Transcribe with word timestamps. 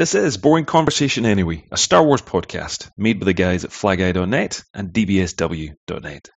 This 0.00 0.14
is 0.14 0.38
Boring 0.38 0.64
Conversation 0.64 1.26
Anyway, 1.26 1.66
a 1.70 1.76
Star 1.76 2.02
Wars 2.02 2.22
podcast 2.22 2.90
made 2.96 3.20
by 3.20 3.26
the 3.26 3.34
guys 3.34 3.66
at 3.66 3.70
flyguy.net 3.70 4.64
and 4.72 4.94
dbsw.net. 4.94 6.30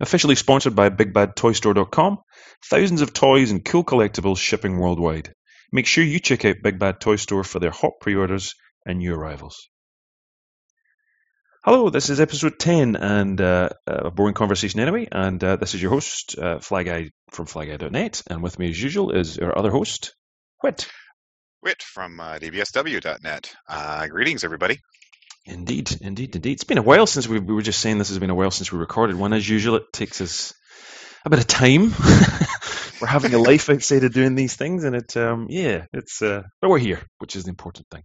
Officially 0.00 0.34
sponsored 0.36 0.74
by 0.74 0.88
BigBadToyStore.com, 0.88 2.20
thousands 2.64 3.02
of 3.02 3.12
toys 3.12 3.50
and 3.50 3.62
cool 3.62 3.84
collectibles 3.84 4.38
shipping 4.38 4.78
worldwide. 4.78 5.34
Make 5.70 5.84
sure 5.84 6.02
you 6.02 6.18
check 6.18 6.46
out 6.46 6.62
Big 6.62 6.78
Bad 6.78 6.98
Toy 6.98 7.16
Store 7.16 7.44
for 7.44 7.58
their 7.58 7.72
hot 7.72 7.92
pre-orders 8.00 8.54
and 8.86 9.00
new 9.00 9.12
arrivals. 9.12 9.68
Hello, 11.62 11.90
this 11.90 12.08
is 12.08 12.20
episode 12.20 12.58
10 12.58 12.96
and 12.96 13.38
uh, 13.38 13.68
a 13.86 14.10
boring 14.12 14.32
conversation 14.32 14.80
anyway, 14.80 15.08
and 15.12 15.44
uh, 15.44 15.56
this 15.56 15.74
is 15.74 15.82
your 15.82 15.90
host, 15.90 16.38
uh, 16.38 16.58
from 16.60 17.44
flyguy.net, 17.44 18.22
and 18.30 18.42
with 18.42 18.58
me 18.58 18.70
as 18.70 18.82
usual 18.82 19.10
is 19.10 19.36
our 19.36 19.58
other 19.58 19.70
host, 19.70 20.14
Whit. 20.62 20.88
Whit 21.64 21.82
from 21.82 22.20
uh, 22.20 22.34
dbsw.net. 22.34 23.54
Uh, 23.66 24.06
greetings, 24.08 24.44
everybody. 24.44 24.82
Indeed, 25.46 25.96
indeed, 26.02 26.36
indeed. 26.36 26.52
It's 26.52 26.64
been 26.64 26.76
a 26.76 26.82
while 26.82 27.06
since 27.06 27.26
we, 27.26 27.38
we 27.38 27.54
were 27.54 27.62
just 27.62 27.80
saying 27.80 27.96
this 27.96 28.10
has 28.10 28.18
been 28.18 28.28
a 28.28 28.34
while 28.34 28.50
since 28.50 28.70
we 28.70 28.78
recorded 28.78 29.16
one. 29.16 29.32
As 29.32 29.48
usual, 29.48 29.76
it 29.76 29.90
takes 29.90 30.20
us 30.20 30.52
a 31.24 31.30
bit 31.30 31.38
of 31.38 31.46
time. 31.46 31.84
we're 33.00 33.06
having 33.06 33.32
a 33.32 33.38
life 33.38 33.70
outside 33.70 34.04
of 34.04 34.12
doing 34.12 34.34
these 34.34 34.56
things, 34.56 34.84
and 34.84 34.94
it, 34.94 35.16
um, 35.16 35.46
yeah, 35.48 35.86
it's, 35.94 36.20
uh, 36.20 36.42
but 36.60 36.68
we're 36.68 36.78
here, 36.78 37.00
which 37.16 37.34
is 37.34 37.44
the 37.44 37.48
important 37.48 37.86
thing. 37.90 38.02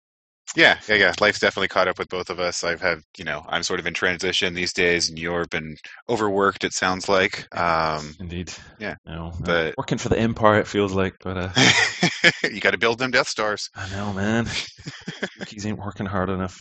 Yeah, 0.56 0.80
yeah, 0.88 0.96
yeah. 0.96 1.14
Life's 1.20 1.40
definitely 1.40 1.68
caught 1.68 1.88
up 1.88 2.00
with 2.00 2.10
both 2.10 2.30
of 2.30 2.40
us. 2.40 2.64
I've 2.64 2.82
had, 2.82 3.00
you 3.18 3.24
know, 3.24 3.44
I'm 3.50 3.64
sort 3.64 3.80
of 3.80 3.86
in 3.86 3.94
transition 3.94 4.54
these 4.54 4.74
days, 4.74 5.08
and 5.10 5.18
you've 5.18 5.50
been 5.50 5.76
overworked. 6.10 6.64
It 6.64 6.74
sounds 6.74 7.08
like. 7.08 7.48
Um, 7.56 8.16
Indeed. 8.20 8.52
Yeah. 8.80 8.96
No, 9.06 9.32
but 9.42 9.76
working 9.78 9.98
for 10.00 10.10
the 10.10 10.18
empire, 10.18 10.60
it 10.60 10.68
feels 10.68 10.94
like, 10.94 11.16
but 11.22 11.38
uh, 11.38 12.32
you 12.52 12.60
got 12.60 12.72
to 12.72 12.78
build 12.78 12.98
them 12.98 13.12
Death 13.12 13.28
Stars. 13.28 13.70
I 13.76 13.90
know, 13.92 14.12
man. 14.14 14.48
Cookies 15.40 15.66
ain't 15.66 15.78
working 15.80 16.08
hard 16.08 16.30
enough. 16.30 16.60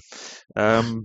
Um, 0.55 1.05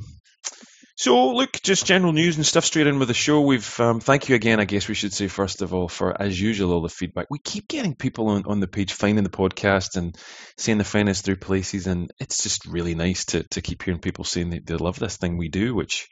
so, 0.96 1.34
look, 1.34 1.60
just 1.64 1.88
general 1.88 2.14
news 2.14 2.36
and 2.38 2.46
stuff 2.46 2.66
straight 2.66 2.86
in 2.86 3.00
with 3.00 3.08
the 3.08 3.16
show. 3.16 3.42
We've 3.42 3.80
um, 3.80 4.00
thank 4.00 4.30
you 4.30 4.36
again. 4.36 4.60
I 4.60 4.66
guess 4.66 4.88
we 4.88 4.94
should 4.94 5.12
say 5.14 5.28
first 5.28 5.64
of 5.64 5.74
all 5.74 5.88
for, 5.88 6.20
as 6.22 6.40
usual, 6.40 6.72
all 6.72 6.82
the 6.82 6.90
feedback. 6.90 7.28
We 7.32 7.40
keep 7.40 7.68
getting 7.68 7.96
people 7.96 8.28
on, 8.28 8.44
on 8.46 8.60
the 8.60 8.68
page 8.68 8.94
finding 8.94 9.24
the 9.24 9.32
podcast 9.32 9.98
and 9.98 10.16
seeing 10.58 10.78
the 10.78 10.84
find 10.84 11.16
through 11.18 11.38
places, 11.38 11.88
and 11.88 12.12
it's 12.20 12.44
just 12.44 12.68
really 12.68 12.94
nice 12.94 13.26
to 13.26 13.44
to 13.50 13.62
keep 13.62 13.82
hearing 13.82 14.02
people 14.02 14.24
saying 14.24 14.52
they, 14.52 14.60
they 14.60 14.76
love 14.76 15.00
this 15.00 15.18
thing 15.18 15.38
we 15.38 15.50
do, 15.50 15.74
which 15.74 16.10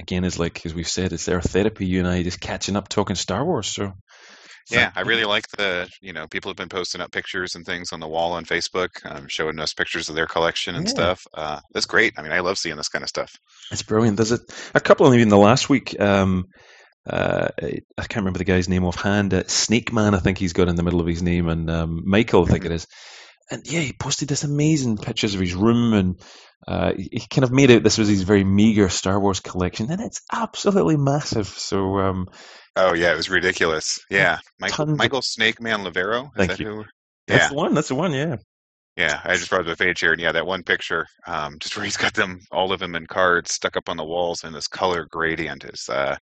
again 0.00 0.24
is 0.24 0.36
like 0.36 0.66
as 0.66 0.74
we've 0.74 0.88
said, 0.88 1.12
it's 1.12 1.28
our 1.28 1.40
therapy. 1.40 1.86
You 1.86 2.00
and 2.00 2.08
I 2.08 2.24
just 2.24 2.40
catching 2.40 2.74
up 2.74 2.88
talking 2.88 3.14
Star 3.14 3.44
Wars. 3.44 3.68
So 3.68 3.92
yeah, 4.70 4.90
I 4.96 5.02
really 5.02 5.24
like 5.24 5.48
the, 5.56 5.88
you 6.00 6.12
know, 6.12 6.26
people 6.26 6.50
have 6.50 6.56
been 6.56 6.68
posting 6.68 7.00
up 7.00 7.12
pictures 7.12 7.54
and 7.54 7.64
things 7.64 7.92
on 7.92 8.00
the 8.00 8.08
wall 8.08 8.32
on 8.32 8.44
Facebook, 8.44 8.90
um, 9.04 9.26
showing 9.28 9.58
us 9.58 9.74
pictures 9.74 10.08
of 10.08 10.14
their 10.14 10.26
collection 10.26 10.74
and 10.74 10.86
Yeah. 10.86 10.90
stuff. 10.90 11.26
Uh, 11.34 11.60
that's 11.72 11.86
great. 11.86 12.14
I 12.16 12.22
mean, 12.22 12.32
I 12.32 12.40
love 12.40 12.58
seeing 12.58 12.76
this 12.76 12.88
kind 12.88 13.02
of 13.02 13.08
stuff. 13.08 13.32
It's 13.70 13.82
brilliant. 13.82 14.16
There's 14.16 14.32
a, 14.32 14.40
a 14.74 14.80
couple 14.80 15.06
of 15.06 15.14
even 15.14 15.28
the 15.28 15.38
last 15.38 15.68
week. 15.68 15.98
Um, 16.00 16.46
uh, 17.06 17.48
I 17.62 18.02
can't 18.02 18.16
remember 18.16 18.38
the 18.38 18.44
guy's 18.44 18.68
name 18.68 18.84
offhand. 18.84 19.34
Uh, 19.34 19.44
Snake 19.46 19.92
Man, 19.92 20.14
I 20.14 20.18
think 20.18 20.38
he's 20.38 20.54
got 20.54 20.68
in 20.68 20.76
the 20.76 20.82
middle 20.82 21.00
of 21.00 21.06
his 21.06 21.22
name, 21.22 21.48
and 21.48 21.68
um, 21.70 22.02
Michael, 22.06 22.44
I 22.46 22.50
think 22.50 22.64
it 22.64 22.72
is. 22.72 22.86
And 23.50 23.62
yeah, 23.66 23.80
he 23.80 23.92
posted 23.92 24.28
this 24.28 24.44
amazing 24.44 24.96
pictures 24.98 25.34
of 25.34 25.40
his 25.40 25.54
room, 25.54 25.92
and 25.92 26.20
uh, 26.66 26.92
he 26.96 27.20
kind 27.30 27.44
of 27.44 27.52
made 27.52 27.70
out 27.70 27.82
this 27.82 27.98
was 27.98 28.08
his 28.08 28.22
very 28.22 28.42
meager 28.44 28.88
Star 28.88 29.20
Wars 29.20 29.40
collection, 29.40 29.90
and 29.90 30.00
it's 30.00 30.22
absolutely 30.32 30.96
massive. 30.96 31.46
So 31.48 31.98
um, 31.98 32.26
Oh 32.76 32.94
yeah, 32.94 33.12
it 33.12 33.16
was 33.16 33.28
ridiculous. 33.30 33.98
Yeah, 34.10 34.38
Michael 34.58 34.86
Tons 34.86 35.02
of- 35.02 35.24
Snake 35.24 35.60
Man 35.60 35.80
Lavero. 35.84 36.24
Is 36.24 36.30
Thank 36.36 36.50
that 36.52 36.60
you. 36.60 36.66
who? 36.68 36.84
that's 37.26 37.48
the 37.50 37.54
one. 37.54 37.74
That's 37.74 37.88
the 37.88 37.94
one. 37.94 38.12
Yeah. 38.12 38.36
yeah. 38.96 39.20
I 39.24 39.36
just 39.36 39.50
brought 39.50 39.60
up 39.68 39.76
the 39.78 39.84
page 39.84 40.00
here, 40.00 40.12
and 40.12 40.20
yeah, 40.20 40.32
that 40.32 40.46
one 40.46 40.62
picture, 40.62 41.06
um, 41.26 41.58
just 41.60 41.76
where 41.76 41.84
he's 41.84 41.96
got 41.98 42.14
them, 42.14 42.40
all 42.50 42.72
of 42.72 42.80
them 42.80 42.94
in 42.94 43.06
cards 43.06 43.52
stuck 43.52 43.76
up 43.76 43.88
on 43.90 43.96
the 43.98 44.04
walls, 44.04 44.42
and 44.42 44.54
this 44.54 44.66
color 44.68 45.06
gradient 45.10 45.64
is, 45.64 45.88
uh, 45.90 46.16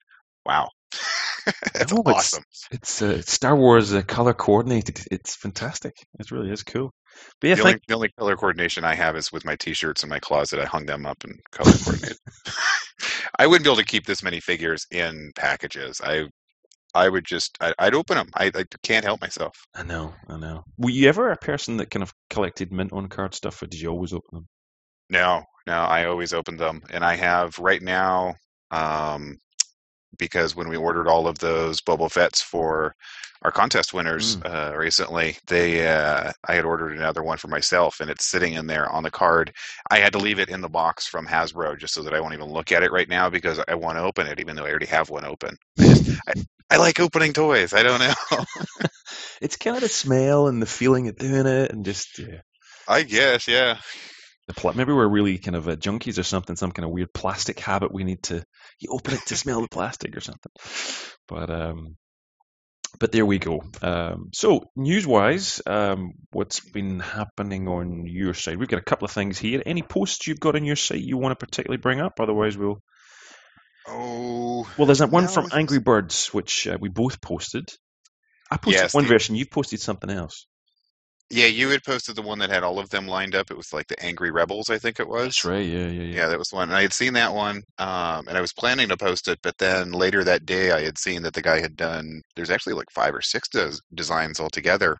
wow, 0.47 0.69
that's 1.75 1.93
No, 1.93 2.01
it's- 2.01 2.17
awesome. 2.17 2.45
It's 2.73 3.03
uh, 3.03 3.21
Star 3.23 3.55
Wars 3.57 3.93
uh, 3.93 4.03
color 4.03 4.33
coordinated. 4.35 5.03
It's 5.11 5.37
fantastic. 5.37 5.95
It 6.19 6.31
really 6.31 6.51
is 6.51 6.63
cool. 6.63 6.93
But 7.41 7.49
yeah, 7.49 7.55
the, 7.57 7.63
only, 7.63 7.81
the 7.89 7.95
only 7.95 8.09
color 8.19 8.37
coordination 8.37 8.85
I 8.85 8.95
have 8.95 9.17
is 9.17 9.33
with 9.33 9.45
my 9.45 9.57
T-shirts 9.57 10.03
in 10.03 10.09
my 10.09 10.19
closet. 10.19 10.61
I 10.61 10.67
hung 10.67 10.87
them 10.87 11.07
up 11.07 11.25
and 11.25 11.39
color 11.51 11.73
coordinated. 11.73 12.19
I 13.39 13.47
wouldn't 13.47 13.65
be 13.65 13.71
able 13.71 13.79
to 13.79 13.85
keep 13.85 14.07
this 14.07 14.23
many 14.23 14.41
figures 14.41 14.87
in 14.91 15.33
packages. 15.37 16.01
I, 16.03 16.27
I 16.95 17.09
would 17.09 17.25
just, 17.25 17.57
I, 17.61 17.73
I'd 17.79 17.95
open 17.95 18.17
them. 18.17 18.31
I, 18.35 18.51
I 18.55 18.65
can't 18.83 19.05
help 19.05 19.21
myself. 19.21 19.55
I 19.75 19.83
know, 19.83 20.13
I 20.29 20.37
know. 20.37 20.65
Were 20.79 20.91
you 20.91 21.09
ever 21.09 21.31
a 21.31 21.37
person 21.37 21.77
that 21.79 21.91
kind 21.91 22.03
of 22.03 22.13
collected 22.29 22.73
mint 22.73 22.93
on 22.93 23.09
card 23.09 23.35
stuff, 23.35 23.63
or 23.63 23.67
did 23.67 23.81
you 23.81 23.89
always 23.89 24.13
open 24.13 24.29
them? 24.33 24.49
No, 25.09 25.45
no, 25.67 25.75
I 25.75 26.05
always 26.07 26.33
opened 26.33 26.59
them, 26.59 26.83
and 26.91 27.05
I 27.05 27.17
have 27.17 27.59
right 27.59 27.83
now, 27.83 28.35
um, 28.71 29.39
because 30.21 30.55
when 30.55 30.69
we 30.69 30.77
ordered 30.77 31.09
all 31.09 31.27
of 31.27 31.39
those 31.39 31.81
Boba 31.81 32.11
Fett's 32.11 32.41
for 32.41 32.95
our 33.43 33.51
contest 33.51 33.95
winners 33.95 34.37
uh, 34.45 34.75
recently, 34.77 35.37
they 35.49 35.89
uh, 35.89 36.31
I 36.47 36.55
had 36.55 36.65
ordered 36.65 36.93
another 36.93 37.23
one 37.23 37.39
for 37.39 37.49
myself, 37.49 37.99
and 38.01 38.11
it's 38.11 38.27
sitting 38.27 38.53
in 38.53 38.69
there 38.69 38.89
on 38.89 39.03
the 39.03 39.11
card. 39.11 39.53
I 39.91 39.99
had 39.99 40.13
to 40.13 40.19
leave 40.19 40.39
it 40.39 40.51
in 40.51 40.61
the 40.61 40.69
box 40.69 41.09
from 41.09 41.27
Hasbro 41.27 41.79
just 41.79 41.95
so 41.95 42.03
that 42.03 42.15
I 42.15 42.21
won't 42.21 42.35
even 42.35 42.53
look 42.53 42.71
at 42.71 42.85
it 42.85 42.93
right 42.93 43.09
now 43.09 43.31
because 43.31 43.59
I 43.67 43.75
want 43.75 43.99
to 43.99 44.05
open 44.05 44.29
it, 44.29 44.39
even 44.39 44.55
though 44.55 44.67
I 44.67 44.71
already 44.71 44.87
have 44.87 45.11
one 45.11 45.25
open. 45.25 45.57
I 45.79 45.83
just 45.83 46.21
I, 46.29 46.35
I 46.71 46.77
like 46.77 47.01
opening 47.01 47.33
toys. 47.33 47.73
I 47.73 47.83
don't 47.83 48.01
know. 48.01 48.45
It's 49.41 49.57
kind 49.57 49.75
of 49.75 49.83
the 49.83 49.89
smell 49.89 50.49
and 50.49 50.61
the 50.61 50.67
feeling 50.67 51.09
of 51.09 51.17
doing 51.17 51.47
it, 51.47 51.73
and 51.73 51.85
just 51.85 52.19
yeah. 52.19 52.43
I 52.87 53.03
guess, 53.03 53.49
yeah. 53.49 53.79
Maybe 54.75 54.93
we're 54.93 55.09
really 55.09 55.39
kind 55.39 55.57
of 55.57 55.69
uh, 55.69 55.77
junkies 55.77 56.19
or 56.19 56.23
something. 56.23 56.57
Some 56.57 56.73
kind 56.73 56.85
of 56.85 56.93
weird 56.93 57.13
plastic 57.13 57.59
habit. 57.61 57.93
We 57.93 58.05
need 58.05 58.23
to 58.25 58.45
you 58.79 58.91
open 58.93 59.15
it 59.15 59.27
to 59.27 59.37
smell 59.37 59.63
the 59.63 59.69
plastic 59.69 60.17
or 60.17 60.21
something. 60.21 60.53
But 61.29 61.51
um, 61.51 61.97
but 62.99 63.13
there 63.13 63.27
we 63.27 63.39
go. 63.39 63.63
Um, 63.83 64.31
so 64.35 64.65
news-wise, 64.75 65.63
um, 65.65 66.13
what's 66.33 66.61
been 66.61 67.01
happening 67.01 67.69
on 67.69 68.05
your 68.07 68.35
side? 68.35 68.59
We've 68.59 68.69
got 68.69 68.81
a 68.81 68.85
couple 68.85 69.05
of 69.05 69.13
things 69.13 69.39
here. 69.39 69.63
Any 69.65 69.83
posts 69.83 70.27
you've 70.27 70.41
got 70.41 70.57
on 70.57 70.65
your 70.65 70.77
site 70.77 71.01
you 71.01 71.17
want 71.17 71.39
to 71.39 71.47
particularly 71.47 71.81
bring 71.81 72.01
up? 72.01 72.19
Otherwise, 72.19 72.59
we'll 72.59 72.83
Oh, 73.89 74.71
Well, 74.77 74.87
there's 74.87 74.99
that 74.99 75.11
one 75.11 75.25
No, 75.25 75.31
from 75.31 75.49
Angry 75.53 75.79
Birds, 75.79 76.29
which 76.35 76.67
uh, 76.67 76.77
we 76.81 76.89
both 76.89 77.21
posted. 77.21 77.69
I 78.51 78.57
posted 78.57 78.83
Yes, 78.83 78.95
one 78.95 79.07
version. 79.07 79.37
You've 79.37 79.51
posted 79.51 79.81
something 79.81 80.11
else. 80.11 80.47
Yeah. 81.31 81.47
You 81.47 81.69
had 81.71 81.83
posted 81.85 82.17
the 82.17 82.23
one 82.23 82.39
that 82.41 82.51
had 82.51 82.63
all 82.63 82.79
of 82.79 82.91
them 82.91 83.07
lined 83.07 83.35
up. 83.35 83.51
It 83.51 83.57
was 83.57 83.73
like 83.73 83.87
the 83.89 84.03
Angry 84.05 84.31
Rebels, 84.31 84.71
I 84.71 84.79
think 84.79 85.01
it 85.01 85.09
was. 85.09 85.25
That's 85.25 85.45
right. 85.45 85.67
Yeah, 85.67 85.89
yeah, 85.89 86.03
yeah. 86.03 86.15
Yeah, 86.17 86.27
that 86.29 86.39
was 86.39 86.53
one. 86.53 86.69
And 86.69 86.77
I 86.77 86.83
had 86.83 86.93
seen 86.93 87.13
that 87.15 87.35
one, 87.35 87.63
um, 87.79 88.29
and 88.29 88.37
I 88.37 88.41
was 88.41 88.53
planning 88.53 88.89
to 88.89 88.97
post 88.97 89.29
it, 89.29 89.39
but 89.43 89.59
then 89.59 89.93
later 89.93 90.25
that 90.25 90.47
day, 90.47 90.73
I 90.73 90.83
had 90.83 90.99
seen 90.99 91.23
that 91.23 91.35
the 91.35 91.43
guy 91.43 91.61
had 91.61 91.77
done. 91.77 92.23
There's 92.37 92.51
actually 92.51 92.75
like 92.75 92.91
five 92.93 93.15
or 93.15 93.23
six 93.23 93.49
des- 93.49 93.79
designs 93.95 94.41
altogether, 94.41 94.99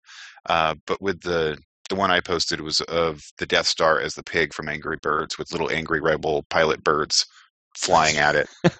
uh, 0.49 0.75
but 0.87 1.01
with 1.03 1.21
the 1.23 1.59
the 1.89 1.97
one 1.97 2.13
I 2.13 2.21
posted 2.21 2.61
was 2.61 2.81
of 2.83 3.21
the 3.39 3.47
Death 3.47 3.67
Star 3.67 4.01
as 4.01 4.15
the 4.15 4.23
pig 4.23 4.55
from 4.55 4.69
Angry 4.69 4.97
Birds, 5.03 5.37
with 5.37 5.51
little 5.53 5.71
angry 5.71 6.01
rebel 6.01 6.45
pilot 6.49 6.85
birds 6.85 7.27
flying 7.77 8.17
at 8.17 8.37
it. 8.37 8.49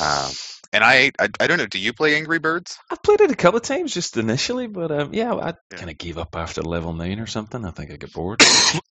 Um, 0.00 0.32
and 0.76 0.84
I, 0.84 1.12
I, 1.18 1.28
I 1.40 1.48
don't 1.48 1.58
know. 1.58 1.66
Do 1.66 1.80
you 1.80 1.94
play 1.94 2.16
Angry 2.16 2.38
Birds? 2.40 2.78
I've 2.90 3.02
played 3.02 3.20
it 3.20 3.30
a 3.32 3.36
couple 3.36 3.58
of 3.58 3.64
times 3.64 3.94
just 3.94 4.16
initially, 4.16 4.66
but 4.68 4.92
um, 4.92 5.14
yeah, 5.14 5.34
I 5.34 5.54
Yeah. 5.72 5.78
kind 5.78 5.90
of 5.90 5.98
gave 5.98 6.18
up 6.18 6.36
after 6.36 6.62
level 6.62 6.94
nine 6.94 7.20
or 7.20 7.26
something. 7.26 7.64
I 7.64 7.70
think 7.72 7.92
I 7.92 7.96
get 7.96 8.12
bored. 8.12 8.42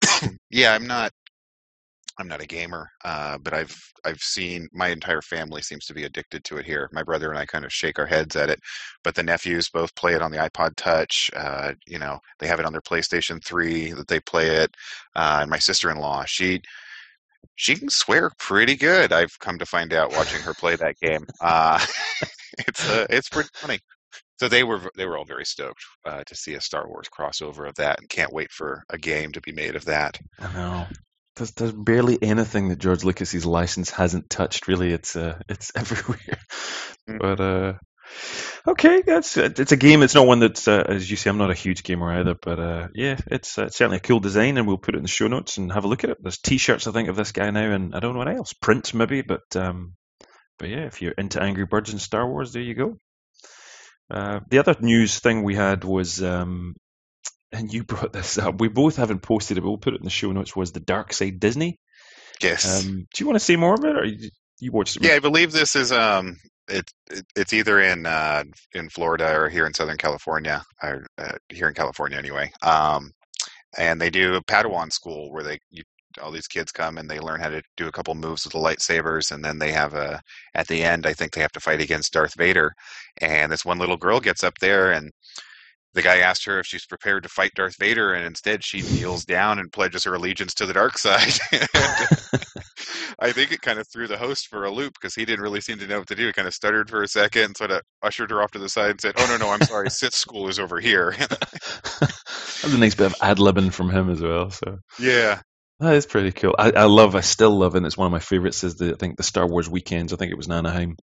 yeah, 0.50 0.74
I'm 0.74 0.86
not. 0.86 1.12
I'm 2.18 2.28
not 2.28 2.40
a 2.42 2.46
gamer, 2.46 2.90
uh, 3.04 3.38
but 3.38 3.52
I've 3.54 3.76
I've 4.04 4.20
seen 4.20 4.68
my 4.72 4.88
entire 4.88 5.20
family 5.22 5.62
seems 5.62 5.84
to 5.86 5.94
be 5.94 6.04
addicted 6.04 6.44
to 6.44 6.56
it 6.58 6.64
here. 6.66 6.88
My 6.92 7.02
brother 7.02 7.30
and 7.30 7.38
I 7.38 7.44
kind 7.46 7.64
of 7.64 7.72
shake 7.72 7.98
our 7.98 8.06
heads 8.06 8.36
at 8.36 8.48
it, 8.50 8.60
but 9.04 9.14
the 9.14 9.22
nephews 9.22 9.68
both 9.68 9.94
play 9.96 10.14
it 10.14 10.22
on 10.22 10.30
the 10.30 10.38
iPod 10.38 10.76
Touch. 10.76 11.30
Uh, 11.36 11.74
you 11.86 11.98
know, 11.98 12.18
they 12.38 12.46
have 12.46 12.60
it 12.60 12.66
on 12.66 12.72
their 12.72 12.80
PlayStation 12.82 13.44
Three 13.44 13.92
that 13.92 14.08
they 14.08 14.20
play 14.20 14.48
it. 14.48 14.74
Uh, 15.14 15.40
and 15.42 15.50
my 15.50 15.58
sister-in-law, 15.58 16.24
she 16.26 16.62
she 17.54 17.76
can 17.76 17.88
swear 17.88 18.30
pretty 18.38 18.76
good. 18.76 19.12
I've 19.12 19.38
come 19.38 19.58
to 19.58 19.66
find 19.66 19.92
out 19.92 20.12
watching 20.12 20.42
her 20.42 20.54
play 20.54 20.76
that 20.76 20.98
game. 21.00 21.26
Uh, 21.40 21.84
it's 22.58 22.90
uh, 22.90 23.06
it's 23.10 23.28
pretty 23.28 23.50
funny. 23.54 23.78
So 24.38 24.48
they 24.48 24.64
were 24.64 24.80
they 24.96 25.06
were 25.06 25.16
all 25.16 25.24
very 25.24 25.46
stoked 25.46 25.82
uh, 26.04 26.22
to 26.26 26.34
see 26.34 26.54
a 26.54 26.60
Star 26.60 26.86
Wars 26.88 27.08
crossover 27.08 27.68
of 27.68 27.74
that, 27.76 28.00
and 28.00 28.08
can't 28.08 28.32
wait 28.32 28.52
for 28.52 28.82
a 28.90 28.98
game 28.98 29.32
to 29.32 29.40
be 29.40 29.52
made 29.52 29.76
of 29.76 29.86
that. 29.86 30.18
I 30.38 30.52
know. 30.52 30.86
There's, 31.36 31.52
there's 31.52 31.72
barely 31.72 32.18
anything 32.22 32.68
that 32.68 32.78
George 32.78 33.04
Lucas's 33.04 33.44
license 33.44 33.90
hasn't 33.90 34.30
touched. 34.30 34.68
Really, 34.68 34.92
it's 34.92 35.16
uh, 35.16 35.38
it's 35.48 35.72
everywhere. 35.76 36.38
Mm. 37.08 37.18
But 37.18 37.40
uh, 37.40 37.72
okay, 38.66 39.02
that's 39.02 39.36
it's 39.36 39.72
a 39.72 39.76
game. 39.76 40.02
It's 40.02 40.14
not 40.14 40.26
one 40.26 40.40
that's 40.40 40.68
uh, 40.68 40.84
as 40.88 41.10
you 41.10 41.16
say. 41.16 41.30
I'm 41.30 41.38
not 41.38 41.50
a 41.50 41.54
huge 41.54 41.82
gamer 41.82 42.12
either, 42.12 42.34
but 42.34 42.58
uh, 42.58 42.88
yeah, 42.94 43.16
it's 43.26 43.58
uh, 43.58 43.68
certainly 43.68 43.98
a 43.98 44.00
cool 44.00 44.20
design, 44.20 44.58
and 44.58 44.66
we'll 44.66 44.78
put 44.78 44.94
it 44.94 44.98
in 44.98 45.04
the 45.04 45.08
show 45.08 45.28
notes 45.28 45.56
and 45.56 45.72
have 45.72 45.84
a 45.84 45.88
look 45.88 46.04
at 46.04 46.10
it. 46.10 46.18
There's 46.20 46.38
T-shirts 46.38 46.86
I 46.86 46.92
think 46.92 47.08
of 47.08 47.16
this 47.16 47.32
guy 47.32 47.50
now, 47.50 47.72
and 47.72 47.94
I 47.94 48.00
don't 48.00 48.12
know 48.12 48.18
what 48.18 48.34
else. 48.34 48.52
Prints 48.52 48.94
maybe, 48.94 49.22
but 49.22 49.54
um, 49.56 49.94
but 50.58 50.68
yeah, 50.68 50.86
if 50.86 51.02
you're 51.02 51.12
into 51.12 51.42
Angry 51.42 51.66
Birds 51.66 51.90
and 51.90 52.00
Star 52.00 52.28
Wars, 52.28 52.52
there 52.52 52.62
you 52.62 52.74
go. 52.74 52.98
Uh, 54.10 54.40
the 54.48 54.58
other 54.58 54.76
news 54.80 55.18
thing 55.18 55.42
we 55.42 55.56
had 55.56 55.82
was 55.84 56.22
um, 56.22 56.74
and 57.52 57.72
you 57.72 57.84
brought 57.84 58.12
this 58.12 58.38
up. 58.38 58.60
We 58.60 58.68
both 58.68 58.96
haven't 58.96 59.20
posted 59.20 59.58
it, 59.58 59.60
but 59.62 59.68
we'll 59.68 59.78
put 59.78 59.94
it 59.94 60.00
in 60.00 60.04
the 60.04 60.10
show 60.10 60.32
notes. 60.32 60.54
Was 60.54 60.72
the 60.72 60.80
Dark 60.80 61.12
Side 61.12 61.40
Disney? 61.40 61.78
Yes. 62.40 62.84
Um, 62.84 63.06
do 63.14 63.22
you 63.22 63.26
want 63.26 63.38
to 63.38 63.44
say 63.44 63.56
more 63.56 63.74
about 63.74 63.96
it, 63.96 64.02
or 64.02 64.04
you, 64.04 64.30
you 64.60 64.72
watched 64.72 64.96
it? 64.96 65.04
yeah, 65.04 65.14
I 65.14 65.20
believe 65.20 65.52
this 65.52 65.74
is 65.74 65.90
um, 65.90 66.36
it, 66.68 66.90
it 67.10 67.24
it's 67.36 67.52
either 67.52 67.80
in 67.80 68.06
uh, 68.06 68.44
in 68.74 68.88
Florida 68.88 69.34
or 69.36 69.48
here 69.48 69.66
in 69.66 69.74
Southern 69.74 69.96
California, 69.96 70.62
or 70.82 71.06
uh, 71.18 71.32
here 71.48 71.68
in 71.68 71.74
California 71.74 72.18
anyway. 72.18 72.50
Um, 72.62 73.12
and 73.78 74.00
they 74.00 74.10
do 74.10 74.34
a 74.34 74.42
Padawan 74.44 74.92
school 74.92 75.32
where 75.32 75.42
they 75.42 75.58
you, 75.70 75.82
all 76.22 76.30
these 76.32 76.48
kids 76.48 76.72
come 76.72 76.96
and 76.98 77.10
they 77.10 77.20
learn 77.20 77.40
how 77.40 77.50
to 77.50 77.62
do 77.76 77.88
a 77.88 77.92
couple 77.92 78.14
moves 78.14 78.44
with 78.44 78.52
the 78.54 78.58
lightsabers, 78.58 79.32
and 79.32 79.44
then 79.44 79.58
they 79.58 79.72
have 79.72 79.94
a 79.94 80.20
at 80.54 80.66
the 80.68 80.82
end. 80.82 81.06
I 81.06 81.12
think 81.12 81.32
they 81.32 81.42
have 81.42 81.52
to 81.52 81.60
fight 81.60 81.80
against 81.80 82.12
Darth 82.12 82.34
Vader, 82.36 82.72
and 83.20 83.52
this 83.52 83.64
one 83.64 83.78
little 83.78 83.96
girl 83.98 84.20
gets 84.20 84.44
up 84.44 84.58
there 84.60 84.92
and. 84.92 85.10
The 85.94 86.02
guy 86.02 86.18
asked 86.18 86.44
her 86.44 86.60
if 86.60 86.66
she's 86.66 86.84
prepared 86.84 87.22
to 87.22 87.30
fight 87.30 87.52
Darth 87.54 87.76
Vader, 87.78 88.12
and 88.12 88.26
instead 88.26 88.62
she 88.62 88.82
kneels 88.82 89.24
down 89.24 89.58
and 89.58 89.72
pledges 89.72 90.04
her 90.04 90.12
allegiance 90.14 90.52
to 90.56 90.66
the 90.66 90.74
dark 90.74 90.98
side. 90.98 91.32
I 93.18 93.32
think 93.32 93.52
it 93.52 93.60
kind 93.60 93.78
of 93.78 93.86
threw 93.88 94.06
the 94.06 94.18
host 94.18 94.48
for 94.48 94.64
a 94.64 94.70
loop 94.70 94.94
because 94.94 95.14
he 95.14 95.24
didn't 95.24 95.42
really 95.42 95.60
seem 95.60 95.78
to 95.78 95.86
know 95.86 95.98
what 95.98 96.08
to 96.08 96.14
do. 96.14 96.26
He 96.26 96.32
kind 96.32 96.48
of 96.48 96.54
stuttered 96.54 96.90
for 96.90 97.02
a 97.02 97.08
second, 97.08 97.44
and 97.44 97.56
sort 97.56 97.70
of 97.70 97.82
ushered 98.02 98.30
her 98.30 98.42
off 98.42 98.52
to 98.52 98.58
the 98.58 98.68
side 98.68 98.90
and 98.90 99.00
said, 99.00 99.14
"Oh 99.18 99.26
no, 99.26 99.36
no, 99.36 99.50
I'm 99.50 99.62
sorry, 99.62 99.90
Sith 99.90 100.14
school 100.14 100.48
is 100.48 100.58
over 100.58 100.80
here." 100.80 101.14
That's 102.00 102.64
a 102.64 102.78
nice 102.78 102.94
bit 102.94 103.06
of 103.06 103.14
ad 103.20 103.38
libbing 103.38 103.72
from 103.72 103.90
him 103.90 104.10
as 104.10 104.20
well. 104.20 104.50
So 104.50 104.78
yeah, 104.98 105.40
that 105.80 105.94
is 105.94 106.06
pretty 106.06 106.32
cool. 106.32 106.54
I, 106.58 106.70
I 106.70 106.84
love, 106.84 107.14
I 107.14 107.20
still 107.20 107.56
love, 107.56 107.74
and 107.74 107.86
it's 107.86 107.96
one 107.96 108.06
of 108.06 108.12
my 108.12 108.18
favorites. 108.18 108.64
Is 108.64 108.76
the 108.76 108.92
I 108.92 108.96
think 108.96 109.16
the 109.16 109.22
Star 109.22 109.46
Wars 109.46 109.68
weekends. 109.68 110.12
I 110.12 110.16
think 110.16 110.32
it 110.32 110.36
was 110.36 110.46
in 110.46 110.52
Anaheim, 110.52 110.96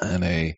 and 0.00 0.24
a. 0.24 0.54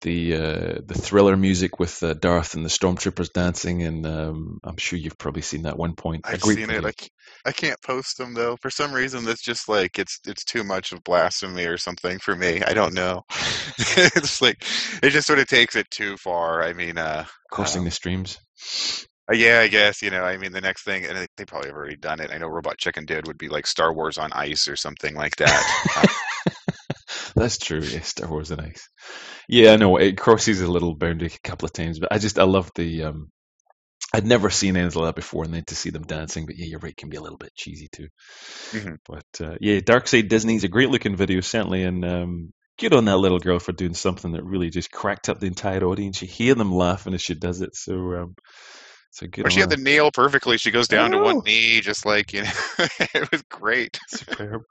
the 0.00 0.34
uh, 0.34 0.80
the 0.84 0.94
thriller 0.94 1.36
music 1.36 1.78
with 1.78 2.02
uh, 2.02 2.14
Darth 2.14 2.54
and 2.54 2.64
the 2.64 2.70
stormtroopers 2.70 3.32
dancing, 3.32 3.82
and 3.82 4.06
um, 4.06 4.60
I'm 4.62 4.76
sure 4.76 4.98
you've 4.98 5.18
probably 5.18 5.42
seen 5.42 5.62
that 5.62 5.78
one 5.78 5.94
point. 5.94 6.22
I've 6.24 6.42
seen 6.42 6.70
it. 6.70 6.84
I 6.84 6.92
can't, 6.92 7.10
I 7.46 7.52
can't 7.52 7.82
post 7.82 8.18
them 8.18 8.34
though. 8.34 8.56
For 8.60 8.70
some 8.70 8.92
reason, 8.92 9.24
that's 9.24 9.42
just 9.42 9.68
like 9.68 9.98
it's 9.98 10.20
it's 10.26 10.44
too 10.44 10.64
much 10.64 10.92
of 10.92 11.04
blasphemy 11.04 11.64
or 11.66 11.78
something 11.78 12.18
for 12.18 12.34
me. 12.34 12.62
I 12.62 12.74
don't 12.74 12.94
know. 12.94 13.22
it's 13.78 14.40
like 14.40 14.64
it 15.02 15.10
just 15.10 15.26
sort 15.26 15.38
of 15.38 15.46
takes 15.46 15.76
it 15.76 15.90
too 15.90 16.16
far. 16.16 16.62
I 16.62 16.72
mean, 16.72 16.98
uh, 16.98 17.24
crossing 17.50 17.80
um, 17.80 17.84
the 17.86 17.90
streams. 17.90 18.38
Uh, 19.30 19.34
yeah, 19.34 19.60
I 19.60 19.68
guess 19.68 20.02
you 20.02 20.10
know. 20.10 20.22
I 20.22 20.36
mean, 20.36 20.52
the 20.52 20.60
next 20.60 20.82
thing, 20.82 21.04
and 21.04 21.26
they 21.36 21.44
probably 21.44 21.68
have 21.68 21.76
already 21.76 21.96
done 21.96 22.20
it. 22.20 22.30
I 22.30 22.38
know 22.38 22.48
Robot 22.48 22.78
Chicken 22.78 23.06
did 23.06 23.26
would 23.26 23.38
be 23.38 23.48
like 23.48 23.66
Star 23.66 23.92
Wars 23.92 24.18
on 24.18 24.32
Ice 24.32 24.68
or 24.68 24.76
something 24.76 25.14
like 25.14 25.36
that. 25.36 26.28
That's 27.34 27.58
true. 27.58 27.80
Yeah, 27.80 28.00
Star 28.00 28.28
Wars 28.28 28.50
and 28.50 28.60
Ice. 28.60 28.88
Yeah, 29.48 29.72
I 29.72 29.76
know 29.76 29.96
it 29.96 30.16
crosses 30.16 30.60
a 30.60 30.70
little 30.70 30.94
boundary 30.94 31.28
a 31.28 31.48
couple 31.48 31.66
of 31.66 31.72
times, 31.72 31.98
but 31.98 32.12
I 32.12 32.18
just 32.18 32.38
I 32.38 32.44
love 32.44 32.70
the. 32.74 33.04
Um, 33.04 33.30
I'd 34.12 34.26
never 34.26 34.50
seen 34.50 34.76
anything 34.76 35.02
like 35.02 35.08
that 35.08 35.20
before, 35.20 35.44
and 35.44 35.52
then 35.52 35.64
to 35.66 35.74
see 35.74 35.90
them 35.90 36.04
dancing. 36.04 36.46
But 36.46 36.56
yeah, 36.56 36.66
you're 36.66 36.78
right, 36.78 36.96
can 36.96 37.08
be 37.08 37.16
a 37.16 37.20
little 37.22 37.38
bit 37.38 37.54
cheesy 37.56 37.88
too. 37.90 38.08
Mhm. 38.70 38.96
But 39.08 39.46
uh, 39.46 39.56
yeah, 39.60 39.80
Dark 39.80 40.06
Side 40.06 40.28
Disney's 40.28 40.64
a 40.64 40.68
great 40.68 40.90
looking 40.90 41.16
video, 41.16 41.40
certainly, 41.40 41.82
and 41.82 42.04
um, 42.04 42.52
good 42.78 42.94
on 42.94 43.06
that 43.06 43.16
little 43.16 43.40
girl 43.40 43.58
for 43.58 43.72
doing 43.72 43.94
something 43.94 44.32
that 44.32 44.44
really 44.44 44.70
just 44.70 44.92
cracked 44.92 45.28
up 45.28 45.40
the 45.40 45.46
entire 45.46 45.82
audience. 45.82 46.22
You 46.22 46.28
hear 46.28 46.54
them 46.54 46.72
laughing 46.72 47.14
as 47.14 47.22
she 47.22 47.34
does 47.34 47.60
it, 47.60 47.70
so 47.74 47.94
um, 47.94 48.34
so 49.10 49.26
good. 49.26 49.50
She 49.52 49.60
had 49.60 49.70
the 49.70 49.76
nail 49.76 50.10
perfectly. 50.12 50.58
She 50.58 50.70
goes 50.70 50.88
down 50.88 51.10
to 51.12 51.18
one 51.18 51.42
knee, 51.44 51.80
just 51.80 52.06
like 52.06 52.32
you 52.32 52.42
know. 52.42 52.50
it 52.78 53.30
was 53.32 53.42
great. 53.42 53.98
Superb. 54.08 54.62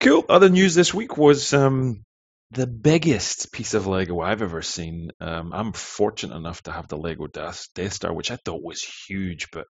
Cool. 0.00 0.24
Other 0.30 0.48
news 0.48 0.74
this 0.74 0.94
week 0.94 1.18
was 1.18 1.52
um, 1.52 2.04
the 2.52 2.66
biggest 2.66 3.52
piece 3.52 3.74
of 3.74 3.86
Lego 3.86 4.20
I've 4.20 4.40
ever 4.40 4.62
seen. 4.62 5.10
Um, 5.20 5.52
I'm 5.52 5.74
fortunate 5.74 6.34
enough 6.34 6.62
to 6.62 6.72
have 6.72 6.88
the 6.88 6.96
Lego 6.96 7.26
Death, 7.26 7.66
Star, 7.90 8.14
which 8.14 8.30
I 8.30 8.36
thought 8.36 8.62
was 8.62 8.82
huge, 8.82 9.48
but 9.52 9.66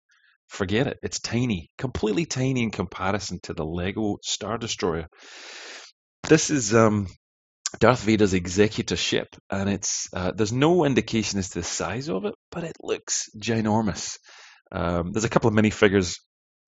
forget 0.47 0.87
it. 0.87 0.99
It's 1.03 1.19
tiny, 1.19 1.71
completely 1.79 2.27
tiny 2.27 2.63
in 2.63 2.71
comparison 2.71 3.41
to 3.45 3.55
the 3.55 3.65
Lego 3.65 4.19
Star 4.23 4.59
Destroyer. 4.59 5.07
This 6.29 6.51
is 6.51 6.75
um, 6.75 7.07
Darth 7.81 8.03
Vader's 8.03 8.35
executor 8.35 8.97
ship, 8.97 9.29
and 9.49 9.71
it's 9.71 10.11
uh, 10.13 10.33
there's 10.33 10.53
no 10.53 10.85
indication 10.85 11.39
as 11.39 11.49
to 11.51 11.61
the 11.61 11.65
size 11.65 12.11
of 12.11 12.27
it, 12.27 12.35
but 12.51 12.65
it 12.65 12.77
looks 12.83 13.31
ginormous. 13.39 14.19
Um, 14.71 15.13
there's 15.13 15.25
a 15.25 15.31
couple 15.31 15.49
of 15.49 15.55
minifigures 15.55 16.19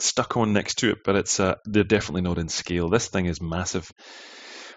stuck 0.02 0.36
on 0.36 0.52
next 0.52 0.78
to 0.78 0.90
it, 0.90 0.98
but 1.04 1.16
it's 1.16 1.40
uh, 1.40 1.56
they're 1.64 1.84
definitely 1.84 2.22
not 2.22 2.38
in 2.38 2.48
scale. 2.48 2.88
This 2.88 3.08
thing 3.08 3.26
is 3.26 3.40
massive. 3.40 3.90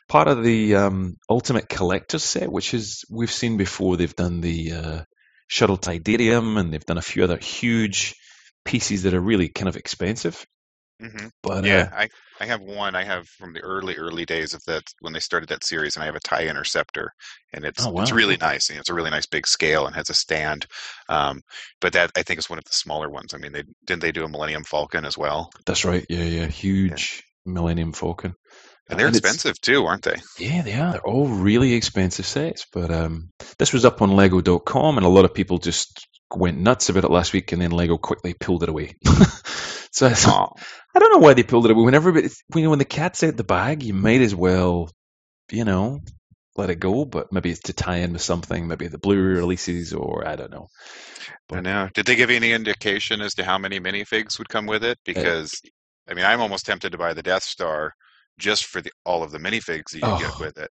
Part 0.09 0.27
of 0.27 0.43
the 0.43 0.75
um, 0.75 1.15
Ultimate 1.29 1.69
Collector's 1.69 2.23
set, 2.23 2.51
which 2.51 2.73
is 2.73 3.05
we've 3.09 3.31
seen 3.31 3.57
before. 3.57 3.95
They've 3.95 4.15
done 4.15 4.41
the 4.41 4.71
uh, 4.73 5.03
Shuttle 5.47 5.77
Tydirium, 5.77 6.59
and 6.59 6.73
they've 6.73 6.85
done 6.85 6.97
a 6.97 7.01
few 7.01 7.23
other 7.23 7.37
huge 7.37 8.15
pieces 8.65 9.03
that 9.03 9.13
are 9.13 9.21
really 9.21 9.49
kind 9.49 9.69
of 9.69 9.77
expensive. 9.77 10.45
Hmm 10.99 11.27
But 11.41 11.65
Yeah, 11.65 11.85
uh, 11.85 11.89
I 11.91 12.09
I 12.39 12.45
have 12.45 12.61
one. 12.61 12.95
I 12.95 13.03
have 13.03 13.27
from 13.27 13.53
the 13.53 13.61
early 13.61 13.95
early 13.95 14.25
days 14.25 14.53
of 14.53 14.63
that 14.65 14.83
when 15.01 15.13
they 15.13 15.19
started 15.19 15.49
that 15.49 15.63
series, 15.63 15.95
and 15.95 16.03
I 16.03 16.05
have 16.07 16.15
a 16.15 16.19
Tie 16.19 16.47
Interceptor, 16.47 17.13
and 17.53 17.65
it's 17.65 17.85
Oh, 17.85 17.99
it's 17.99 18.11
really 18.11 18.37
nice. 18.37 18.69
And 18.69 18.79
it's 18.79 18.89
a 18.89 18.93
really 18.93 19.09
nice 19.11 19.25
big 19.25 19.47
scale 19.47 19.85
and 19.87 19.95
has 19.95 20.09
a 20.09 20.13
stand. 20.13 20.65
Um, 21.09 21.41
but 21.81 21.93
that 21.93 22.11
I 22.17 22.23
think 22.23 22.39
is 22.39 22.49
one 22.49 22.59
of 22.59 22.65
the 22.65 22.71
smaller 22.73 23.09
ones. 23.09 23.33
I 23.33 23.37
mean, 23.37 23.51
they 23.53 23.63
didn't 23.85 24.01
they 24.01 24.11
do 24.11 24.25
a 24.25 24.29
Millennium 24.29 24.63
Falcon 24.63 25.05
as 25.05 25.17
well, 25.17 25.51
that's 25.65 25.85
right. 25.85 26.05
Yeah, 26.09 26.23
yeah, 26.23 26.45
huge 26.47 27.23
Millennium 27.45 27.93
Falcon. 27.93 28.33
and 28.89 28.99
they're 28.99 29.07
And 29.07 29.15
expensive 29.15 29.59
too, 29.61 29.85
aren't 29.85 30.03
they? 30.03 30.21
Yeah, 30.39 30.61
they 30.63 30.73
are. 30.73 30.91
They're 30.91 31.05
all 31.07 31.27
really 31.27 31.73
expensive 31.73 32.25
sets. 32.25 32.65
But 32.71 32.91
um, 32.91 33.29
this 33.59 33.73
was 33.73 33.85
up 33.85 34.01
on 34.01 34.11
Lego.com, 34.15 34.97
and 34.97 35.05
a 35.05 35.09
lot 35.09 35.25
of 35.25 35.33
people 35.33 35.59
just 35.59 36.07
went 36.33 36.57
nuts 36.59 36.89
about 36.89 37.03
it 37.03 37.11
last 37.11 37.33
week, 37.33 37.51
and 37.51 37.61
then 37.61 37.71
Lego 37.71 37.97
quickly 37.97 38.33
pulled 38.33 38.63
it 38.63 38.69
away. 38.69 38.95
so 39.91 40.07
I, 40.95 40.99
don't 40.99 41.11
know 41.11 41.17
why 41.19 41.33
they 41.33 41.43
pulled 41.43 41.65
it 41.65 41.71
away. 41.71 41.83
When 41.83 41.95
everybody, 41.95 42.29
when, 42.47 42.69
when 42.69 42.79
the 42.79 42.85
cat's 42.85 43.23
out 43.23 43.37
the 43.37 43.43
bag, 43.43 43.83
you 43.83 43.93
might 43.93 44.21
as 44.21 44.35
well, 44.35 44.89
you 45.51 45.65
know, 45.65 45.99
let 46.55 46.69
it 46.69 46.79
go. 46.79 47.05
But 47.05 47.31
maybe 47.31 47.51
it's 47.51 47.61
to 47.61 47.73
tie 47.73 47.97
in 47.97 48.13
with 48.13 48.21
something, 48.21 48.67
maybe 48.67 48.87
the 48.87 48.97
Blu-ray 48.97 49.39
releases, 49.39 49.93
or 49.93 50.27
I 50.27 50.35
don't 50.35 50.51
know. 50.51 50.67
I 51.51 51.61
know. 51.61 51.89
Did 51.93 52.05
they 52.05 52.15
give 52.15 52.29
any 52.29 52.51
indication 52.51 53.21
as 53.21 53.33
to 53.35 53.43
how 53.43 53.57
many 53.57 53.79
minifigs 53.79 54.37
would 54.37 54.49
come 54.49 54.65
with 54.65 54.83
it? 54.83 54.97
Uh, 54.97 55.01
because 55.05 55.61
I 56.09 56.13
mean, 56.13 56.25
I'm 56.25 56.41
almost 56.41 56.65
tempted 56.65 56.91
to 56.91 56.97
buy 56.97 57.13
the 57.13 57.23
Death 57.23 57.43
Star 57.43 57.93
just 58.39 58.65
for 58.65 58.81
the 58.81 58.91
all 59.05 59.23
of 59.23 59.31
the 59.31 59.39
minifigs 59.39 59.91
that 59.91 59.99
you 59.99 60.01
Oh. 60.03 60.17
get 60.19 60.39
with 60.39 60.57
it. 60.57 60.71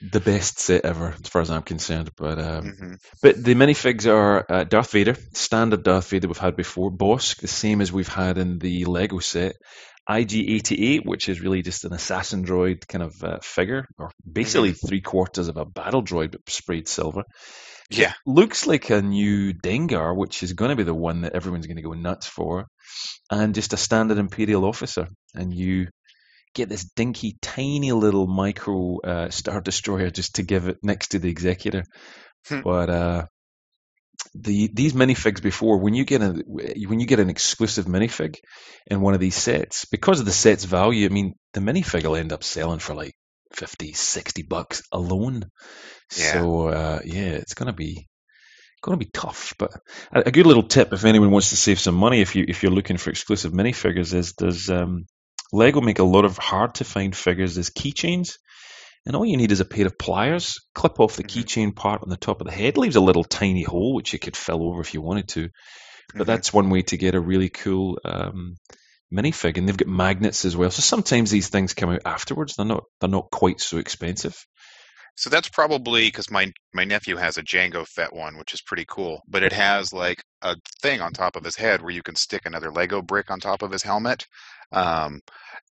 The 0.00 0.20
best 0.20 0.58
set 0.58 0.84
ever, 0.84 1.14
as 1.22 1.28
far 1.28 1.42
as 1.42 1.50
I'm 1.50 1.62
concerned. 1.62 2.10
But 2.16 2.38
um, 2.38 2.74
hmm 2.78 2.94
But 3.22 3.42
the 3.42 3.54
minifigs 3.54 4.06
are 4.10 4.44
uh, 4.50 4.64
Darth 4.64 4.90
Vader, 4.90 5.16
standard 5.32 5.82
Darth 5.82 6.10
Vader 6.10 6.28
we've 6.28 6.36
had 6.36 6.56
before. 6.56 6.90
Bossk, 6.90 7.38
the 7.38 7.48
same 7.48 7.80
as 7.80 7.92
we've 7.92 8.08
had 8.08 8.38
in 8.38 8.58
the 8.58 8.84
Lego 8.84 9.18
set. 9.20 9.56
IG-88, 10.06 11.06
which 11.06 11.30
is 11.30 11.40
really 11.40 11.62
just 11.62 11.86
an 11.86 11.94
assassin 11.94 12.44
droid 12.44 12.86
kind 12.86 13.02
of 13.02 13.14
uh, 13.22 13.38
figure, 13.40 13.86
or 13.98 14.10
basically 14.30 14.72
three 14.72 15.00
quarters 15.00 15.48
of 15.48 15.56
a 15.56 15.64
battle 15.64 16.02
droid 16.02 16.32
but 16.32 16.48
sprayed 16.48 16.88
silver. 16.88 17.22
Yeah. 17.90 18.12
Looks 18.26 18.66
like 18.66 18.90
a 18.90 19.00
new 19.00 19.54
Dengar, 19.54 20.14
which 20.16 20.42
is 20.42 20.52
going 20.52 20.70
to 20.70 20.76
be 20.76 20.82
the 20.82 20.94
one 20.94 21.22
that 21.22 21.34
everyone's 21.34 21.66
going 21.66 21.76
to 21.76 21.82
go 21.82 21.92
nuts 21.92 22.26
for, 22.26 22.66
and 23.30 23.54
just 23.54 23.72
a 23.72 23.78
standard 23.78 24.18
Imperial 24.18 24.64
officer. 24.64 25.08
And 25.34 25.54
you 25.54 25.88
get 26.54 26.68
this 26.68 26.84
dinky, 26.84 27.36
tiny 27.40 27.92
little 27.92 28.26
micro 28.26 29.00
uh, 29.00 29.30
Star 29.30 29.60
Destroyer 29.60 30.10
just 30.10 30.36
to 30.36 30.42
give 30.42 30.68
it 30.68 30.78
next 30.82 31.08
to 31.08 31.18
the 31.18 31.28
Executor. 31.28 31.84
Hmm. 32.48 32.60
but 32.60 32.90
uh, 32.90 33.26
the 34.34 34.70
these 34.72 34.92
minifigs 34.92 35.42
before 35.42 35.78
when 35.78 35.94
you 35.94 36.04
get 36.04 36.20
a 36.20 36.42
when 36.46 37.00
you 37.00 37.06
get 37.06 37.20
an 37.20 37.30
exclusive 37.30 37.86
minifig 37.86 38.36
in 38.86 39.00
one 39.00 39.14
of 39.14 39.20
these 39.20 39.34
sets 39.34 39.86
because 39.86 40.20
of 40.20 40.26
the 40.26 40.32
set's 40.32 40.64
value, 40.64 41.06
I 41.06 41.08
mean 41.08 41.34
the 41.54 41.60
minifig 41.60 42.04
will 42.04 42.16
end 42.16 42.32
up 42.32 42.44
selling 42.44 42.80
for 42.80 42.94
like 42.94 43.14
50, 43.52 43.92
60 43.92 44.42
bucks 44.42 44.82
alone. 44.92 45.44
Yeah. 46.16 46.32
So 46.32 46.68
uh, 46.68 47.00
yeah, 47.04 47.30
it's 47.30 47.54
gonna 47.54 47.72
be 47.72 48.08
going 48.84 48.98
to 48.98 49.04
be 49.04 49.10
tough. 49.10 49.54
But 49.58 49.72
a, 50.12 50.24
a 50.26 50.30
good 50.30 50.46
little 50.46 50.62
tip 50.62 50.92
if 50.92 51.04
anyone 51.04 51.30
wants 51.30 51.50
to 51.50 51.56
save 51.56 51.80
some 51.80 51.94
money, 51.94 52.20
if 52.20 52.36
you 52.36 52.44
if 52.46 52.62
you're 52.62 52.72
looking 52.72 52.98
for 52.98 53.10
exclusive 53.10 53.52
minifigures, 53.52 54.14
is 54.14 54.34
there's 54.34 54.68
um, 54.70 55.06
Lego 55.54 55.80
make 55.80 56.00
a 56.00 56.04
lot 56.04 56.24
of 56.24 56.36
hard 56.36 56.74
to 56.76 56.84
find 56.84 57.16
figures 57.16 57.56
as 57.58 57.70
keychains. 57.70 58.38
And 59.06 59.14
all 59.14 59.24
you 59.24 59.36
need 59.36 59.52
is 59.52 59.60
a 59.60 59.64
pair 59.64 59.86
of 59.86 59.98
pliers, 59.98 60.58
clip 60.74 60.98
off 60.98 61.16
the 61.16 61.22
Mhm. 61.22 61.44
keychain 61.44 61.76
part 61.76 62.02
on 62.02 62.08
the 62.08 62.16
top 62.16 62.40
of 62.40 62.46
the 62.46 62.52
head, 62.52 62.76
leaves 62.76 62.96
a 62.96 63.00
little 63.00 63.22
tiny 63.22 63.62
hole 63.62 63.94
which 63.94 64.12
you 64.12 64.18
could 64.18 64.36
fill 64.36 64.64
over 64.64 64.80
if 64.80 64.94
you 64.94 65.00
wanted 65.00 65.28
to. 65.28 65.50
But 66.16 66.24
Mhm. 66.24 66.26
that's 66.26 66.52
one 66.52 66.70
way 66.70 66.82
to 66.82 66.96
get 66.96 67.14
a 67.14 67.20
really 67.20 67.50
cool 67.50 68.00
um, 68.04 68.56
minifig, 69.12 69.58
and 69.58 69.68
they've 69.68 69.76
got 69.76 69.88
magnets 69.88 70.44
as 70.44 70.56
well. 70.56 70.70
So 70.70 70.80
sometimes 70.80 71.30
these 71.30 71.50
things 71.50 71.74
come 71.74 71.90
out 71.90 72.02
afterwards. 72.04 72.56
They're 72.56 72.66
not 72.66 72.84
they're 73.00 73.08
not 73.08 73.30
quite 73.30 73.60
so 73.60 73.78
expensive. 73.78 74.36
So 75.16 75.30
that's 75.30 75.48
probably 75.48 76.06
because 76.06 76.30
my 76.30 76.52
my 76.72 76.84
nephew 76.84 77.16
has 77.16 77.36
a 77.38 77.42
Jango 77.42 77.86
Fett 77.86 78.12
one, 78.12 78.36
which 78.36 78.52
is 78.54 78.62
pretty 78.62 78.84
cool. 78.88 79.22
But 79.28 79.42
it 79.42 79.52
has 79.52 79.92
like 79.92 80.22
a 80.42 80.56
thing 80.82 81.00
on 81.00 81.12
top 81.12 81.36
of 81.36 81.44
his 81.44 81.56
head 81.56 81.82
where 81.82 81.92
you 81.92 82.02
can 82.02 82.16
stick 82.16 82.42
another 82.46 82.70
Lego 82.72 83.00
brick 83.02 83.30
on 83.30 83.40
top 83.40 83.62
of 83.62 83.70
his 83.72 83.82
helmet. 83.82 84.26
Um, 84.72 85.20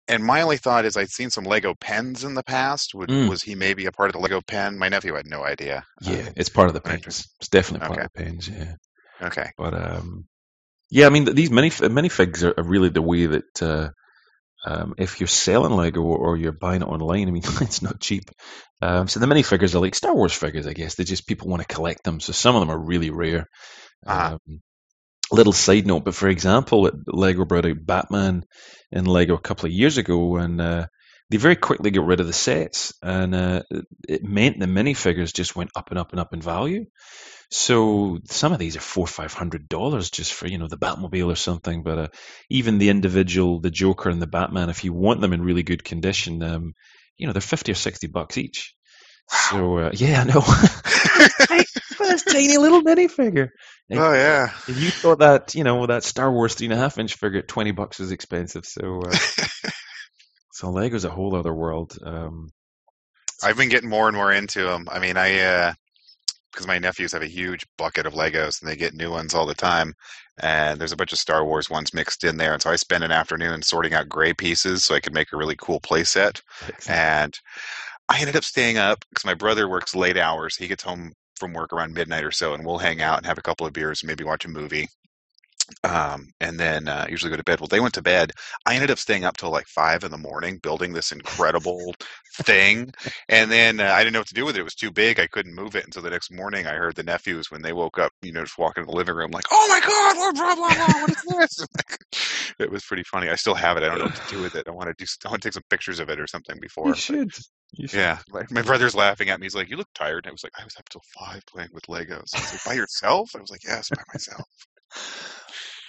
and 0.07 0.23
my 0.23 0.41
only 0.41 0.57
thought 0.57 0.85
is 0.85 0.97
I'd 0.97 1.09
seen 1.09 1.29
some 1.31 1.45
Lego 1.45 1.75
pens 1.75 2.23
in 2.23 2.33
the 2.35 2.43
past. 2.43 2.93
Would, 2.95 3.09
Mm. 3.09 3.29
Was 3.29 3.41
he 3.43 3.55
maybe 3.55 3.85
a 3.85 3.91
part 3.91 4.09
of 4.09 4.13
the 4.13 4.19
Lego 4.19 4.41
pen? 4.41 4.77
My 4.77 4.89
nephew 4.89 5.15
had 5.15 5.27
no 5.27 5.43
idea. 5.43 5.83
Yeah, 6.01 6.27
Um, 6.27 6.33
it's 6.35 6.49
part 6.49 6.67
of 6.67 6.73
the 6.73 6.81
pens. 6.81 7.27
It's 7.39 7.49
definitely 7.49 7.87
part 7.87 7.99
Okay. 7.99 8.05
of 8.05 8.11
the 8.13 8.23
pens. 8.23 8.47
Yeah. 8.49 8.75
Okay. 9.21 9.51
But 9.57 9.73
um, 9.73 10.27
yeah, 10.89 11.07
I 11.07 11.09
mean 11.09 11.25
these 11.35 11.51
mini 11.51 11.69
minifigs 11.71 12.43
are 12.43 12.63
really 12.63 12.89
the 12.89 13.01
way 13.01 13.25
that 13.27 13.61
uh, 13.63 13.89
um, 14.65 14.95
if 14.97 15.19
you're 15.19 15.27
selling 15.27 15.73
Lego 15.73 16.01
or 16.01 16.35
you're 16.35 16.51
buying 16.51 16.81
it 16.81 16.87
online, 16.87 17.27
I 17.27 17.31
mean 17.31 17.43
it's 17.61 17.81
not 17.81 17.99
cheap. 17.99 18.31
Um, 18.81 19.07
so 19.07 19.19
the 19.19 19.27
minifigures 19.27 19.75
are 19.75 19.79
like 19.79 19.95
Star 19.95 20.13
Wars 20.13 20.33
figures, 20.33 20.67
I 20.67 20.73
guess. 20.73 20.95
They 20.95 21.03
just 21.03 21.27
people 21.27 21.47
want 21.47 21.61
to 21.61 21.73
collect 21.73 22.03
them, 22.03 22.19
so 22.19 22.33
some 22.33 22.55
of 22.55 22.61
them 22.61 22.71
are 22.71 22.79
really 22.79 23.11
rare. 23.11 23.47
Uh-huh. 24.05 24.37
Um, 24.47 24.61
little 25.31 25.53
side 25.53 25.87
note, 25.87 26.05
but 26.05 26.15
for 26.15 26.27
example, 26.27 26.89
Lego 27.07 27.45
brought 27.45 27.65
out 27.65 27.85
Batman 27.85 28.43
in 28.91 29.05
Lego 29.05 29.35
a 29.35 29.41
couple 29.41 29.67
of 29.67 29.71
years 29.71 29.97
ago, 29.97 30.37
and 30.37 30.59
uh, 30.59 30.87
they 31.29 31.37
very 31.37 31.55
quickly 31.55 31.91
got 31.91 32.05
rid 32.05 32.19
of 32.19 32.27
the 32.27 32.33
sets, 32.33 32.93
and 33.01 33.33
uh, 33.33 33.63
it 34.07 34.23
meant 34.23 34.59
the 34.59 34.67
minifigures 34.67 35.33
just 35.33 35.55
went 35.55 35.71
up 35.75 35.89
and 35.89 35.99
up 35.99 36.11
and 36.11 36.19
up 36.19 36.33
in 36.33 36.41
value. 36.41 36.85
So 37.51 38.19
some 38.25 38.53
of 38.53 38.59
these 38.59 38.75
are 38.75 38.81
four, 38.81 39.07
five 39.07 39.33
hundred 39.33 39.69
dollars 39.69 40.09
just 40.09 40.33
for 40.33 40.47
you 40.47 40.57
know 40.57 40.67
the 40.67 40.77
Batmobile 40.77 41.31
or 41.31 41.35
something. 41.35 41.83
But 41.83 41.97
uh, 41.97 42.07
even 42.49 42.77
the 42.77 42.89
individual, 42.89 43.59
the 43.59 43.71
Joker 43.71 44.09
and 44.09 44.21
the 44.21 44.27
Batman, 44.27 44.69
if 44.69 44.83
you 44.83 44.93
want 44.93 45.21
them 45.21 45.33
in 45.33 45.41
really 45.41 45.63
good 45.63 45.83
condition, 45.83 46.41
um, 46.43 46.73
you 47.17 47.27
know 47.27 47.33
they're 47.33 47.41
fifty 47.41 47.71
or 47.71 47.75
sixty 47.75 48.07
bucks 48.07 48.37
each. 48.37 48.73
So 49.29 49.77
uh, 49.77 49.91
yeah, 49.93 50.21
I 50.21 50.23
know. 50.25 50.41
for 51.95 52.05
this 52.05 52.23
tiny 52.23 52.57
little 52.57 52.81
minifigure. 52.81 53.49
oh 53.91 54.13
yeah. 54.13 54.51
If 54.67 54.81
you 54.81 54.89
thought 54.89 55.19
that 55.19 55.55
you 55.55 55.63
know 55.63 55.85
that 55.87 56.03
Star 56.03 56.31
Wars 56.31 56.55
three 56.55 56.67
and 56.67 56.73
a 56.73 56.77
half 56.77 56.97
inch 56.97 57.15
figure 57.15 57.39
at 57.39 57.47
twenty 57.47 57.71
bucks 57.71 57.99
is 57.99 58.11
expensive, 58.11 58.65
so 58.65 59.01
uh, 59.01 59.17
so 60.55 60.71
Lego's 60.71 61.03
a 61.03 61.09
whole 61.09 61.35
other 61.35 61.53
world. 61.53 61.97
Um, 62.01 62.49
I've 63.43 63.57
been 63.57 63.67
getting 63.67 63.89
more 63.89 64.07
and 64.07 64.15
more 64.15 64.31
into 64.31 64.63
them. 64.63 64.87
I 64.89 64.99
mean, 64.99 65.17
I 65.17 65.39
uh, 65.39 65.73
because 66.49 66.65
my 66.65 66.79
nephews 66.79 67.11
have 67.11 67.21
a 67.21 67.27
huge 67.27 67.65
bucket 67.77 68.05
of 68.05 68.13
Legos 68.13 68.61
and 68.61 68.71
they 68.71 68.77
get 68.77 68.93
new 68.93 69.11
ones 69.11 69.33
all 69.33 69.45
the 69.45 69.53
time. 69.53 69.93
And 70.41 70.79
there's 70.79 70.93
a 70.93 70.95
bunch 70.95 71.11
of 71.11 71.19
Star 71.19 71.43
Wars 71.43 71.69
ones 71.69 71.93
mixed 71.93 72.23
in 72.23 72.37
there. 72.37 72.53
And 72.53 72.61
so 72.61 72.69
I 72.69 72.77
spend 72.77 73.03
an 73.03 73.11
afternoon 73.11 73.63
sorting 73.63 73.93
out 73.93 74.07
gray 74.07 74.31
pieces 74.31 74.85
so 74.85 74.95
I 74.95 75.01
can 75.01 75.11
make 75.11 75.33
a 75.33 75.37
really 75.37 75.57
cool 75.57 75.81
play 75.81 76.05
set. 76.05 76.41
And 76.87 77.37
I 78.07 78.21
ended 78.21 78.37
up 78.37 78.45
staying 78.45 78.77
up 78.77 79.03
because 79.09 79.25
my 79.25 79.33
brother 79.33 79.67
works 79.67 79.93
late 79.93 80.15
hours. 80.15 80.55
He 80.55 80.69
gets 80.69 80.83
home 80.83 81.11
from 81.35 81.51
work 81.51 81.73
around 81.73 81.93
midnight 81.93 82.23
or 82.23 82.31
so, 82.31 82.53
and 82.53 82.65
we'll 82.65 82.77
hang 82.77 83.01
out 83.01 83.17
and 83.17 83.25
have 83.25 83.37
a 83.37 83.41
couple 83.41 83.67
of 83.67 83.73
beers, 83.73 84.05
maybe 84.05 84.23
watch 84.23 84.45
a 84.45 84.49
movie 84.49 84.87
um, 85.83 86.29
and 86.39 86.59
then 86.59 86.87
uh, 86.87 87.07
usually 87.09 87.29
go 87.29 87.37
to 87.37 87.43
bed. 87.43 87.59
Well, 87.59 87.67
they 87.67 87.79
went 87.79 87.93
to 87.95 88.01
bed. 88.01 88.31
I 88.65 88.75
ended 88.75 88.91
up 88.91 88.99
staying 88.99 89.25
up 89.25 89.37
till 89.37 89.51
like 89.51 89.67
five 89.67 90.03
in 90.03 90.11
the 90.11 90.17
morning 90.17 90.59
building 90.59 90.93
this 90.93 91.11
incredible 91.11 91.93
thing, 92.33 92.91
and 93.29 93.51
then 93.51 93.79
uh, 93.79 93.91
I 93.91 93.99
didn't 93.99 94.13
know 94.13 94.19
what 94.19 94.27
to 94.27 94.33
do 94.33 94.45
with 94.45 94.55
it. 94.55 94.59
It 94.59 94.63
was 94.63 94.75
too 94.75 94.91
big. 94.91 95.19
I 95.19 95.27
couldn't 95.27 95.55
move 95.55 95.75
it 95.75 95.85
until 95.85 96.01
the 96.01 96.09
next 96.09 96.31
morning. 96.31 96.67
I 96.67 96.73
heard 96.73 96.95
the 96.95 97.03
nephews 97.03 97.49
when 97.49 97.61
they 97.61 97.73
woke 97.73 97.97
up, 97.97 98.11
you 98.21 98.31
know, 98.31 98.43
just 98.43 98.57
walking 98.57 98.83
in 98.83 98.87
the 98.87 98.95
living 98.95 99.15
room, 99.15 99.31
like, 99.31 99.45
"Oh 99.51 99.67
my 99.69 99.79
god, 99.79 100.17
what 100.17 100.35
blah 100.35 100.55
blah 100.55 100.73
blah, 100.75 101.01
what 101.01 101.09
is 101.11 101.57
this?" 101.57 102.55
it 102.59 102.71
was 102.71 102.83
pretty 102.83 103.03
funny. 103.03 103.29
I 103.29 103.35
still 103.35 103.55
have 103.55 103.77
it. 103.77 103.83
I 103.83 103.87
don't 103.87 103.99
know 103.99 104.05
what 104.05 104.15
to 104.15 104.35
do 104.35 104.41
with 104.41 104.55
it. 104.55 104.67
I 104.67 104.71
want 104.71 104.87
to 104.87 105.05
do. 105.05 105.09
I 105.25 105.29
want 105.29 105.41
to 105.41 105.47
take 105.47 105.53
some 105.53 105.63
pictures 105.69 105.99
of 105.99 106.09
it 106.09 106.19
or 106.19 106.27
something 106.27 106.57
before. 106.61 106.89
You 106.89 106.95
should. 106.95 107.31
You 107.73 107.87
should. 107.87 107.97
Yeah, 107.97 108.19
my, 108.29 108.43
my, 108.51 108.61
brother's 108.61 108.95
laughing 108.95 109.29
at 109.29 109.39
me. 109.39 109.45
He's 109.45 109.55
like, 109.55 109.69
"You 109.69 109.77
look 109.77 109.89
tired." 109.95 110.25
And 110.25 110.29
I 110.29 110.31
was 110.31 110.43
like, 110.43 110.53
"I 110.59 110.63
was 110.63 110.75
up 110.77 110.87
till 110.89 111.01
five 111.17 111.45
playing 111.47 111.69
with 111.73 111.85
Legos." 111.85 112.33
Like, 112.33 112.63
"By 112.65 112.73
yourself?" 112.73 113.31
I 113.35 113.41
was 113.41 113.51
like, 113.51 113.63
"Yes, 113.63 113.89
by 113.89 114.01
myself." 114.13 114.47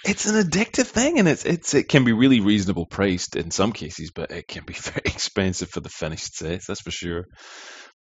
It's 0.05 0.25
an 0.25 0.35
addictive 0.41 0.87
thing, 0.87 1.19
and 1.19 1.27
it's 1.27 1.45
it's 1.45 1.73
it 1.73 1.89
can 1.89 2.03
be 2.03 2.13
really 2.13 2.39
reasonable 2.39 2.85
priced 2.85 3.35
in 3.35 3.51
some 3.51 3.71
cases, 3.71 4.11
but 4.11 4.31
it 4.31 4.47
can 4.47 4.63
be 4.65 4.73
very 4.79 5.01
expensive 5.05 5.69
for 5.69 5.79
the 5.79 5.89
finished 5.89 6.35
sets. 6.35 6.67
That's 6.67 6.81
for 6.81 6.91
sure. 6.91 7.25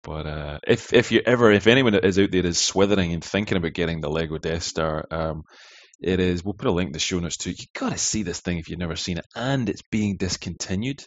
But 0.04 0.28
uh, 0.28 0.60
if 0.68 0.94
if 0.94 1.12
you 1.12 1.22
ever 1.26 1.52
if 1.52 1.68
anyone 1.68 1.96
is 1.96 2.20
out 2.20 2.32
there 2.32 2.46
is 2.46 2.60
swithering 2.60 3.14
and 3.14 3.24
thinking 3.24 3.58
about 3.58 3.74
getting 3.74 4.02
the 4.02 4.10
Lego 4.10 4.38
Death 4.38 4.64
Star, 4.64 5.06
um, 5.12 5.44
it 6.02 6.20
is. 6.20 6.44
We'll 6.44 6.56
put 6.56 6.68
a 6.68 6.72
link 6.72 6.88
in 6.88 6.94
the 6.94 7.00
show 7.00 7.20
notes 7.20 7.38
too. 7.38 7.52
You 7.52 7.66
gotta 7.74 7.98
see 7.98 8.24
this 8.24 8.42
thing 8.42 8.58
if 8.58 8.70
you've 8.70 8.80
never 8.80 8.98
seen 8.98 9.18
it, 9.18 9.26
and 9.36 9.70
it's 9.70 9.84
being 9.90 10.18
discontinued. 10.18 11.06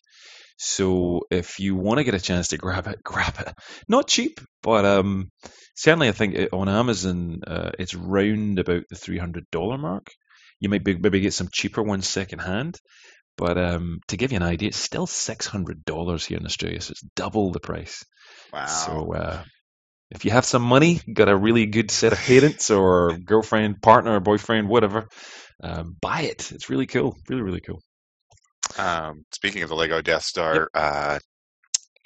So 0.56 1.22
if 1.30 1.60
you 1.60 1.76
want 1.76 1.98
to 1.98 2.04
get 2.04 2.14
a 2.14 2.20
chance 2.20 2.48
to 2.48 2.56
grab 2.56 2.86
it, 2.86 3.00
grab 3.04 3.34
it. 3.40 3.54
Not 3.88 4.08
cheap, 4.08 4.40
but 4.62 4.86
um, 4.86 5.30
certainly 5.74 6.08
I 6.08 6.12
think 6.12 6.52
on 6.52 6.68
Amazon 6.70 7.40
uh, 7.46 7.72
it's 7.78 7.94
round 7.94 8.58
about 8.58 8.84
the 8.88 8.96
three 8.96 9.18
hundred 9.18 9.44
dollar 9.50 9.76
mark. 9.76 10.08
You 10.60 10.68
might 10.68 10.84
be, 10.84 10.96
maybe 10.96 11.20
get 11.20 11.34
some 11.34 11.48
cheaper 11.52 11.82
ones 11.82 12.08
secondhand. 12.08 12.78
But 13.36 13.58
um, 13.58 14.00
to 14.08 14.16
give 14.16 14.32
you 14.32 14.36
an 14.36 14.42
idea, 14.42 14.68
it's 14.68 14.78
still 14.78 15.06
six 15.06 15.46
hundred 15.46 15.84
dollars 15.84 16.25
here 16.25 16.38
in 16.38 16.46
Australia, 16.46 16.80
so 16.80 16.92
it's 16.92 17.02
double 17.14 17.52
the 17.52 17.60
price. 17.60 18.02
Wow! 18.52 18.66
So 18.66 19.12
uh, 19.12 19.42
if 20.10 20.25
you 20.25 20.30
have 20.30 20.46
some 20.46 20.62
money, 20.62 21.00
got 21.12 21.28
a 21.28 21.36
really 21.36 21.66
good 21.66 21.90
set 21.90 22.12
of 22.12 22.18
parents 22.18 22.70
or 22.70 23.18
girlfriend, 23.18 23.82
partner, 23.82 24.20
boyfriend, 24.20 24.68
whatever, 24.68 25.08
um, 25.62 25.96
buy 26.00 26.22
it. 26.22 26.50
It's 26.52 26.70
really 26.70 26.86
cool. 26.86 27.16
Really, 27.28 27.42
really 27.42 27.60
cool. 27.60 27.82
Um, 28.78 29.25
speaking 29.32 29.62
of 29.62 29.68
the 29.68 29.75
Lego 29.75 30.00
Death 30.00 30.22
Star, 30.22 30.54
yep. 30.54 30.68
uh, 30.75 31.18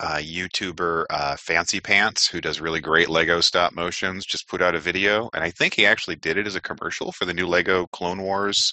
uh, 0.00 0.16
YouTuber 0.16 1.04
uh, 1.10 1.36
Fancy 1.36 1.78
Pants, 1.78 2.26
who 2.26 2.40
does 2.40 2.60
really 2.60 2.80
great 2.80 3.10
Lego 3.10 3.40
stop 3.40 3.74
motions, 3.74 4.24
just 4.24 4.48
put 4.48 4.62
out 4.62 4.74
a 4.74 4.80
video, 4.80 5.28
and 5.34 5.44
I 5.44 5.50
think 5.50 5.74
he 5.74 5.84
actually 5.84 6.16
did 6.16 6.38
it 6.38 6.46
as 6.46 6.56
a 6.56 6.60
commercial 6.60 7.12
for 7.12 7.26
the 7.26 7.34
new 7.34 7.46
Lego 7.46 7.86
Clone 7.92 8.22
Wars 8.22 8.72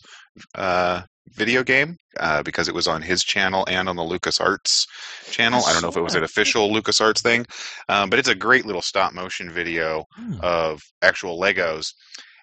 uh, 0.55 1.01
video 1.33 1.63
game 1.63 1.97
uh, 2.17 2.43
because 2.43 2.69
it 2.69 2.73
was 2.73 2.87
on 2.87 3.01
his 3.01 3.23
channel 3.23 3.65
and 3.67 3.89
on 3.89 3.97
the 3.97 4.03
LucasArts 4.03 4.85
channel. 5.29 5.63
I 5.65 5.73
don't 5.73 5.81
know 5.81 5.89
if 5.89 5.97
it 5.97 6.01
was 6.01 6.15
an 6.15 6.23
official 6.23 6.69
LucasArts 6.69 7.21
thing, 7.21 7.45
um, 7.89 8.09
but 8.09 8.19
it's 8.19 8.29
a 8.29 8.35
great 8.35 8.65
little 8.65 8.81
stop 8.81 9.13
motion 9.13 9.51
video 9.51 10.05
hmm. 10.15 10.35
of 10.41 10.81
actual 11.01 11.39
Legos 11.39 11.93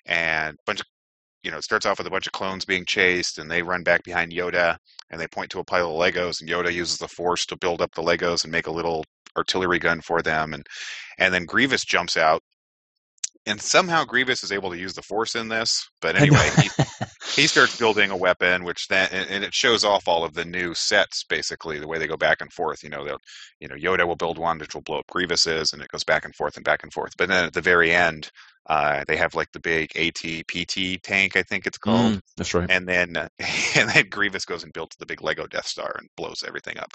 and 0.05 0.55
a 0.55 0.63
bunch 0.67 0.81
of 0.81 0.87
you 1.43 1.51
know, 1.51 1.59
it 1.59 1.65
starts 1.65 1.85
off 1.85 1.99
with 1.99 2.07
a 2.07 2.11
bunch 2.11 2.27
of 2.27 2.33
clones 2.33 2.65
being 2.65 2.87
chased, 2.87 3.39
and 3.39 3.51
they 3.51 3.63
run 3.63 3.83
back 3.83 4.03
behind 4.03 4.33
Yoda, 4.33 4.79
and 5.15 5.21
they 5.21 5.29
point 5.29 5.49
to 5.51 5.61
a 5.61 5.65
pile 5.65 5.93
of 5.93 5.97
Legos, 5.97 6.41
and 6.41 6.51
Yoda 6.51 6.73
uses 6.73 6.99
the 6.99 7.07
Force 7.07 7.47
to 7.47 7.57
build 7.57 7.81
up 7.81 7.95
the 7.95 8.03
Legos 8.03 8.43
and 8.43 8.51
make 8.51 8.67
a 8.67 8.73
little 8.73 9.05
artillery 9.37 9.79
gun 9.79 10.01
for 10.01 10.21
them, 10.23 10.53
and 10.53 10.67
and 11.19 11.33
then 11.33 11.45
Grievous 11.45 11.85
jumps 11.85 12.17
out, 12.17 12.43
and 13.47 13.61
somehow 13.61 14.05
Grievous 14.05 14.43
is 14.43 14.51
able 14.51 14.71
to 14.73 14.77
use 14.77 14.95
the 14.95 15.03
Force 15.03 15.37
in 15.37 15.49
this. 15.49 15.89
But 16.01 16.17
anyway, 16.17 16.51
he, 16.61 16.69
he 17.43 17.47
starts 17.47 17.79
building 17.79 18.11
a 18.11 18.17
weapon, 18.17 18.65
which 18.65 18.89
then 18.89 19.09
and, 19.13 19.31
and, 19.31 19.45
it 19.45 19.55
shows 19.55 19.85
off 19.85 20.09
all 20.09 20.25
of 20.25 20.35
the 20.35 20.45
new 20.45 20.75
sets, 20.75 21.23
basically 21.23 21.79
the 21.79 21.87
way 21.87 21.99
they 21.99 22.09
go 22.09 22.17
back 22.17 22.41
and 22.41 22.53
forth. 22.53 22.83
You 22.83 22.91
know, 22.91 23.05
they'll 23.05 23.21
you 23.61 23.69
know 23.69 23.77
Yoda 23.77 24.09
will 24.09 24.17
build 24.17 24.37
one 24.37 24.59
which 24.59 24.75
will 24.75 24.83
blow 24.83 24.99
up 24.99 25.07
Grievous's, 25.07 25.73
and 25.73 25.81
it 25.81 25.89
goes 25.93 26.03
back 26.03 26.25
and 26.25 26.35
forth 26.35 26.57
and 26.57 26.65
back 26.65 26.83
and 26.83 26.93
forth. 26.93 27.13
But 27.17 27.29
then 27.29 27.45
at 27.45 27.53
the 27.53 27.61
very 27.61 27.93
end, 27.93 28.33
uh, 28.67 29.05
they 29.07 29.17
have 29.17 29.35
like 29.35 29.53
the 29.53 29.61
big 29.61 29.97
AT-PT 29.97 31.03
tank, 31.03 31.37
I 31.37 31.43
think 31.43 31.67
it's 31.67 31.79
called. 31.79 32.15
Mm, 32.15 32.21
that's 32.37 32.55
right. 32.55 32.71
And 32.71 32.89
then 32.89 33.17
uh, 33.17 33.29
and 33.77 33.91
then 33.91 34.09
Grievous 34.09 34.45
goes 34.45 34.65
and 34.65 34.73
builds 34.73 34.97
the 34.97 35.07
big 35.07 35.23
Lego 35.23 35.47
Death 35.47 35.67
Star 35.67 35.95
and 35.99 36.09
blows 36.17 36.45
everything 36.47 36.79
up. 36.79 36.93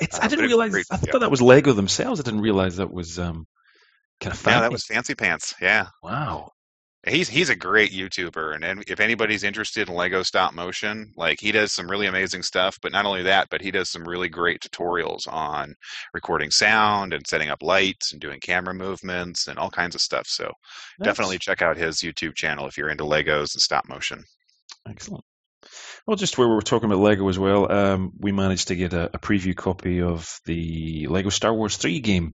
it's 0.00 0.18
I 0.18 0.24
uh, 0.24 0.28
didn't 0.28 0.46
realize. 0.46 0.72
Great, 0.72 0.86
I 0.90 0.96
thought 0.96 1.14
yeah. 1.14 1.18
that 1.20 1.30
was 1.30 1.42
Lego 1.42 1.72
themselves. 1.72 2.20
I 2.20 2.22
didn't 2.24 2.42
realize 2.42 2.76
that 2.76 2.92
was 2.92 3.18
um, 3.18 3.46
kind 4.20 4.32
of 4.32 4.38
fancy. 4.38 4.56
Yeah, 4.56 4.60
that 4.60 4.72
was 4.72 4.84
Fancy 4.84 5.14
Pants. 5.14 5.54
Yeah. 5.60 5.86
Wow. 6.02 6.52
He's 7.06 7.30
he's 7.30 7.48
a 7.48 7.56
great 7.56 7.92
YouTuber, 7.92 8.62
and 8.62 8.84
if 8.86 9.00
anybody's 9.00 9.42
interested 9.42 9.88
in 9.88 9.94
Lego 9.94 10.22
stop 10.22 10.52
motion, 10.52 11.14
like 11.16 11.40
he 11.40 11.50
does 11.50 11.72
some 11.72 11.90
really 11.90 12.06
amazing 12.06 12.42
stuff. 12.42 12.78
But 12.82 12.92
not 12.92 13.06
only 13.06 13.22
that, 13.22 13.48
but 13.50 13.62
he 13.62 13.70
does 13.70 13.88
some 13.88 14.06
really 14.06 14.28
great 14.28 14.60
tutorials 14.60 15.26
on 15.26 15.74
recording 16.12 16.50
sound 16.50 17.14
and 17.14 17.26
setting 17.26 17.48
up 17.48 17.62
lights 17.62 18.12
and 18.12 18.20
doing 18.20 18.38
camera 18.38 18.74
movements 18.74 19.48
and 19.48 19.58
all 19.58 19.70
kinds 19.70 19.94
of 19.94 20.02
stuff. 20.02 20.26
So 20.26 20.52
nice. 20.98 21.06
definitely 21.06 21.38
check 21.38 21.62
out 21.62 21.78
his 21.78 21.96
YouTube 22.00 22.34
channel 22.34 22.66
if 22.66 22.76
you're 22.76 22.90
into 22.90 23.04
Legos 23.04 23.54
and 23.54 23.62
stop 23.62 23.88
motion. 23.88 24.22
Excellent. 24.86 25.24
Well, 26.10 26.16
just 26.16 26.36
where 26.36 26.48
we 26.48 26.56
were 26.56 26.60
talking 26.60 26.90
about 26.90 26.98
Lego 26.98 27.28
as 27.28 27.38
well, 27.38 27.70
um, 27.70 28.10
we 28.18 28.32
managed 28.32 28.66
to 28.66 28.74
get 28.74 28.94
a, 28.94 29.14
a, 29.14 29.18
preview 29.20 29.54
copy 29.54 30.02
of 30.02 30.40
the 30.44 31.06
Lego 31.06 31.28
Star 31.28 31.54
Wars 31.54 31.76
3 31.76 32.00
game. 32.00 32.32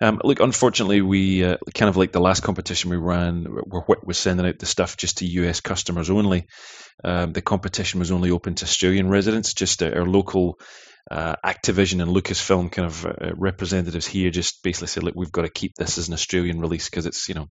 Um, 0.00 0.18
look, 0.24 0.40
unfortunately, 0.40 1.02
we 1.02 1.44
uh, 1.44 1.58
kind 1.74 1.90
of 1.90 1.98
like 1.98 2.10
the 2.10 2.22
last 2.22 2.42
competition 2.42 2.88
we 2.88 2.96
ran, 2.96 3.44
where 3.44 3.82
Whit 3.82 4.06
was 4.06 4.16
sending 4.16 4.46
out 4.46 4.58
the 4.58 4.64
stuff 4.64 4.96
just 4.96 5.18
to 5.18 5.26
US 5.26 5.60
customers 5.60 6.08
only. 6.08 6.46
Um, 7.04 7.34
the 7.34 7.42
competition 7.42 8.00
was 8.00 8.10
only 8.10 8.30
open 8.30 8.54
to 8.54 8.64
Australian 8.64 9.10
residents, 9.10 9.52
just 9.52 9.82
our 9.82 10.06
local 10.06 10.58
uh, 11.10 11.36
Activision 11.44 12.00
and 12.00 12.10
Lucasfilm 12.10 12.72
kind 12.72 12.86
of 12.86 13.04
uh, 13.04 13.34
representatives 13.36 14.06
here 14.06 14.30
just 14.30 14.62
basically 14.62 14.88
said, 14.88 15.02
look, 15.02 15.14
we've 15.14 15.30
got 15.30 15.42
to 15.42 15.50
keep 15.50 15.74
this 15.74 15.98
as 15.98 16.08
an 16.08 16.14
Australian 16.14 16.60
release 16.60 16.88
because 16.88 17.04
it's, 17.04 17.28
you 17.28 17.34
know, 17.34 17.48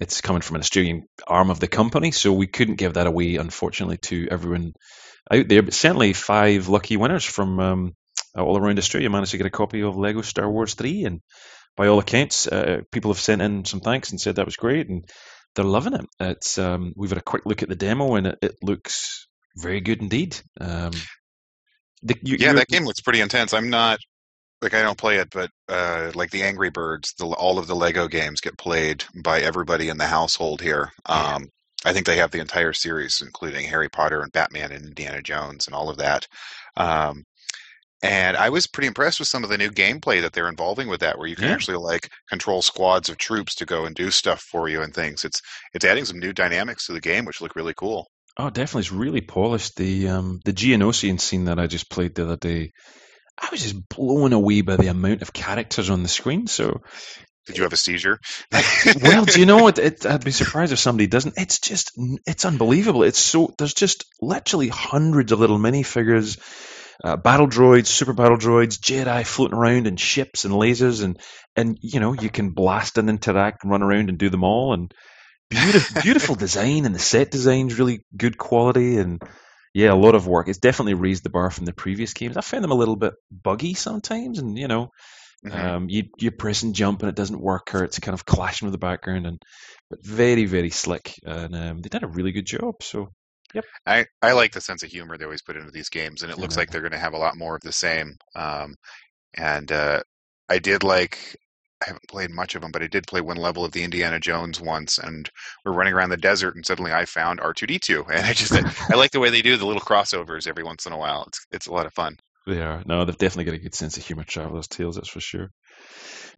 it's 0.00 0.20
coming 0.20 0.42
from 0.42 0.56
an 0.56 0.60
Australian 0.60 1.06
arm 1.26 1.50
of 1.50 1.60
the 1.60 1.68
company, 1.68 2.10
so 2.10 2.32
we 2.32 2.46
couldn't 2.46 2.76
give 2.76 2.94
that 2.94 3.06
away, 3.06 3.36
unfortunately, 3.36 3.98
to 3.98 4.28
everyone 4.30 4.74
out 5.30 5.48
there. 5.48 5.62
But 5.62 5.74
certainly, 5.74 6.12
five 6.12 6.68
lucky 6.68 6.96
winners 6.96 7.24
from 7.24 7.60
um, 7.60 7.96
all 8.36 8.58
around 8.58 8.78
Australia 8.78 9.10
managed 9.10 9.32
to 9.32 9.38
get 9.38 9.46
a 9.46 9.50
copy 9.50 9.82
of 9.82 9.96
Lego 9.96 10.22
Star 10.22 10.50
Wars 10.50 10.74
3. 10.74 11.04
And 11.04 11.20
by 11.76 11.86
all 11.86 11.98
accounts, 11.98 12.46
uh, 12.46 12.80
people 12.90 13.12
have 13.12 13.20
sent 13.20 13.42
in 13.42 13.64
some 13.64 13.80
thanks 13.80 14.10
and 14.10 14.20
said 14.20 14.36
that 14.36 14.46
was 14.46 14.56
great, 14.56 14.88
and 14.88 15.04
they're 15.54 15.64
loving 15.64 15.94
it. 15.94 16.06
It's 16.20 16.58
um, 16.58 16.92
we've 16.96 17.10
had 17.10 17.18
a 17.18 17.22
quick 17.22 17.46
look 17.46 17.62
at 17.62 17.68
the 17.68 17.76
demo, 17.76 18.16
and 18.16 18.26
it, 18.26 18.38
it 18.42 18.56
looks 18.62 19.28
very 19.56 19.80
good 19.80 20.00
indeed. 20.00 20.36
Um, 20.60 20.92
the, 22.02 22.16
you, 22.22 22.36
yeah, 22.38 22.52
that 22.54 22.68
game 22.68 22.84
looks 22.84 23.00
pretty 23.00 23.20
intense. 23.20 23.54
I'm 23.54 23.70
not 23.70 23.98
like 24.64 24.74
I 24.74 24.82
don't 24.82 24.98
play 24.98 25.18
it, 25.18 25.28
but 25.30 25.50
uh, 25.68 26.10
like 26.14 26.30
the 26.30 26.42
Angry 26.42 26.70
Birds, 26.70 27.14
the, 27.18 27.26
all 27.26 27.58
of 27.58 27.68
the 27.68 27.76
Lego 27.76 28.08
games 28.08 28.40
get 28.40 28.58
played 28.58 29.04
by 29.22 29.40
everybody 29.40 29.88
in 29.88 29.98
the 29.98 30.06
household 30.06 30.60
here. 30.60 30.90
Um, 31.06 31.48
I 31.84 31.92
think 31.92 32.06
they 32.06 32.16
have 32.16 32.32
the 32.32 32.40
entire 32.40 32.72
series, 32.72 33.20
including 33.24 33.66
Harry 33.66 33.88
Potter 33.88 34.22
and 34.22 34.32
Batman 34.32 34.72
and 34.72 34.86
Indiana 34.86 35.22
Jones 35.22 35.66
and 35.66 35.74
all 35.76 35.88
of 35.90 35.98
that. 35.98 36.26
Um, 36.76 37.24
and 38.02 38.36
I 38.36 38.50
was 38.50 38.66
pretty 38.66 38.88
impressed 38.88 39.18
with 39.18 39.28
some 39.28 39.44
of 39.44 39.50
the 39.50 39.56
new 39.58 39.70
gameplay 39.70 40.20
that 40.20 40.32
they're 40.32 40.48
involving 40.48 40.88
with 40.88 41.00
that, 41.00 41.18
where 41.18 41.26
you 41.28 41.36
can 41.36 41.46
Yeah. 41.46 41.52
actually 41.54 41.78
like 41.78 42.10
control 42.28 42.60
squads 42.60 43.08
of 43.08 43.16
troops 43.16 43.54
to 43.56 43.64
go 43.66 43.86
and 43.86 43.94
do 43.96 44.10
stuff 44.10 44.40
for 44.42 44.68
you 44.68 44.82
and 44.82 44.92
things. 44.94 45.24
It's 45.24 45.40
it's 45.72 45.84
adding 45.84 46.04
some 46.04 46.18
new 46.18 46.32
dynamics 46.32 46.86
to 46.86 46.92
the 46.92 47.00
game, 47.00 47.24
which 47.24 47.40
look 47.40 47.56
really 47.56 47.74
cool. 47.74 48.10
Oh, 48.36 48.50
definitely, 48.50 48.80
it's 48.80 48.92
really 48.92 49.20
polished. 49.20 49.76
The 49.76 50.08
um, 50.08 50.40
the 50.44 50.52
Geonosian 50.52 51.20
scene 51.20 51.44
that 51.44 51.58
I 51.58 51.66
just 51.66 51.88
played 51.88 52.14
the 52.14 52.24
other 52.24 52.36
day, 52.36 52.72
I 53.38 53.48
was 53.50 53.62
just 53.62 53.88
blown 53.88 54.32
away 54.32 54.60
by 54.62 54.76
the 54.76 54.88
amount 54.88 55.22
of 55.22 55.32
characters 55.32 55.90
on 55.90 56.02
the 56.02 56.08
screen. 56.08 56.46
So, 56.46 56.82
Did 57.46 57.58
you 57.58 57.64
have 57.64 57.72
a 57.72 57.76
seizure? 57.76 58.20
well, 59.02 59.24
do 59.24 59.40
you 59.40 59.46
know 59.46 59.58
what? 59.62 59.78
It, 59.84 60.06
I'd 60.06 60.24
be 60.24 60.30
surprised 60.30 60.72
if 60.72 60.78
somebody 60.78 61.06
doesn't. 61.06 61.34
It's 61.36 61.58
just, 61.58 61.92
it's 62.26 62.44
unbelievable. 62.44 63.02
It's 63.02 63.18
so 63.18 63.52
there's 63.58 63.74
just 63.74 64.04
literally 64.20 64.68
hundreds 64.68 65.32
of 65.32 65.40
little 65.40 65.58
minifigures, 65.58 66.38
uh, 67.02 67.16
battle 67.16 67.48
droids, 67.48 67.86
super 67.88 68.12
battle 68.12 68.38
droids, 68.38 68.78
Jedi 68.78 69.26
floating 69.26 69.58
around, 69.58 69.86
and 69.86 69.98
ships 69.98 70.44
and 70.44 70.54
lasers, 70.54 71.02
and 71.02 71.18
and 71.56 71.78
you 71.82 72.00
know 72.00 72.12
you 72.12 72.30
can 72.30 72.50
blast 72.50 72.98
and 72.98 73.10
interact 73.10 73.64
and 73.64 73.72
run 73.72 73.82
around 73.82 74.08
and 74.08 74.18
do 74.18 74.30
them 74.30 74.44
all, 74.44 74.72
and 74.72 74.94
beautiful, 75.50 76.02
beautiful 76.02 76.34
design, 76.36 76.86
and 76.86 76.94
the 76.94 77.00
set 77.00 77.30
design's 77.30 77.78
really 77.78 78.04
good 78.16 78.38
quality, 78.38 78.96
and 78.98 79.20
yeah, 79.74 79.92
a 79.92 79.96
lot 79.96 80.14
of 80.14 80.26
work. 80.28 80.48
It's 80.48 80.58
definitely 80.58 80.94
raised 80.94 81.24
the 81.24 81.30
bar 81.30 81.50
from 81.50 81.66
the 81.66 81.74
previous 81.74 82.14
games. 82.14 82.36
I 82.38 82.42
found 82.42 82.64
them 82.64 82.70
a 82.72 82.76
little 82.76 82.96
bit 82.96 83.14
buggy 83.30 83.74
sometimes, 83.74 84.38
and 84.40 84.58
you 84.58 84.68
know. 84.68 84.90
Mhm. 85.42 85.74
Um, 85.74 85.88
you 85.90 86.04
you 86.18 86.30
press 86.30 86.62
and 86.62 86.74
jump 86.74 87.02
and 87.02 87.08
it 87.10 87.16
doesn't 87.16 87.40
work, 87.40 87.74
or 87.74 87.84
it's 87.84 87.98
kind 88.00 88.14
of 88.14 88.26
clashing 88.26 88.66
with 88.66 88.72
the 88.72 88.78
background, 88.78 89.26
and 89.26 89.42
but 89.90 90.04
very 90.04 90.46
very 90.46 90.70
slick, 90.70 91.14
and 91.24 91.56
um, 91.56 91.78
they 91.82 91.88
did 91.90 92.02
a 92.04 92.08
really 92.08 92.32
good 92.32 92.46
job. 92.46 92.82
So 92.82 93.10
Yep. 93.52 93.66
I, 93.86 94.06
I 94.20 94.32
like 94.32 94.52
the 94.52 94.60
sense 94.60 94.82
of 94.82 94.90
humor 94.90 95.16
they 95.16 95.24
always 95.24 95.42
put 95.42 95.56
into 95.56 95.70
these 95.70 95.88
games, 95.88 96.22
and 96.22 96.32
it 96.32 96.38
looks 96.38 96.56
Yeah. 96.56 96.56
like 96.56 96.70
they're 96.70 96.80
going 96.80 96.92
to 96.92 96.98
have 96.98 97.14
a 97.14 97.18
lot 97.18 97.36
more 97.36 97.54
of 97.54 97.62
the 97.62 97.72
same. 97.72 98.16
Um, 98.34 98.74
and 99.34 99.70
uh, 99.72 100.02
I 100.48 100.58
did 100.60 100.82
like, 100.84 101.36
I 101.82 101.86
haven't 101.86 102.08
played 102.08 102.30
much 102.30 102.54
of 102.54 102.62
them, 102.62 102.70
but 102.72 102.82
I 102.82 102.86
did 102.86 103.06
play 103.06 103.20
one 103.20 103.36
level 103.36 103.64
of 103.64 103.72
the 103.72 103.82
Indiana 103.82 104.18
Jones 104.18 104.60
once, 104.60 104.98
and 104.98 105.28
we're 105.64 105.72
running 105.72 105.92
around 105.92 106.10
the 106.10 106.16
desert, 106.16 106.54
and 106.54 106.64
suddenly 106.64 106.92
I 106.92 107.04
found 107.04 107.40
R2D2, 107.40 108.08
and 108.14 108.24
I 108.24 108.32
just 108.32 108.52
I 108.52 108.96
like 108.96 109.10
the 109.10 109.20
way 109.20 109.30
they 109.30 109.42
do 109.42 109.56
the 109.56 109.66
little 109.66 109.82
crossovers 109.82 110.46
every 110.46 110.64
once 110.64 110.86
in 110.86 110.92
a 110.92 110.98
while. 110.98 111.24
It's 111.28 111.46
it's 111.52 111.66
a 111.66 111.72
lot 111.72 111.86
of 111.86 111.92
fun. 111.92 112.18
they 112.46 112.62
are 112.62 112.82
no, 112.86 113.04
they've 113.04 113.16
definitely 113.16 113.44
got 113.44 113.54
a 113.54 113.62
good 113.62 113.74
sense 113.74 113.96
of 113.96 114.06
humor. 114.06 114.24
Traveller's 114.24 114.68
Tales, 114.68 114.96
that's 114.96 115.08
for 115.08 115.20
sure. 115.20 115.50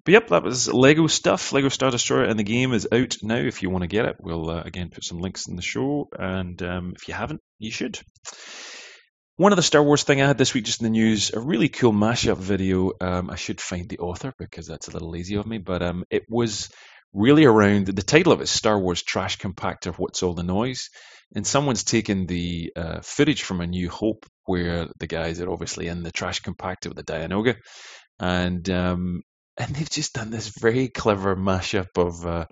But 0.05 0.12
yep, 0.12 0.28
that 0.28 0.45
was 0.45 0.73
Lego 0.73 1.09
stuff. 1.09 1.52
Lego 1.52 1.69
Star 1.69 1.90
Destroyer, 1.90 2.25
and 2.25 2.38
the 2.38 2.45
game 2.45 2.73
is 2.73 2.87
out 2.93 3.16
now. 3.23 3.37
If 3.38 3.62
you 3.62 3.71
want 3.71 3.83
to 3.83 3.88
get 3.88 4.05
it, 4.05 4.16
we'll 4.21 4.50
uh, 4.50 4.62
again 4.62 4.90
put 4.90 5.05
some 5.05 5.19
links 5.19 5.49
in 5.49 5.57
the 5.57 5.62
show, 5.62 6.09
and 6.16 6.61
um, 6.62 6.93
if 6.95 7.09
you 7.09 7.14
haven't, 7.14 7.40
you 7.59 7.71
should. 7.71 7.99
One 9.38 9.52
of 9.52 9.57
the 9.57 9.62
Star 9.62 9.83
Wars 9.83 10.02
thing 10.02 10.23
I 10.23 10.26
had 10.26 10.38
this 10.38 10.55
week, 10.55 10.64
just 10.64 10.81
in 10.81 10.87
the 10.87 10.90
news, 10.99 11.31
a 11.35 11.38
really 11.38 11.69
cool 11.69 11.93
mashup 11.93 12.38
video. 12.38 12.93
Um, 13.02 13.28
I 13.28 13.37
should 13.37 13.61
find 13.61 13.87
the 13.87 13.99
author 13.99 14.33
because 14.38 14.66
that's 14.66 14.88
a 14.88 14.93
little 14.93 15.11
lazy 15.11 15.35
of 15.35 15.47
me, 15.47 15.59
but 15.59 15.83
um, 15.83 16.05
it 16.09 16.25
was 16.26 16.71
really 17.12 17.45
around 17.45 17.87
the 17.87 18.02
title 18.02 18.33
of 18.33 18.40
it, 18.40 18.49
Star 18.49 18.78
Wars 18.81 19.02
Trash 19.02 19.37
Compactor. 19.37 19.95
What's 19.95 20.23
all 20.23 20.33
the 20.33 20.43
noise? 20.43 20.88
And 21.35 21.47
someone's 21.47 21.85
taken 21.85 22.25
the 22.25 22.73
uh, 22.75 23.00
footage 23.02 23.43
from 23.43 23.61
A 23.61 23.66
New 23.66 23.90
Hope, 23.90 24.25
where 24.47 24.88
the 24.99 25.07
guys 25.07 25.38
are 25.43 25.50
obviously 25.50 25.88
in 25.88 26.02
the 26.02 26.12
trash 26.12 26.40
compactor 26.40 26.87
with 26.87 26.97
the 26.97 27.05
Dianoga, 27.05 27.57
and 28.19 28.71
um, 28.71 29.23
and 29.59 29.76
they've 29.76 29.90
just 29.90 30.14
done 30.14 30.31
this 30.31 30.49
very 30.49 30.88
clever 30.88 31.37
mashup 31.37 31.99
of. 31.99 32.25
Uh, 32.25 32.47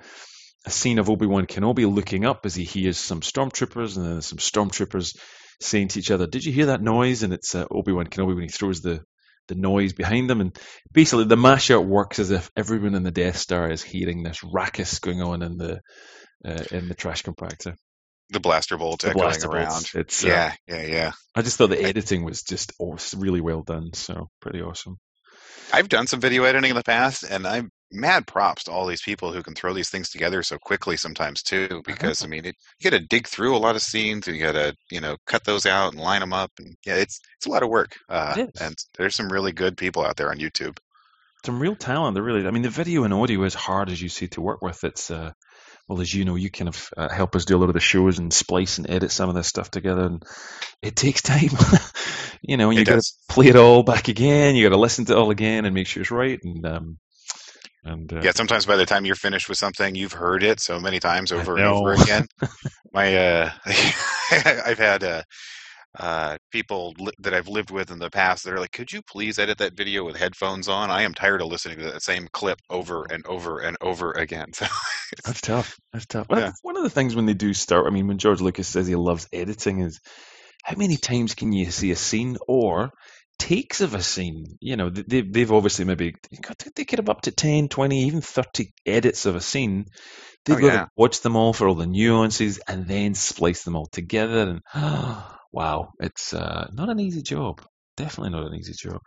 a 0.67 0.71
scene 0.71 0.99
of 0.99 1.11
Obi 1.11 1.27
Wan 1.27 1.45
Kenobi 1.45 1.85
looking 1.85 2.25
up 2.25 2.47
as 2.47 2.55
he 2.55 2.65
hears 2.65 2.97
some 2.97 3.21
stormtroopers, 3.21 3.99
and 3.99 4.07
then 4.07 4.23
some 4.23 4.39
stormtroopers 4.39 5.15
saying 5.61 5.89
to 5.89 5.99
each 5.99 6.11
other, 6.11 6.27
"Did 6.27 6.45
you 6.45 6.53
hear 6.53 6.67
that 6.67 6.83
noise?" 6.83 7.23
And 7.23 7.33
it's 7.33 7.55
uh, 7.55 7.67
Obi 7.71 7.93
Wan 7.93 8.07
Kenobi 8.07 8.35
when 8.35 8.45
he 8.45 8.49
throws 8.49 8.81
the 8.81 9.03
the 9.49 9.55
noise 9.55 9.93
behind 9.93 10.31
them, 10.31 10.41
and 10.41 10.57
basically 10.93 11.25
the 11.25 11.37
mashup 11.37 11.85
works 11.85 12.19
as 12.19 12.31
if 12.31 12.51
everyone 12.57 12.95
in 12.95 13.03
the 13.03 13.11
Death 13.11 13.37
Star 13.37 13.71
is 13.71 13.83
hearing 13.83 14.23
this 14.23 14.43
racket 14.43 14.99
going 15.03 15.21
on 15.21 15.43
in 15.43 15.57
the 15.59 15.81
uh, 16.45 16.65
in 16.71 16.89
the 16.89 16.95
trash 16.95 17.23
compactor. 17.23 17.75
The 18.31 18.41
blaster 18.41 18.79
bolts 18.79 19.05
The 19.05 19.11
echoing 19.11 19.23
blaster 19.23 19.49
around. 19.49 19.69
bolts. 19.69 19.95
It's 19.95 20.25
uh, 20.25 20.29
Yeah, 20.29 20.55
yeah, 20.67 20.83
yeah. 20.83 21.13
I 21.35 21.43
just 21.43 21.59
thought 21.59 21.71
the 21.71 21.83
editing 21.83 22.25
was 22.25 22.43
just 22.43 22.73
oh, 22.81 22.97
really 23.17 23.41
well 23.41 23.63
done, 23.63 23.93
so 23.93 24.29
pretty 24.41 24.63
awesome. 24.63 24.97
I've 25.73 25.89
done 25.89 26.07
some 26.07 26.21
video 26.21 26.45
editing 26.45 26.71
in 26.71 26.77
the 26.77 26.83
past, 26.83 27.25
and 27.25 27.47
I'm 27.47 27.71
mad 27.95 28.27
props 28.27 28.65
to 28.65 28.73
all 28.73 28.87
these 28.87 29.03
people 29.03 29.33
who 29.33 29.43
can 29.43 29.55
throw 29.55 29.73
these 29.73 29.91
things 29.91 30.11
together 30.11 30.43
so 30.43 30.59
quickly 30.59 30.97
sometimes 30.97 31.43
too. 31.43 31.83
Because 31.87 32.23
I 32.25 32.27
mean, 32.27 32.45
it, 32.45 32.57
you 32.79 32.91
got 32.91 32.99
to 32.99 33.07
dig 33.07 33.27
through 33.29 33.57
a 33.57 33.59
lot 33.59 33.77
of 33.77 33.83
scenes, 33.83 34.27
and 34.29 34.37
you 34.37 34.43
got 34.43 34.53
to 34.53 34.77
you 34.91 35.01
know 35.01 35.17
cut 35.27 35.45
those 35.45 35.67
out 35.67 35.93
and 35.93 36.03
line 36.03 36.21
them 36.21 36.33
up, 36.33 36.53
and 36.59 36.77
yeah, 36.85 36.97
it's 36.97 37.21
it's 37.37 37.47
a 37.47 37.51
lot 37.51 37.63
of 37.63 37.69
work. 37.71 37.97
Uh, 38.09 38.47
and 38.61 38.75
there's 38.99 39.15
some 39.17 39.33
really 39.33 39.53
good 39.53 39.77
people 39.77 40.05
out 40.05 40.17
there 40.17 40.31
on 40.31 40.39
YouTube. 40.39 40.77
some 41.45 41.61
real 41.61 41.77
talent. 41.77 42.15
They're 42.15 42.23
really, 42.23 42.47
I 42.47 42.51
mean, 42.51 42.63
the 42.63 42.71
video 42.71 43.05
and 43.05 43.15
audio 43.15 43.43
is 43.45 43.55
hard 43.55 43.91
as 43.91 44.01
you 44.01 44.09
see 44.09 44.29
to 44.29 44.41
work 44.41 44.63
with. 44.63 44.83
It's, 44.85 45.11
uh, 45.11 45.33
well, 45.89 46.01
as 46.01 46.13
you 46.15 46.25
know, 46.25 46.37
you 46.37 46.51
kind 46.51 46.69
of 46.69 46.89
uh, 46.97 47.09
help 47.11 47.37
us 47.37 47.45
do 47.45 47.57
a 47.57 47.59
lot 47.59 47.69
of 47.69 47.75
the 47.75 47.81
shows 47.81 48.19
and 48.19 48.33
splice 48.33 48.79
and 48.79 48.89
edit 48.89 49.11
some 49.11 49.29
of 49.29 49.35
this 49.35 49.47
stuff 49.49 49.71
together, 49.71 50.05
and 50.07 50.23
it 50.83 50.97
takes 50.97 51.23
time. 51.31 51.51
you 52.43 52.57
know, 52.57 52.71
you 52.71 52.85
got 52.85 53.01
to 53.01 53.13
play 53.29 53.49
it 53.49 53.57
all 53.57 53.83
back 53.83 54.09
again. 54.09 54.57
You 54.57 54.65
got 54.67 54.75
to 54.75 54.81
listen 54.81 55.05
to 55.07 55.13
it 55.13 55.19
all 55.19 55.31
again 55.31 55.67
and 55.67 55.75
make 55.75 55.87
sure 55.87 56.01
it's 56.03 56.11
right. 56.11 56.41
And 56.43 56.65
um, 56.67 56.99
and 57.85 58.13
uh, 58.13 58.21
Yeah, 58.23 58.33
sometimes 58.35 58.67
by 58.67 58.77
the 58.77 58.87
time 58.87 59.05
you're 59.05 59.15
finished 59.15 59.49
with 59.49 59.59
something, 59.59 59.95
you've 59.95 60.13
heard 60.13 60.43
it 60.43 60.61
so 60.61 60.81
many 60.81 61.01
times 61.01 61.33
over 61.33 61.57
and 61.57 61.67
over 61.67 61.93
again. 61.93 62.27
My, 62.93 63.17
uh, 63.17 63.51
I've 64.31 64.79
had 64.79 65.05
uh, 65.05 65.23
uh, 65.99 66.37
people 66.51 66.95
li- 66.99 67.13
that 67.21 67.35
I've 67.35 67.49
lived 67.49 67.71
with 67.71 67.91
in 67.91 67.99
the 67.99 68.11
past 68.11 68.45
that 68.45 68.53
are 68.53 68.61
like, 68.61 68.73
"Could 68.73 68.93
you 68.93 69.01
please 69.03 69.39
edit 69.39 69.59
that 69.59 69.77
video 69.77 70.05
with 70.05 70.17
headphones 70.17 70.69
on? 70.69 70.91
I 70.91 71.03
am 71.03 71.15
tired 71.15 71.41
of 71.43 71.49
listening 71.49 71.79
to 71.79 71.85
that 71.93 72.03
same 72.03 72.29
clip 72.33 72.59
over 72.71 73.05
and 73.05 73.25
over 73.27 73.61
and 73.61 73.77
over 73.81 74.13
again." 74.13 74.49
So 75.15 75.21
That's 75.25 75.41
tough. 75.41 75.79
That's 75.93 76.07
tough. 76.07 76.27
Yeah. 76.31 76.51
One 76.63 76.77
of 76.77 76.83
the 76.83 76.91
things 76.91 77.15
when 77.15 77.27
they 77.27 77.35
do 77.35 77.55
start, 77.55 77.87
I 77.87 77.91
mean, 77.91 78.09
when 78.09 78.19
George 78.19 78.41
Lucas 78.41 78.67
says 78.67 78.87
he 78.87 78.97
loves 78.97 79.29
editing, 79.33 79.81
is 79.81 80.01
how 80.65 80.77
many 80.77 80.97
times 80.97 81.35
can 81.35 81.53
you 81.53 81.71
see 81.71 81.93
a 81.93 81.97
scene 81.97 82.37
or 82.49 82.91
takes 83.39 83.81
of 83.81 83.95
a 83.95 84.03
scene? 84.03 84.59
You 84.61 84.77
know, 84.77 84.91
they, 84.91 85.23
they've 85.23 85.53
obviously 85.53 85.85
maybe 85.85 86.15
they 86.77 86.85
could 86.85 86.99
have 87.01 87.09
up 87.11 87.23
to 87.23 87.33
10, 87.33 87.69
20, 87.69 88.05
even 88.05 88.21
30 88.21 88.73
edits 88.87 89.27
of 89.27 89.37
a 89.37 89.41
scene. 89.41 89.87
They've 90.45 90.59
Oh, 90.59 90.61
got 90.61 90.73
yeah. 90.73 90.85
to 90.85 90.89
watch 90.97 91.21
them 91.23 91.37
all 91.37 91.53
for 91.53 91.69
all 91.69 91.75
the 91.75 91.87
nuances 91.87 92.61
and 92.69 92.87
then 92.87 93.15
splice 93.15 93.65
them 93.65 93.77
all 93.77 93.87
together. 93.87 94.61
And 94.75 95.15
wow, 95.53 95.91
it's 96.01 96.35
uh, 96.35 96.69
not 96.73 96.91
an 96.91 97.01
easy 97.01 97.23
job. 97.23 97.63
Definitely 97.97 98.31
not 98.39 98.47
an 98.49 98.55
easy 98.59 98.75
job. 98.75 99.01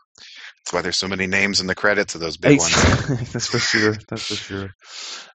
that's 0.66 0.74
why 0.74 0.82
there's 0.82 0.98
so 0.98 1.08
many 1.10 1.28
names 1.28 1.60
in 1.62 1.68
the 1.68 1.76
credits 1.76 2.16
of 2.16 2.22
those 2.22 2.38
big 2.38 2.60
ones. 2.60 2.74
That's 3.34 3.48
for 3.48 3.60
sure. 3.60 3.96
That's 4.10 4.26
for 4.26 4.36
sure. 4.36 4.70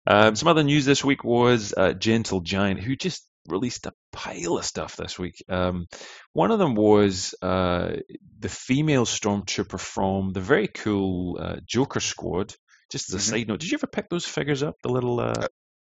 Um, 0.07 0.37
some 0.37 0.49
other 0.49 0.65
news 0.65 0.87
this 0.87 1.05
week 1.05 1.25
was 1.25 1.75
uh, 1.77 1.93
Gentle 1.93 2.41
Giant, 2.41 2.81
who 2.81 2.97
just 2.97 3.27
released 3.49 3.87
a 3.87 3.93
pile 4.13 4.59
of 4.59 4.65
stuff 4.65 4.97
this 4.97 5.19
week. 5.19 5.43
Um, 5.49 5.87
one 6.33 6.51
of 6.51 6.59
them 6.59 6.75
was 6.75 7.35
uh, 7.43 7.97
the 8.39 8.49
female 8.49 9.05
stormtrooper 9.05 9.81
from 9.81 10.33
the 10.33 10.41
very 10.41 10.69
cool 10.69 11.39
uh, 11.41 11.57
Joker 11.65 12.01
Squad. 12.01 12.55
Just 12.91 13.09
as 13.09 13.15
a 13.15 13.19
Mhm. 13.19 13.31
side 13.31 13.49
note, 13.49 13.61
did 13.61 13.71
you 13.71 13.79
ever 13.79 13.87
pick 13.87 14.09
those 14.11 14.27
figures 14.27 14.63
up? 14.63 14.77
The 14.83 14.91
little 14.91 15.19
uh, 15.21 15.47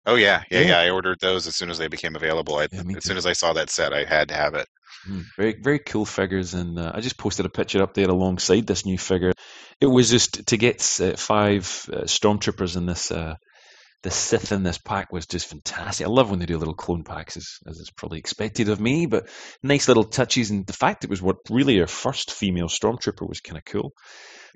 Oh 0.07 0.15
yeah, 0.15 0.45
yeah, 0.51 0.61
Yeah. 0.61 0.67
yeah. 0.69 0.79
I 0.81 0.91
ordered 0.91 1.19
those 1.21 1.47
as 1.47 1.57
soon 1.57 1.71
as 1.71 1.79
they 1.79 1.89
became 1.89 2.17
available. 2.17 2.57
I, 2.57 2.69
Yeah, 2.73 2.83
as 2.97 3.05
soon 3.05 3.17
as 3.17 3.27
I 3.27 3.33
saw 3.35 3.53
that 3.55 3.71
set, 3.71 3.93
I 3.93 4.05
had 4.05 4.29
to 4.29 4.35
have 4.35 4.55
it. 4.55 4.67
Mm, 5.09 5.25
Very, 5.39 5.57
very 5.61 5.79
cool 5.79 6.05
figures, 6.05 6.55
and 6.55 6.79
uh, 6.79 6.93
I 6.95 7.01
just 7.01 7.17
posted 7.19 7.47
a 7.47 7.51
picture 7.51 7.83
up 7.83 7.95
there 7.95 8.09
alongside 8.09 8.67
this 8.67 8.85
new 8.85 8.99
figure. 8.99 9.33
It 9.81 9.87
was 9.87 10.11
just 10.11 10.47
to 10.47 10.57
get 10.57 10.81
uh, 11.01 11.17
five 11.17 11.89
uh, 11.93 12.03
stormtroopers 12.03 12.77
in 12.77 12.87
this, 12.87 13.11
uh, 13.11 13.37
the 14.03 14.11
Sith 14.11 14.53
in 14.53 14.63
this 14.63 14.79
pack 14.79 15.13
was 15.13 15.27
just 15.27 15.49
fantastic. 15.49 16.07
I 16.07 16.11
love 16.11 16.31
when 16.31 16.39
they 16.39 16.47
do 16.47 16.57
little 16.57 16.75
clone 16.75 17.05
packs, 17.05 17.37
as, 17.37 17.59
as 17.67 17.79
is 17.79 17.91
probably 17.91 18.19
expected 18.19 18.69
of 18.69 18.81
me, 18.81 19.07
but 19.07 19.29
nice 19.63 19.89
little 19.89 20.05
touches, 20.05 20.51
and 20.51 20.67
the 20.67 20.73
fact 20.73 21.05
it 21.05 21.11
was 21.11 21.21
what 21.21 21.37
really 21.51 21.81
our 21.81 21.87
first 21.87 22.31
female 22.33 22.69
stormtrooper 22.69 23.29
was 23.29 23.41
kind 23.41 23.59
of 23.59 23.65
cool. 23.65 23.93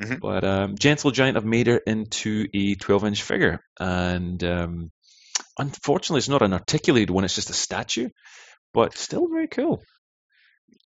Mhm. 0.01 0.21
But 0.21 0.45
um, 0.45 0.77
Gentle 0.77 1.11
Giant 1.11 1.37
have 1.37 1.45
made 1.45 1.67
her 1.67 1.77
into 1.77 2.47
a 2.55 2.75
12-inch 2.75 3.23
figure, 3.23 3.61
and 3.79 4.43
um, 4.43 4.91
unfortunately, 5.59 6.19
it's 6.19 6.29
not 6.29 6.43
an 6.43 6.55
articulated 6.55 7.11
one; 7.11 7.25
it's 7.25 7.35
just 7.35 7.51
a 7.51 7.55
statue, 7.55 8.09
but 8.73 8.97
still 8.97 9.29
very 9.29 9.49
cool. 9.49 9.83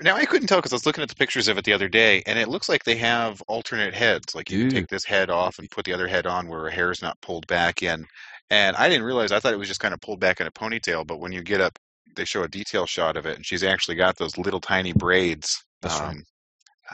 Now 0.00 0.16
I 0.16 0.24
couldn't 0.24 0.48
tell 0.48 0.58
because 0.58 0.72
I 0.72 0.76
was 0.76 0.86
looking 0.86 1.02
at 1.02 1.08
the 1.08 1.14
pictures 1.14 1.48
of 1.48 1.56
it 1.56 1.64
the 1.64 1.72
other 1.72 1.88
day, 1.88 2.22
and 2.26 2.38
it 2.38 2.48
looks 2.48 2.68
like 2.68 2.82
they 2.84 2.96
have 2.96 3.40
alternate 3.42 3.94
heads. 3.94 4.34
Like 4.34 4.50
you 4.50 4.66
can 4.66 4.70
take 4.70 4.88
this 4.88 5.04
head 5.04 5.30
off 5.30 5.58
and 5.58 5.70
put 5.70 5.84
the 5.84 5.92
other 5.92 6.08
head 6.08 6.26
on 6.26 6.48
where 6.48 6.62
her 6.62 6.70
hair 6.70 6.90
is 6.90 7.00
not 7.02 7.20
pulled 7.20 7.46
back 7.46 7.82
in. 7.82 8.06
And 8.50 8.76
I 8.76 8.88
didn't 8.88 9.04
realize. 9.04 9.32
I 9.32 9.40
thought 9.40 9.52
it 9.52 9.58
was 9.58 9.68
just 9.68 9.80
kind 9.80 9.94
of 9.94 10.00
pulled 10.00 10.20
back 10.20 10.40
in 10.40 10.46
a 10.46 10.50
ponytail. 10.50 11.06
But 11.06 11.20
when 11.20 11.32
you 11.32 11.42
get 11.42 11.60
up, 11.60 11.78
they 12.14 12.24
show 12.24 12.42
a 12.42 12.48
detail 12.48 12.86
shot 12.86 13.16
of 13.16 13.26
it, 13.26 13.36
and 13.36 13.46
she's 13.46 13.64
actually 13.64 13.96
got 13.96 14.16
those 14.16 14.38
little 14.38 14.60
tiny 14.60 14.92
braids. 14.92 15.64
That's 15.82 15.98
right. 16.00 16.10
um, 16.10 16.24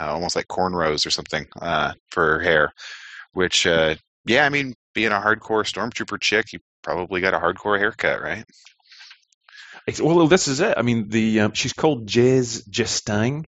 uh, 0.00 0.12
almost 0.12 0.36
like 0.36 0.46
cornrows 0.46 1.06
or 1.06 1.10
something 1.10 1.46
uh, 1.60 1.92
for 2.10 2.24
her 2.24 2.40
hair. 2.40 2.72
Which, 3.32 3.66
uh, 3.66 3.96
yeah, 4.26 4.44
I 4.44 4.48
mean, 4.48 4.74
being 4.94 5.12
a 5.12 5.20
hardcore 5.20 5.64
stormtrooper 5.64 6.20
chick, 6.20 6.52
you 6.52 6.60
probably 6.82 7.20
got 7.20 7.34
a 7.34 7.38
hardcore 7.38 7.78
haircut, 7.78 8.22
right? 8.22 8.44
Well, 10.00 10.28
this 10.28 10.48
is 10.48 10.60
it. 10.60 10.74
I 10.76 10.82
mean, 10.82 11.08
the 11.08 11.40
um, 11.40 11.52
she's 11.54 11.72
called 11.72 12.14
Jes 12.14 12.62
Gistang, 12.68 13.44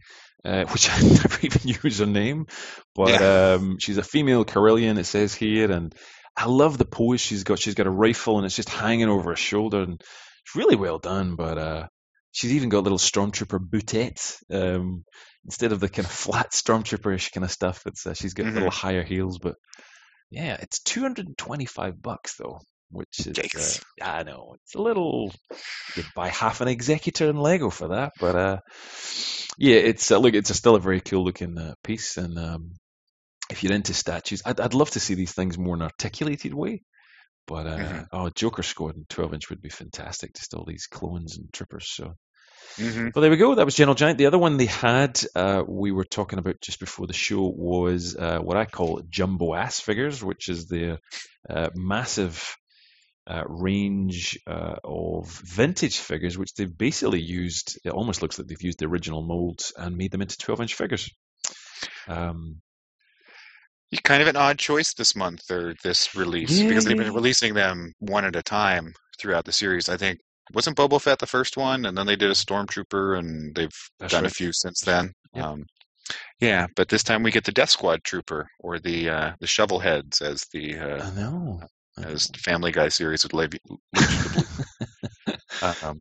uh, 0.45 0.65
which 0.65 0.89
I 0.91 1.01
never 1.01 1.39
even 1.41 1.61
use 1.83 1.99
her 1.99 2.05
name, 2.05 2.47
but 2.95 3.09
yeah. 3.09 3.53
um, 3.53 3.77
she's 3.79 3.97
a 3.97 4.03
female 4.03 4.45
Corellian. 4.45 4.97
It 4.97 5.05
says 5.05 5.33
here, 5.33 5.71
and 5.71 5.93
I 6.39 6.45
love 6.45 6.77
the 6.77 6.85
pose 6.85 7.19
she's 7.19 7.43
got. 7.43 7.59
She's 7.59 7.75
got 7.75 7.87
a 7.87 7.91
rifle, 7.91 8.37
and 8.37 8.45
it's 8.45 8.55
just 8.55 8.69
hanging 8.69 9.09
over 9.09 9.31
her 9.31 9.35
shoulder, 9.35 9.81
and 9.81 9.99
it's 9.99 10.55
really 10.55 10.77
well 10.77 10.97
done. 10.97 11.35
But 11.35 11.57
uh, 11.57 11.87
she's 12.31 12.53
even 12.53 12.69
got 12.69 12.83
little 12.83 12.97
stormtrooper 12.97 13.59
bootettes 13.59 14.37
um, 14.49 15.03
instead 15.43 15.73
of 15.73 15.81
the 15.81 15.89
kind 15.89 16.05
of 16.05 16.11
flat 16.25 16.51
stormtrooperish 16.51 17.33
kind 17.33 17.43
of 17.43 17.51
stuff. 17.51 17.83
It's 17.85 18.07
uh, 18.07 18.13
she's 18.13 18.33
got 18.33 18.45
mm-hmm. 18.45 18.55
little 18.55 18.71
higher 18.71 19.03
heels, 19.03 19.37
but 19.37 19.55
yeah, 20.31 20.55
it's 20.59 20.79
two 20.79 21.01
hundred 21.01 21.27
and 21.27 21.37
twenty-five 21.37 22.01
bucks 22.01 22.35
though 22.37 22.59
which 22.91 23.27
is 23.27 23.81
uh, 24.01 24.05
I 24.05 24.23
know 24.23 24.55
it's 24.63 24.75
a 24.75 24.81
little 24.81 25.31
you 25.95 26.03
buy 26.15 26.29
half 26.29 26.61
an 26.61 26.67
executor 26.67 27.29
in 27.29 27.37
Lego 27.37 27.69
for 27.69 27.89
that, 27.89 28.13
but 28.19 28.35
uh, 28.35 28.57
yeah, 29.57 29.75
it's 29.75 30.09
uh, 30.11 30.17
look, 30.17 30.33
it's 30.33 30.49
a 30.49 30.55
still 30.55 30.75
a 30.75 30.79
very 30.79 31.01
cool 31.01 31.23
looking 31.23 31.57
uh, 31.57 31.75
piece, 31.83 32.17
and 32.17 32.37
um, 32.39 32.71
if 33.49 33.63
you're 33.63 33.73
into 33.73 33.93
statues, 33.93 34.41
I'd, 34.45 34.59
I'd 34.59 34.73
love 34.73 34.91
to 34.91 34.99
see 34.99 35.15
these 35.15 35.33
things 35.33 35.57
more 35.57 35.75
in 35.75 35.81
an 35.81 35.87
articulated 35.87 36.53
way. 36.53 36.83
But 37.47 37.65
uh, 37.65 37.77
mm-hmm. 37.77 38.01
oh, 38.11 38.29
Joker 38.29 38.61
squad 38.61 38.95
in 38.95 39.05
12 39.09 39.33
inch 39.33 39.49
would 39.49 39.61
be 39.61 39.69
fantastic. 39.69 40.35
Just 40.35 40.53
all 40.53 40.65
these 40.65 40.85
clones 40.85 41.35
and 41.35 41.51
trippers. 41.51 41.89
So, 41.89 42.13
mm-hmm. 42.77 43.09
well, 43.13 43.21
there 43.23 43.31
we 43.31 43.37
go. 43.37 43.55
That 43.55 43.65
was 43.65 43.73
Gentle 43.73 43.95
Giant. 43.95 44.19
The 44.19 44.27
other 44.27 44.37
one 44.37 44.57
they 44.57 44.67
had, 44.67 45.19
uh, 45.35 45.63
we 45.67 45.91
were 45.91 46.05
talking 46.05 46.37
about 46.37 46.61
just 46.61 46.79
before 46.79 47.07
the 47.07 47.13
show, 47.13 47.41
was 47.41 48.15
uh, 48.15 48.37
what 48.37 48.55
I 48.55 48.65
call 48.65 49.01
jumbo 49.09 49.55
ass 49.55 49.79
figures, 49.79 50.23
which 50.23 50.47
is 50.47 50.67
the 50.67 50.99
uh, 51.49 51.69
massive 51.73 52.55
uh, 53.25 53.43
range 53.47 54.37
uh, 54.45 54.75
of 54.83 55.27
vintage 55.43 55.97
figures, 55.97 56.37
which 56.37 56.53
they've 56.53 56.77
basically 56.77 57.21
used. 57.21 57.79
It 57.83 57.91
almost 57.91 58.21
looks 58.21 58.37
like 58.37 58.47
they've 58.47 58.61
used 58.61 58.79
the 58.79 58.87
original 58.87 59.23
molds 59.23 59.73
and 59.75 59.97
made 59.97 60.11
them 60.11 60.21
into 60.21 60.37
12 60.37 60.61
inch 60.61 60.75
figures. 60.75 61.09
Um, 62.07 62.61
kind 64.03 64.21
of 64.21 64.27
an 64.27 64.35
odd 64.35 64.59
choice 64.59 64.93
this 64.93 65.15
month 65.15 65.49
or 65.49 65.73
this 65.83 66.15
release 66.15 66.59
yeah, 66.59 66.67
because 66.67 66.85
they've 66.85 66.97
been 66.97 67.13
releasing 67.13 67.53
them 67.53 67.93
one 67.99 68.25
at 68.25 68.35
a 68.35 68.43
time 68.43 68.93
throughout 69.19 69.45
the 69.45 69.51
series. 69.51 69.89
I 69.89 69.97
think 69.97 70.19
wasn't 70.53 70.77
Boba 70.77 71.01
Fett 71.01 71.19
the 71.19 71.27
first 71.27 71.57
one, 71.57 71.85
and 71.85 71.97
then 71.97 72.05
they 72.05 72.15
did 72.15 72.31
a 72.31 72.35
Stormtrooper, 72.35 73.17
and 73.17 73.53
they've 73.55 73.69
That's 73.99 74.13
done 74.13 74.23
right. 74.23 74.31
a 74.31 74.33
few 74.35 74.51
since 74.53 74.81
then. 74.81 75.13
Yep. 75.33 75.45
Um, 75.45 75.65
yeah, 76.39 76.67
but 76.75 76.89
this 76.89 77.03
time 77.03 77.21
we 77.21 77.31
get 77.31 77.43
the 77.43 77.51
Death 77.51 77.69
Squad 77.69 78.03
Trooper 78.03 78.47
or 78.59 78.79
the 78.79 79.09
uh, 79.09 79.31
the 79.39 79.47
Shovel 79.47 79.79
Heads 79.79 80.21
as 80.21 80.45
the 80.51 80.77
uh, 80.77 81.05
I 81.05 81.15
know 81.15 81.61
as 81.97 82.29
Family 82.37 82.71
Guy 82.71 82.89
series 82.89 83.23
would 83.23 83.33
leave 83.33 83.53
you. 83.53 83.77
um, 85.83 85.99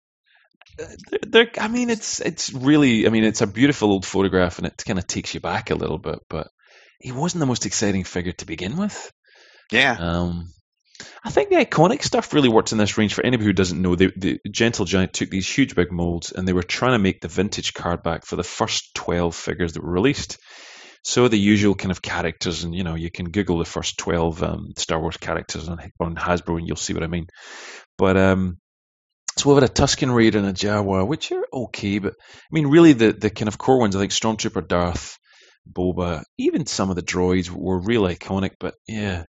they're, 1.27 1.51
I 1.59 1.69
mean, 1.69 1.91
it's 1.91 2.21
it's 2.21 2.53
really, 2.53 3.07
I 3.07 3.11
mean, 3.11 3.25
it's 3.25 3.41
a 3.41 3.47
beautiful 3.47 3.91
old 3.91 4.07
photograph, 4.07 4.59
and 4.59 4.67
it 4.67 4.83
kind 4.87 4.99
of 4.99 5.07
takes 5.07 5.35
you 5.35 5.41
back 5.41 5.71
a 5.71 5.75
little 5.75 5.99
bit. 5.99 6.21
But 6.29 6.49
he 6.99 7.13
wasn't 7.13 7.41
the 7.41 7.47
most 7.47 7.67
exciting 7.67 8.05
figure 8.05 8.33
to 8.33 8.47
begin 8.47 8.77
with. 8.77 9.13
Yeah. 9.71 9.97
Um, 9.99 10.49
I 11.23 11.31
think 11.31 11.51
the 11.51 11.57
iconic 11.57 12.03
stuff 12.03 12.33
really 12.33 12.49
works 12.49 12.73
in 12.73 12.79
this 12.79 12.99
range. 12.99 13.15
For 13.15 13.25
anybody 13.25 13.47
who 13.47 13.53
doesn't 13.53 13.81
know, 13.81 13.95
the, 13.95 14.13
the 14.17 14.41
Gentle 14.51 14.85
Giant 14.85 15.13
took 15.13 15.31
these 15.31 15.49
huge 15.49 15.75
big 15.75 15.93
molds, 15.93 16.33
and 16.33 16.47
they 16.47 16.53
were 16.53 16.63
trying 16.63 16.93
to 16.93 16.99
make 16.99 17.21
the 17.21 17.29
vintage 17.29 17.73
card 17.73 18.03
back 18.03 18.25
for 18.25 18.37
the 18.37 18.43
first 18.43 18.95
twelve 18.95 19.37
figures 19.37 19.75
that 19.75 19.85
were 19.85 19.93
released. 19.93 20.39
So 21.05 21.29
the 21.29 21.39
usual 21.39 21.77
kind 21.77 21.93
of 21.93 22.03
characters, 22.03 22.65
and 22.65 22.75
you 22.75 22.83
know, 22.83 22.97
you 22.97 23.11
can 23.11 23.31
Google 23.31 23.59
the 23.59 23.65
first 23.65 23.99
twelve 23.99 24.43
um, 24.43 24.73
Star 24.77 25.01
Wars 25.01 25.17
characters 25.17 25.69
on, 25.69 25.79
on 26.01 26.17
Hasbro, 26.17 26.59
and 26.59 26.67
you'll 26.67 26.77
see 26.77 26.95
what 26.95 27.05
I 27.05 27.09
mean. 27.09 27.29
But 27.97 28.17
um, 28.17 28.59
so 29.37 29.49
we've 29.49 29.63
had 29.63 29.71
a 29.71 29.73
Tusken 29.73 30.13
Raider 30.13 30.39
and 30.39 30.49
a 30.49 30.53
Jawa, 30.53 31.07
which 31.07 31.31
are 31.31 31.47
okay, 31.53 32.01
but 32.01 32.15
I 32.15 32.51
mean, 32.51 32.67
really 32.67 32.93
the 32.93 33.13
the 33.13 33.31
kind 33.31 33.49
of 33.49 33.59
core 33.59 33.79
ones, 33.79 33.95
I 33.95 34.01
think 34.01 34.11
Stormtrooper 34.11 34.67
Darth, 34.67 35.17
Boba, 35.71 36.23
even 36.37 36.67
some 36.67 36.91
of 36.91 36.97
the 36.97 37.03
droids 37.03 37.51
were 37.51 37.79
real 37.79 38.03
iconic. 38.03 38.53
But 38.59 38.75
yeah, 38.87 39.25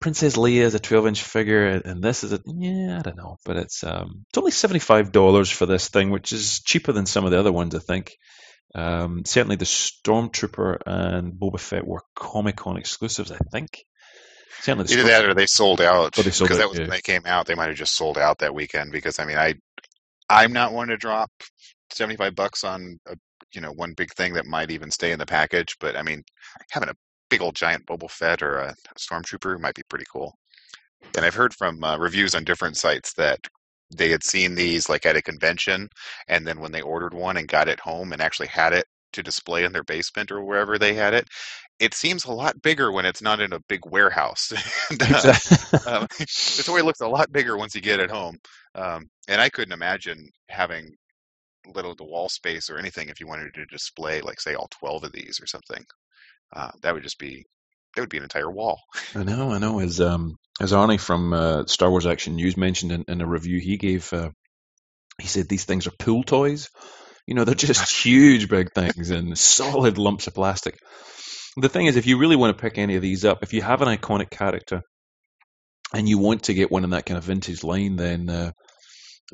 Princess 0.00 0.36
Leia 0.36 0.62
is 0.62 0.74
a 0.74 0.80
12 0.80 1.06
inch 1.08 1.22
figure, 1.22 1.66
and 1.66 2.02
this 2.02 2.24
is 2.24 2.32
a 2.32 2.40
yeah, 2.46 2.98
I 2.98 3.02
don't 3.02 3.16
know, 3.16 3.36
but 3.44 3.56
it's 3.56 3.84
um, 3.84 4.24
it's 4.28 4.38
only 4.38 4.50
seventy 4.50 4.80
five 4.80 5.12
dollars 5.12 5.50
for 5.50 5.66
this 5.66 5.88
thing, 5.88 6.10
which 6.10 6.32
is 6.32 6.60
cheaper 6.60 6.92
than 6.92 7.06
some 7.06 7.24
of 7.24 7.30
the 7.30 7.38
other 7.38 7.52
ones, 7.52 7.74
I 7.74 7.80
think. 7.80 8.16
Um, 8.74 9.24
certainly, 9.26 9.56
the 9.56 9.64
Stormtrooper 9.64 10.78
and 10.86 11.32
Boba 11.34 11.60
Fett 11.60 11.86
were 11.86 12.02
Comic 12.14 12.56
Con 12.56 12.76
exclusives, 12.76 13.32
I 13.32 13.38
think. 13.52 13.84
Certainly, 14.60 14.86
the 14.86 15.00
either 15.00 15.08
that 15.08 15.24
or 15.24 15.34
they 15.34 15.46
sold 15.46 15.80
out. 15.80 16.18
Oh, 16.18 16.22
because 16.22 16.58
that 16.58 16.68
was 16.68 16.78
yeah. 16.78 16.84
when 16.84 16.90
they 16.90 17.00
came 17.00 17.26
out. 17.26 17.46
They 17.46 17.54
might 17.54 17.68
have 17.68 17.76
just 17.76 17.96
sold 17.96 18.18
out 18.18 18.38
that 18.38 18.54
weekend. 18.54 18.92
Because 18.92 19.18
I 19.18 19.24
mean, 19.24 19.38
I 19.38 19.54
I'm 20.28 20.52
not 20.52 20.72
one 20.72 20.88
to 20.88 20.96
drop 20.96 21.30
seventy 21.90 22.16
five 22.16 22.34
bucks 22.34 22.64
on 22.64 22.98
a 23.06 23.16
you 23.54 23.60
know 23.60 23.72
one 23.72 23.94
big 23.94 24.12
thing 24.14 24.34
that 24.34 24.46
might 24.46 24.70
even 24.70 24.90
stay 24.90 25.12
in 25.12 25.18
the 25.18 25.26
package. 25.26 25.76
But 25.80 25.96
I 25.96 26.02
mean, 26.02 26.22
having 26.70 26.88
a 26.88 26.94
big 27.30 27.42
old 27.42 27.54
giant 27.54 27.86
Boba 27.86 28.10
Fett 28.10 28.42
or 28.42 28.58
a 28.58 28.74
Stormtrooper 28.98 29.58
might 29.60 29.74
be 29.74 29.82
pretty 29.88 30.06
cool. 30.12 30.34
And 31.16 31.24
I've 31.24 31.34
heard 31.34 31.54
from 31.54 31.82
uh, 31.82 31.96
reviews 31.96 32.34
on 32.34 32.44
different 32.44 32.76
sites 32.76 33.14
that 33.14 33.40
they 33.90 34.10
had 34.10 34.22
seen 34.22 34.54
these 34.54 34.88
like 34.88 35.06
at 35.06 35.16
a 35.16 35.22
convention 35.22 35.88
and 36.28 36.46
then 36.46 36.60
when 36.60 36.72
they 36.72 36.82
ordered 36.82 37.14
one 37.14 37.36
and 37.36 37.48
got 37.48 37.68
it 37.68 37.80
home 37.80 38.12
and 38.12 38.22
actually 38.22 38.46
had 38.46 38.72
it 38.72 38.86
to 39.12 39.22
display 39.22 39.64
in 39.64 39.72
their 39.72 39.82
basement 39.84 40.30
or 40.30 40.44
wherever 40.44 40.78
they 40.78 40.94
had 40.94 41.12
it 41.12 41.26
it 41.80 41.94
seems 41.94 42.24
a 42.24 42.32
lot 42.32 42.60
bigger 42.62 42.92
when 42.92 43.04
it's 43.06 43.22
not 43.22 43.40
in 43.40 43.52
a 43.52 43.60
big 43.68 43.80
warehouse 43.86 44.52
and, 44.90 45.02
uh, 45.02 45.34
um, 45.86 46.06
the 46.18 46.62
toy 46.64 46.82
looks 46.84 47.00
a 47.00 47.08
lot 47.08 47.32
bigger 47.32 47.56
once 47.56 47.74
you 47.74 47.80
get 47.80 47.98
it 48.00 48.10
home 48.10 48.36
um, 48.76 49.06
and 49.26 49.40
i 49.40 49.48
couldn't 49.48 49.72
imagine 49.72 50.28
having 50.48 50.94
little 51.74 51.94
the 51.94 52.04
wall 52.04 52.28
space 52.28 52.70
or 52.70 52.78
anything 52.78 53.08
if 53.08 53.20
you 53.20 53.26
wanted 53.26 53.52
to 53.54 53.64
display 53.66 54.20
like 54.20 54.40
say 54.40 54.54
all 54.54 54.68
12 54.80 55.04
of 55.04 55.12
these 55.12 55.40
or 55.42 55.46
something 55.46 55.84
uh, 56.54 56.70
that 56.82 56.94
would 56.94 57.02
just 57.02 57.18
be 57.18 57.44
that 57.94 58.02
would 58.02 58.10
be 58.10 58.18
an 58.18 58.22
entire 58.22 58.50
wall 58.50 58.80
i 59.14 59.22
know 59.22 59.52
i 59.52 59.58
know 59.58 59.80
as 59.80 60.00
um 60.00 60.36
as 60.60 60.72
Arnie 60.72 61.00
from 61.00 61.32
uh, 61.32 61.64
Star 61.66 61.90
Wars 61.90 62.06
Action 62.06 62.36
News 62.36 62.56
mentioned 62.56 62.92
in, 62.92 63.04
in 63.08 63.20
a 63.22 63.26
review 63.26 63.58
he 63.58 63.78
gave, 63.78 64.12
uh, 64.12 64.30
he 65.18 65.26
said 65.26 65.48
these 65.48 65.64
things 65.64 65.86
are 65.86 65.92
pool 65.98 66.22
toys. 66.22 66.68
You 67.26 67.34
know, 67.34 67.44
they're 67.44 67.54
just 67.54 67.90
huge, 68.04 68.48
big 68.48 68.72
things 68.74 69.10
and 69.10 69.36
solid 69.36 69.96
lumps 69.96 70.26
of 70.26 70.34
plastic. 70.34 70.78
The 71.56 71.70
thing 71.70 71.86
is, 71.86 71.96
if 71.96 72.06
you 72.06 72.18
really 72.18 72.36
want 72.36 72.56
to 72.56 72.60
pick 72.60 72.76
any 72.76 72.96
of 72.96 73.02
these 73.02 73.24
up, 73.24 73.42
if 73.42 73.54
you 73.54 73.62
have 73.62 73.80
an 73.82 73.88
iconic 73.88 74.30
character 74.30 74.82
and 75.94 76.08
you 76.08 76.18
want 76.18 76.44
to 76.44 76.54
get 76.54 76.70
one 76.70 76.84
in 76.84 76.90
that 76.90 77.06
kind 77.06 77.18
of 77.18 77.24
vintage 77.24 77.64
line, 77.64 77.96
then 77.96 78.28
uh, 78.28 78.52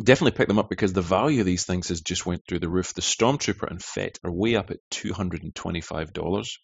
definitely 0.03 0.37
pick 0.37 0.49
them 0.49 0.59
up 0.59 0.69
because 0.69 0.93
the 0.93 1.03
value 1.03 1.41
of 1.41 1.47
these 1.47 1.65
things 1.65 1.89
has 1.89 2.01
just 2.01 2.27
went 2.27 2.43
through 2.47 2.61
the 2.61 2.69
roof. 2.69 2.95
The 2.95 3.03
Stormtrooper 3.03 3.69
and 3.69 3.83
Fett 3.83 4.19
are 4.25 4.33
way 4.33 4.57
up 4.57 4.71
at 4.71 4.79
two 4.91 5.13
hundred 5.13 5.43
and 5.43 5.55
twenty-five 5.55 6.13
dollars. 6.13 6.59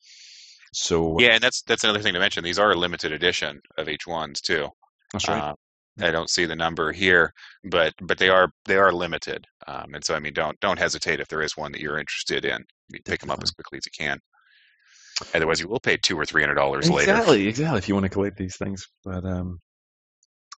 So 0.72 1.18
yeah, 1.18 1.34
and 1.34 1.42
that's 1.42 1.62
that's 1.62 1.84
another 1.84 2.00
thing 2.00 2.14
to 2.14 2.18
mention. 2.18 2.44
These 2.44 2.58
are 2.58 2.72
a 2.72 2.76
limited 2.76 3.12
edition 3.12 3.60
of 3.76 3.88
each 3.88 4.06
ones 4.06 4.40
too. 4.40 4.68
That's 5.12 5.28
right. 5.28 5.50
Uh, 5.50 5.54
I 6.00 6.10
don't 6.10 6.30
see 6.30 6.46
the 6.46 6.56
number 6.56 6.92
here, 6.92 7.34
but 7.64 7.92
but 8.00 8.16
they 8.16 8.30
are 8.30 8.50
they 8.64 8.76
are 8.76 8.92
limited, 8.92 9.46
um, 9.66 9.94
and 9.94 10.02
so 10.04 10.14
I 10.14 10.20
mean 10.20 10.32
don't 10.32 10.58
don't 10.60 10.78
hesitate 10.78 11.20
if 11.20 11.28
there 11.28 11.42
is 11.42 11.56
one 11.56 11.72
that 11.72 11.82
you're 11.82 11.98
interested 11.98 12.46
in. 12.46 12.64
Pick 13.04 13.20
them 13.20 13.30
up 13.30 13.42
as 13.42 13.50
quickly 13.50 13.78
as 13.78 13.86
you 13.86 13.92
can. 14.06 14.18
Otherwise, 15.34 15.60
you 15.60 15.68
will 15.68 15.80
pay 15.80 15.98
two 15.98 16.18
or 16.18 16.24
three 16.24 16.42
hundred 16.42 16.54
dollars 16.54 16.86
exactly, 16.86 16.96
later. 16.96 17.12
Exactly, 17.12 17.48
exactly. 17.48 17.78
If 17.78 17.88
you 17.88 17.94
want 17.94 18.04
to 18.04 18.10
collect 18.10 18.38
these 18.38 18.56
things, 18.56 18.88
but 19.04 19.24
um, 19.24 19.60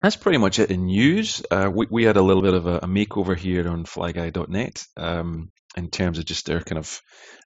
that's 0.03 0.17
pretty 0.17 0.39
much 0.39 0.59
it 0.59 0.71
in 0.71 0.87
news. 0.87 1.43
Uh, 1.51 1.71
we 1.73 1.87
we 1.91 2.05
had 2.05 2.17
a 2.17 2.23
little 2.23 2.43
bit 2.43 2.55
of 2.55 2.67
a, 2.67 2.79
a 2.79 2.87
makeover 2.87 3.37
here 3.37 3.69
on 3.69 3.85
FlyGuy.net 3.85 4.85
um, 4.97 5.51
in 5.77 5.89
terms 5.89 6.19
of 6.19 6.25
just 6.25 6.47
their 6.47 6.61
kind 6.61 6.79
of 6.79 7.01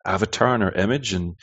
avatar 0.05 0.55
and 0.55 0.63
our 0.63 0.73
image, 0.73 1.13
and 1.13 1.37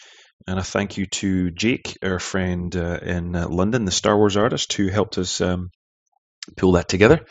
and 0.47 0.59
a 0.59 0.63
thank 0.63 0.97
you 0.97 1.05
to 1.05 1.51
Jake, 1.51 1.97
our 2.03 2.19
friend 2.19 2.75
uh, 2.75 2.99
in 3.01 3.35
uh, 3.35 3.47
London, 3.47 3.85
the 3.85 3.91
Star 3.91 4.17
Wars 4.17 4.35
artist, 4.35 4.73
who 4.73 4.87
helped 4.87 5.17
us 5.17 5.39
um, 5.39 5.69
pull 6.57 6.73
that 6.73 6.89
together. 6.89 7.25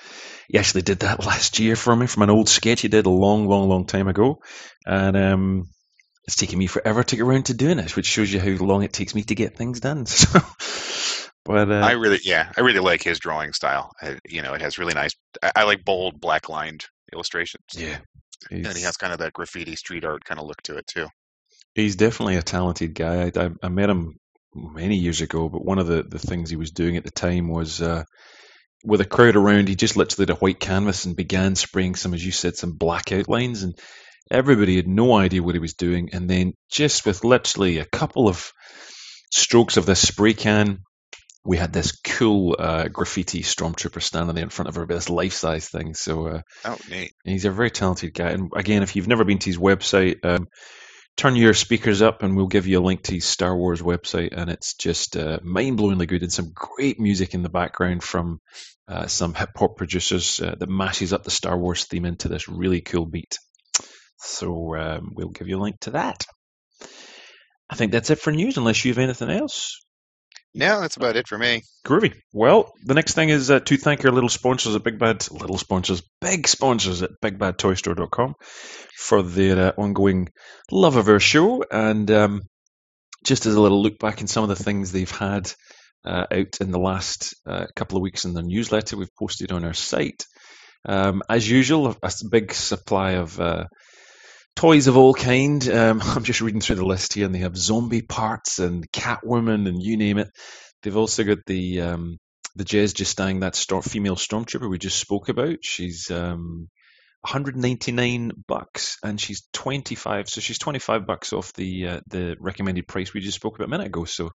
He 0.48 0.58
actually 0.58 0.82
did 0.82 1.00
that 1.00 1.24
last 1.26 1.58
year 1.58 1.76
for 1.76 1.94
me 1.94 2.06
from 2.06 2.22
an 2.22 2.30
old 2.30 2.48
sketch 2.48 2.80
he 2.80 2.88
did 2.88 3.06
a 3.06 3.10
long, 3.10 3.48
long, 3.48 3.68
long 3.68 3.86
time 3.86 4.08
ago. 4.08 4.40
And 4.86 5.16
um, 5.16 5.68
it's 6.24 6.36
taken 6.36 6.58
me 6.58 6.66
forever 6.66 7.02
to 7.02 7.16
get 7.16 7.22
around 7.22 7.46
to 7.46 7.54
doing 7.54 7.78
it, 7.78 7.96
which 7.96 8.06
shows 8.06 8.32
you 8.32 8.40
how 8.40 8.64
long 8.64 8.82
it 8.82 8.92
takes 8.92 9.14
me 9.14 9.22
to 9.24 9.34
get 9.34 9.56
things 9.56 9.80
done. 9.80 10.06
So, 10.22 10.40
but 11.44 11.70
uh, 11.70 11.74
I 11.74 11.92
really, 11.92 12.20
yeah, 12.22 12.50
I 12.56 12.60
really 12.60 12.80
like 12.80 13.02
his 13.02 13.18
drawing 13.18 13.52
style. 13.52 13.92
I, 14.00 14.18
you 14.28 14.42
know, 14.42 14.54
it 14.54 14.62
has 14.62 14.78
really 14.78 14.94
nice. 14.94 15.14
I, 15.42 15.52
I 15.56 15.64
like 15.64 15.84
bold, 15.84 16.20
black 16.20 16.48
lined 16.48 16.84
illustrations. 17.12 17.64
Yeah, 17.74 17.98
and 18.50 18.66
he 18.76 18.82
has 18.82 18.96
kind 18.96 19.12
of 19.12 19.20
that 19.20 19.32
graffiti 19.32 19.76
street 19.76 20.04
art 20.04 20.24
kind 20.24 20.40
of 20.40 20.46
look 20.46 20.62
to 20.62 20.76
it 20.76 20.86
too. 20.86 21.06
He's 21.74 21.96
definitely 21.96 22.36
a 22.36 22.42
talented 22.42 22.94
guy. 22.94 23.30
I, 23.34 23.44
I, 23.44 23.50
I, 23.62 23.68
met 23.68 23.88
him 23.88 24.18
many 24.54 24.96
years 24.96 25.22
ago, 25.22 25.48
but 25.48 25.64
one 25.64 25.78
of 25.78 25.86
the, 25.86 26.02
the 26.02 26.18
things 26.18 26.50
he 26.50 26.56
was 26.56 26.70
doing 26.70 26.98
at 26.98 27.04
the 27.04 27.10
time 27.10 27.48
was 27.48 27.80
uh, 27.80 28.04
with 28.84 29.00
a 29.00 29.06
crowd 29.06 29.36
around, 29.36 29.68
he 29.68 29.74
just 29.74 29.96
literally 29.96 30.30
had 30.30 30.36
a 30.36 30.40
white 30.40 30.60
canvas 30.60 31.06
and 31.06 31.16
began 31.16 31.54
spraying 31.54 31.94
some, 31.94 32.12
as 32.12 32.24
you 32.24 32.30
said, 32.30 32.56
some 32.56 32.72
black 32.72 33.10
outlines. 33.10 33.62
And 33.62 33.74
Everybody 34.30 34.76
had 34.76 34.88
no 34.88 35.14
idea 35.16 35.42
what 35.42 35.54
he 35.54 35.58
was 35.58 35.74
doing, 35.74 36.10
and 36.14 36.28
then 36.28 36.54
just 36.70 37.04
with 37.04 37.24
literally 37.24 37.78
a 37.78 37.84
couple 37.84 38.28
of 38.28 38.52
strokes 39.30 39.76
of 39.76 39.84
this 39.84 40.06
spray 40.06 40.32
can, 40.32 40.78
we 41.44 41.56
had 41.56 41.72
this 41.72 41.92
cool 41.92 42.54
uh, 42.58 42.88
graffiti 42.88 43.42
stormtrooper 43.42 44.00
standing 44.02 44.34
there 44.34 44.44
in 44.44 44.50
front 44.50 44.68
of 44.68 44.76
her, 44.76 44.86
this 44.86 45.10
life-size 45.10 45.68
thing. 45.68 45.94
So 45.94 46.26
uh, 46.28 46.42
Oh, 46.64 46.78
neat. 46.88 47.12
he's 47.24 47.44
a 47.44 47.50
very 47.50 47.70
talented 47.70 48.14
guy. 48.14 48.30
And 48.30 48.52
again, 48.54 48.82
if 48.82 48.94
you've 48.94 49.08
never 49.08 49.24
been 49.24 49.38
to 49.38 49.46
his 49.50 49.58
website, 49.58 50.24
um, 50.24 50.46
turn 51.16 51.34
your 51.36 51.52
speakers 51.54 52.00
up, 52.00 52.22
and 52.22 52.36
we'll 52.36 52.46
give 52.46 52.66
you 52.66 52.78
a 52.78 52.86
link 52.86 53.02
to 53.04 53.14
his 53.14 53.24
Star 53.24 53.56
Wars 53.56 53.82
website. 53.82 54.30
And 54.36 54.50
it's 54.50 54.74
just 54.74 55.16
uh, 55.16 55.40
mind-blowingly 55.42 56.06
good, 56.06 56.22
and 56.22 56.32
some 56.32 56.52
great 56.54 57.00
music 57.00 57.34
in 57.34 57.42
the 57.42 57.48
background 57.50 58.04
from 58.04 58.40
uh, 58.88 59.06
some 59.08 59.34
hip 59.34 59.50
hop 59.56 59.76
producers 59.76 60.40
uh, 60.40 60.54
that 60.58 60.68
mashes 60.68 61.12
up 61.12 61.24
the 61.24 61.30
Star 61.30 61.58
Wars 61.58 61.84
theme 61.84 62.04
into 62.04 62.28
this 62.28 62.48
really 62.48 62.80
cool 62.82 63.06
beat. 63.06 63.38
So 64.18 64.76
um, 64.76 65.12
we'll 65.14 65.30
give 65.30 65.48
you 65.48 65.58
a 65.58 65.62
link 65.62 65.80
to 65.80 65.90
that. 65.90 66.24
I 67.68 67.74
think 67.74 67.90
that's 67.90 68.10
it 68.10 68.20
for 68.20 68.30
news, 68.32 68.56
unless 68.58 68.84
you 68.84 68.92
have 68.92 68.98
anything 68.98 69.30
else. 69.30 69.80
No, 70.54 70.80
that's 70.80 70.96
about 70.96 71.16
it 71.16 71.28
for 71.28 71.38
me. 71.38 71.62
Groovy. 71.86 72.14
Well, 72.32 72.72
the 72.84 72.94
next 72.94 73.14
thing 73.14 73.30
is 73.30 73.50
uh, 73.50 73.60
to 73.60 73.76
thank 73.78 74.04
our 74.04 74.10
little 74.10 74.28
sponsors 74.28 74.74
at 74.76 74.84
Big 74.84 74.98
Bad, 74.98 75.30
little 75.30 75.56
sponsors, 75.56 76.02
big 76.20 76.46
sponsors 76.46 77.02
at 77.02 77.10
BigBadToyStore.com 77.22 78.34
for 78.96 79.22
their 79.22 79.68
uh, 79.68 79.72
ongoing 79.78 80.28
love 80.70 80.96
of 80.96 81.08
our 81.08 81.20
show. 81.20 81.64
And 81.70 82.10
um, 82.10 82.42
just 83.24 83.46
as 83.46 83.54
a 83.54 83.60
little 83.60 83.82
look 83.82 83.98
back 83.98 84.20
in 84.20 84.26
some 84.26 84.42
of 84.42 84.50
the 84.50 84.62
things 84.62 84.92
they've 84.92 85.10
had 85.10 85.50
uh, 86.04 86.26
out 86.30 86.60
in 86.60 86.70
the 86.70 86.78
last 86.78 87.34
uh, 87.46 87.66
couple 87.74 87.96
of 87.96 88.02
weeks 88.02 88.24
in 88.24 88.34
their 88.34 88.42
newsletter 88.42 88.96
we've 88.96 89.14
posted 89.18 89.52
on 89.52 89.64
our 89.64 89.74
site. 89.74 90.24
Um, 90.84 91.22
as 91.28 91.48
usual, 91.48 91.96
a, 92.02 92.10
big 92.30 92.52
supply 92.52 93.12
of 93.12 93.40
uh, 93.40 93.64
toys 94.56 94.86
of 94.86 94.96
all 94.96 95.14
kind. 95.14 95.66
Um, 95.68 96.00
I'm 96.04 96.24
just 96.24 96.40
reading 96.40 96.60
through 96.60 96.76
the 96.76 96.86
list 96.86 97.14
here, 97.14 97.26
and 97.26 97.34
they 97.34 97.40
have 97.40 97.56
zombie 97.56 98.02
parts 98.02 98.58
and 98.58 98.90
Catwoman 98.92 99.68
and 99.68 99.82
you 99.82 99.96
name 99.96 100.18
it. 100.18 100.30
They've 100.82 100.96
also 100.96 101.24
got 101.24 101.38
the 101.46 101.80
um, 101.80 102.18
the 102.56 102.64
Jes 102.64 102.92
Gistang, 102.92 103.40
that 103.40 103.54
storm, 103.54 103.82
female 103.82 104.16
stormtrooper 104.16 104.68
we 104.68 104.78
just 104.78 104.98
spoke 104.98 105.28
about. 105.28 105.58
She's 105.62 106.10
um, 106.10 106.68
199 107.22 108.32
bucks, 108.48 108.98
and 109.02 109.20
she's 109.20 109.46
25. 109.52 110.28
So 110.28 110.40
she's 110.40 110.58
25 110.58 111.06
bucks 111.06 111.32
off 111.32 111.52
the 111.52 111.88
uh, 111.88 112.00
the 112.08 112.36
recommended 112.40 112.88
price 112.88 113.14
we 113.14 113.20
just 113.20 113.36
spoke 113.36 113.56
about 113.56 113.68
a 113.68 113.70
minute 113.70 113.86
ago. 113.86 114.04
So 114.04 114.30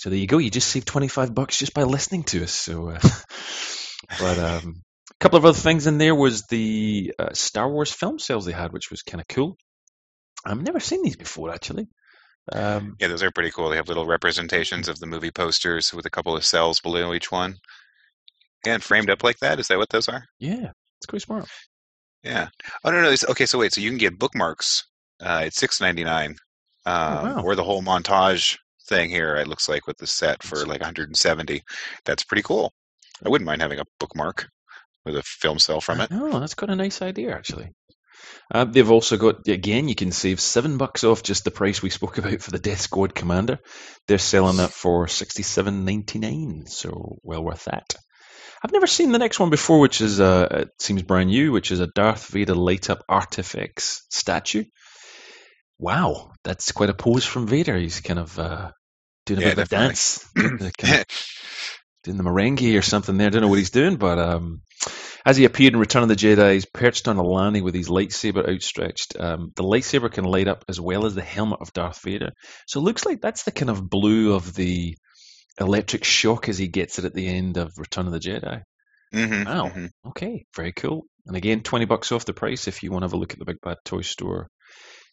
so 0.00 0.08
there 0.08 0.18
you 0.18 0.26
go. 0.26 0.38
You 0.38 0.48
just 0.48 0.68
saved 0.68 0.86
25 0.86 1.34
bucks 1.34 1.58
just 1.58 1.74
by 1.74 1.82
listening 1.82 2.24
to 2.24 2.42
us. 2.42 2.52
So, 2.52 2.88
uh, 2.88 2.98
but 4.18 4.38
um, 4.38 4.82
couple 5.20 5.38
of 5.38 5.44
other 5.44 5.58
things 5.58 5.86
in 5.86 5.98
there 5.98 6.14
was 6.14 6.42
the 6.46 7.14
uh, 7.18 7.32
Star 7.32 7.68
Wars 7.70 7.92
film 7.92 8.18
cells 8.18 8.44
they 8.44 8.52
had, 8.52 8.72
which 8.72 8.90
was 8.90 9.02
kind 9.02 9.20
of 9.20 9.28
cool. 9.28 9.56
I've 10.44 10.62
never 10.62 10.80
seen 10.80 11.02
these 11.02 11.16
before, 11.16 11.50
actually. 11.50 11.88
Um, 12.52 12.96
Yeah, 12.98 13.08
those 13.08 13.22
are 13.22 13.30
pretty 13.30 13.50
cool. 13.50 13.68
They 13.68 13.76
have 13.76 13.88
little 13.88 14.06
representations 14.06 14.88
of 14.88 14.98
the 14.98 15.06
movie 15.06 15.30
posters 15.30 15.92
with 15.92 16.06
a 16.06 16.10
couple 16.10 16.36
of 16.36 16.44
cells 16.44 16.80
below 16.80 17.12
each 17.14 17.30
one. 17.30 17.56
And 18.66 18.82
framed 18.82 19.10
up 19.10 19.22
like 19.22 19.38
that. 19.40 19.58
Is 19.58 19.68
that 19.68 19.78
what 19.78 19.88
those 19.90 20.08
are? 20.08 20.24
yeah, 20.38 20.72
it's 20.98 21.06
quite 21.08 21.22
smart. 21.22 21.46
Yeah. 22.22 22.48
Oh 22.84 22.90
no, 22.90 23.00
no. 23.00 23.14
Okay, 23.30 23.46
so 23.46 23.58
wait. 23.58 23.72
So 23.72 23.80
you 23.80 23.88
can 23.90 23.96
get 23.98 24.18
bookmarks. 24.18 24.84
Uh, 25.18 25.44
it's 25.46 25.56
six 25.56 25.80
ninety 25.80 26.04
nine. 26.04 26.36
Um, 26.84 27.24
wow. 27.24 27.42
Or 27.42 27.54
the 27.54 27.64
whole 27.64 27.82
montage 27.82 28.58
thing 28.88 29.08
here. 29.08 29.36
It 29.36 29.48
looks 29.48 29.66
like 29.68 29.86
with 29.86 29.96
the 29.96 30.06
set 30.06 30.42
for 30.42 30.56
like 30.66 30.80
170. 30.80 31.62
That's 32.04 32.24
pretty 32.24 32.42
cool. 32.42 32.72
I 33.24 33.28
wouldn't 33.30 33.46
mind 33.46 33.62
having 33.62 33.78
a 33.78 33.84
bookmark 33.98 34.48
with 35.04 35.16
a 35.16 35.22
film 35.22 35.58
cell 35.58 35.80
from 35.80 36.00
it. 36.00 36.10
Oh, 36.10 36.38
that's 36.40 36.54
quite 36.54 36.70
a 36.70 36.76
nice 36.76 37.02
idea, 37.02 37.34
actually. 37.34 37.70
Uh, 38.52 38.64
they've 38.64 38.90
also 38.90 39.16
got 39.16 39.46
again. 39.48 39.88
You 39.88 39.94
can 39.94 40.12
save 40.12 40.40
seven 40.40 40.76
bucks 40.78 41.04
off 41.04 41.22
just 41.22 41.44
the 41.44 41.50
price 41.50 41.82
we 41.82 41.90
spoke 41.90 42.18
about 42.18 42.42
for 42.42 42.50
the 42.50 42.58
Death 42.58 42.80
Squad 42.80 43.14
Commander. 43.14 43.58
They're 44.08 44.18
selling 44.18 44.58
that 44.58 44.70
for 44.72 45.08
sixty-seven 45.08 45.84
ninety-nine, 45.84 46.64
so 46.66 47.18
well 47.22 47.44
worth 47.44 47.64
that. 47.66 47.94
I've 48.62 48.72
never 48.72 48.86
seen 48.86 49.12
the 49.12 49.18
next 49.18 49.40
one 49.40 49.50
before, 49.50 49.80
which 49.80 50.00
is 50.00 50.20
uh, 50.20 50.48
it 50.50 50.68
seems 50.80 51.02
brand 51.02 51.30
new, 51.30 51.52
which 51.52 51.70
is 51.70 51.80
a 51.80 51.86
Darth 51.88 52.26
Vader 52.28 52.54
light 52.54 52.90
up 52.90 53.04
artifacts 53.08 54.04
statue. 54.10 54.64
Wow, 55.78 56.32
that's 56.44 56.72
quite 56.72 56.90
a 56.90 56.94
pose 56.94 57.24
from 57.24 57.46
Vader. 57.46 57.76
He's 57.76 58.00
kind 58.00 58.18
of 58.18 58.38
uh, 58.38 58.72
doing 59.26 59.38
a 59.38 59.42
Yeah, 59.42 59.44
bit 59.44 59.54
of 59.54 59.60
a 59.60 59.64
dance, 59.64 60.24
kind 60.38 60.60
of 60.62 60.72
doing 62.04 62.16
the 62.16 62.24
merengue 62.24 62.78
or 62.78 62.82
something 62.82 63.16
there. 63.16 63.26
I 63.26 63.30
don't 63.30 63.42
know 63.42 63.48
what 63.48 63.58
he's 63.58 63.70
doing, 63.70 63.96
but 63.96 64.18
um, 64.18 64.62
as 65.24 65.36
he 65.36 65.44
appeared 65.44 65.74
in 65.74 65.80
Return 65.80 66.02
of 66.02 66.08
the 66.08 66.16
Jedi, 66.16 66.54
he's 66.54 66.64
perched 66.66 67.08
on 67.08 67.16
a 67.18 67.22
landing 67.22 67.64
with 67.64 67.74
his 67.74 67.88
lightsaber 67.88 68.48
outstretched. 68.48 69.16
Um, 69.20 69.52
the 69.56 69.62
lightsaber 69.62 70.10
can 70.10 70.24
light 70.24 70.48
up 70.48 70.64
as 70.68 70.80
well 70.80 71.04
as 71.06 71.14
the 71.14 71.22
helmet 71.22 71.60
of 71.60 71.72
Darth 71.72 72.00
Vader. 72.02 72.30
So 72.66 72.80
it 72.80 72.84
looks 72.84 73.04
like 73.04 73.20
that's 73.20 73.42
the 73.44 73.52
kind 73.52 73.70
of 73.70 73.88
blue 73.88 74.34
of 74.34 74.54
the 74.54 74.96
electric 75.60 76.04
shock 76.04 76.48
as 76.48 76.56
he 76.58 76.68
gets 76.68 76.98
it 76.98 77.04
at 77.04 77.12
the 77.14 77.28
end 77.28 77.56
of 77.58 77.72
Return 77.76 78.06
of 78.06 78.12
the 78.12 78.18
Jedi. 78.20 78.62
Mhm, 79.12 79.44
Wow. 79.44 79.68
mhm. 79.68 79.90
Okay, 80.06 80.46
very 80.56 80.72
cool. 80.72 81.04
And 81.26 81.36
again, 81.36 81.62
20 81.62 81.84
bucks 81.84 82.12
off 82.12 82.24
the 82.24 82.32
price 82.32 82.66
if 82.68 82.82
you 82.82 82.90
want 82.90 83.02
to 83.02 83.06
have 83.06 83.12
a 83.12 83.16
look 83.18 83.32
at 83.32 83.38
the 83.38 83.44
Big 83.44 83.60
Bad 83.62 83.76
Toy 83.84 84.00
Store 84.00 84.48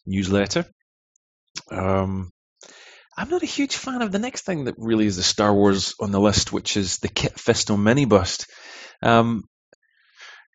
newsletter. 0.06 0.64
Um, 1.70 2.30
I'm 3.18 3.28
not 3.30 3.42
a 3.42 3.46
huge 3.46 3.76
fan 3.76 4.00
of 4.00 4.12
the 4.12 4.20
next 4.20 4.42
thing 4.42 4.64
that 4.64 4.76
really 4.78 5.06
is 5.06 5.16
the 5.16 5.24
Star 5.24 5.52
Wars 5.52 5.94
on 6.00 6.12
the 6.12 6.20
list, 6.20 6.52
which 6.52 6.76
is 6.76 6.98
the 6.98 7.08
Kit 7.08 7.34
Fisto 7.34 7.76
mini 7.76 8.04
bust. 8.04 8.46
Um, 9.02 9.42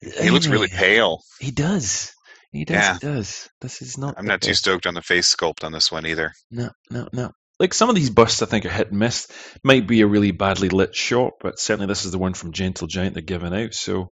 He 0.02 0.30
looks 0.30 0.48
really 0.48 0.70
pale. 0.70 1.22
He 1.42 1.52
does. 1.52 2.14
He 2.54 2.64
does. 2.64 2.76
Yeah. 2.76 2.94
He 2.94 3.00
does. 3.00 3.50
This 3.60 3.82
is 3.82 3.98
not. 3.98 4.16
I'm 4.18 4.26
not 4.26 4.42
too 4.42 4.54
stoked 4.54 4.88
on 4.88 4.94
the 4.94 5.02
face 5.02 5.36
sculpt 5.36 5.66
on 5.66 5.74
this 5.74 5.92
one 5.92 6.06
either. 6.06 6.32
No, 6.52 6.70
no, 6.90 7.10
no. 7.12 7.32
Like 7.60 7.74
some 7.74 7.90
of 7.90 7.96
these 7.96 8.10
busts, 8.10 8.42
I 8.42 8.46
think 8.46 8.66
are 8.66 8.70
hit 8.70 8.92
and 8.92 9.00
miss. 9.00 9.28
Might 9.64 9.86
be 9.86 10.02
a 10.02 10.08
really 10.08 10.32
badly 10.32 10.70
lit 10.70 10.96
shot, 10.96 11.34
but 11.42 11.60
certainly 11.60 11.88
this 11.88 12.06
is 12.06 12.12
the 12.12 12.18
one 12.18 12.34
from 12.34 12.54
Gentle 12.54 12.88
Giant 12.88 13.14
they're 13.14 13.24
giving 13.24 13.54
out. 13.54 13.74
So, 13.74 14.12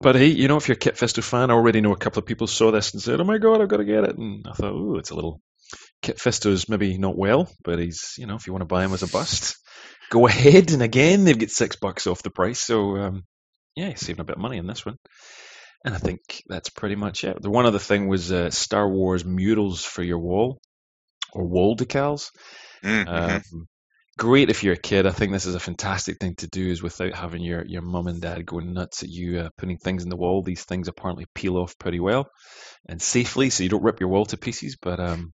but 0.00 0.14
hey, 0.14 0.26
you 0.26 0.46
know, 0.46 0.56
if 0.56 0.68
you're 0.68 0.76
a 0.76 0.78
Kit 0.78 0.94
Fisto 0.94 1.22
fan, 1.22 1.50
I 1.50 1.54
already 1.54 1.80
know 1.80 1.92
a 1.92 1.98
couple 1.98 2.20
of 2.20 2.26
people 2.26 2.46
saw 2.46 2.70
this 2.70 2.92
and 2.92 3.02
said, 3.02 3.20
"Oh 3.20 3.24
my 3.24 3.38
god, 3.38 3.60
I've 3.60 3.68
got 3.68 3.78
to 3.78 3.84
get 3.84 4.04
it." 4.04 4.16
And 4.16 4.46
I 4.48 4.52
thought, 4.52 4.72
"Oh, 4.72 4.96
it's 4.98 5.10
a 5.10 5.14
little 5.14 5.40
Kit 6.02 6.18
Fisto's 6.20 6.68
maybe 6.68 6.98
not 6.98 7.16
well, 7.16 7.50
but 7.64 7.78
he's 7.78 8.14
you 8.18 8.26
know, 8.26 8.36
if 8.36 8.46
you 8.46 8.52
want 8.52 8.62
to 8.62 8.66
buy 8.66 8.84
him 8.84 8.92
as 8.92 9.02
a 9.02 9.08
bust, 9.08 9.56
go 10.10 10.26
ahead." 10.26 10.70
And 10.72 10.82
again, 10.82 11.24
they've 11.24 11.38
got 11.38 11.50
six 11.50 11.76
bucks 11.76 12.06
off 12.06 12.22
the 12.22 12.30
price, 12.30 12.60
so 12.60 12.96
um, 12.96 13.24
yeah, 13.74 13.94
saving 13.94 14.20
a 14.20 14.24
bit 14.24 14.36
of 14.36 14.42
money 14.42 14.58
on 14.58 14.66
this 14.66 14.84
one. 14.84 14.96
And 15.84 15.94
I 15.94 15.98
think 15.98 16.20
that's 16.48 16.70
pretty 16.70 16.96
much 16.96 17.24
it. 17.24 17.40
The 17.40 17.50
one 17.50 17.66
other 17.66 17.78
thing 17.78 18.08
was 18.08 18.32
uh, 18.32 18.50
Star 18.50 18.88
Wars 18.88 19.24
murals 19.24 19.84
for 19.84 20.02
your 20.02 20.18
wall 20.18 20.60
or 21.32 21.46
wall 21.46 21.76
decals. 21.76 22.30
Mm, 22.84 23.06
mhm. 23.06 23.36
Um, 23.36 23.68
great 24.18 24.50
if 24.50 24.64
you're 24.64 24.74
a 24.74 24.78
kid. 24.78 25.06
I 25.06 25.10
think 25.10 25.32
this 25.32 25.46
is 25.46 25.54
a 25.54 25.60
fantastic 25.60 26.18
thing 26.18 26.34
to 26.36 26.48
do, 26.48 26.68
is 26.68 26.82
without 26.82 27.14
having 27.14 27.42
your 27.42 27.64
your 27.64 27.82
mum 27.82 28.08
and 28.08 28.20
dad 28.20 28.44
going 28.44 28.72
nuts 28.72 29.02
at 29.02 29.08
you 29.08 29.40
uh, 29.40 29.48
putting 29.56 29.78
things 29.78 30.02
in 30.02 30.10
the 30.10 30.16
wall. 30.16 30.42
These 30.42 30.64
things 30.64 30.88
apparently 30.88 31.26
peel 31.34 31.56
off 31.56 31.78
pretty 31.78 32.00
well 32.00 32.28
and 32.88 33.00
safely, 33.00 33.50
so 33.50 33.62
you 33.62 33.68
don't 33.68 33.84
rip 33.84 34.00
your 34.00 34.10
wall 34.10 34.26
to 34.26 34.36
pieces. 34.36 34.76
But 34.80 35.00
um, 35.00 35.32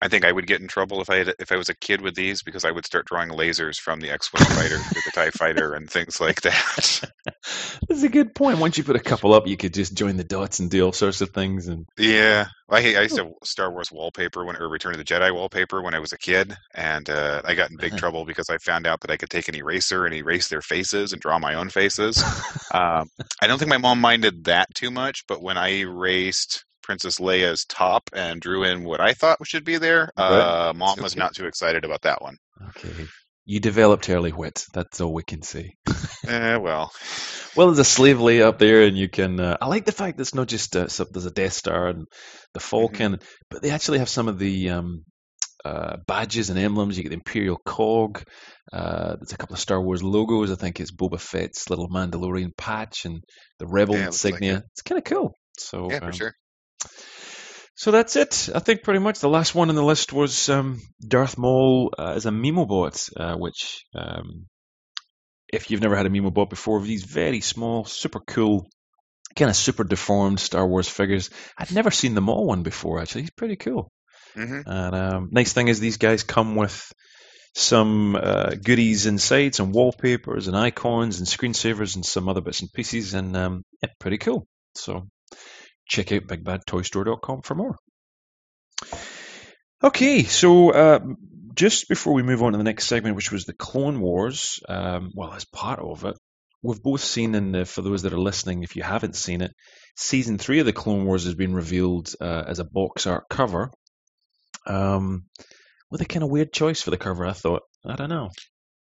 I 0.00 0.08
think 0.08 0.24
I 0.24 0.32
would 0.32 0.46
get 0.46 0.60
in 0.60 0.68
trouble 0.68 1.00
if 1.00 1.10
I 1.10 1.16
had, 1.18 1.34
if 1.40 1.52
I 1.52 1.56
was 1.56 1.68
a 1.68 1.74
kid 1.76 2.00
with 2.00 2.14
these 2.14 2.42
because 2.42 2.64
I 2.64 2.70
would 2.70 2.86
start 2.86 3.06
drawing 3.06 3.30
lasers 3.30 3.76
from 3.78 4.00
the 4.00 4.10
X-wing 4.10 4.48
fighter 4.48 4.84
to 4.92 5.02
the 5.02 5.10
Tie 5.10 5.30
fighter 5.30 5.74
and 5.74 5.90
things 5.90 6.20
like 6.20 6.42
that. 6.42 7.02
that's 7.88 8.02
a 8.02 8.08
good 8.08 8.34
point. 8.34 8.58
Once 8.58 8.78
you 8.78 8.84
put 8.84 8.96
a 8.96 9.00
couple 9.00 9.34
up, 9.34 9.46
you 9.46 9.56
could 9.56 9.74
just 9.74 9.94
join 9.94 10.16
the 10.16 10.24
dots 10.24 10.60
and 10.60 10.70
do 10.70 10.84
all 10.84 10.92
sorts 10.92 11.20
of 11.20 11.30
things. 11.30 11.68
And 11.68 11.86
Yeah, 11.98 12.46
I, 12.70 12.94
I 12.94 13.02
used 13.02 13.16
to 13.16 13.24
have 13.24 13.32
Star 13.42 13.72
Wars 13.72 13.90
wallpaper 13.90 14.44
when 14.44 14.56
or 14.56 14.68
Return 14.68 14.92
of 14.92 14.98
the 14.98 15.04
Jedi 15.04 15.34
wallpaper 15.34 15.82
when 15.82 15.94
I 15.94 15.98
was 15.98 16.12
a 16.12 16.18
kid, 16.18 16.56
and 16.72 17.08
uh, 17.10 17.42
I 17.44 17.54
got 17.56 17.70
in 17.70 17.76
big 17.78 17.96
Uh-huh. 17.96 17.96
trouble 17.96 18.24
because 18.24 18.48
I 18.48 18.58
found 18.58 18.86
out 18.86 19.00
that 19.00 19.10
I 19.10 19.16
could 19.16 19.30
take 19.30 19.48
an 19.48 19.56
eraser 19.56 20.04
and 20.06 20.14
erase 20.14 20.48
their 20.48 20.62
faces 20.62 21.12
and 21.12 21.20
draw 21.20 21.38
my 21.40 21.54
own 21.54 21.70
faces. 21.70 22.24
um, 22.74 23.08
I 23.42 23.46
don't 23.48 23.58
think 23.58 23.68
my 23.68 23.78
mom 23.78 24.00
minded 24.00 24.44
that 24.44 24.72
too 24.74 24.90
much, 24.92 25.24
but 25.26 25.42
when 25.42 25.56
I 25.58 25.70
erased 25.80 26.64
Princess 26.88 27.18
Leia's 27.18 27.66
top 27.66 28.08
and 28.14 28.40
drew 28.40 28.64
in 28.64 28.82
what 28.82 28.98
I 28.98 29.12
thought 29.12 29.46
should 29.46 29.64
be 29.64 29.76
there, 29.76 30.10
uh, 30.16 30.72
mom 30.74 31.02
was 31.02 31.16
not 31.16 31.34
too 31.34 31.44
excited 31.44 31.84
about 31.84 32.00
that 32.02 32.22
one. 32.22 32.38
okay, 32.70 33.06
you 33.44 33.60
developed 33.60 34.08
early 34.08 34.32
wit. 34.32 34.64
That's 34.72 34.98
all 35.02 35.12
we 35.12 35.22
can 35.22 35.42
say. 35.42 35.74
Eh, 36.26 36.56
well, 36.56 36.92
Well, 37.56 37.68
there's 37.68 37.78
a 37.78 37.84
Slave 37.84 38.18
Leia 38.18 38.42
up 38.42 38.58
there, 38.58 38.82
and 38.82 38.98
you 38.98 39.08
can. 39.08 39.40
Uh, 39.40 39.56
I 39.62 39.66
like 39.66 39.86
the 39.86 39.92
fact 39.92 40.16
that 40.16 40.22
it's 40.22 40.34
not 40.34 40.48
just 40.48 40.76
uh, 40.76 40.88
so 40.88 41.06
there's 41.10 41.24
a 41.24 41.30
Death 41.30 41.54
Star 41.54 41.88
and 41.88 42.06
the 42.52 42.60
Falcon, 42.60 43.20
but 43.48 43.62
they 43.62 43.70
actually 43.70 44.00
have 44.00 44.10
some 44.10 44.28
of 44.28 44.38
the 44.38 44.70
um, 44.70 45.04
uh, 45.64 45.96
badges 46.06 46.50
and 46.50 46.58
emblems. 46.58 46.96
You 46.96 47.04
get 47.04 47.10
the 47.10 47.14
Imperial 47.14 47.56
Cog. 47.64 48.22
Uh, 48.70 49.16
there's 49.16 49.32
a 49.32 49.38
couple 49.38 49.54
of 49.54 49.60
Star 49.60 49.80
Wars 49.80 50.02
logos. 50.02 50.50
I 50.50 50.56
think 50.56 50.80
it's 50.80 50.92
Boba 50.92 51.20
Fett's 51.20 51.70
little 51.70 51.88
Mandalorian 51.88 52.54
patch 52.56 53.06
and 53.06 53.22
the 53.58 53.66
Rebel 53.66 53.94
Yeah, 53.94 54.02
it 54.02 54.04
looks 54.06 54.24
like 54.24 54.34
insignia. 54.34 54.64
it's 54.72 54.82
kind 54.82 54.98
of 54.98 55.04
cool. 55.04 55.32
So 55.58 55.88
yeah, 55.90 56.00
for 56.00 56.06
um, 56.06 56.12
sure. 56.12 56.34
So 57.74 57.92
that's 57.92 58.16
it. 58.16 58.48
I 58.54 58.58
think 58.58 58.82
pretty 58.82 58.98
much 58.98 59.20
the 59.20 59.28
last 59.28 59.54
one 59.54 59.68
on 59.68 59.76
the 59.76 59.84
list 59.84 60.12
was 60.12 60.48
um, 60.48 60.80
Darth 61.00 61.38
Maul 61.38 61.94
uh, 61.96 62.12
as 62.16 62.26
a 62.26 62.30
Mimobot, 62.30 63.10
uh, 63.16 63.36
which, 63.36 63.84
um, 63.94 64.46
if 65.52 65.70
you've 65.70 65.80
never 65.80 65.96
had 65.96 66.06
a 66.06 66.10
Mimobot 66.10 66.50
before, 66.50 66.80
these 66.80 67.04
very 67.04 67.40
small, 67.40 67.84
super 67.84 68.20
cool 68.20 68.68
kind 69.36 69.50
of 69.50 69.56
super 69.56 69.84
deformed 69.84 70.40
Star 70.40 70.66
Wars 70.66 70.88
figures. 70.88 71.30
I'd 71.56 71.72
never 71.72 71.90
seen 71.92 72.14
the 72.14 72.20
Maul 72.20 72.46
one 72.46 72.64
before. 72.64 73.00
Actually, 73.00 73.22
he's 73.22 73.30
pretty 73.30 73.56
cool. 73.56 73.92
hmm 74.34 74.60
And 74.66 74.94
um, 74.96 75.28
nice 75.30 75.52
thing 75.52 75.68
is 75.68 75.78
these 75.78 75.98
guys 75.98 76.24
come 76.24 76.56
with 76.56 76.92
some 77.54 78.16
uh, 78.16 78.54
goodies 78.62 79.06
inside, 79.06 79.54
some 79.54 79.72
wallpapers 79.72 80.48
and 80.48 80.56
icons 80.56 81.18
and 81.18 81.28
screensavers 81.28 81.94
and 81.94 82.04
some 82.04 82.28
other 82.28 82.40
bits 82.40 82.60
and 82.60 82.72
pieces, 82.72 83.14
and 83.14 83.36
um, 83.36 83.64
yeah, 83.82 83.90
pretty 84.00 84.18
cool. 84.18 84.46
So 84.74 85.06
check 85.88 86.12
out 86.12 86.26
bigbadtoystore.com 86.26 87.42
for 87.42 87.54
more. 87.54 87.76
Okay, 89.82 90.24
so 90.24 90.70
uh, 90.70 91.00
just 91.54 91.88
before 91.88 92.12
we 92.12 92.22
move 92.22 92.42
on 92.42 92.52
to 92.52 92.58
the 92.58 92.64
next 92.64 92.86
segment, 92.86 93.16
which 93.16 93.32
was 93.32 93.44
the 93.44 93.52
Clone 93.52 94.00
Wars, 94.00 94.60
um, 94.68 95.12
well, 95.14 95.32
as 95.32 95.44
part 95.44 95.80
of 95.80 96.04
it, 96.04 96.16
we've 96.62 96.82
both 96.82 97.02
seen, 97.02 97.32
the, 97.32 97.64
for 97.64 97.82
those 97.82 98.02
that 98.02 98.12
are 98.12 98.18
listening, 98.18 98.62
if 98.62 98.76
you 98.76 98.82
haven't 98.82 99.16
seen 99.16 99.40
it, 99.40 99.52
season 99.96 100.38
three 100.38 100.60
of 100.60 100.66
the 100.66 100.72
Clone 100.72 101.04
Wars 101.04 101.24
has 101.24 101.34
been 101.34 101.54
revealed 101.54 102.12
uh, 102.20 102.44
as 102.46 102.58
a 102.58 102.64
box 102.64 103.06
art 103.06 103.24
cover. 103.28 103.70
Um, 104.66 105.24
with 105.90 106.00
a 106.00 106.06
kind 106.06 106.22
of 106.22 106.30
weird 106.30 106.52
choice 106.52 106.82
for 106.82 106.90
the 106.90 106.98
cover, 106.98 107.24
I 107.24 107.32
thought. 107.32 107.62
I 107.86 107.96
don't 107.96 108.10
know. 108.10 108.30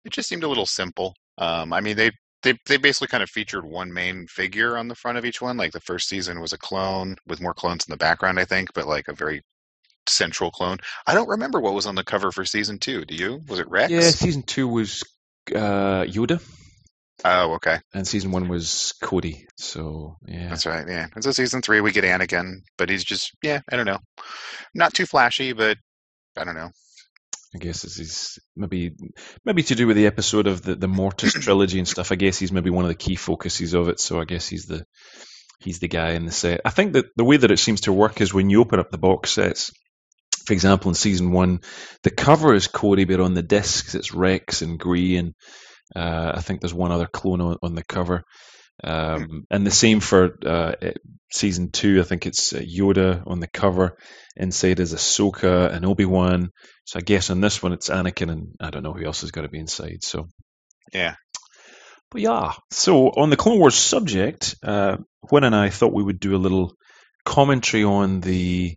It 0.05 0.13
just 0.13 0.29
seemed 0.29 0.43
a 0.43 0.49
little 0.49 0.67
simple. 0.67 1.15
Um, 1.37 1.73
I 1.73 1.81
mean, 1.81 1.97
they 1.97 2.11
they 2.43 2.59
they 2.67 2.77
basically 2.77 3.09
kind 3.09 3.23
of 3.23 3.31
featured 3.31 3.65
one 3.65 3.93
main 3.93 4.27
figure 4.27 4.77
on 4.77 4.89
the 4.89 4.95
front 4.95 5.19
of 5.19 5.25
each 5.25 5.41
one. 5.41 5.57
Like 5.57 5.73
the 5.73 5.81
first 5.81 6.09
season 6.09 6.41
was 6.41 6.53
a 6.53 6.59
clone 6.59 7.17
with 7.27 7.41
more 7.41 7.55
clones 7.55 7.85
in 7.87 7.91
the 7.93 7.97
background, 7.97 8.39
I 8.39 8.45
think, 8.45 8.73
but 8.75 8.87
like 8.87 9.09
a 9.09 9.15
very 9.15 9.43
central 10.07 10.51
clone. 10.51 10.79
I 11.07 11.15
don't 11.15 11.29
remember 11.29 11.61
what 11.61 11.75
was 11.75 11.87
on 11.87 11.95
the 11.95 12.05
cover 12.05 12.33
for 12.33 12.45
season 12.45 12.79
two. 12.79 13.05
Do 13.05 13.15
you? 13.15 13.41
Was 13.49 13.59
it 13.59 13.69
Rex? 13.69 13.91
Yeah, 13.91 14.11
season 14.11 14.43
two 14.43 14.67
was 14.69 15.03
uh, 15.55 16.05
Yoda, 16.05 16.41
Oh, 17.25 17.55
okay. 17.55 17.79
and 17.93 18.07
season 18.07 18.31
one 18.31 18.49
was 18.49 18.95
Cody. 19.03 19.47
So 19.57 20.17
yeah, 20.27 20.49
That's 20.49 20.67
right. 20.67 20.87
Yeah. 20.89 21.09
And 21.15 21.25
so 21.25 21.33
season 21.33 21.63
three, 21.63 21.81
we 21.81 21.91
get 21.93 22.05
Anakin, 22.05 22.61
but 22.77 22.89
he's 22.89 23.03
just, 23.05 23.33
yeah, 23.43 23.61
I 23.71 23.77
don't 23.77 23.87
know. 23.87 23.99
Not 24.75 24.95
too 24.95 25.05
flashy, 25.07 25.53
but 25.53 25.79
I 26.37 26.45
don't 26.45 26.55
know. 26.55 26.71
I 27.55 27.59
guess 27.59 27.85
is 27.85 28.39
maybe 28.55 28.95
maybe 29.45 29.63
to 29.65 29.75
do 29.75 29.87
with 29.87 29.97
the 29.97 30.07
episode 30.07 30.47
of 30.47 30.63
the 30.63 30.75
the 30.75 30.89
Mortis 30.89 31.33
trilogy 31.41 31.79
and 31.79 31.89
stuff. 31.89 32.13
I 32.13 32.17
guess 32.17 32.39
he's 32.39 32.53
maybe 32.53 32.71
one 32.71 32.85
of 32.85 32.91
the 32.91 32.95
key 32.95 33.17
focuses 33.17 33.75
of 33.75 33.89
it. 33.89 34.01
So 34.01 34.21
I 34.21 34.25
guess 34.25 34.47
he's 34.47 34.67
the 34.67 34.85
he's 35.61 35.79
the 35.79 35.89
guy 35.89 36.11
in 36.11 36.27
the 36.27 36.33
set. 36.33 36.61
I 36.65 36.71
think 36.71 36.93
that 36.93 37.07
the 37.17 37.25
way 37.25 37.39
that 37.39 37.51
it 37.51 37.59
seems 37.59 37.83
to 37.83 37.93
work 37.93 38.21
is 38.21 38.35
when 38.35 38.51
you 38.51 38.61
open 38.61 38.81
up 38.81 38.91
the 38.91 38.99
box 38.99 39.31
sets. 39.31 39.71
For 40.45 40.53
example, 40.53 40.91
in 40.91 40.95
season 40.95 41.33
one, 41.33 41.61
the 42.03 42.11
cover 42.11 42.55
is 42.55 42.69
Cody, 42.69 43.05
but 43.05 43.21
on 43.21 43.35
the 43.35 43.43
discs 43.43 43.95
it's 43.95 44.15
Rex 44.15 44.63
and 44.63 44.79
Gree, 44.79 45.17
and 45.17 45.35
uh, 45.95 46.33
I 46.35 46.41
think 46.41 46.61
there's 46.61 46.75
one 46.75 46.93
other 46.93 47.07
clone 47.07 47.41
on, 47.41 47.57
on 47.63 47.75
the 47.75 47.85
cover. 47.85 48.25
Um, 48.85 49.45
and 49.51 49.67
the 49.67 49.71
same 49.71 50.01
for 50.01 50.39
uh, 50.45 50.73
eh, 50.81 50.93
season 51.33 51.71
two. 51.71 52.01
I 52.01 52.05
think 52.05 52.27
it's 52.27 52.53
uh, 52.53 52.59
Yoda 52.61 53.23
on 53.27 53.41
the 53.41 53.49
cover. 53.49 53.97
Inside 54.37 54.81
is 54.81 54.95
Ahsoka 54.95 55.73
and 55.73 55.85
Obi 55.85 56.05
Wan. 56.05 56.51
So 56.85 56.99
I 56.99 57.03
guess 57.03 57.31
on 57.31 57.41
this 57.41 57.63
one 57.63 57.73
it's 57.73 57.89
Anakin, 57.89 58.31
and 58.31 58.55
I 58.61 58.71
don't 58.71 58.83
know 58.85 58.93
who 58.93 59.05
else 59.05 59.23
has 59.23 59.31
got 59.33 59.43
to 59.43 59.49
be 59.49 59.59
inside. 59.59 60.03
So 60.03 60.29
Yeah. 60.93 61.17
but 62.11 62.21
yeah, 62.21 62.53
so 62.71 63.09
on 63.09 63.31
the 63.31 63.37
Clone 63.37 63.59
Wars 63.59 63.75
subject, 63.75 64.55
uh, 64.63 64.97
Wynn 65.31 65.45
and 65.45 65.55
I 65.57 65.71
thought 65.71 65.93
we 65.93 66.03
would 66.05 66.21
do 66.21 66.37
a 66.37 66.39
little 66.39 66.75
commentary 67.25 67.85
on 67.85 68.21
the 68.21 68.77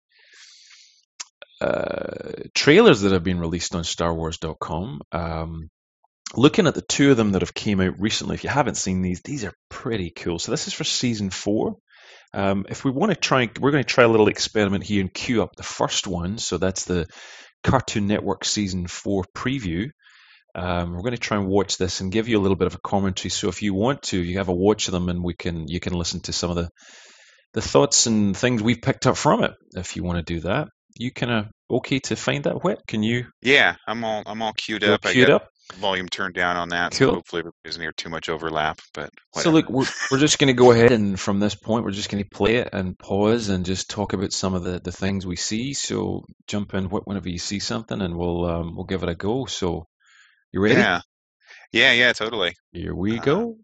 uh, 1.62 2.32
trailers 2.56 3.02
that 3.02 3.12
have 3.12 3.24
been 3.24 3.40
released 3.40 3.76
on 3.76 3.84
StarWars.com. 3.84 5.02
Um, 5.12 5.70
looking 6.36 6.68
at 6.68 6.76
the 6.76 6.82
two 6.82 7.12
of 7.12 7.18
them 7.18 7.34
that 7.34 7.42
have 7.42 7.54
came 7.54 7.82
out 7.82 8.00
recently, 8.00 8.36
if 8.36 8.44
you 8.44 8.50
haven't 8.50 8.76
seen 8.76 9.02
these, 9.02 9.22
these 9.22 9.44
are 9.44 9.54
pretty 9.70 10.12
cool. 10.12 10.40
So 10.40 10.52
this 10.52 10.68
is 10.68 10.74
for 10.74 10.84
season 10.84 11.30
four. 11.30 11.76
Um, 12.34 12.66
if 12.70 12.86
we 12.86 12.92
want 12.92 13.12
to 13.12 13.18
try, 13.18 13.50
we're 13.60 13.72
going 13.72 13.84
to 13.84 13.90
try 13.90 14.06
a 14.06 14.10
little 14.10 14.30
experiment 14.30 14.84
here 14.84 15.02
and 15.02 15.14
queue 15.14 15.44
up 15.44 15.56
the 15.56 15.64
first 15.64 16.08
one. 16.08 16.38
So 16.38 16.58
that's 16.58 16.86
the 16.86 17.08
Cartoon 17.64 18.08
Network 18.08 18.46
season 18.46 18.88
four 18.88 19.26
preview. 19.36 19.90
Um, 20.54 20.94
we're 20.94 21.02
going 21.02 21.12
to 21.12 21.18
try 21.18 21.38
and 21.38 21.48
watch 21.48 21.78
this 21.78 22.02
and 22.02 22.12
give 22.12 22.28
you 22.28 22.38
a 22.38 22.42
little 22.42 22.58
bit 22.58 22.68
of 22.68 22.76
a 22.76 22.80
commentary. 22.80 23.30
So 23.30 23.50
if 23.50 23.62
you 23.62 23.74
want 23.74 24.04
to, 24.04 24.18
you 24.18 24.38
have 24.38 24.50
a 24.50 24.54
watch 24.54 24.88
of 24.88 24.92
them, 24.92 25.10
and 25.10 25.24
we 25.24 25.34
can 25.34 25.68
you 25.68 25.80
can 25.80 25.94
listen 25.94 26.20
to 26.22 26.34
some 26.34 26.50
of 26.50 26.58
the 26.58 26.70
the 27.54 27.62
thoughts 27.62 28.06
and 28.06 28.36
things 28.36 28.62
we've 28.62 28.82
picked 28.82 29.08
up 29.08 29.18
from 29.18 29.44
it. 29.44 29.52
If 29.76 29.96
you 29.96 30.04
want 30.04 30.26
to 30.26 30.34
do 30.34 30.42
that, 30.42 30.68
you 30.98 31.12
kind 31.12 31.32
of 31.32 31.46
okay 31.70 32.00
to 32.00 32.16
find 32.16 32.44
that 32.46 32.64
wet? 32.64 32.80
Can 32.88 33.04
you 33.04 33.28
Yeah. 33.42 33.76
I'm 33.88 34.04
all 34.04 34.24
I'm 34.26 34.42
all 34.42 34.54
queued 34.54 34.84
up. 34.84 35.06
I 35.06 35.14
queued 35.14 35.28
got 35.28 35.44
up? 35.44 35.50
Volume 35.74 36.10
turned 36.10 36.36
down 36.36 36.58
on 36.58 36.70
that, 36.70 36.94
Cool. 36.96 37.06
so 37.06 37.12
hopefully 37.12 37.44
doesn't 37.66 37.82
hear 37.82 37.94
too 37.94 38.10
much 38.10 38.30
overlap. 38.30 38.82
But 38.94 39.12
So 39.32 39.52
look, 39.52 39.70
we're, 39.70 39.88
we're 40.10 40.20
just 40.20 40.40
going 40.40 40.50
to 40.50 40.54
go 40.54 40.72
ahead 40.72 40.92
and 40.92 41.20
from 41.20 41.40
this 41.40 41.56
point, 41.56 41.86
we're 41.86 41.92
just 41.92 42.10
going 42.12 42.24
to 42.24 42.30
play 42.30 42.58
it 42.58 42.70
and 42.74 42.98
pause 43.00 43.50
and 43.50 43.66
just 43.66 43.90
talk 43.90 44.14
about 44.14 44.34
some 44.34 44.56
of 44.56 44.64
the, 44.64 44.80
the 44.80 44.92
things 44.92 45.26
we 45.28 45.38
see. 45.38 45.74
So 45.74 46.26
jump 46.48 46.74
in 46.74 46.86
wh- 46.86 47.08
whenever 47.08 47.30
you 47.30 47.40
see 47.40 47.60
something, 47.60 48.02
and 48.02 48.18
we'll 48.18 48.46
um, 48.46 48.76
we'll 48.76 48.86
give 48.86 49.04
it 49.04 49.10
a 49.10 49.16
go. 49.16 49.46
So 49.46 49.88
you 50.54 50.62
ready? 50.62 50.90
yeah, 50.90 51.02
yeah, 51.74 51.94
yeah, 51.94 52.14
totally. 52.14 52.56
Here 52.74 52.96
we 52.96 53.20
Uh, 53.20 53.20
go. 53.20 53.58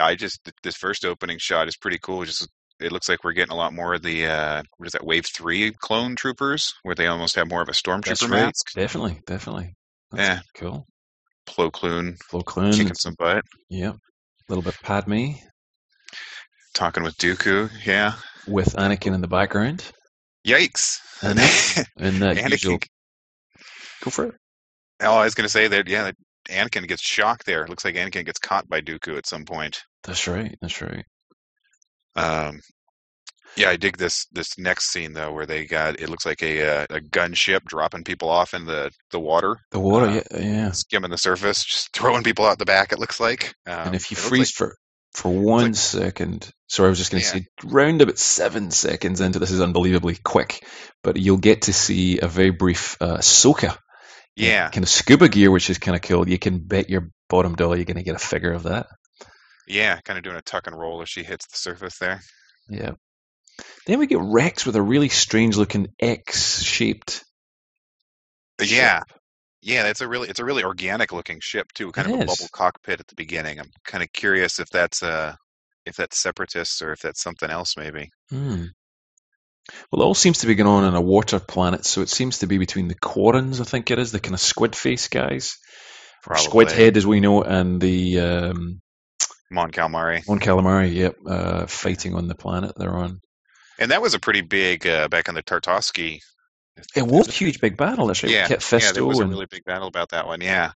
I 0.00 0.14
just 0.16 0.40
this 0.62 0.76
first 0.76 1.04
opening 1.04 1.38
shot 1.40 1.68
is 1.68 1.76
pretty 1.76 1.98
cool. 1.98 2.24
Just 2.24 2.48
it 2.80 2.92
looks 2.92 3.08
like 3.08 3.24
we're 3.24 3.32
getting 3.32 3.52
a 3.52 3.56
lot 3.56 3.72
more 3.72 3.94
of 3.94 4.02
the 4.02 4.26
uh, 4.26 4.62
what 4.76 4.86
is 4.86 4.92
that 4.92 5.04
Wave 5.04 5.26
Three 5.26 5.72
clone 5.72 6.16
troopers, 6.16 6.72
where 6.82 6.94
they 6.94 7.06
almost 7.06 7.36
have 7.36 7.48
more 7.48 7.62
of 7.62 7.68
a 7.68 7.72
stormtrooper 7.72 8.22
right. 8.30 8.46
mask. 8.46 8.72
Definitely, 8.74 9.20
definitely. 9.26 9.74
That's 10.12 10.22
Yeah. 10.28 10.40
cool. 10.54 10.86
Plo 11.48 11.72
Koon 11.72 12.16
Flo 12.28 12.40
Kloon. 12.42 12.72
kicking 12.76 12.94
some 12.94 13.14
butt, 13.18 13.42
Yeah. 13.70 13.90
A 13.92 13.96
little 14.48 14.62
bit 14.62 14.76
Padme 14.82 15.32
talking 16.74 17.02
with 17.02 17.16
Dooku. 17.16 17.70
Yeah, 17.84 18.14
with 18.46 18.74
Anakin 18.76 19.14
in 19.14 19.20
the 19.20 19.28
background. 19.28 19.84
yikes! 20.46 20.98
And 21.22 21.38
and 21.98 22.22
that 22.22 22.36
Anakin. 22.36 22.50
usual. 22.50 22.78
Go 24.04 24.10
for 24.10 24.26
it. 24.26 24.34
Oh, 25.00 25.14
I 25.16 25.24
was 25.24 25.34
gonna 25.34 25.48
say 25.48 25.68
that. 25.68 25.88
Yeah, 25.88 26.10
Anakin 26.48 26.86
gets 26.86 27.02
shocked 27.02 27.46
there. 27.46 27.66
Looks 27.66 27.84
like 27.84 27.94
Anakin 27.96 28.24
gets 28.24 28.38
caught 28.38 28.68
by 28.68 28.80
Dooku 28.80 29.16
at 29.18 29.26
some 29.26 29.44
point. 29.44 29.82
That's 30.04 30.26
right. 30.28 30.56
That's 30.60 30.80
right. 30.80 31.04
Um, 32.18 32.60
yeah, 33.56 33.70
I 33.70 33.76
dig 33.76 33.96
this 33.96 34.26
this 34.30 34.56
next 34.58 34.90
scene 34.92 35.14
though, 35.14 35.32
where 35.32 35.46
they 35.46 35.64
got 35.66 36.00
it 36.00 36.08
looks 36.08 36.24
like 36.26 36.42
a 36.42 36.82
uh, 36.82 36.86
a 36.90 37.00
gunship 37.00 37.64
dropping 37.64 38.04
people 38.04 38.28
off 38.28 38.54
in 38.54 38.66
the 38.66 38.90
the 39.10 39.18
water, 39.20 39.56
The 39.72 39.80
water, 39.80 40.06
Uh, 40.06 40.22
yeah, 40.32 40.38
yeah. 40.38 40.70
skimming 40.72 41.10
the 41.10 41.18
surface, 41.18 41.64
just 41.64 41.92
throwing 41.92 42.22
people 42.22 42.44
out 42.46 42.58
the 42.58 42.64
back. 42.64 42.92
It 42.92 42.98
looks 43.00 43.18
like. 43.18 43.54
Um, 43.66 43.88
and 43.88 43.94
if 43.96 44.10
you 44.10 44.16
freeze 44.16 44.50
for 44.52 44.76
for 45.14 45.30
one 45.30 45.66
like- 45.68 45.74
second, 45.74 46.50
sorry, 46.68 46.88
I 46.88 46.90
was 46.90 46.98
just 46.98 47.10
going 47.10 47.22
to 47.22 47.26
Yeah. 47.26 47.42
say, 47.42 47.46
round 47.64 48.02
about 48.02 48.18
seven 48.18 48.70
seconds 48.70 49.20
into 49.20 49.38
this 49.40 49.50
is 49.50 49.60
unbelievably 49.60 50.18
quick, 50.22 50.64
but 51.02 51.16
you'll 51.16 51.38
get 51.38 51.62
to 51.62 51.72
see 51.72 52.20
a 52.20 52.28
very 52.28 52.50
brief 52.50 52.96
uh, 53.00 53.20
in 54.36 54.44
Yeah. 54.44 54.68
kind 54.70 54.84
of 54.84 54.88
scuba 54.88 55.28
gear, 55.28 55.50
which 55.50 55.70
is 55.70 55.78
kind 55.78 55.96
of 55.96 56.02
cool. 56.02 56.28
You 56.28 56.38
can 56.38 56.58
bet 56.60 56.90
your 56.90 57.08
bottom 57.28 57.56
dollar 57.56 57.76
you're 57.76 57.86
going 57.86 57.96
to 57.96 58.02
get 58.04 58.14
a 58.14 58.18
figure 58.20 58.52
of 58.52 58.64
that. 58.64 58.86
Yeah, 59.68 60.00
kind 60.00 60.18
of 60.18 60.24
doing 60.24 60.36
a 60.36 60.42
tuck 60.42 60.66
and 60.66 60.78
roll 60.78 61.02
as 61.02 61.08
she 61.08 61.22
hits 61.22 61.46
the 61.46 61.56
surface 61.56 61.98
there. 61.98 62.20
Yeah. 62.68 62.92
Then 63.86 63.98
we 63.98 64.06
get 64.06 64.20
Rex 64.20 64.64
with 64.64 64.76
a 64.76 64.82
really 64.82 65.08
strange 65.08 65.56
looking 65.56 65.88
X 66.00 66.62
shaped. 66.62 67.24
Yeah, 68.62 69.02
yeah, 69.62 69.88
it's 69.88 70.00
a 70.00 70.08
really 70.08 70.28
it's 70.28 70.40
a 70.40 70.44
really 70.44 70.64
organic 70.64 71.12
looking 71.12 71.40
ship 71.40 71.72
too. 71.74 71.90
Kind 71.90 72.08
It 72.08 72.14
of 72.14 72.20
a 72.20 72.26
bubble 72.26 72.48
cockpit 72.52 73.00
at 73.00 73.06
the 73.08 73.14
beginning. 73.14 73.58
I'm 73.58 73.70
kind 73.84 74.02
of 74.02 74.12
curious 74.12 74.58
if 74.60 74.68
that's 74.70 75.02
uh 75.02 75.34
if 75.84 75.96
that's 75.96 76.20
separatists 76.20 76.82
or 76.82 76.92
if 76.92 77.00
that's 77.00 77.22
something 77.22 77.50
else 77.50 77.76
maybe. 77.76 78.10
Hmm. 78.30 78.66
Well, 79.90 80.02
it 80.02 80.04
all 80.06 80.14
seems 80.14 80.38
to 80.38 80.46
be 80.46 80.54
going 80.54 80.68
on 80.68 80.84
on 80.84 80.94
a 80.94 81.00
water 81.00 81.40
planet, 81.40 81.84
so 81.84 82.00
it 82.00 82.08
seems 82.08 82.38
to 82.38 82.46
be 82.46 82.56
between 82.56 82.88
the 82.88 82.94
Quarrens, 82.94 83.60
I 83.60 83.64
think 83.64 83.90
it 83.90 83.98
is, 83.98 84.12
the 84.12 84.20
kind 84.20 84.34
of 84.34 84.40
squid 84.40 84.74
face 84.74 85.08
guys. 85.08 85.58
Probably. 86.22 86.44
Squid 86.44 86.72
head, 86.72 86.96
as 86.96 87.06
we 87.06 87.20
know, 87.20 87.42
and 87.42 87.78
the 87.78 88.20
um, 88.20 88.80
Mon 89.50 89.70
Calamari. 89.70 90.26
Mon 90.28 90.38
Calamari, 90.38 90.94
yep, 90.94 91.16
uh, 91.26 91.66
fighting 91.66 92.14
on 92.14 92.28
the 92.28 92.34
planet 92.34 92.72
they're 92.76 92.94
on. 92.96 93.20
And 93.78 93.90
that 93.92 94.02
was 94.02 94.14
a 94.14 94.18
pretty 94.18 94.40
big 94.42 94.86
uh, 94.86 95.08
back 95.08 95.28
on 95.28 95.34
the 95.34 95.42
Tartovsky. 95.42 96.20
It 96.94 97.06
was 97.06 97.28
a 97.28 97.32
huge 97.32 97.60
big 97.60 97.76
battle, 97.76 98.06
that's 98.06 98.22
right. 98.22 98.32
Yeah, 98.32 98.48
yeah, 98.50 98.92
there 98.92 99.04
was 99.04 99.18
a 99.18 99.26
really 99.26 99.46
big 99.50 99.64
battle 99.64 99.88
about 99.88 100.10
that 100.10 100.26
one. 100.26 100.40
Yeah. 100.40 100.72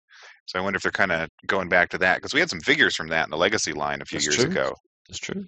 So 0.47 0.59
I 0.59 0.63
wonder 0.63 0.77
if 0.77 0.83
they're 0.83 0.91
kind 0.93 1.13
of 1.13 1.29
going 1.47 1.69
back 1.69 1.91
to 1.91 1.99
that 1.99 2.17
because 2.17 2.35
we 2.35 2.41
had 2.41 2.51
some 2.51 2.61
figures 2.61 2.97
from 2.97 3.09
that 3.09 3.25
in 3.25 3.31
the 3.31 3.37
Legacy 3.37 3.73
line 3.73 4.03
a 4.03 4.05
few 4.05 4.17
That's 4.19 4.27
years 4.27 4.37
true. 4.37 4.51
ago. 4.51 4.75
That's 5.09 5.21
true. 5.21 5.47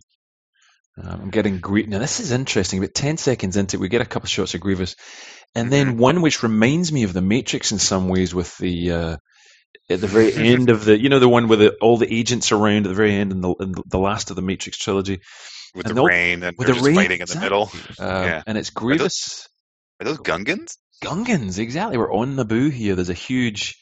Um, 0.97 1.23
I'm 1.23 1.31
getting 1.31 1.59
Grievous. 1.59 1.91
Now, 1.91 1.99
this 1.99 2.21
is 2.21 2.31
interesting. 2.31 2.79
About 2.79 2.95
10 2.95 3.17
seconds 3.17 3.57
into 3.57 3.77
it, 3.77 3.81
we 3.81 3.89
get 3.89 4.01
a 4.03 4.05
couple 4.07 4.27
of 4.27 4.31
shots 4.31 4.55
of 4.55 4.61
Grievous. 4.61 4.95
And 5.57 5.67
Mm-hmm. 5.67 5.71
then 5.71 5.97
one 5.99 6.23
which 6.23 6.43
reminds 6.43 6.93
me 6.93 7.03
of 7.03 7.13
The 7.13 7.21
Matrix 7.21 7.73
in 7.73 7.79
some 7.79 8.09
ways 8.09 8.35
with 8.35 8.57
the. 8.59 8.93
Uh, 8.93 9.17
at 9.91 10.01
the 10.01 10.07
very 10.07 10.33
end 10.35 10.71
of 10.71 10.85
the, 10.85 10.99
you 10.99 11.09
know, 11.09 11.19
the 11.19 11.29
one 11.29 11.49
with 11.49 11.59
the, 11.61 11.75
all 11.81 11.97
the 11.97 12.13
agents 12.13 12.53
around 12.53 12.87
at 12.87 12.89
the 12.89 12.95
very 12.95 13.15
end 13.15 13.33
and 13.33 13.43
the, 13.45 13.53
in 13.55 13.75
the 13.87 13.99
last 13.99 14.31
of 14.31 14.37
the 14.37 14.43
Matrix 14.43 14.79
trilogy. 14.79 15.21
With 15.75 15.87
And 15.87 15.97
the 15.97 16.05
rain 16.05 16.43
and 16.43 16.57
with 16.57 16.67
they're 16.67 16.75
the 16.75 16.81
just 16.81 16.87
rain, 16.87 16.97
fighting 16.97 17.21
in 17.21 17.27
the 17.27 17.41
middle. 17.41 17.71
Um, 17.99 18.25
Yeah. 18.25 18.43
And 18.47 18.57
it's 18.59 18.71
Grievous 18.71 19.49
Are 20.01 20.05
those 20.05 20.19
Gungans? 20.19 20.77
Gungans, 21.03 21.59
exactly. 21.59 21.99
We're 21.99 22.13
on 22.15 22.37
Naboo 22.37 22.71
here. 22.71 22.95
There's 22.95 23.11
a 23.11 23.15
huge 23.15 23.77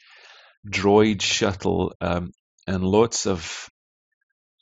droid 0.66 1.20
shuttle 1.20 1.94
um, 2.00 2.32
and 2.66 2.82
lots 2.82 3.26
of 3.26 3.68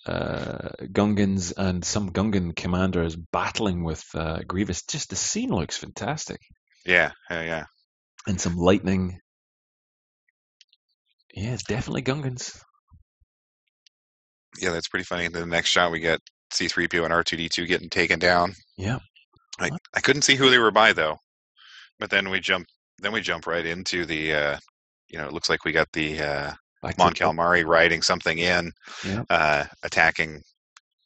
uh, 0.07 0.71
Gungans 0.83 1.53
and 1.57 1.85
some 1.85 2.11
Gungan 2.11 2.57
commanders 2.57 3.17
battling 3.17 3.85
with 3.85 4.05
uh, 4.15 4.41
Grievous. 4.47 4.83
Just 4.83 5.11
the 5.11 5.17
scene 5.17 5.51
looks 5.51 5.77
fantastic, 5.77 6.41
Yeah, 6.87 7.13
yeah, 7.31 7.43
yeah. 7.43 7.65
and 8.27 8.41
some 8.41 8.57
lightning. 8.57 9.21
Yeah, 11.35 11.53
it's 11.55 11.63
definitely 11.65 12.03
Gungans. 12.03 12.61
Yeah, 14.59 14.71
that's 14.71 14.89
pretty 14.89 15.05
funny. 15.05 15.29
The 15.29 15.47
next 15.47 15.71
shot 15.71 15.93
we 15.93 16.01
get 16.01 16.21
C3PO 16.53 17.05
and 17.05 17.15
R2D2 17.15 17.67
getting 17.69 17.89
taken 17.89 18.19
down. 18.19 18.55
Yeah. 18.77 18.99
I, 19.59 19.69
What? 19.69 19.81
I 19.95 20.01
couldn't 20.01 20.23
see 20.23 20.35
who 20.35 20.51
they 20.51 20.59
were 20.59 20.71
by 20.73 20.93
though. 20.93 21.17
But 21.99 22.11
then 22.11 22.31
we 22.31 22.41
jump 22.41 22.67
then 22.99 23.13
we 23.13 23.21
jump 23.21 23.47
right 23.47 23.65
into 23.65 24.05
the 24.05 24.35
uh 24.35 24.59
you 25.09 25.19
know, 25.19 25.27
it 25.27 25.33
looks 25.33 25.49
like 25.49 25.65
we 25.65 25.73
got 25.73 25.89
the 25.93 26.21
uh 26.21 26.53
Mon 26.99 27.13
Calamari 27.15 27.65
riding 27.65 28.03
something 28.03 28.39
in, 28.39 28.73
Yeah. 29.07 29.23
uh 29.31 29.65
attacking 29.83 30.41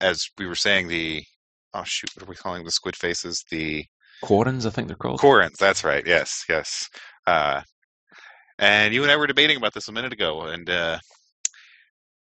as 0.01 0.25
we 0.39 0.47
were 0.47 0.55
saying 0.55 0.89
the 0.89 1.25
oh 1.75 1.83
shoot, 1.85 2.11
what 2.15 2.27
are 2.27 2.31
we 2.31 2.37
calling 2.37 2.65
the 2.65 2.71
squid 2.71 2.97
faces? 2.97 3.45
The 3.51 3.85
Quarrens, 4.23 4.65
I 4.65 4.71
think 4.71 4.89
they're 4.89 4.97
called. 4.97 5.21
Quarrens, 5.21 5.57
that's 5.59 5.85
right. 5.85 6.05
Yes, 6.07 6.45
yes. 6.49 6.89
Uh, 7.27 7.61
and 8.59 8.95
you 8.95 9.03
and 9.03 9.11
I 9.11 9.17
were 9.17 9.27
debating 9.27 9.57
about 9.57 9.75
this 9.75 9.89
a 9.89 9.93
minute 9.93 10.13
ago, 10.13 10.43
and 10.43 10.69
uh, 10.69 10.99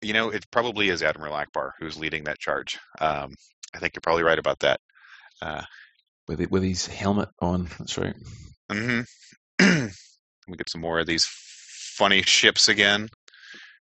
you 0.02 0.12
know, 0.12 0.30
it 0.30 0.44
probably 0.50 0.88
is 0.88 1.02
Admiral 1.02 1.34
Ackbar 1.34 1.70
who's 1.78 1.98
leading 1.98 2.24
that 2.24 2.38
charge. 2.38 2.78
Um, 3.00 3.34
I 3.74 3.78
think 3.78 3.94
you're 3.94 4.00
probably 4.02 4.22
right 4.22 4.38
about 4.38 4.60
that. 4.60 4.80
Uh, 5.42 5.62
with 6.28 6.40
it, 6.40 6.50
with 6.50 6.62
his 6.62 6.86
helmet 6.86 7.28
on. 7.40 7.68
That's 7.78 7.98
right. 7.98 8.14
hmm 8.70 9.00
we 10.48 10.56
get 10.56 10.70
some 10.70 10.80
more 10.80 10.98
of 10.98 11.06
these 11.06 11.26
funny 11.96 12.22
ships 12.22 12.68
again. 12.68 13.08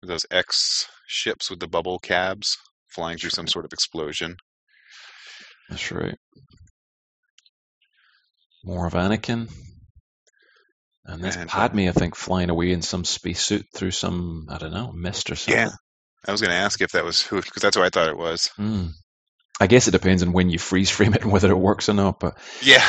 Those 0.03 0.25
X 0.31 0.87
ships 1.07 1.49
with 1.49 1.59
the 1.59 1.67
bubble 1.67 1.99
cabs 1.99 2.55
flying 2.87 3.17
through 3.17 3.31
some 3.31 3.47
sort 3.47 3.65
of 3.65 3.73
explosion. 3.73 4.35
That's 5.69 5.91
right. 5.91 6.17
More 8.63 8.87
of 8.87 8.93
Anakin. 8.93 9.51
And 11.07 11.23
this 11.23 11.35
And, 11.35 11.49
uh, 11.49 11.53
Padme, 11.53 11.87
I 11.87 11.91
think, 11.91 12.15
flying 12.15 12.49
away 12.49 12.71
in 12.71 12.81
some 12.81 13.05
spacesuit 13.05 13.65
through 13.73 13.91
some, 13.91 14.47
I 14.49 14.57
don't 14.57 14.73
know, 14.73 14.91
mist 14.91 15.31
or 15.31 15.35
something. 15.35 15.59
Yeah. 15.59 15.71
I 16.27 16.31
was 16.31 16.41
going 16.41 16.51
to 16.51 16.57
ask 16.57 16.81
if 16.81 16.91
that 16.91 17.05
was 17.05 17.21
who, 17.21 17.41
because 17.41 17.61
that's 17.61 17.77
what 17.77 17.85
I 17.85 17.89
thought 17.89 18.09
it 18.09 18.17
was. 18.17 18.47
Hmm. 18.57 18.87
I 19.59 19.67
guess 19.67 19.87
it 19.87 19.91
depends 19.91 20.21
on 20.21 20.33
when 20.33 20.49
you 20.49 20.59
freeze 20.59 20.89
frame 20.89 21.13
it 21.13 21.23
and 21.23 21.31
whether 21.31 21.49
it 21.49 21.57
works 21.57 21.89
or 21.89 21.93
not. 21.93 22.19
But 22.19 22.37
Yeah. 22.61 22.85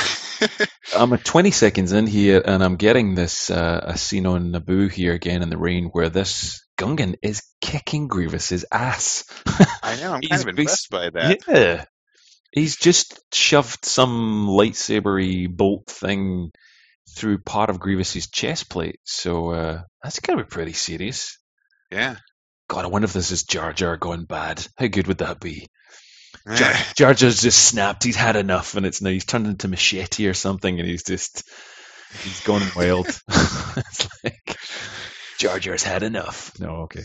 I'm 0.96 1.12
at 1.12 1.24
20 1.24 1.50
seconds 1.50 1.92
in 1.92 2.06
here, 2.06 2.42
and 2.44 2.62
I'm 2.62 2.76
getting 2.76 3.14
this 3.14 3.50
uh, 3.50 3.80
a 3.84 3.98
scene 3.98 4.26
on 4.26 4.52
Naboo 4.52 4.90
here 4.90 5.12
again 5.12 5.42
in 5.42 5.50
the 5.50 5.58
rain, 5.58 5.90
where 5.92 6.08
this 6.08 6.62
Gungan 6.78 7.16
is 7.22 7.42
kicking 7.60 8.08
Grievous's 8.08 8.64
ass. 8.70 9.24
I 9.82 9.96
know. 9.96 10.12
I'm 10.14 10.20
kind 10.28 10.42
of 10.42 10.48
impressed 10.48 10.90
by 10.90 11.10
that. 11.10 11.38
Yeah. 11.46 11.84
He's 12.52 12.76
just 12.76 13.20
shoved 13.34 13.84
some 13.84 14.46
lightsabery 14.48 15.48
bolt 15.54 15.86
thing 15.86 16.52
through 17.18 17.38
part 17.38 17.70
of 17.70 17.80
Grievous's 17.80 18.28
chest 18.30 18.70
plate. 18.70 19.00
So 19.04 19.50
uh, 19.50 19.82
that's 20.02 20.20
got 20.20 20.34
to 20.36 20.44
be 20.44 20.48
pretty 20.48 20.72
serious. 20.72 21.38
Yeah. 21.90 22.16
God, 22.68 22.84
I 22.84 22.88
wonder 22.88 23.06
if 23.06 23.12
this 23.12 23.30
is 23.30 23.44
Jar 23.44 23.72
Jar 23.72 23.96
gone 23.96 24.24
bad. 24.24 24.64
How 24.76 24.86
good 24.86 25.06
would 25.06 25.18
that 25.18 25.40
be? 25.40 25.68
Jar, 26.54 26.72
Jar 26.96 27.14
Jar's 27.14 27.42
just 27.42 27.58
snapped. 27.58 28.04
He's 28.04 28.16
had 28.16 28.36
enough, 28.36 28.74
and 28.76 28.86
it's 28.86 29.02
now 29.02 29.10
he's 29.10 29.24
turned 29.24 29.46
into 29.46 29.68
machete 29.68 30.26
or 30.28 30.34
something, 30.34 30.78
and 30.78 30.88
he's 30.88 31.02
just 31.02 31.42
he's 32.22 32.40
gone 32.44 32.62
wild. 32.76 33.06
it's 33.28 34.08
like 34.24 34.56
Jar 35.38 35.58
Jar's 35.58 35.82
had 35.82 36.02
enough. 36.02 36.52
No, 36.60 36.82
okay. 36.82 37.02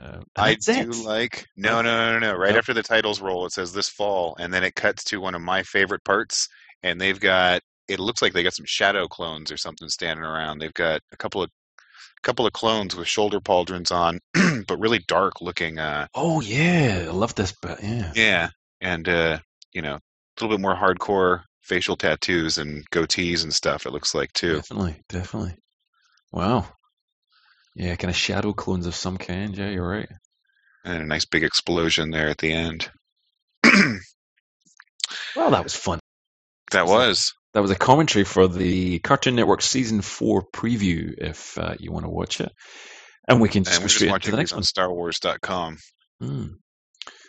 Um, 0.00 0.24
I 0.36 0.54
do 0.54 0.72
it. 0.72 0.96
like 1.04 1.46
no 1.56 1.80
no 1.80 1.96
no 1.96 2.18
no 2.18 2.32
no. 2.32 2.34
Right 2.38 2.52
No? 2.52 2.58
after 2.58 2.74
the 2.74 2.82
titles 2.82 3.20
roll, 3.20 3.46
it 3.46 3.52
says 3.52 3.72
this 3.72 3.88
fall, 3.88 4.36
and 4.38 4.52
then 4.52 4.64
it 4.64 4.74
cuts 4.74 5.04
to 5.04 5.20
one 5.20 5.34
of 5.34 5.40
my 5.40 5.62
favorite 5.62 6.04
parts, 6.04 6.48
and 6.82 7.00
they've 7.00 7.18
got 7.18 7.62
it 7.88 8.00
looks 8.00 8.22
like 8.22 8.32
they 8.32 8.42
got 8.42 8.54
some 8.54 8.66
shadow 8.66 9.06
clones 9.06 9.50
or 9.52 9.56
something 9.56 9.88
standing 9.88 10.24
around. 10.24 10.58
They've 10.58 10.74
got 10.74 11.00
a 11.12 11.16
couple 11.16 11.42
of 11.42 11.50
couple 12.22 12.46
of 12.46 12.52
clones 12.52 12.96
with 12.96 13.06
shoulder 13.06 13.38
pauldrons 13.40 13.92
on, 13.92 14.18
but 14.66 14.80
really 14.80 14.98
dark 15.06 15.40
looking. 15.40 15.78
Uh, 15.78 16.06
Oh 16.14 16.40
yeah, 16.40 17.04
I 17.08 17.10
love 17.12 17.34
this 17.34 17.52
bit. 17.62 17.78
Yeah. 17.82 18.12
yeah, 18.14 18.48
and 18.80 19.08
uh, 19.08 19.38
you 19.72 19.82
know, 19.82 19.94
a 19.94 20.00
little 20.40 20.56
bit 20.56 20.62
more 20.62 20.74
hardcore 20.74 21.42
facial 21.62 21.96
tattoos 21.96 22.58
and 22.58 22.88
goatees 22.90 23.42
and 23.42 23.52
stuff. 23.54 23.86
It 23.86 23.92
looks 23.92 24.14
like 24.14 24.32
too. 24.32 24.54
Definitely, 24.56 24.96
definitely. 25.08 25.54
Wow. 26.32 26.66
Yeah, 27.74 27.94
kind 27.96 28.10
of 28.10 28.16
shadow 28.16 28.52
clones 28.52 28.86
of 28.86 28.94
some 28.94 29.18
kind. 29.18 29.56
Yeah, 29.56 29.68
you're 29.68 29.88
right. 29.88 30.08
And 30.84 31.02
a 31.02 31.06
nice 31.06 31.24
big 31.26 31.44
explosion 31.44 32.10
there 32.10 32.28
at 32.28 32.38
the 32.38 32.52
end. 32.52 32.90
Well, 35.36 35.50
that 35.50 35.62
was 35.64 35.76
fun. 35.76 36.00
that 36.72 36.86
was 36.86 37.32
That 37.56 37.62
was 37.62 37.70
a 37.70 37.74
commentary 37.74 38.26
for 38.26 38.48
the 38.48 38.98
Cartoon 38.98 39.34
Network 39.34 39.62
season 39.62 40.02
four 40.02 40.42
preview. 40.42 41.14
If 41.16 41.56
uh, 41.56 41.74
you 41.78 41.90
want 41.90 42.04
to 42.04 42.10
watch 42.10 42.42
it, 42.42 42.52
and 43.26 43.40
we 43.40 43.48
can 43.48 43.64
just 43.64 43.76
and 43.76 43.84
go 43.84 43.88
straight 43.88 44.08
the 44.22 44.36
next 44.36 44.52
these 44.52 44.52
one. 44.52 44.58
on 44.58 44.90
StarWars.com. 44.90 45.78
Hmm. 46.20 46.46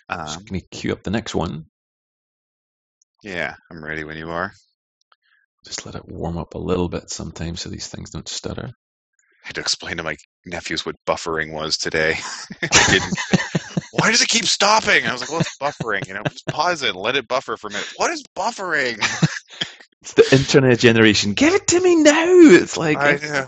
Um, 0.10 0.26
Just 0.26 0.50
going 0.50 0.60
to 0.60 0.68
queue 0.68 0.92
up 0.92 1.04
the 1.04 1.12
next 1.12 1.34
one. 1.34 1.68
yeah, 3.24 3.56
I'm 3.72 3.82
ready 3.82 4.04
when 4.04 4.18
you 4.18 4.30
are. 4.30 4.52
Just 5.66 5.86
let 5.86 5.96
it 5.96 6.06
warm 6.06 6.38
up 6.38 6.56
a 6.56 6.60
little 6.60 6.90
bit 6.90 7.10
sometimes, 7.10 7.62
so 7.62 7.70
these 7.70 7.88
things 7.88 8.10
don't 8.10 8.28
stutter. 8.28 8.72
I 9.46 9.48
had 9.48 9.56
to 9.56 9.62
explain 9.62 9.96
to 9.96 10.04
my 10.04 10.18
nephews 10.46 10.86
what 10.86 10.96
buffering 11.08 11.54
was 11.54 11.78
today. 11.78 12.16
Why 13.92 14.12
does 14.12 14.22
it 14.22 14.28
keep 14.28 14.46
stopping? 14.46 15.08
I 15.08 15.14
was 15.14 15.22
like, 15.22 15.32
"Well, 15.32 15.40
it's 15.40 15.58
buffering. 15.58 16.06
You 16.06 16.16
know, 16.16 16.24
just 16.30 16.46
pause 16.48 16.84
it, 16.84 16.90
and 16.90 16.98
let 16.98 17.16
it 17.16 17.30
buffer 17.30 17.56
for 17.56 17.68
a 17.68 17.72
minute." 17.72 17.94
What 17.96 18.12
is 18.12 18.24
buffering? 18.36 19.00
It's 20.08 20.30
the 20.30 20.36
internet 20.36 20.80
generation. 20.80 21.34
Give 21.34 21.54
it 21.54 21.68
to 21.68 21.80
me 21.82 21.96
now. 21.98 22.26
It's 22.28 22.78
like 22.78 22.98
I 22.98 23.16
know. 23.18 23.48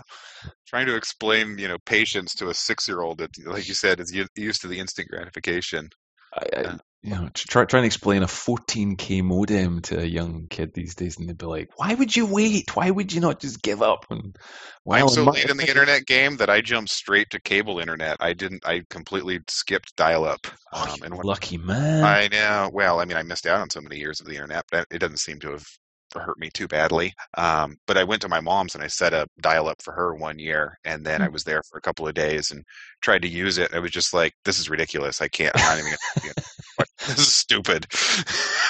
Trying 0.66 0.86
to 0.86 0.96
explain, 0.96 1.58
you 1.58 1.68
know, 1.68 1.78
patience 1.84 2.34
to 2.36 2.48
a 2.48 2.54
six-year-old 2.54 3.18
that, 3.18 3.30
like 3.44 3.66
you 3.66 3.74
said, 3.74 3.98
is 3.98 4.14
used 4.36 4.60
to 4.62 4.68
the 4.68 4.78
instant 4.78 5.08
gratification. 5.08 5.88
I, 6.32 6.44
I, 6.56 6.60
Yeah. 6.62 6.76
you 7.02 7.10
know, 7.10 7.28
try 7.34 7.64
trying 7.64 7.82
to 7.82 7.86
explain 7.86 8.22
a 8.22 8.26
14k 8.26 9.22
modem 9.24 9.80
to 9.82 9.98
a 10.00 10.04
young 10.04 10.46
kid 10.48 10.72
these 10.74 10.94
days, 10.94 11.18
and 11.18 11.28
they'd 11.28 11.36
be 11.38 11.46
like, 11.46 11.70
"Why 11.76 11.94
would 11.94 12.14
you 12.14 12.26
wait? 12.26 12.76
Why 12.76 12.90
would 12.90 13.12
you 13.12 13.20
not 13.20 13.40
just 13.40 13.62
give 13.62 13.82
up?" 13.82 14.06
And 14.10 14.36
I'm 14.88 15.08
so 15.08 15.24
my- 15.24 15.32
late 15.32 15.50
in 15.50 15.56
the 15.56 15.68
internet 15.68 16.06
game 16.06 16.36
that 16.36 16.50
I 16.50 16.60
jumped 16.60 16.90
straight 16.90 17.30
to 17.30 17.40
cable 17.40 17.80
internet. 17.80 18.18
I 18.20 18.32
didn't. 18.34 18.64
I 18.66 18.82
completely 18.90 19.40
skipped 19.48 19.96
dial-up. 19.96 20.46
Oh, 20.72 20.92
Um, 20.92 21.02
and 21.02 21.16
when, 21.16 21.26
lucky 21.26 21.58
man. 21.58 22.04
I 22.04 22.28
know. 22.28 22.70
Well, 22.72 23.00
I 23.00 23.06
mean, 23.06 23.16
I 23.16 23.22
missed 23.22 23.46
out 23.46 23.60
on 23.60 23.70
so 23.70 23.80
many 23.80 23.96
years 23.96 24.20
of 24.20 24.26
the 24.26 24.34
internet, 24.34 24.64
but 24.70 24.86
it 24.90 24.98
doesn't 24.98 25.18
seem 25.20 25.40
to 25.40 25.52
have 25.52 25.64
hurt 26.18 26.38
me 26.38 26.50
too 26.52 26.66
badly. 26.66 27.14
Um, 27.36 27.76
but 27.86 27.96
I 27.96 28.02
went 28.04 28.22
to 28.22 28.28
my 28.28 28.40
mom's 28.40 28.74
and 28.74 28.82
I 28.82 28.88
set 28.88 29.14
up 29.14 29.28
dial 29.40 29.68
up 29.68 29.80
for 29.82 29.92
her 29.92 30.14
one 30.14 30.38
year, 30.38 30.76
and 30.84 31.04
then 31.06 31.22
I 31.22 31.28
Hmm. 31.28 31.28
was 31.28 31.44
there 31.44 31.62
for 31.70 31.78
a 31.78 31.80
couple 31.82 32.08
of 32.08 32.14
days 32.14 32.50
and 32.50 32.64
tried 33.00 33.22
to 33.22 33.28
use 33.28 33.58
it. 33.58 33.72
I 33.72 33.78
was 33.78 33.92
just 33.92 34.12
like, 34.12 34.32
"This 34.44 34.58
is 34.58 34.68
ridiculous. 34.68 35.20
I 35.20 35.28
can't. 35.28 35.54
I'm 35.54 35.62
not 35.62 35.78
even. 35.78 35.92
Gonna, 36.22 36.34
this 37.06 37.18
is 37.18 37.32
stupid." 37.34 37.86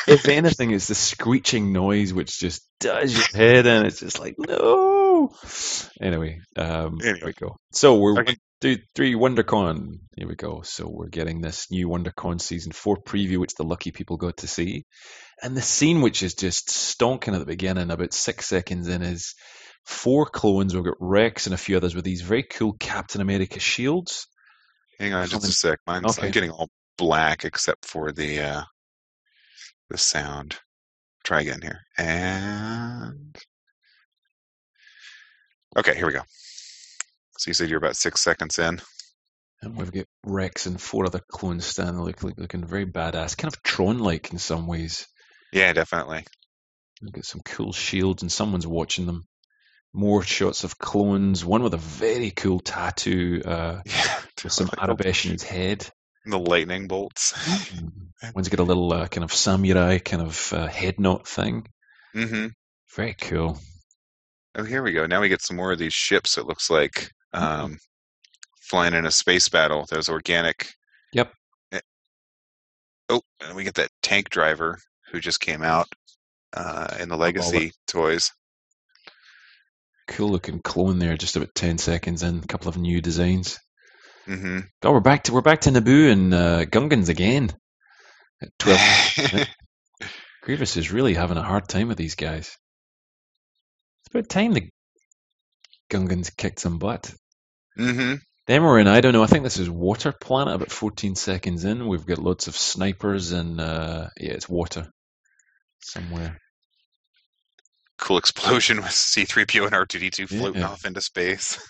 if 0.06 0.28
anything, 0.28 0.72
it's 0.72 0.88
the 0.88 0.94
screeching 0.94 1.72
noise 1.72 2.12
which 2.12 2.38
just 2.38 2.62
does 2.80 3.16
your 3.16 3.26
head 3.34 3.66
and 3.66 3.86
It's 3.86 4.00
just 4.00 4.18
like 4.18 4.36
no. 4.38 5.32
Anyway, 6.00 6.40
um, 6.56 6.98
there 6.98 7.08
Anyway. 7.08 7.28
we 7.28 7.34
go. 7.34 7.56
So 7.72 7.96
we're 7.98 8.18
Okay. 8.18 8.36
Do 8.60 8.76
three 8.94 9.14
WonderCon. 9.14 10.00
Here 10.16 10.28
we 10.28 10.36
go. 10.36 10.62
So 10.62 10.88
we're 10.88 11.08
getting 11.08 11.40
this 11.40 11.70
new 11.70 11.88
WonderCon 11.88 12.40
season 12.40 12.72
four 12.72 12.96
preview, 12.98 13.38
which 13.38 13.54
the 13.54 13.64
lucky 13.64 13.90
people 13.90 14.16
got 14.16 14.38
to 14.38 14.46
see, 14.46 14.84
and 15.42 15.56
the 15.56 15.62
scene 15.62 16.02
which 16.02 16.22
is 16.22 16.34
just 16.34 16.68
stonking 16.68 17.32
at 17.34 17.38
the 17.38 17.46
beginning, 17.46 17.90
about 17.90 18.12
six 18.12 18.46
seconds 18.46 18.88
in, 18.88 19.02
is 19.02 19.34
four 19.84 20.26
clones. 20.26 20.74
We've 20.74 20.84
got 20.84 20.94
Rex 21.00 21.46
and 21.46 21.54
a 21.54 21.58
few 21.58 21.76
others 21.76 21.94
with 21.94 22.04
these 22.04 22.22
very 22.22 22.42
cool 22.42 22.74
Captain 22.74 23.20
America 23.20 23.58
shields. 23.58 24.26
Hang 24.98 25.14
on, 25.14 25.26
just 25.26 25.48
a 25.48 25.52
sec. 25.52 25.78
Mine's 25.86 26.18
Okay. 26.18 26.30
Getting 26.30 26.50
all 26.50 26.70
black 26.98 27.46
except 27.46 27.86
for 27.86 28.12
the 28.12 28.40
uh, 28.40 28.62
the 29.88 29.96
sound. 29.96 30.58
Try 31.24 31.40
again 31.40 31.60
here. 31.62 31.80
And 31.96 33.36
okay, 35.76 35.94
here 35.94 36.06
we 36.06 36.12
go. 36.12 36.22
So 37.40 37.48
you 37.48 37.54
said 37.54 37.70
you're 37.70 37.78
about 37.78 37.96
six 37.96 38.22
seconds 38.22 38.58
in. 38.58 38.82
And 39.62 39.74
we've 39.74 39.90
got 39.90 40.04
Rex 40.26 40.66
and 40.66 40.78
four 40.78 41.06
other 41.06 41.22
clones 41.32 41.64
standing 41.64 42.02
look, 42.02 42.22
look, 42.22 42.36
looking 42.36 42.66
very 42.66 42.84
badass, 42.84 43.34
kind 43.34 43.50
of 43.50 43.62
Tron-like 43.62 44.30
in 44.30 44.38
some 44.38 44.66
ways. 44.66 45.06
Yeah, 45.50 45.72
definitely. 45.72 46.26
We've 47.00 47.12
got 47.14 47.24
some 47.24 47.40
cool 47.42 47.72
shields, 47.72 48.20
and 48.20 48.30
someone's 48.30 48.66
watching 48.66 49.06
them. 49.06 49.24
More 49.94 50.22
shots 50.22 50.64
of 50.64 50.78
clones. 50.78 51.42
One 51.42 51.62
with 51.62 51.72
a 51.72 51.78
very 51.78 52.30
cool 52.30 52.60
tattoo 52.60 53.40
uh, 53.42 53.80
Yeah, 53.86 54.20
with 54.44 54.52
some 54.52 54.68
Aurebesh 54.68 55.24
in 55.24 55.32
his 55.32 55.42
head. 55.42 55.88
the 56.26 56.38
lightning 56.38 56.88
bolts. 56.88 57.32
One's 58.34 58.50
got 58.50 58.60
a 58.60 58.64
little 58.64 58.92
uh, 58.92 59.08
kind 59.08 59.24
of 59.24 59.32
samurai 59.32 59.96
kind 59.96 60.22
of 60.22 60.52
uh, 60.52 60.66
head 60.66 61.00
knot 61.00 61.26
thing. 61.26 61.66
Mm-hmm. 62.14 62.48
Very 62.94 63.14
cool. 63.14 63.58
Oh, 64.56 64.64
here 64.64 64.82
we 64.82 64.92
go. 64.92 65.06
Now 65.06 65.22
we 65.22 65.30
get 65.30 65.40
some 65.40 65.56
more 65.56 65.72
of 65.72 65.78
these 65.78 65.94
ships. 65.94 66.36
It 66.36 66.44
looks 66.44 66.68
like 66.68 67.10
um, 67.32 67.78
flying 68.62 68.94
in 68.94 69.06
a 69.06 69.10
space 69.10 69.48
battle. 69.48 69.86
Those 69.88 70.08
organic. 70.08 70.72
Yep. 71.12 71.32
eh, 71.72 71.80
Oh, 73.08 73.22
and 73.40 73.56
we 73.56 73.64
get 73.64 73.74
that 73.74 73.90
tank 74.02 74.30
driver 74.30 74.78
who 75.10 75.20
just 75.20 75.40
came 75.40 75.62
out 75.62 75.88
uh, 76.52 76.96
in 77.00 77.08
the 77.08 77.16
Legacy 77.16 77.72
toys. 77.86 78.32
Cool 80.08 80.30
looking 80.30 80.60
clone 80.60 80.98
there, 80.98 81.16
just 81.16 81.36
about 81.36 81.54
ten 81.54 81.78
seconds 81.78 82.22
in. 82.22 82.38
A 82.38 82.46
couple 82.46 82.68
of 82.68 82.76
new 82.76 83.00
designs. 83.00 83.58
Mm-hmm. 84.26 84.60
Oh, 84.82 84.92
we're 84.92 85.00
back 85.00 85.24
to 85.24 85.32
we're 85.32 85.40
back 85.40 85.62
to 85.62 85.70
Naboo 85.70 86.10
and 86.10 86.34
uh, 86.34 86.64
Gungans 86.66 87.08
again. 87.08 87.50
At 88.42 88.50
twelve, 88.58 88.80
Grievous 90.42 90.76
is 90.76 90.92
really 90.92 91.14
having 91.14 91.36
a 91.36 91.42
hard 91.42 91.68
time 91.68 91.88
with 91.88 91.98
these 91.98 92.14
guys. 92.14 92.56
It's 94.00 94.14
about 94.14 94.28
time 94.28 94.52
the 94.52 94.68
Gungans 95.90 96.34
kicked 96.36 96.60
some 96.60 96.78
butt. 96.78 97.12
hmm 97.76 98.14
Then 98.46 98.62
we're 98.62 98.78
in, 98.80 98.88
I 98.88 99.00
don't 99.00 99.12
know, 99.12 99.22
I 99.22 99.26
think 99.26 99.44
this 99.44 99.58
is 99.58 99.68
Water 99.68 100.12
Planet, 100.12 100.54
about 100.54 100.70
14 100.70 101.14
seconds 101.16 101.64
in. 101.64 101.86
We've 101.88 102.06
got 102.06 102.18
lots 102.18 102.48
of 102.48 102.56
snipers 102.56 103.32
and, 103.32 103.60
uh, 103.60 104.08
yeah, 104.18 104.32
it's 104.32 104.48
water 104.48 104.88
somewhere. 105.82 106.38
Cool 107.98 108.18
explosion 108.18 108.78
with 108.78 108.86
C3PO 108.86 109.66
and 109.66 109.74
R2D2 109.74 110.28
floating 110.28 110.62
Yeah. 110.62 110.68
off 110.68 110.84
into 110.86 111.00
space. 111.00 111.58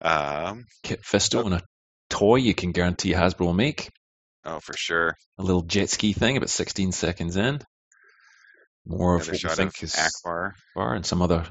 Um, 0.00 0.66
Kit 0.82 1.02
Fisto 1.02 1.46
and 1.46 1.54
a 1.54 1.62
toy 2.10 2.36
you 2.36 2.54
can 2.54 2.72
guarantee 2.72 3.12
Hasbro 3.12 3.40
will 3.46 3.54
make. 3.54 3.90
oh, 4.44 4.60
for 4.60 4.76
sure. 4.76 5.16
A 5.38 5.42
little 5.42 5.62
jet 5.62 5.88
ski 5.88 6.12
thing, 6.12 6.36
about 6.36 6.50
16 6.50 6.92
seconds 6.92 7.36
in. 7.36 7.60
More 8.86 9.14
of 9.14 9.22
Another 9.22 9.30
what 9.30 9.32
we 9.32 9.38
shot 9.38 9.50
of 9.52 9.56
think 9.56 9.82
is 9.82 9.94
Ackbar. 9.94 10.52
Bar 10.74 10.94
and 10.94 11.06
some 11.06 11.22
other 11.22 11.46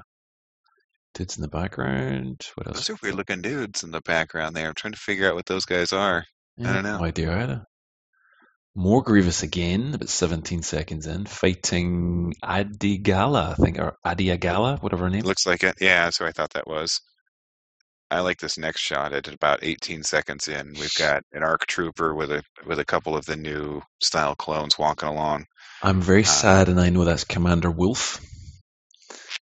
dudes 1.14 1.38
in 1.38 1.42
the 1.42 1.48
background. 1.48 2.42
What 2.56 2.68
else? 2.68 2.78
Those 2.88 2.90
are 2.92 3.00
weird 3.02 3.16
looking 3.16 3.42
dudes 3.42 3.84
in 3.84 3.92
the 3.92 4.02
background 4.02 4.56
there. 4.56 4.68
I'm 4.68 4.74
trying 4.74 4.94
to 4.94 5.00
figure 5.00 5.28
out 5.30 5.36
what 5.36 5.46
those 5.46 5.66
guys 5.66 5.94
are. 5.94 6.26
Yeah, 6.58 6.74
don't 6.74 6.84
know. 6.84 6.98
No 7.00 7.04
idea 7.06 7.36
either. 7.38 7.66
More 8.76 9.04
Grievous 9.04 9.44
again, 9.44 9.94
about 9.94 10.10
17 10.10 10.64
seconds 10.64 11.06
in, 11.06 11.26
fighting 11.26 12.34
Adi 12.42 12.98
Gallia, 12.98 13.52
I 13.52 13.54
think, 13.54 13.78
or 13.78 13.98
Adiagala, 14.06 14.82
whatever 14.82 15.04
her 15.04 15.10
name. 15.12 15.22
Looks 15.24 15.46
like 15.46 15.64
it. 15.64 15.76
Yeah, 15.80 16.06
that's 16.06 16.20
what 16.20 16.30
I 16.30 16.32
thought 16.32 16.54
that 16.54 16.66
was. 16.68 17.00
I 18.10 18.20
like 18.22 18.40
this 18.40 18.58
next 18.58 18.82
shot 18.82 19.14
at 19.14 19.28
about 19.28 19.60
18 19.64 20.04
seconds 20.04 20.48
in. 20.48 20.74
We've 20.80 20.94
got 20.98 21.24
an 21.34 21.44
ARC 21.44 21.66
trooper 21.68 22.14
with 22.16 22.32
a 22.32 22.44
with 22.66 22.80
a 22.80 22.86
couple 22.86 23.16
of 23.16 23.26
the 23.26 23.36
new 23.36 23.82
style 24.02 24.36
clones 24.36 24.78
walking 24.78 25.10
along. 25.10 25.46
I'm 25.82 26.02
very 26.02 26.22
Uh, 26.24 26.28
sad, 26.28 26.70
and 26.70 26.80
I 26.80 26.90
know 26.90 27.06
that's 27.06 27.24
Commander 27.24 27.72
Wolf. 27.72 28.22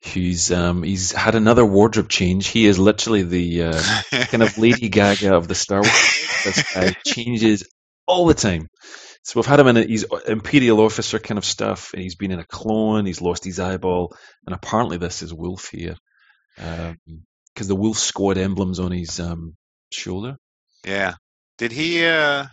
He's 0.06 0.52
um 0.52 0.82
he's 0.82 1.12
had 1.12 1.34
another 1.34 1.64
wardrobe 1.64 2.08
change. 2.08 2.46
He 2.48 2.66
is 2.66 2.78
literally 2.78 3.22
the 3.22 3.62
uh, 3.64 3.82
kind 4.26 4.42
of 4.42 4.56
Lady 4.58 4.88
Gaga 4.88 5.34
of 5.34 5.48
the 5.48 5.54
Star 5.54 5.80
Wars. 5.80 6.40
this 6.44 6.74
guy 6.74 6.94
changes 7.06 7.68
all 8.06 8.26
the 8.26 8.34
time. 8.34 8.68
So 9.22 9.40
we've 9.40 9.46
had 9.46 9.58
him 9.58 9.66
in 9.66 9.76
a, 9.76 9.82
he's 9.82 10.04
Imperial 10.28 10.80
officer 10.80 11.18
kind 11.18 11.36
of 11.36 11.44
stuff, 11.44 11.92
and 11.92 12.02
he's 12.02 12.14
been 12.14 12.30
in 12.30 12.38
a 12.38 12.46
clone. 12.46 13.06
He's 13.06 13.20
lost 13.20 13.44
his 13.44 13.58
eyeball, 13.58 14.14
and 14.46 14.54
apparently 14.54 14.98
this 14.98 15.22
is 15.22 15.34
Wolf 15.34 15.68
here, 15.70 15.96
because 16.56 17.66
the 17.66 17.74
Wolf 17.74 17.98
Squad 17.98 18.38
emblem's 18.38 18.78
on 18.78 18.92
his 18.92 19.18
um, 19.18 19.54
shoulder. 19.90 20.36
yeah. 20.84 21.14
Did 21.58 21.72
he 21.72 22.04
uh 22.04 22.46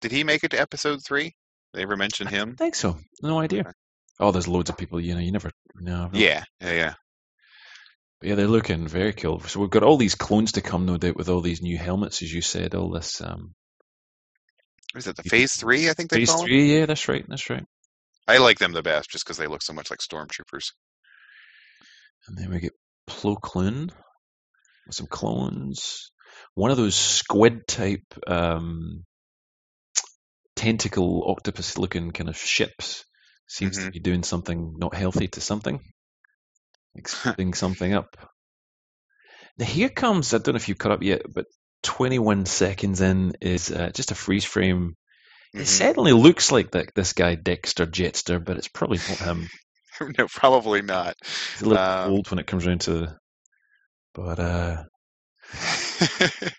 did 0.00 0.12
he 0.12 0.24
make 0.24 0.42
it 0.44 0.50
to 0.52 0.60
episode 0.60 1.04
3? 1.04 1.32
They 1.74 1.82
ever 1.82 1.96
mention 1.96 2.26
him? 2.26 2.52
I 2.52 2.56
think 2.56 2.74
so. 2.74 2.96
No 3.22 3.38
idea. 3.38 3.72
Oh, 4.18 4.30
there's 4.30 4.48
loads 4.48 4.70
of 4.70 4.78
people. 4.78 5.00
You 5.00 5.14
know, 5.14 5.20
you 5.20 5.32
never. 5.32 5.50
No. 5.74 6.08
no. 6.08 6.18
Yeah. 6.18 6.44
Yeah, 6.60 6.72
yeah. 6.72 6.94
But 8.20 8.30
yeah, 8.30 8.34
they're 8.34 8.46
looking 8.46 8.88
very 8.88 9.12
cool. 9.12 9.40
So 9.40 9.60
we've 9.60 9.70
got 9.70 9.82
all 9.82 9.98
these 9.98 10.14
clones 10.14 10.52
to 10.52 10.62
come, 10.62 10.86
no 10.86 10.96
doubt, 10.96 11.16
with 11.16 11.28
all 11.28 11.42
these 11.42 11.60
new 11.60 11.76
helmets, 11.76 12.22
as 12.22 12.32
you 12.32 12.40
said. 12.40 12.74
All 12.74 12.90
this 12.90 13.20
um, 13.20 13.54
What 14.92 15.00
is 15.00 15.06
it? 15.06 15.16
The 15.16 15.22
Phase 15.24 15.54
3, 15.56 15.90
I 15.90 15.92
think 15.92 16.10
they 16.10 16.18
phase 16.18 16.30
call 16.30 16.44
three. 16.44 16.78
Yeah, 16.78 16.86
that's 16.86 17.08
right. 17.08 17.24
That's 17.28 17.50
right. 17.50 17.64
I 18.26 18.38
like 18.38 18.58
them 18.58 18.72
the 18.72 18.82
best 18.82 19.10
just 19.10 19.24
because 19.24 19.36
they 19.36 19.46
look 19.46 19.62
so 19.62 19.72
much 19.72 19.90
like 19.90 20.00
stormtroopers. 20.00 20.72
And 22.26 22.36
then 22.36 22.50
we 22.50 22.58
get 22.58 22.72
Plo 23.08 23.40
Koon 23.40 23.92
with 24.86 24.94
some 24.94 25.06
clones. 25.06 26.10
One 26.54 26.70
of 26.70 26.76
those 26.76 26.96
squid 26.96 27.68
type 27.68 28.02
um, 28.26 29.04
tentacle 30.56 31.24
octopus 31.28 31.78
looking 31.78 32.10
kind 32.10 32.28
of 32.28 32.36
ships 32.36 33.04
seems 33.46 33.78
to 33.78 33.86
Mhm. 33.86 33.92
be 33.92 34.00
doing 34.00 34.22
something 34.22 34.74
not 34.78 34.94
healthy 34.94 35.28
to 35.28 35.40
something, 35.40 35.80
exploding 36.94 37.54
something 37.54 37.94
up. 37.94 38.16
Now 39.58 39.66
here 39.66 39.88
comes, 39.88 40.34
I 40.34 40.38
don't 40.38 40.54
know 40.54 40.56
if 40.56 40.68
you've 40.68 40.78
caught 40.78 40.92
up 40.92 41.02
yet, 41.02 41.22
but 41.32 41.46
21 41.82 42.46
seconds 42.46 43.00
in 43.00 43.34
is 43.40 43.70
uh, 43.70 43.90
just 43.94 44.10
a 44.10 44.14
freeze 44.14 44.44
frame. 44.44 44.96
It 45.52 45.66
Mhm. 45.66 45.68
certainly 45.68 46.12
looks 46.12 46.52
like 46.52 46.72
that 46.72 46.94
this 46.94 47.12
guy 47.12 47.34
Dexter 47.34 47.86
Jettster, 47.86 48.44
but 48.44 48.56
it's 48.58 48.68
probably 48.68 48.98
not 48.98 49.18
him. 49.20 49.48
no, 50.18 50.26
probably 50.28 50.82
not. 50.82 51.14
It's 51.54 51.62
a 51.62 51.68
little 51.68 51.84
Um, 51.84 52.10
old 52.10 52.30
when 52.30 52.38
it 52.38 52.46
comes 52.46 52.66
around 52.66 52.82
to. 52.82 53.18
But 54.14 54.38
uh, 54.40 54.84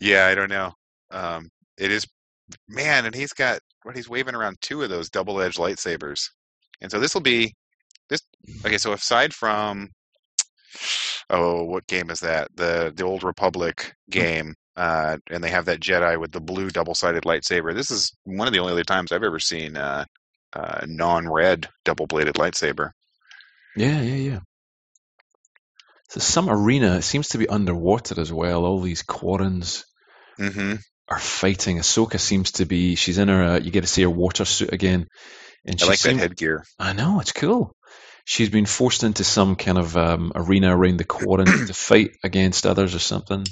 yeah, 0.00 0.26
I 0.26 0.34
don't 0.34 0.50
know. 0.50 0.72
Um, 1.10 1.50
it 1.78 1.90
is, 1.90 2.06
man, 2.68 3.06
and 3.06 3.14
he's 3.14 3.32
got 3.32 3.60
what 3.82 3.96
he's 3.96 4.08
waving 4.08 4.34
around 4.34 4.58
two 4.60 4.82
of 4.82 4.90
those 4.90 5.10
double-edged 5.10 5.58
lightsabers, 5.58 6.28
and 6.80 6.90
so 6.90 6.98
this 7.00 7.14
will 7.14 7.20
be 7.22 7.54
this. 8.08 8.20
Okay, 8.64 8.78
so 8.78 8.92
aside 8.92 9.32
from, 9.32 9.88
oh, 11.30 11.64
what 11.64 11.86
game 11.86 12.10
is 12.10 12.20
that? 12.20 12.48
The 12.56 12.92
the 12.94 13.04
old 13.04 13.24
Republic 13.24 13.94
game, 14.10 14.54
uh, 14.76 15.18
and 15.30 15.42
they 15.42 15.50
have 15.50 15.66
that 15.66 15.80
Jedi 15.80 16.18
with 16.18 16.32
the 16.32 16.40
blue 16.40 16.70
double-sided 16.70 17.24
lightsaber. 17.24 17.74
This 17.74 17.90
is 17.90 18.12
one 18.24 18.46
of 18.46 18.52
the 18.52 18.60
only 18.60 18.72
other 18.72 18.84
times 18.84 19.12
I've 19.12 19.22
ever 19.22 19.40
seen 19.40 19.76
uh, 19.76 20.04
uh, 20.52 20.80
non-red 20.86 21.68
double-bladed 21.84 22.34
lightsaber. 22.34 22.90
Yeah, 23.76 24.00
yeah, 24.02 24.30
yeah. 24.30 24.40
So 26.10 26.20
some 26.20 26.50
arena 26.50 26.96
it 26.96 27.02
seems 27.02 27.28
to 27.28 27.38
be 27.38 27.48
underwater 27.48 28.20
as 28.20 28.30
well. 28.30 28.66
All 28.66 28.80
these 28.80 29.02
Quarrens 29.02 29.84
hmm 30.36 30.74
are 31.12 31.18
fighting. 31.18 31.78
Ahsoka 31.78 32.18
seems 32.18 32.52
to 32.52 32.64
be. 32.66 32.94
She's 32.96 33.18
in 33.18 33.28
her. 33.28 33.42
Uh, 33.44 33.58
you 33.58 33.70
get 33.70 33.82
to 33.82 33.86
see 33.86 34.02
her 34.02 34.10
water 34.10 34.44
suit 34.44 34.72
again, 34.72 35.06
and 35.64 35.82
I 35.82 35.86
like 35.86 35.98
that 36.00 36.16
headgear. 36.16 36.64
I 36.78 36.92
know 36.92 37.20
it's 37.20 37.32
cool. 37.32 37.72
She's 38.24 38.50
been 38.50 38.66
forced 38.66 39.02
into 39.02 39.24
some 39.24 39.56
kind 39.56 39.78
of 39.78 39.96
um, 39.96 40.32
arena 40.34 40.76
around 40.76 40.98
the 40.98 41.04
Quarren 41.04 41.46
to 41.66 41.74
fight 41.74 42.10
against 42.22 42.66
others 42.66 42.94
or 42.94 43.00
something. 43.00 43.44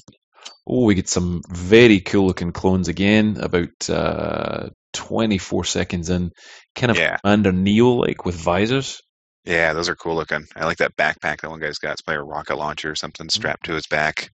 Oh, 0.67 0.85
we 0.85 0.95
get 0.95 1.09
some 1.09 1.43
very 1.49 2.01
cool 2.01 2.27
looking 2.27 2.53
clones 2.53 2.89
again. 2.89 3.37
About 3.41 3.91
uh, 3.91 4.69
twenty 4.93 5.39
four 5.39 5.65
seconds 5.65 6.11
in, 6.11 6.31
kind 6.77 6.91
of 6.93 6.99
Yeah. 6.99 7.17
under 7.25 7.53
Neo 7.53 7.91
like 7.95 8.25
with 8.25 8.37
visors. 8.37 9.01
Yeah, 9.45 9.73
those 9.73 9.89
are 9.89 9.97
cool 9.97 10.15
looking. 10.17 10.47
I 10.55 10.67
like 10.67 10.79
that 10.79 10.97
backpack 10.97 11.41
that 11.41 11.51
one 11.51 11.61
guy's 11.61 11.79
got. 11.79 11.93
It's 11.93 12.03
probably 12.03 12.21
a 12.21 12.25
rocket 12.25 12.57
launcher 12.57 12.91
or 12.91 12.95
something 12.95 13.27
Mm. 13.27 13.33
strapped 13.33 13.67
to 13.67 13.73
his 13.75 13.87
back. 13.87 14.31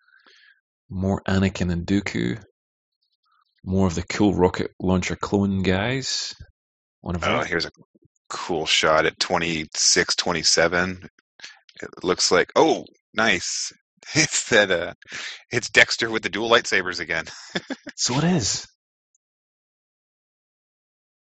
More 0.90 1.22
Anakin 1.28 1.72
and 1.72 1.86
Dooku. 1.88 2.42
More 3.66 3.88
of 3.88 3.96
the 3.96 4.04
cool 4.04 4.34
rocket 4.34 4.72
launcher 4.80 5.16
clone 5.16 5.64
guys. 5.64 6.34
One 7.02 7.16
of 7.16 7.24
Oh, 7.24 7.40
them. 7.40 7.48
here's 7.48 7.66
a 7.66 7.72
cool 8.30 8.66
shot 8.66 9.06
at 9.06 9.20
26, 9.20 10.16
27. 10.16 11.10
It 11.82 12.04
looks 12.04 12.32
like, 12.32 12.52
oh, 12.56 12.86
nice. 13.14 13.72
It's 14.14 14.50
that, 14.50 14.70
uh, 14.70 14.94
it's 15.52 15.70
Dexter 15.72 16.12
with 16.12 16.22
the 16.22 16.30
dual 16.30 16.50
lightsabers 16.50 17.00
again. 17.00 17.26
So 17.96 18.16
it 18.20 18.24
is. 18.26 18.68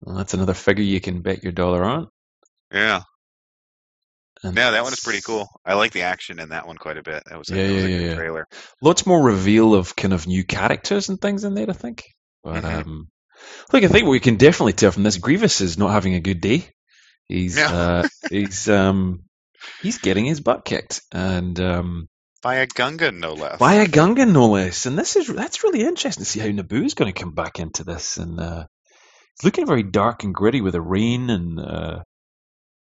Well, 0.01 0.15
that's 0.17 0.33
another 0.33 0.53
figure 0.53 0.83
you 0.83 1.01
can 1.01 1.21
bet 1.21 1.43
your 1.43 1.51
dollar 1.53 1.83
on. 1.83 2.07
Yeah. 2.71 3.01
And 4.43 4.55
Yeah, 4.55 4.71
that 4.71 4.83
one 4.83 4.93
is 4.93 4.99
pretty 4.99 5.21
cool. 5.21 5.47
I 5.65 5.73
like 5.73 5.91
the 5.91 6.03
action 6.03 6.39
in 6.39 6.49
that 6.49 6.67
one 6.67 6.77
quite 6.77 6.97
a 6.97 7.03
bit. 7.03 7.23
That 7.25 7.38
was 7.39 7.49
a, 7.49 7.55
Yeah, 7.55 7.67
that 7.67 7.73
was 7.73 7.83
a 7.85 7.89
yeah, 7.89 7.97
good 7.97 8.03
yeah, 8.03 8.09
yeah. 8.09 8.15
trailer. 8.15 8.47
Lots 8.81 9.05
more 9.05 9.23
reveal 9.23 9.73
of 9.73 9.95
kind 9.95 10.13
of 10.13 10.27
new 10.27 10.43
characters 10.43 11.09
and 11.09 11.19
things 11.19 11.43
in 11.43 11.55
there, 11.55 11.69
I 11.69 11.73
think. 11.73 12.03
But 12.47 12.63
Mhm. 12.63 12.81
um, 12.81 13.07
look, 13.73 13.83
I 13.83 13.87
think 13.89 14.05
what 14.05 14.11
we 14.11 14.21
can 14.21 14.37
definitely 14.37 14.71
tell 14.71 14.91
from 14.93 15.03
this, 15.03 15.17
Grievous 15.17 15.59
is 15.59 15.77
not 15.77 15.91
having 15.91 16.13
a 16.13 16.21
good 16.21 16.39
day. 16.39 16.65
He's 17.27 17.57
Yeah. 17.57 17.73
uh, 17.73 18.07
he's 18.29 18.69
um, 18.69 19.23
he's 19.81 19.97
getting 19.97 20.23
his 20.23 20.39
butt 20.39 20.63
kicked, 20.63 21.01
and 21.11 21.59
um, 21.59 22.07
By 22.41 22.55
a 22.55 22.67
Gungan, 22.67 23.19
no 23.19 23.33
less. 23.33 23.59
by 23.59 23.73
a 23.73 23.85
Gungan, 23.85 24.31
no 24.31 24.47
less. 24.47 24.85
And 24.85 24.97
this 24.97 25.17
is 25.17 25.27
that's 25.27 25.65
really 25.65 25.81
interesting 25.81 26.23
to 26.23 26.29
see 26.29 26.39
how 26.39 26.47
Naboo 26.47 26.85
is 26.85 26.93
going 26.93 27.11
to 27.13 27.19
come 27.19 27.33
back 27.33 27.59
into 27.59 27.83
this, 27.83 28.15
and 28.15 28.39
uh, 28.39 28.65
it's 29.33 29.43
looking 29.43 29.67
very 29.67 29.83
dark 29.83 30.23
and 30.23 30.33
gritty 30.33 30.61
with 30.61 30.71
the 30.73 30.81
rain, 30.81 31.29
and 31.29 31.59
uh, 31.59 32.03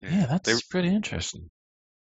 yeah, 0.03 0.27
that's 0.27 0.53
They, 0.53 0.61
pretty 0.69 0.89
interesting. 0.95 1.49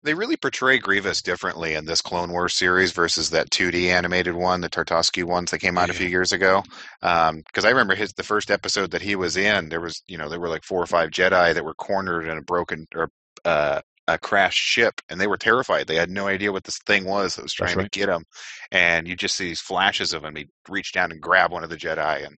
They 0.04 0.14
really 0.14 0.36
portray 0.36 0.78
Grievous 0.78 1.22
differently 1.22 1.74
in 1.74 1.84
this 1.84 2.00
Clone 2.00 2.30
Wars 2.30 2.54
series 2.54 2.92
versus 2.92 3.30
that 3.30 3.50
2D 3.50 3.86
animated 3.86 4.34
one, 4.34 4.60
the 4.60 4.68
Tartovsky 4.68 5.24
ones 5.24 5.50
that 5.50 5.58
came 5.58 5.76
out 5.76 5.90
a 5.90 5.94
few 5.94 6.08
years 6.08 6.32
ago. 6.32 6.62
Because 7.00 7.64
I 7.64 7.70
remember 7.70 7.94
his 7.94 8.12
the 8.12 8.22
first 8.22 8.50
episode 8.50 8.92
that 8.92 9.02
he 9.02 9.16
was 9.16 9.36
in, 9.36 9.68
there 9.68 9.80
was 9.80 10.02
you 10.06 10.16
know 10.16 10.28
there 10.28 10.40
were 10.40 10.48
like 10.48 10.64
four 10.64 10.82
or 10.82 10.86
five 10.86 11.10
Jedi 11.10 11.54
that 11.54 11.64
were 11.64 11.74
cornered 11.74 12.28
in 12.28 12.38
a 12.38 12.42
broken 12.42 12.86
or 12.94 13.10
uh, 13.44 13.80
a 14.06 14.18
crashed 14.18 14.58
ship, 14.58 15.00
and 15.08 15.20
they 15.20 15.26
were 15.26 15.36
terrified. 15.36 15.86
They 15.86 15.96
had 15.96 16.10
no 16.10 16.28
idea 16.28 16.52
what 16.52 16.64
this 16.64 16.78
thing 16.86 17.04
was 17.04 17.36
that 17.36 17.42
was 17.42 17.52
trying 17.52 17.76
right. 17.76 17.90
to 17.90 17.98
get 17.98 18.06
them. 18.06 18.24
And 18.72 19.06
you 19.06 19.16
just 19.16 19.36
see 19.36 19.44
these 19.44 19.60
flashes 19.60 20.12
of 20.12 20.24
him. 20.24 20.36
He'd 20.36 20.48
reach 20.68 20.92
down 20.92 21.12
and 21.12 21.20
grab 21.20 21.52
one 21.52 21.64
of 21.64 21.70
the 21.70 21.76
Jedi, 21.76 22.24
and 22.24 22.36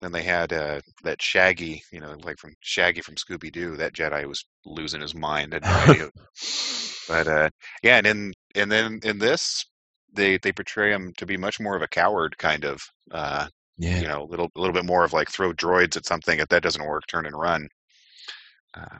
then 0.00 0.12
they 0.12 0.22
had 0.22 0.52
uh, 0.52 0.80
that 1.04 1.20
Shaggy, 1.22 1.82
you 1.92 2.00
know, 2.00 2.16
like 2.24 2.38
from 2.38 2.54
Shaggy 2.60 3.00
from 3.02 3.16
Scooby 3.16 3.52
Doo. 3.52 3.76
That 3.76 3.92
Jedi 3.94 4.26
was 4.26 4.44
losing 4.64 5.00
his 5.00 5.14
mind. 5.14 5.58
No. 5.62 6.10
But 7.08 7.26
uh, 7.26 7.50
yeah, 7.82 7.96
and 7.96 8.06
in 8.06 8.32
and 8.54 8.70
then 8.70 9.00
in 9.02 9.18
this, 9.18 9.64
they 10.12 10.38
they 10.38 10.52
portray 10.52 10.92
him 10.92 11.12
to 11.18 11.26
be 11.26 11.36
much 11.36 11.58
more 11.58 11.74
of 11.74 11.82
a 11.82 11.88
coward, 11.88 12.38
kind 12.38 12.64
of. 12.64 12.80
Uh, 13.10 13.48
Yeah. 13.78 14.00
You 14.00 14.06
know, 14.08 14.22
a 14.22 14.30
little 14.30 14.48
a 14.56 14.60
little 14.60 14.74
bit 14.74 14.84
more 14.84 15.02
of 15.04 15.12
like 15.12 15.28
throw 15.28 15.52
droids 15.52 15.96
at 15.96 16.06
something. 16.06 16.38
If 16.38 16.48
that 16.50 16.62
doesn't 16.62 16.86
work, 16.86 17.02
turn 17.08 17.26
and 17.26 17.34
run. 17.36 17.68
Uh, 18.74 18.98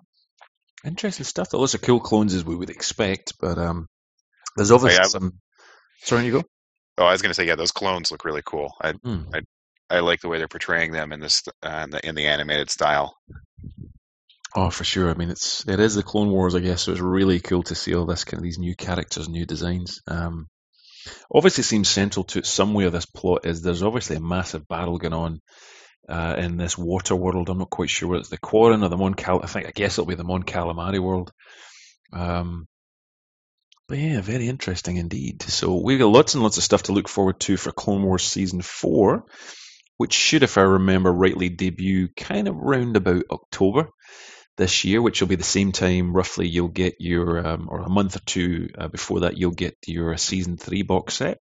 Interesting 0.84 1.24
stuff. 1.24 1.53
Lots 1.53 1.74
of 1.74 1.82
cool 1.82 2.01
clones 2.01 2.34
as 2.34 2.44
we 2.44 2.57
would 2.57 2.70
expect, 2.70 3.34
but 3.38 3.59
um, 3.59 3.86
there's 4.57 4.70
obviously 4.72 4.96
yeah, 4.96 5.09
some. 5.09 5.32
Sorry, 6.03 6.24
you 6.24 6.32
go. 6.32 6.42
oh, 6.98 7.05
I 7.05 7.12
was 7.12 7.20
going 7.22 7.30
to 7.30 7.34
say, 7.34 7.46
yeah, 7.46 7.55
those 7.57 7.70
clones 7.70 8.11
look 8.11 8.24
really 8.24 8.42
cool. 8.44 8.72
I 8.82 8.92
Hmm. 8.92 9.22
I 9.34 9.42
like 9.99 10.20
the 10.20 10.28
way 10.28 10.38
they're 10.38 10.49
portraying 10.49 10.93
them 10.93 11.12
in 11.12 11.18
this 11.18 11.43
uh, 11.62 11.82
in, 11.84 11.91
the, 11.91 12.09
in 12.09 12.14
the 12.14 12.26
animated 12.28 12.70
style. 12.70 13.16
Oh, 14.55 14.70
for 14.70 14.84
sure. 14.84 15.11
I 15.11 15.14
mean, 15.14 15.30
it's 15.30 15.66
it 15.68 15.80
is 15.80 15.95
the 15.95 16.03
Clone 16.03 16.30
Wars, 16.30 16.55
I 16.55 16.61
guess. 16.61 16.82
So 16.82 16.93
it's 16.93 17.01
really 17.01 17.41
cool 17.41 17.62
to 17.64 17.74
see 17.74 17.95
all 17.95 18.07
this 18.07 18.24
kind 18.24 18.38
of 18.38 18.45
these 18.45 18.59
new 18.59 18.74
characters, 18.74 19.28
new 19.28 19.47
designs. 19.47 20.01
Um, 20.07 20.49
obviously, 21.32 21.64
seems 21.64 21.88
central 21.88 22.24
to 22.26 22.38
it 22.38 22.47
somewhere. 22.47 22.91
This 22.91 23.07
plot 23.07 23.47
is 23.47 23.62
there's 23.62 23.82
obviously 23.82 24.16
a 24.16 24.20
massive 24.20 24.66
battle 24.66 24.99
going 24.99 25.14
on 25.14 25.41
uh, 26.09 26.36
in 26.38 26.57
this 26.57 26.76
water 26.76 27.14
world. 27.14 27.49
I'm 27.49 27.59
not 27.59 27.70
quite 27.70 27.91
sure 27.91 28.09
whether 28.09 28.20
it's 28.20 28.30
the 28.30 28.38
Quarren 28.38 28.82
or 28.82 28.88
the 28.88 28.97
Mon 28.97 29.14
Cal. 29.14 29.43
I 29.43 29.47
think 29.47 29.66
I 29.66 29.72
guess 29.72 29.95
it'll 29.95 30.07
be 30.07 30.14
the 30.14 30.24
Mon 30.24 30.43
Calamari 30.43 30.99
world. 30.99 31.32
Um, 32.12 32.66
but 33.91 33.99
yeah, 33.99 34.20
very 34.20 34.49
interesting 34.49 34.97
indeed. 34.97 35.43
So 35.43 35.80
we've 35.80 35.99
got 35.99 36.07
lots 36.07 36.34
and 36.34 36.43
lots 36.43 36.59
of 36.59 36.64
stuff 36.64 36.84
to 36.84 36.93
look 36.93 37.09
forward 37.09 37.41
to 37.41 37.57
for 37.57 37.72
Clone 37.72 38.03
Wars 38.03 38.22
season 38.22 38.62
four, 38.62 39.24
which 40.01 40.14
should, 40.14 40.42
if 40.42 40.57
I 40.57 40.62
remember 40.62 41.12
rightly, 41.12 41.51
debut 41.51 42.09
kind 42.16 42.48
of 42.48 42.57
round 42.57 42.96
about 42.96 43.24
October 43.30 43.90
this 44.57 44.82
year, 44.82 45.03
which 45.03 45.20
will 45.20 45.28
be 45.28 45.34
the 45.36 45.42
same 45.42 45.72
time 45.72 46.14
roughly 46.14 46.48
you'll 46.48 46.68
get 46.68 46.94
your, 47.01 47.46
um, 47.46 47.68
or 47.70 47.80
a 47.80 47.90
month 47.90 48.16
or 48.16 48.20
two 48.20 48.70
uh, 48.78 48.88
before 48.88 49.20
that, 49.20 49.36
you'll 49.36 49.51
get 49.51 49.76
your 49.86 50.16
season 50.16 50.57
three 50.57 50.80
box 50.80 51.16
set. 51.16 51.36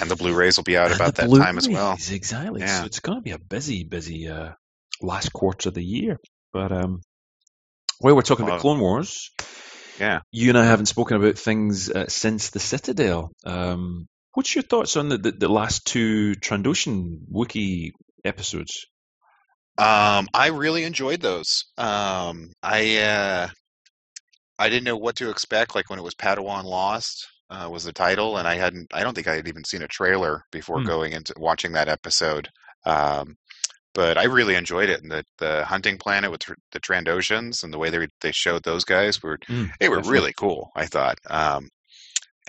And 0.00 0.10
the 0.10 0.16
Blu-rays 0.16 0.56
will 0.56 0.64
be 0.64 0.76
out 0.76 0.90
And 0.90 0.96
about 0.96 1.14
that 1.14 1.30
time 1.30 1.56
as 1.56 1.68
well. 1.68 1.92
Exactly. 1.92 2.62
Yeah. 2.62 2.80
So 2.80 2.86
it's 2.86 2.98
going 2.98 3.18
to 3.18 3.22
be 3.22 3.30
a 3.30 3.38
busy, 3.38 3.84
busy 3.84 4.28
uh, 4.28 4.54
last 5.00 5.32
quarter 5.32 5.68
of 5.68 5.76
the 5.76 5.84
year. 5.84 6.18
But 6.52 6.72
um, 6.72 7.00
while 8.00 8.16
we're 8.16 8.22
talking 8.22 8.46
Well, 8.46 8.54
about 8.54 8.62
Clone 8.62 8.80
Wars, 8.80 9.30
Yeah. 10.00 10.22
you 10.32 10.48
and 10.48 10.58
I 10.58 10.64
haven't 10.64 10.86
spoken 10.86 11.16
about 11.16 11.38
things 11.38 11.88
uh, 11.88 12.08
since 12.08 12.50
the 12.50 12.58
Citadel. 12.58 13.30
Um, 13.46 14.08
what's 14.34 14.54
your 14.54 14.62
thoughts 14.62 14.96
on 14.96 15.08
the, 15.08 15.18
the, 15.18 15.32
the 15.32 15.48
last 15.48 15.86
two 15.86 16.34
Trandoshan 16.34 17.20
Wookiee 17.32 17.92
episodes? 18.24 18.86
Um, 19.78 20.28
I 20.34 20.48
really 20.48 20.84
enjoyed 20.84 21.20
those. 21.20 21.64
Um, 21.78 22.52
I 22.62 22.98
uh, 22.98 23.48
I 24.58 24.68
didn't 24.68 24.84
know 24.84 24.96
what 24.96 25.16
to 25.16 25.30
expect. 25.30 25.74
Like 25.74 25.90
when 25.90 25.98
it 25.98 26.02
was 26.02 26.14
Padawan 26.14 26.64
Lost 26.64 27.26
uh, 27.50 27.68
was 27.70 27.84
the 27.84 27.92
title, 27.92 28.36
and 28.38 28.46
I 28.48 28.54
hadn't. 28.56 28.88
I 28.92 29.02
don't 29.02 29.14
think 29.14 29.28
I 29.28 29.34
had 29.36 29.48
even 29.48 29.64
seen 29.64 29.82
a 29.82 29.88
trailer 29.88 30.44
before 30.52 30.80
Hmm. 30.80 30.86
going 30.86 31.12
into 31.12 31.34
watching 31.36 31.72
that 31.72 31.88
episode. 31.88 32.48
Um, 32.84 33.36
but 33.94 34.18
I 34.18 34.24
really 34.24 34.54
enjoyed 34.56 34.90
it, 34.90 35.02
and 35.02 35.10
the 35.12 35.24
the 35.38 35.64
hunting 35.66 35.98
planet 35.98 36.30
with 36.30 36.42
tr- 36.42 36.54
the 36.72 36.80
Trandoshans 36.80 37.64
and 37.64 37.72
the 37.72 37.78
way 37.78 37.90
they 37.90 38.08
they 38.22 38.32
showed 38.32 38.64
those 38.64 38.84
guys 38.84 39.22
were 39.22 39.38
Mm, 39.48 39.70
they 39.80 39.88
were 39.88 40.00
definitely. 40.00 40.02
really 40.02 40.34
cool. 40.34 40.70
I 40.76 40.86
thought. 40.86 41.18
Um, 41.30 41.68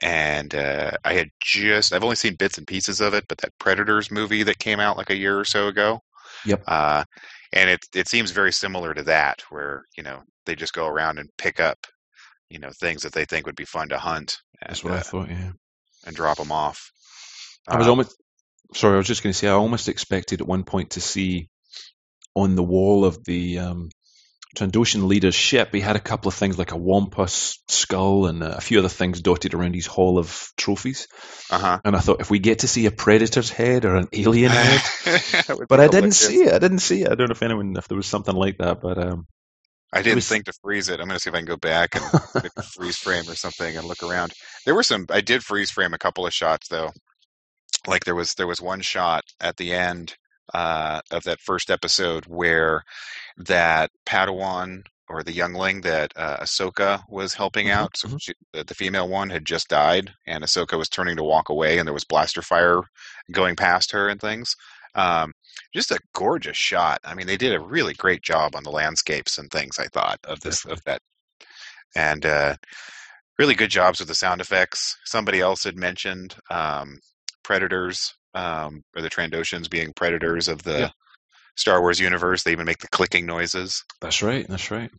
and 0.04 0.54
uh, 0.54 0.91
I 1.06 1.14
had 1.14 1.30
just 1.41 1.93
I've 1.93 2.04
only 2.04 2.18
seen 2.18 2.36
bits 2.36 2.58
and 2.60 2.68
pieces 2.68 3.01
of 3.01 3.14
it, 3.16 3.26
but 3.30 3.39
that 3.39 3.58
Predators 3.60 4.12
movie 4.12 4.43
that 4.43 4.60
came 4.60 4.80
out 4.82 4.97
like 4.97 5.10
a 5.10 5.18
year 5.18 5.39
or 5.39 5.45
so 5.45 5.70
ago. 5.70 6.01
Yep. 6.45 6.64
Uh, 6.68 7.06
and 7.54 7.70
it 7.70 7.86
it 7.95 8.08
seems 8.10 8.32
very 8.32 8.51
similar 8.51 8.93
to 8.93 9.04
that, 9.04 9.41
where 9.49 9.86
you 9.97 10.04
know 10.04 10.22
they 10.45 10.56
just 10.56 10.74
go 10.74 10.88
around 10.88 11.20
and 11.20 11.30
pick 11.38 11.60
up, 11.60 11.88
you 12.49 12.60
know, 12.60 12.70
things 12.80 13.04
that 13.04 13.14
they 13.14 13.26
think 13.26 13.45
would 13.45 13.56
be 13.56 13.66
fun 13.66 13.89
to 13.89 13.97
hunt 13.97 14.39
and 14.62 14.70
That's 14.70 14.84
what 14.84 14.93
I 14.93 14.97
uh, 14.97 15.01
thought, 15.01 15.30
yeah. 15.30 15.51
and 16.06 16.16
drop 16.16 16.38
them 16.38 16.51
off. 16.51 16.91
I 17.68 17.78
was 17.78 17.88
Um, 17.88 17.91
almost 17.91 18.16
sorry. 18.74 18.95
I 18.95 18.97
was 18.97 19.08
just 19.08 19.24
going 19.24 19.32
to 19.34 19.38
say 19.38 19.47
I 19.47 19.51
almost 19.51 19.89
expected 19.89 20.41
at 20.41 20.47
one 20.47 20.64
point 20.64 20.91
to 20.91 21.01
see 21.01 21.49
on 22.36 22.56
the 22.56 22.64
wall 22.64 23.06
of 23.06 23.24
the 23.26 23.60
um, 23.60 23.89
Trandoshan 24.56 25.08
leader's 25.08 25.36
ship. 25.36 25.74
He 25.74 25.80
had 25.80 25.95
a 25.95 25.99
couple 25.99 26.30
of 26.30 26.36
things 26.36 26.58
like 26.60 26.72
a 26.72 26.78
wampus 26.78 27.60
skull 27.68 28.28
and 28.28 28.43
a 28.43 28.62
few 28.62 28.80
other 28.80 28.89
things 28.89 29.22
dotted 29.22 29.54
around 29.54 29.74
his 29.74 29.88
hall 29.88 30.20
of 30.20 30.47
trophies. 30.58 31.08
uh 31.49 31.80
And 31.84 31.95
I 31.95 31.99
thought 31.99 32.22
if 32.22 32.30
we 32.30 32.39
get 32.39 32.60
to 32.60 32.68
see 32.68 32.86
a 32.86 32.91
predator's 32.91 33.49
head 33.49 33.86
or 33.86 33.95
an 33.95 34.08
alien 34.14 34.51
head, 34.54 34.82
but 35.68 35.80
I 35.80 35.88
didn't 35.88 36.12
see 36.12 36.43
it. 36.43 36.54
I 36.54 36.60
didn't 36.60 36.80
see 36.80 37.01
it. 37.01 37.12
I 37.12 37.16
don't 37.16 37.30
know 37.30 37.34
if 37.34 37.41
anyone 37.41 37.76
if 37.78 37.88
there 37.88 37.97
was 37.97 38.08
something 38.08 38.36
like 38.36 38.58
that, 38.60 38.80
but 38.82 38.97
um, 38.97 39.26
I 39.91 40.01
didn't 40.01 40.16
was- 40.18 40.28
think 40.30 40.45
to 40.45 40.54
freeze 40.64 40.89
it. 40.89 40.99
I'm 40.99 41.08
going 41.08 41.18
to 41.18 41.20
see 41.20 41.30
if 41.30 41.36
I 41.36 41.39
can 41.39 41.45
go 41.45 41.58
back 41.58 41.95
and 41.95 42.04
freeze 42.64 42.97
frame 42.97 43.28
or 43.30 43.36
something 43.36 43.76
and 43.78 43.88
look 43.88 44.04
around. 44.04 44.34
There 44.66 44.76
were 44.76 44.84
some. 44.84 45.08
I 45.10 45.22
did 45.22 45.43
freeze 45.43 45.72
frame 45.72 45.93
a 45.93 45.99
couple 45.99 46.26
of 46.28 46.34
shots 46.34 46.68
though. 46.68 46.91
Like 47.88 48.06
there 48.06 48.16
was 48.16 48.34
there 48.36 48.47
was 48.47 48.62
one 48.62 48.82
shot 48.82 49.24
at 49.41 49.58
the 49.58 49.74
end 49.74 50.16
uh, 50.54 51.01
of 51.12 51.24
that 51.24 51.39
first 51.41 51.72
episode 51.72 52.26
where 52.26 52.84
that 53.38 53.91
Padawan 54.06 54.84
or 55.10 55.24
the 55.24 55.34
youngling 55.34 55.82
that 55.82 56.14
uh, 56.16 56.38
Ahsoka 56.38 57.04
was 57.10 57.34
helping 57.34 57.70
Mhm, 57.72 57.72
out. 57.72 57.97
So 57.97 58.08
mhm. 58.08 58.20
she, 58.20 58.34
the, 58.54 58.64
the 58.64 58.76
female 58.76 59.08
one 59.08 59.30
had 59.30 59.45
just 59.45 59.68
died, 59.70 60.12
and 60.28 60.43
Ahsoka 60.43 60.78
was 60.78 60.89
turning 60.89 61.18
to 61.18 61.24
walk 61.24 61.49
away, 61.49 61.78
and 61.78 61.88
there 61.88 61.93
was 61.93 62.06
blaster 62.06 62.41
fire 62.41 62.82
going 63.32 63.56
past 63.56 63.91
her 63.91 64.10
and 64.10 64.20
things. 64.20 64.56
Um, 64.95 65.34
just 65.74 65.91
a 65.91 65.99
gorgeous 66.14 66.58
shot. 66.58 66.99
I 67.04 67.16
mean, 67.16 67.28
they 67.28 67.38
did 67.38 67.54
a 67.54 67.60
really 67.60 67.93
great 67.95 68.22
job 68.24 68.56
on 68.56 68.64
the 68.64 68.72
landscapes 68.72 69.38
and 69.38 69.49
things. 69.51 69.80
I 69.80 69.88
thought 69.88 70.20
of 70.26 70.39
this 70.41 70.66
of 70.66 70.84
that, 70.86 71.01
and 71.95 72.26
uh, 72.26 72.56
really 73.39 73.56
good 73.56 73.70
jobs 73.72 73.99
with 73.99 74.08
the 74.08 74.16
sound 74.16 74.41
effects. 74.41 74.97
Somebody 75.06 75.41
else 75.41 75.64
had 75.64 75.78
mentioned 75.78 76.36
um, 76.49 76.99
predators 77.43 78.16
um, 78.36 78.84
or 78.95 79.01
the 79.03 79.09
Trandoshans 79.11 79.69
being 79.69 79.93
predators 79.93 80.47
of 80.49 80.63
the 80.63 80.71
Yeah. 80.79 80.89
Star 81.57 81.81
Wars 81.81 81.99
universe. 81.99 82.43
They 82.43 82.53
even 82.53 82.65
make 82.67 82.79
the 82.79 82.89
clicking 82.89 83.25
noises. 83.27 83.86
That's 84.01 84.23
right. 84.23 84.47
That's 84.47 84.71
right. 84.71 84.91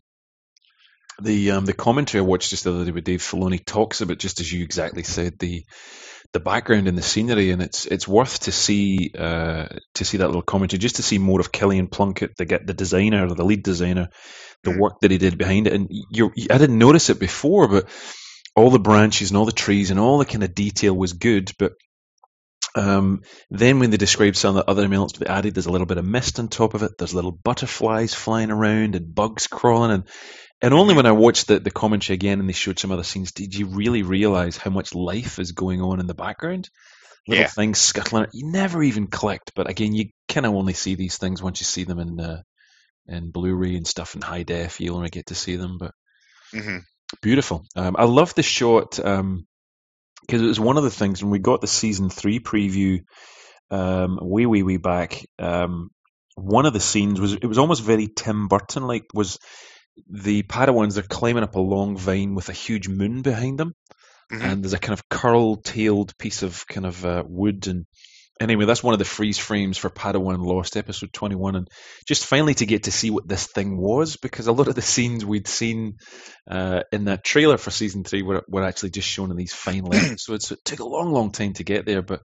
The 1.21 1.51
um, 1.51 1.65
the 1.65 1.73
commentary 1.73 2.21
I 2.21 2.25
watched 2.25 2.51
just 2.51 2.65
the 2.65 2.73
other 2.73 2.85
day 2.85 2.91
with 2.91 3.05
Dave 3.05 3.21
Filoni 3.21 3.65
talks 3.65 4.01
about 4.01 4.19
just 4.19 4.39
as 4.41 4.51
you 4.51 4.63
exactly 4.63 5.03
said 5.03 5.39
the 5.39 5.65
the 6.33 6.41
background 6.41 6.87
and 6.87 6.97
the 6.97 7.03
scenery, 7.03 7.51
and 7.51 7.61
it's 7.63 7.85
it's 7.87 8.07
worth 8.07 8.41
to 8.41 8.53
see 8.53 9.11
uh, 9.17 9.67
to 9.95 10.05
see 10.05 10.17
that 10.19 10.27
little 10.27 10.43
commentary 10.43 10.79
just 10.79 10.97
to 10.97 11.03
see 11.03 11.19
more 11.19 11.39
of 11.41 11.51
Kilian 11.51 11.91
Plunkett, 11.91 12.37
the 12.37 12.45
get 12.45 12.67
the 12.67 12.75
designer, 12.75 13.27
the 13.27 13.45
lead 13.45 13.63
designer, 13.63 14.09
the 14.65 14.71
Mm. 14.71 14.79
work 14.79 15.01
that 15.01 15.11
he 15.11 15.19
did 15.19 15.37
behind 15.37 15.67
it. 15.67 15.73
And 15.73 15.89
you 16.11 16.31
I 16.51 16.57
didn't 16.59 16.79
notice 16.79 17.09
it 17.09 17.19
before, 17.19 17.67
but 17.69 17.89
all 18.55 18.71
the 18.71 18.79
branches 18.79 19.31
and 19.31 19.37
all 19.37 19.45
the 19.45 19.53
trees 19.53 19.91
and 19.91 19.99
all 19.99 20.19
the 20.19 20.25
kind 20.25 20.43
of 20.43 20.55
detail 20.55 20.95
was 20.95 21.13
good, 21.13 21.51
but 21.59 21.73
um, 22.75 23.21
then 23.49 23.79
when 23.79 23.91
they 23.91 23.97
describe 23.97 24.35
some 24.35 24.57
of 24.57 24.65
the 24.65 24.71
other 24.71 24.83
elements 24.83 25.17
they 25.17 25.25
added, 25.27 25.55
there's 25.55 25.67
a 25.67 25.71
little 25.71 25.87
bit 25.87 25.97
of 25.97 26.05
mist 26.05 26.39
on 26.39 26.49
top 26.49 26.73
of 26.73 26.83
it. 26.83 26.91
There's 26.97 27.15
little 27.15 27.31
butterflies 27.31 28.13
flying 28.13 28.51
around 28.51 28.95
and 28.95 29.15
bugs 29.15 29.47
crawling, 29.47 29.91
and 29.91 30.03
and 30.61 30.73
only 30.73 30.95
when 30.95 31.05
I 31.05 31.13
watched 31.13 31.47
the, 31.47 31.59
the 31.59 31.71
commentary 31.71 32.15
again 32.15 32.39
and 32.39 32.49
they 32.49 32.53
showed 32.53 32.79
some 32.79 32.91
other 32.91 33.03
scenes 33.03 33.33
did 33.33 33.55
you 33.55 33.67
really 33.67 34.03
realize 34.03 34.57
how 34.57 34.71
much 34.71 34.95
life 34.95 35.39
is 35.39 35.53
going 35.53 35.81
on 35.81 35.99
in 35.99 36.07
the 36.07 36.15
background. 36.15 36.69
Little 37.27 37.45
Yeah. 37.45 37.47
things 37.47 37.79
scuttling. 37.79 38.27
You 38.33 38.51
never 38.51 38.83
even 38.83 39.07
clicked, 39.07 39.53
but 39.55 39.69
again, 39.69 39.93
you 39.95 40.09
kind 40.29 40.45
of 40.45 40.53
only 40.55 40.73
see 40.73 40.95
these 40.95 41.17
things 41.17 41.41
once 41.43 41.61
you 41.61 41.65
see 41.65 41.83
them 41.85 41.99
in 41.99 42.19
uh, 42.19 42.41
in 43.07 43.31
Blu-ray 43.31 43.75
and 43.75 43.87
stuff 43.87 44.15
in 44.15 44.21
high 44.21 44.43
def. 44.43 44.79
You 44.81 44.93
only 44.95 45.09
get 45.09 45.27
to 45.27 45.35
see 45.35 45.55
them, 45.57 45.77
but 45.79 45.93
hmm 46.53 46.77
beautiful. 47.21 47.65
Um, 47.75 47.95
I 47.97 48.05
love 48.05 48.35
the 48.35 48.43
shot 48.43 48.99
because 50.25 50.41
it 50.41 50.47
was 50.47 50.59
one 50.59 50.77
of 50.77 50.83
the 50.83 50.91
things 50.91 51.23
when 51.23 51.31
we 51.31 51.39
got 51.39 51.61
the 51.61 51.67
season 51.67 52.09
three 52.09 52.39
preview 52.39 53.01
um, 53.71 54.19
way, 54.21 54.45
way, 54.45 54.63
way 54.63 54.77
back. 54.77 55.25
Um, 55.39 55.89
one 56.35 56.65
of 56.65 56.73
the 56.73 56.79
scenes 56.79 57.19
was 57.21 57.33
it 57.33 57.45
was 57.45 57.57
almost 57.57 57.83
very 57.83 58.07
Tim 58.07 58.47
Burton 58.47 58.87
like. 58.87 59.05
Was 59.13 59.39
the 60.09 60.43
Padawans 60.43 60.95
they're 60.95 61.03
climbing 61.03 61.43
up 61.43 61.55
a 61.55 61.59
long 61.61 61.97
vine 61.97 62.35
with 62.35 62.49
a 62.49 62.53
huge 62.53 62.89
moon 62.89 63.21
behind 63.21 63.59
them, 63.59 63.73
hmm 64.31 64.41
and 64.41 64.63
there's 64.63 64.73
a 64.73 64.79
kind 64.79 64.97
of 64.97 65.07
curl-tailed 65.09 66.17
piece 66.17 66.43
of 66.43 66.65
kind 66.67 66.85
of 66.85 67.05
uh, 67.05 67.23
wood 67.25 67.67
and. 67.67 67.85
Anyway, 68.39 68.65
that's 68.65 68.83
one 68.83 68.93
of 68.93 68.99
the 68.99 69.05
freeze 69.05 69.37
frames 69.37 69.77
for 69.77 69.89
Padawan 69.89 70.45
Lost, 70.45 70.75
episode 70.75 71.13
21. 71.13 71.55
And 71.55 71.69
just 72.05 72.25
finally 72.25 72.53
to 72.55 72.65
get 72.65 72.83
to 72.83 72.91
see 72.91 73.09
what 73.09 73.27
this 73.27 73.47
thing 73.47 73.77
was, 73.77 74.17
because 74.17 74.47
a 74.47 74.51
lot 74.51 74.67
of 74.67 74.75
the 74.75 74.81
scenes 74.81 75.23
we'd 75.23 75.47
seen 75.47 75.97
uh, 76.49 76.81
in 76.91 77.05
that 77.05 77.23
trailer 77.23 77.57
for 77.57 77.71
season 77.71 78.03
three 78.03 78.23
were, 78.23 78.43
were 78.49 78.63
actually 78.63 78.89
just 78.89 79.07
shown 79.07 79.31
in 79.31 79.37
these 79.37 79.53
final 79.53 79.89
lengths. 79.89 80.25
so 80.25 80.33
it 80.33 80.43
took 80.65 80.79
a 80.79 80.85
long, 80.85 81.13
long 81.13 81.31
time 81.31 81.53
to 81.53 81.63
get 81.63 81.85
there. 81.85 82.01
But 82.01 82.21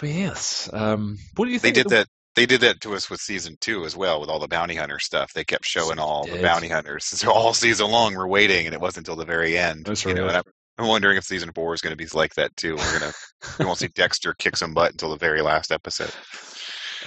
but 0.00 0.10
yes, 0.10 0.70
um, 0.72 1.18
what 1.34 1.46
do 1.46 1.50
you 1.50 1.58
think? 1.58 1.74
They 1.74 1.82
did 1.82 1.90
that. 1.90 2.06
They 2.36 2.46
did 2.46 2.60
that 2.60 2.82
to 2.82 2.94
us 2.94 3.10
with 3.10 3.20
season 3.20 3.56
two 3.60 3.84
as 3.84 3.96
well, 3.96 4.20
with 4.20 4.30
all 4.30 4.38
the 4.38 4.46
bounty 4.46 4.76
hunter 4.76 5.00
stuff. 5.00 5.32
They 5.32 5.42
kept 5.42 5.64
showing 5.64 5.98
all 5.98 6.24
the 6.24 6.40
bounty 6.40 6.68
hunters. 6.68 7.04
So 7.18 7.32
all 7.32 7.52
season 7.52 7.90
long, 7.90 8.14
we're 8.14 8.28
waiting, 8.28 8.66
and 8.66 8.74
it 8.74 8.80
wasn't 8.80 9.08
until 9.08 9.16
the 9.16 9.24
very 9.24 9.58
end. 9.58 9.86
That's 9.86 10.04
you 10.04 10.14
know, 10.14 10.26
right. 10.26 10.44
I'm, 10.78 10.86
wondering 10.86 11.16
if 11.16 11.24
season 11.24 11.52
four 11.54 11.74
is 11.74 11.80
going 11.80 11.92
to 11.92 11.96
be 11.96 12.06
like 12.14 12.34
that 12.34 12.56
too. 12.56 12.76
We're 12.76 12.98
gonna 12.98 13.12
we 13.58 13.64
won't 13.64 13.78
see 13.78 13.88
Dexter 13.94 14.34
kick 14.34 14.56
some 14.56 14.74
butt 14.74 14.92
until 14.92 15.10
the 15.10 15.16
very 15.16 15.42
last 15.42 15.72
episode. 15.72 16.12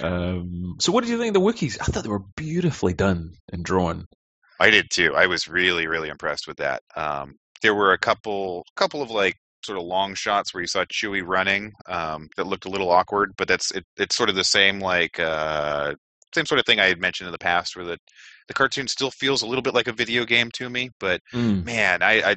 Um, 0.00 0.76
so, 0.80 0.92
what 0.92 1.02
did 1.02 1.10
you 1.10 1.18
think 1.18 1.34
of 1.36 1.42
the 1.42 1.52
Wookiees? 1.52 1.78
I 1.80 1.84
thought 1.84 2.04
they 2.04 2.10
were 2.10 2.24
beautifully 2.36 2.94
done 2.94 3.32
and 3.52 3.64
drawn. 3.64 4.06
I 4.60 4.70
did 4.70 4.90
too. 4.90 5.14
I 5.14 5.26
was 5.26 5.48
really, 5.48 5.86
really 5.86 6.08
impressed 6.08 6.46
with 6.46 6.58
that. 6.58 6.82
Um, 6.96 7.36
there 7.62 7.74
were 7.74 7.92
a 7.92 7.98
couple, 7.98 8.64
couple 8.76 9.02
of 9.02 9.10
like 9.10 9.36
sort 9.64 9.78
of 9.78 9.84
long 9.84 10.14
shots 10.14 10.52
where 10.52 10.60
you 10.60 10.66
saw 10.66 10.84
Chewie 10.84 11.26
running 11.26 11.72
um, 11.86 12.28
that 12.36 12.46
looked 12.46 12.64
a 12.64 12.70
little 12.70 12.90
awkward, 12.90 13.32
but 13.36 13.48
that's 13.48 13.70
it, 13.72 13.84
it's 13.96 14.16
sort 14.16 14.28
of 14.28 14.34
the 14.36 14.44
same 14.44 14.80
like 14.80 15.18
uh, 15.18 15.94
same 16.34 16.46
sort 16.46 16.58
of 16.58 16.66
thing 16.66 16.80
I 16.80 16.86
had 16.86 17.00
mentioned 17.00 17.28
in 17.28 17.32
the 17.32 17.38
past, 17.38 17.76
where 17.76 17.84
the 17.84 17.98
the 18.48 18.54
cartoon 18.54 18.88
still 18.88 19.10
feels 19.10 19.42
a 19.42 19.46
little 19.46 19.62
bit 19.62 19.74
like 19.74 19.88
a 19.88 19.92
video 19.92 20.24
game 20.24 20.50
to 20.54 20.68
me. 20.68 20.90
But 20.98 21.20
Mm. 21.32 21.64
man, 21.64 22.02
I, 22.02 22.32
I 22.32 22.36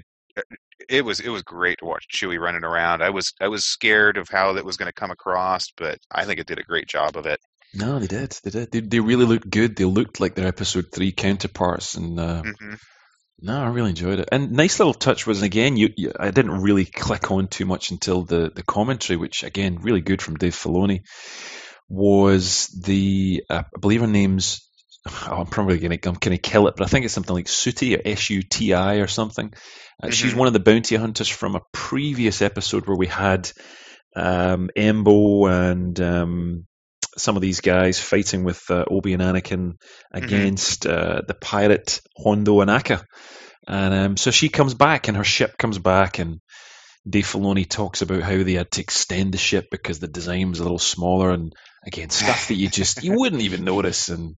it 0.89 1.03
was 1.03 1.19
it 1.19 1.29
was 1.29 1.43
great 1.43 1.79
to 1.79 1.85
watch 1.85 2.05
Chewie 2.13 2.39
running 2.39 2.63
around. 2.63 3.01
I 3.01 3.09
was 3.09 3.33
I 3.39 3.47
was 3.47 3.65
scared 3.65 4.17
of 4.17 4.29
how 4.29 4.53
that 4.53 4.65
was 4.65 4.77
going 4.77 4.89
to 4.89 4.93
come 4.93 5.11
across, 5.11 5.71
but 5.77 5.99
I 6.11 6.25
think 6.25 6.39
it 6.39 6.47
did 6.47 6.59
a 6.59 6.63
great 6.63 6.87
job 6.87 7.17
of 7.17 7.25
it. 7.25 7.39
No, 7.73 7.99
they 7.99 8.07
did. 8.07 8.31
They 8.43 8.51
did. 8.51 8.71
They, 8.71 8.79
they 8.79 8.99
really 8.99 9.25
looked 9.25 9.49
good. 9.49 9.75
They 9.75 9.85
looked 9.85 10.19
like 10.19 10.35
their 10.35 10.47
episode 10.47 10.85
three 10.91 11.11
counterparts, 11.11 11.95
and 11.95 12.19
uh, 12.19 12.43
hmm 12.43 12.75
no, 13.41 13.61
I 13.61 13.67
really 13.67 13.89
enjoyed 13.89 14.19
it. 14.19 14.29
And 14.31 14.51
nice 14.51 14.79
little 14.79 14.93
touch 14.93 15.27
was 15.27 15.41
again, 15.41 15.75
you, 15.75 15.89
you 15.97 16.11
I 16.17 16.31
didn't 16.31 16.61
really 16.61 16.85
click 16.85 17.31
on 17.31 17.47
too 17.47 17.65
much 17.65 17.91
until 17.91 18.23
the 18.23 18.49
the 18.53 18.63
commentary, 18.63 19.17
which 19.17 19.43
again 19.43 19.79
really 19.81 20.01
good 20.01 20.21
from 20.21 20.35
Dave 20.35 20.55
Filoni. 20.55 21.01
Was 21.89 22.67
the 22.67 23.43
uh, 23.49 23.63
I 23.75 23.79
believe 23.79 24.01
her 24.01 24.07
name's 24.07 24.67
oh, 25.07 25.27
I'm 25.39 25.47
probably 25.47 25.79
gonna 25.79 25.97
I'm 26.05 26.13
gonna 26.15 26.37
kill 26.37 26.67
it, 26.67 26.75
but 26.77 26.85
I 26.85 26.87
think 26.89 27.05
it's 27.05 27.13
something 27.13 27.35
like 27.35 27.45
Suti 27.45 27.97
or 27.97 28.01
S 28.05 28.29
U 28.29 28.41
T 28.41 28.73
I 28.73 28.95
or 28.95 29.07
something. 29.07 29.53
Uh, 30.01 30.09
She's 30.09 30.33
Mhm. 30.33 30.37
one 30.37 30.47
of 30.47 30.53
the 30.53 30.59
bounty 30.59 30.95
hunters 30.95 31.29
from 31.29 31.55
a 31.55 31.61
previous 31.71 32.41
episode 32.41 32.87
where 32.87 32.97
we 32.97 33.07
had 33.07 33.51
um, 34.15 34.69
Embo 34.77 35.49
and 35.49 35.99
um, 35.99 36.65
some 37.17 37.35
of 37.35 37.41
these 37.41 37.61
guys 37.61 37.99
fighting 37.99 38.43
with 38.43 38.61
uh, 38.69 38.85
Obi 38.89 39.13
and 39.13 39.21
Anakin 39.21 39.73
against 40.11 40.85
uh, 40.85 41.21
the 41.27 41.33
pirate 41.33 42.01
Hondo 42.17 42.59
Ohnaka. 42.63 43.03
And 43.67 43.93
um, 43.93 44.17
so 44.17 44.31
she 44.31 44.49
comes 44.49 44.73
back, 44.73 45.07
and 45.07 45.17
her 45.17 45.23
ship 45.23 45.57
comes 45.57 45.79
back, 45.79 46.19
and 46.19 46.39
Dave 47.07 47.25
Filoni 47.25 47.67
talks 47.67 48.01
about 48.01 48.21
how 48.21 48.43
they 48.43 48.53
had 48.53 48.71
to 48.71 48.81
extend 48.81 49.33
the 49.33 49.37
ship 49.37 49.67
because 49.71 49.99
the 49.99 50.07
design 50.07 50.49
was 50.49 50.59
a 50.59 50.63
little 50.63 50.79
smaller, 50.79 51.31
and 51.31 51.51
again 51.85 52.09
stuff 52.09 52.47
that 52.49 52.55
you 52.55 52.69
just 52.69 53.03
you 53.03 53.13
wouldn't 53.17 53.41
even 53.41 53.63
notice. 53.63 54.09
And 54.09 54.35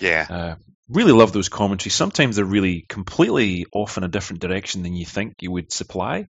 Yeah, 0.00 0.26
uh, 0.28 0.54
really 0.88 1.12
love 1.12 1.32
those 1.32 1.48
commentaries. 1.48 1.94
Sometimes 1.94 2.36
they're 2.36 2.44
really 2.44 2.84
completely 2.88 3.66
off 3.72 3.96
in 3.96 4.04
a 4.04 4.08
different 4.08 4.42
direction 4.42 4.82
than 4.82 4.94
you 4.94 5.06
think 5.06 5.34
you 5.40 5.50
would 5.52 5.72
supply. 5.72 6.28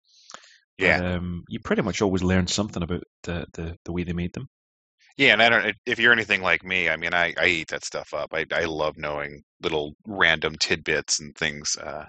But, 0.80 0.84
yeah, 0.86 1.00
um, 1.00 1.44
you 1.48 1.60
pretty 1.60 1.82
much 1.82 2.02
always 2.02 2.22
learn 2.22 2.46
something 2.48 2.82
about 2.82 3.04
the, 3.24 3.46
the, 3.54 3.78
the 3.84 3.92
way 3.92 4.04
they 4.04 4.12
made 4.14 4.32
them. 4.32 4.48
yeah. 5.16 5.32
And 5.32 5.42
I 5.42 5.48
don't. 5.48 5.76
If 5.86 5.98
you're 5.98 6.12
anything 6.12 6.42
like 6.42 6.64
me, 6.64 6.88
I 6.88 6.96
mean, 6.96 7.14
I, 7.14 7.34
I 7.38 7.46
eat 7.46 7.68
that 7.68 7.84
stuff 7.84 8.14
up. 8.14 8.32
I 8.32 8.46
I 8.52 8.64
love 8.64 8.96
knowing 8.96 9.42
little 9.62 9.94
random 10.06 10.56
tidbits 10.56 11.20
and 11.20 11.34
things. 11.36 11.76
Uh, 11.76 12.04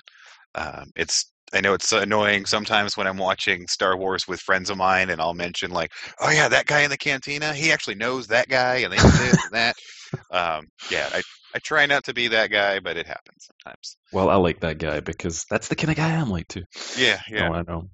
um, 0.56 0.92
it's 0.96 1.32
I 1.54 1.62
know 1.62 1.74
it's 1.74 1.92
annoying 1.92 2.46
sometimes 2.46 2.98
when 2.98 3.08
I'm 3.08 3.18
watching 3.18 3.68
Star 3.68 3.98
Wars 3.98 4.28
with 4.28 4.42
friends 4.42 4.70
of 4.70 4.78
mine, 4.78 5.10
and 5.10 5.22
I'll 5.22 5.34
mention 5.34 5.72
like, 5.72 5.92
"Oh 6.20 6.30
yeah, 6.32 6.50
that 6.50 6.66
guy 6.68 6.82
in 6.82 6.90
the 6.90 6.98
cantina, 6.98 7.54
he 7.54 7.72
actually 7.72 7.96
knows 7.96 8.28
that 8.28 8.50
guy, 8.50 8.78
and 8.78 8.94
they 8.94 8.98
this 8.98 9.46
and 9.46 9.54
that." 9.54 9.76
Um, 10.32 10.68
yeah, 10.92 11.10
I 11.12 11.22
I 11.56 11.60
try 11.60 11.86
not 11.86 12.06
to 12.06 12.14
be 12.14 12.30
that 12.30 12.50
guy, 12.52 12.80
but 12.80 12.98
it 12.98 13.06
happens 13.08 13.48
sometimes. 13.48 13.98
Well, 14.12 14.30
I 14.30 14.36
like 14.36 14.62
that 14.62 14.78
guy 14.80 15.00
because 15.00 15.46
that's 15.50 15.68
the 15.68 15.76
kind 15.76 15.92
of 15.92 15.96
guy 15.98 16.16
I'm 16.16 16.30
like 16.30 16.48
too. 16.48 16.64
Yeah, 16.98 17.20
yeah. 17.30 17.50
No, 17.50 17.56
I 17.56 17.62
know. 17.62 17.90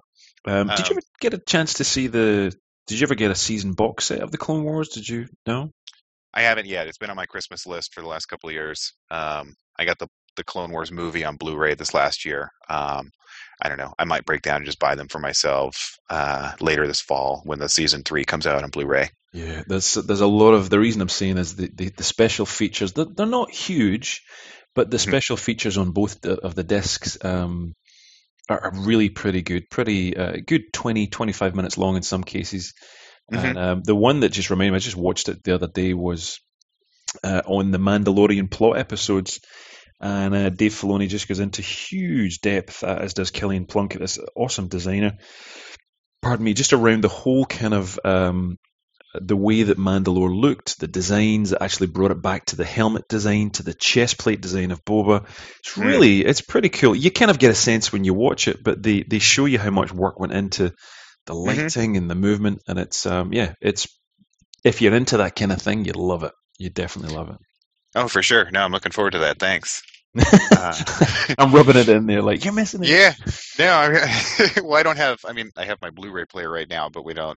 Um, 0.46 0.68
did 0.68 0.80
you 0.80 0.86
Um, 0.86 0.92
ever 0.92 1.02
get 1.20 1.34
a 1.34 1.40
chance 1.40 1.76
to 1.76 1.84
see 1.84 2.08
the? 2.08 2.54
Did 2.88 3.00
you 3.00 3.06
ever 3.06 3.16
get 3.16 3.32
a 3.32 3.36
season 3.36 3.74
box 3.74 4.06
set 4.06 4.22
of 4.22 4.32
the 4.32 4.38
Clone 4.38 4.64
Wars? 4.64 4.90
Did 4.90 5.08
you? 5.08 5.28
No. 5.46 5.72
I 6.34 6.42
haven't 6.44 6.68
yet. 6.68 6.88
It's 6.88 6.98
been 6.98 7.10
on 7.10 7.16
my 7.16 7.26
Christmas 7.26 7.66
list 7.66 7.94
for 7.94 8.02
the 8.02 8.08
last 8.08 8.28
couple 8.28 8.50
of 8.50 8.54
years. 8.54 8.94
Um, 9.12 9.56
I 9.78 9.86
got 9.86 9.98
the 10.00 10.08
the 10.40 10.44
Clone 10.44 10.72
Wars 10.72 10.92
movie 10.92 11.24
on 11.26 11.36
Blu-ray 11.36 11.76
this 11.76 11.94
last 11.94 12.26
year. 12.26 12.52
Um, 12.70 13.12
I 13.62 13.68
don't 13.68 13.78
know. 13.78 13.94
I 14.00 14.06
might 14.06 14.26
break 14.26 14.42
down 14.42 14.58
and 14.58 14.66
just 14.66 14.80
buy 14.80 14.96
them 14.96 15.10
for 15.10 15.20
myself 15.20 15.98
uh, 16.10 16.54
later 16.62 16.88
this 16.88 17.02
fall 17.02 17.42
when 17.44 17.60
the 17.60 17.68
season 17.70 18.04
three 18.04 18.24
comes 18.24 18.48
out 18.48 18.64
on 18.64 18.70
Blu-ray. 18.70 19.10
Yeah, 19.34 19.62
there's 19.68 19.94
there's 19.94 20.22
a 20.22 20.28
lot 20.28 20.54
of 20.54 20.70
the 20.72 20.80
reason 20.80 21.02
I'm 21.02 21.10
saying 21.10 21.38
is 21.38 21.56
the 21.56 21.70
the, 21.72 21.90
the 21.90 22.04
special 22.04 22.48
features. 22.48 22.94
They're, 22.94 23.06
they're 23.06 23.26
not 23.28 23.52
huge, 23.52 24.24
but 24.74 24.90
the 24.90 24.98
Mhm. 24.98 25.02
special 25.02 25.38
features 25.38 25.78
on 25.78 25.92
both 25.92 26.22
the, 26.22 26.38
of 26.40 26.56
the 26.56 26.64
discs 26.64 27.24
um, 27.24 27.74
are, 28.48 28.60
are 28.64 28.74
really 28.74 29.10
pretty 29.10 29.42
good. 29.44 29.70
Pretty 29.70 30.18
uh, 30.18 30.38
good 30.48 30.74
20, 30.74 31.08
25 31.08 31.54
minutes 31.54 31.78
long 31.78 31.96
in 31.96 32.02
some 32.02 32.24
cases. 32.24 32.74
And 33.32 33.58
um, 33.60 33.82
the 33.84 33.94
one 33.94 34.22
that 34.22 34.30
just 34.30 34.50
reminded 34.50 34.72
me, 34.72 34.78
I 34.78 34.80
just 34.80 34.96
watched 34.96 35.30
it 35.30 35.44
the 35.44 35.54
other 35.54 35.68
day, 35.68 35.94
was 35.94 36.40
uh, 37.24 37.42
on 37.46 37.70
the 37.70 37.78
Mandalorian 37.78 38.50
plot 38.50 38.78
episodes. 38.80 39.42
And 40.02 40.34
uh, 40.34 40.50
Dave 40.50 40.74
Filoni 40.74 41.10
just 41.10 41.28
goes 41.28 41.40
into 41.40 41.62
huge 41.62 42.40
depth, 42.40 42.84
uh, 42.84 43.00
as 43.02 43.14
does 43.14 43.32
Kilian 43.32 43.68
Plunkett, 43.68 44.00
this 44.02 44.20
awesome 44.36 44.68
designer. 44.68 45.18
Pardon 46.22 46.46
me, 46.46 46.54
just 46.54 46.74
around 46.74 47.02
the 47.02 47.10
whole 47.10 47.46
kind 47.46 47.74
of 47.74 48.00
um, 48.06 48.58
the 49.14 49.36
way 49.36 49.64
that 49.64 49.78
Mandalore 49.78 50.34
looked, 50.34 50.80
the 50.80 50.88
designs 50.88 51.50
that 51.50 51.64
actually 51.64 51.88
brought 51.88 52.12
it 52.12 52.22
back 52.22 52.46
to 52.46 52.56
the 52.56 52.66
helmet 52.66 53.08
design, 53.10 53.50
to 53.52 53.64
the 53.64 53.74
chest 53.74 54.18
plate 54.18 54.42
design 54.42 54.72
of 54.72 54.86
Boba. 54.86 55.26
It's 55.60 55.74
Mm. 55.74 55.86
really, 55.86 56.26
it's 56.26 56.42
pretty 56.42 56.70
cool. 56.70 56.96
You 56.96 57.12
kind 57.12 57.32
of 57.32 57.40
get 57.40 57.52
a 57.52 57.56
sense 57.56 57.92
when 57.92 58.04
you 58.04 58.14
watch 58.14 58.48
it, 58.48 58.64
but 58.64 58.82
they, 58.82 59.04
they 59.04 59.20
show 59.20 59.46
you 59.46 59.60
how 59.60 59.72
much 59.72 59.92
work 59.94 60.20
went 60.20 60.34
into 60.34 60.74
the 61.26 61.34
Mhm. 61.34 61.46
lighting 61.46 61.98
and 61.98 62.10
the 62.10 62.16
movement, 62.16 62.62
and 62.68 62.80
it's 62.80 63.06
um, 63.06 63.34
yeah, 63.34 63.54
it's 63.62 63.88
if 64.64 64.82
you're 64.82 64.96
into 64.96 65.18
that 65.18 65.36
kind 65.36 65.52
of 65.52 65.62
thing, 65.62 65.86
you'd 65.86 65.96
love 65.96 66.24
it. 66.24 66.32
You 66.58 66.70
definitely 66.70 67.16
love 67.16 67.30
it. 67.30 67.38
Oh, 67.96 68.08
for 68.08 68.22
sure. 68.22 68.50
No, 68.52 68.64
I'm 68.64 68.72
looking 68.72 68.92
forward 68.92 69.12
to 69.12 69.20
that. 69.20 69.40
Thanks. 69.40 69.82
Uh, 70.52 70.74
I'm 71.38 71.54
rubbing 71.54 71.78
it 71.78 71.88
in 71.88 72.06
there 72.08 72.22
like 72.22 72.44
you're 72.44 72.54
missing 72.54 72.84
it. 72.84 72.90
yeah. 72.90 73.14
No, 73.60 73.72
I, 73.72 74.50
well, 74.62 74.74
I 74.74 74.84
don't 74.84 74.98
have. 74.98 75.20
I 75.26 75.32
mean, 75.32 75.52
I 75.56 75.66
have 75.66 75.78
my 75.82 75.92
Blu-ray 75.92 76.26
player 76.26 76.50
right 76.50 76.68
now, 76.68 76.90
but 76.90 77.06
we 77.06 77.14
don't 77.14 77.38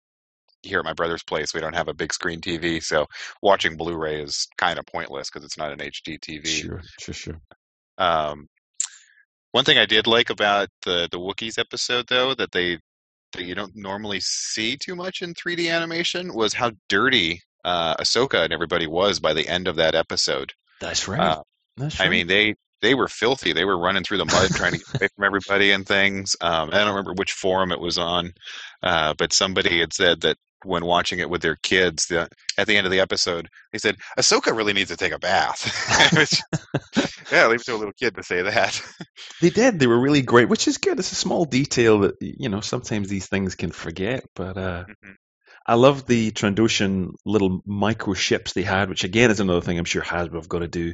here 0.63 0.79
at 0.79 0.85
my 0.85 0.93
brother's 0.93 1.23
place. 1.23 1.53
We 1.53 1.59
don't 1.59 1.75
have 1.75 1.89
a 1.89 1.93
big 1.93 2.13
screen 2.13 2.39
TV, 2.41 2.81
so 2.81 3.05
watching 3.41 3.77
Blu-ray 3.77 4.23
is 4.23 4.47
kind 4.57 4.79
of 4.79 4.85
pointless 4.85 5.29
because 5.29 5.45
it's 5.45 5.57
not 5.57 5.71
an 5.71 5.79
HD 5.79 6.17
TV. 6.19 6.47
Sure, 6.47 6.81
sure, 6.99 7.13
sure. 7.13 7.41
Um, 7.97 8.47
one 9.51 9.65
thing 9.65 9.77
I 9.77 9.85
did 9.85 10.07
like 10.07 10.29
about 10.29 10.69
the 10.85 11.07
the 11.11 11.19
Wookiees 11.19 11.59
episode, 11.59 12.07
though, 12.07 12.33
that 12.35 12.51
they 12.53 12.79
that 13.33 13.43
you 13.43 13.53
don't 13.53 13.75
normally 13.75 14.19
see 14.21 14.77
too 14.77 14.95
much 14.95 15.21
in 15.21 15.33
3D 15.33 15.71
animation, 15.71 16.33
was 16.33 16.53
how 16.53 16.71
dirty 16.89 17.41
uh, 17.63 17.95
Ahsoka 17.97 18.43
and 18.43 18.53
everybody 18.53 18.87
was 18.87 19.19
by 19.19 19.33
the 19.33 19.47
end 19.47 19.67
of 19.67 19.75
that 19.77 19.95
episode. 19.95 20.53
That's 20.79 21.07
right. 21.07 21.19
Uh, 21.19 21.41
That's 21.77 21.99
I 21.99 22.09
mean, 22.09 22.27
they 22.27 22.55
they 22.81 22.95
were 22.95 23.07
filthy. 23.07 23.53
They 23.53 23.65
were 23.65 23.77
running 23.77 24.03
through 24.03 24.17
the 24.17 24.25
mud 24.25 24.49
trying 24.55 24.73
to 24.73 24.77
get 24.79 24.95
away 25.01 25.07
from 25.15 25.25
everybody 25.25 25.71
and 25.71 25.85
things. 25.85 26.35
Um, 26.41 26.69
I 26.71 26.79
don't 26.79 26.89
remember 26.89 27.13
which 27.13 27.31
forum 27.33 27.71
it 27.71 27.79
was 27.79 27.97
on, 27.99 28.33
uh, 28.81 29.13
but 29.17 29.33
somebody 29.33 29.79
had 29.79 29.93
said 29.93 30.21
that 30.21 30.37
when 30.63 30.85
watching 30.85 31.17
it 31.19 31.29
with 31.29 31.41
their 31.41 31.57
kids, 31.63 32.05
the, 32.07 32.27
at 32.55 32.67
the 32.67 32.77
end 32.77 32.85
of 32.85 32.91
the 32.91 32.99
episode, 32.99 33.47
they 33.71 33.79
said 33.79 33.95
Ahsoka 34.17 34.55
really 34.55 34.73
needs 34.73 34.91
to 34.91 34.97
take 34.97 35.11
a 35.11 35.17
bath. 35.17 36.13
Which- 36.15 36.41
yeah, 37.31 37.47
leave 37.47 37.61
it 37.61 37.65
to 37.65 37.75
a 37.75 37.77
little 37.77 37.93
kid 37.93 38.15
to 38.15 38.23
say 38.23 38.41
that. 38.43 38.79
They 39.41 39.49
did. 39.49 39.79
They 39.79 39.87
were 39.87 39.99
really 39.99 40.21
great, 40.21 40.49
which 40.49 40.67
is 40.67 40.77
good. 40.77 40.99
It's 40.99 41.11
a 41.11 41.15
small 41.15 41.45
detail 41.45 41.99
that 42.01 42.15
you 42.21 42.49
know 42.49 42.61
sometimes 42.61 43.09
these 43.09 43.27
things 43.27 43.55
can 43.55 43.71
forget. 43.71 44.23
But 44.35 44.57
uh, 44.57 44.85
Mhm. 44.89 45.15
I 45.65 45.75
love 45.75 46.05
the 46.05 46.31
Trandoshan 46.31 47.11
little 47.25 47.61
micro 47.65 48.13
ships 48.13 48.53
they 48.53 48.63
had, 48.63 48.89
which 48.89 49.03
again 49.03 49.31
is 49.31 49.39
another 49.39 49.61
thing 49.61 49.77
I'm 49.77 49.85
sure 49.85 50.01
Hasbro 50.01 50.35
have 50.35 50.49
got 50.49 50.59
to 50.59 50.67
do. 50.67 50.93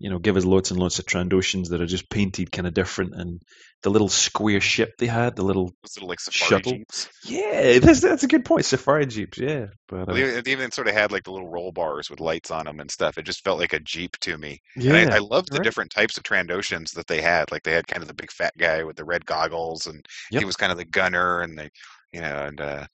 You 0.00 0.10
know, 0.10 0.18
give 0.18 0.36
us 0.36 0.44
lots 0.44 0.72
and 0.72 0.80
lots 0.80 0.98
of 0.98 1.06
Trandoshans 1.06 1.68
that 1.68 1.80
are 1.80 1.86
just 1.86 2.10
painted 2.10 2.50
kind 2.50 2.66
of 2.66 2.74
different, 2.74 3.14
and 3.14 3.40
the 3.84 3.90
little 3.90 4.08
square 4.08 4.60
ship 4.60 4.94
they 4.98 5.06
had, 5.06 5.36
the 5.36 5.44
little 5.44 5.72
little 5.94 6.08
like 6.08 6.18
safari 6.18 6.48
Shuttle. 6.48 6.72
jeeps. 6.72 7.08
yeah, 7.24 7.78
that's 7.78 8.00
that's 8.00 8.24
a 8.24 8.26
good 8.26 8.44
point. 8.44 8.64
Safari 8.64 9.06
jeeps, 9.06 9.38
yeah. 9.38 9.66
But 9.88 10.08
uh, 10.08 10.12
They, 10.14 10.40
they 10.40 10.50
even 10.52 10.72
sort 10.72 10.88
of 10.88 10.94
had 10.94 11.12
like 11.12 11.22
the 11.22 11.30
little 11.30 11.48
roll 11.48 11.70
bars 11.70 12.10
with 12.10 12.18
lights 12.18 12.50
on 12.50 12.64
them 12.64 12.80
and 12.80 12.90
stuff. 12.90 13.18
It 13.18 13.22
just 13.24 13.44
felt 13.44 13.60
like 13.60 13.72
a 13.72 13.78
jeep 13.78 14.18
to 14.22 14.36
me. 14.36 14.60
yeah, 14.76 14.94
And 14.96 15.12
I, 15.12 15.16
I 15.16 15.18
loved 15.20 15.52
the 15.52 15.58
right. 15.58 15.64
different 15.64 15.92
types 15.92 16.16
of 16.16 16.24
Trandoshans 16.24 16.94
that 16.94 17.06
they 17.06 17.20
had. 17.20 17.52
Like 17.52 17.62
they 17.62 17.72
had 17.72 17.86
kind 17.86 18.02
of 18.02 18.08
the 18.08 18.14
big 18.14 18.32
fat 18.32 18.54
guy 18.58 18.82
with 18.82 18.96
the 18.96 19.04
red 19.04 19.24
goggles, 19.24 19.86
and 19.86 20.04
Yep. 20.32 20.40
he 20.40 20.44
was 20.44 20.56
kind 20.56 20.72
of 20.72 20.78
the 20.78 20.84
gunner, 20.84 21.40
and 21.40 21.56
they, 21.56 21.70
you 22.12 22.20
know, 22.20 22.46
and 22.46 22.60
uh, 22.60 22.86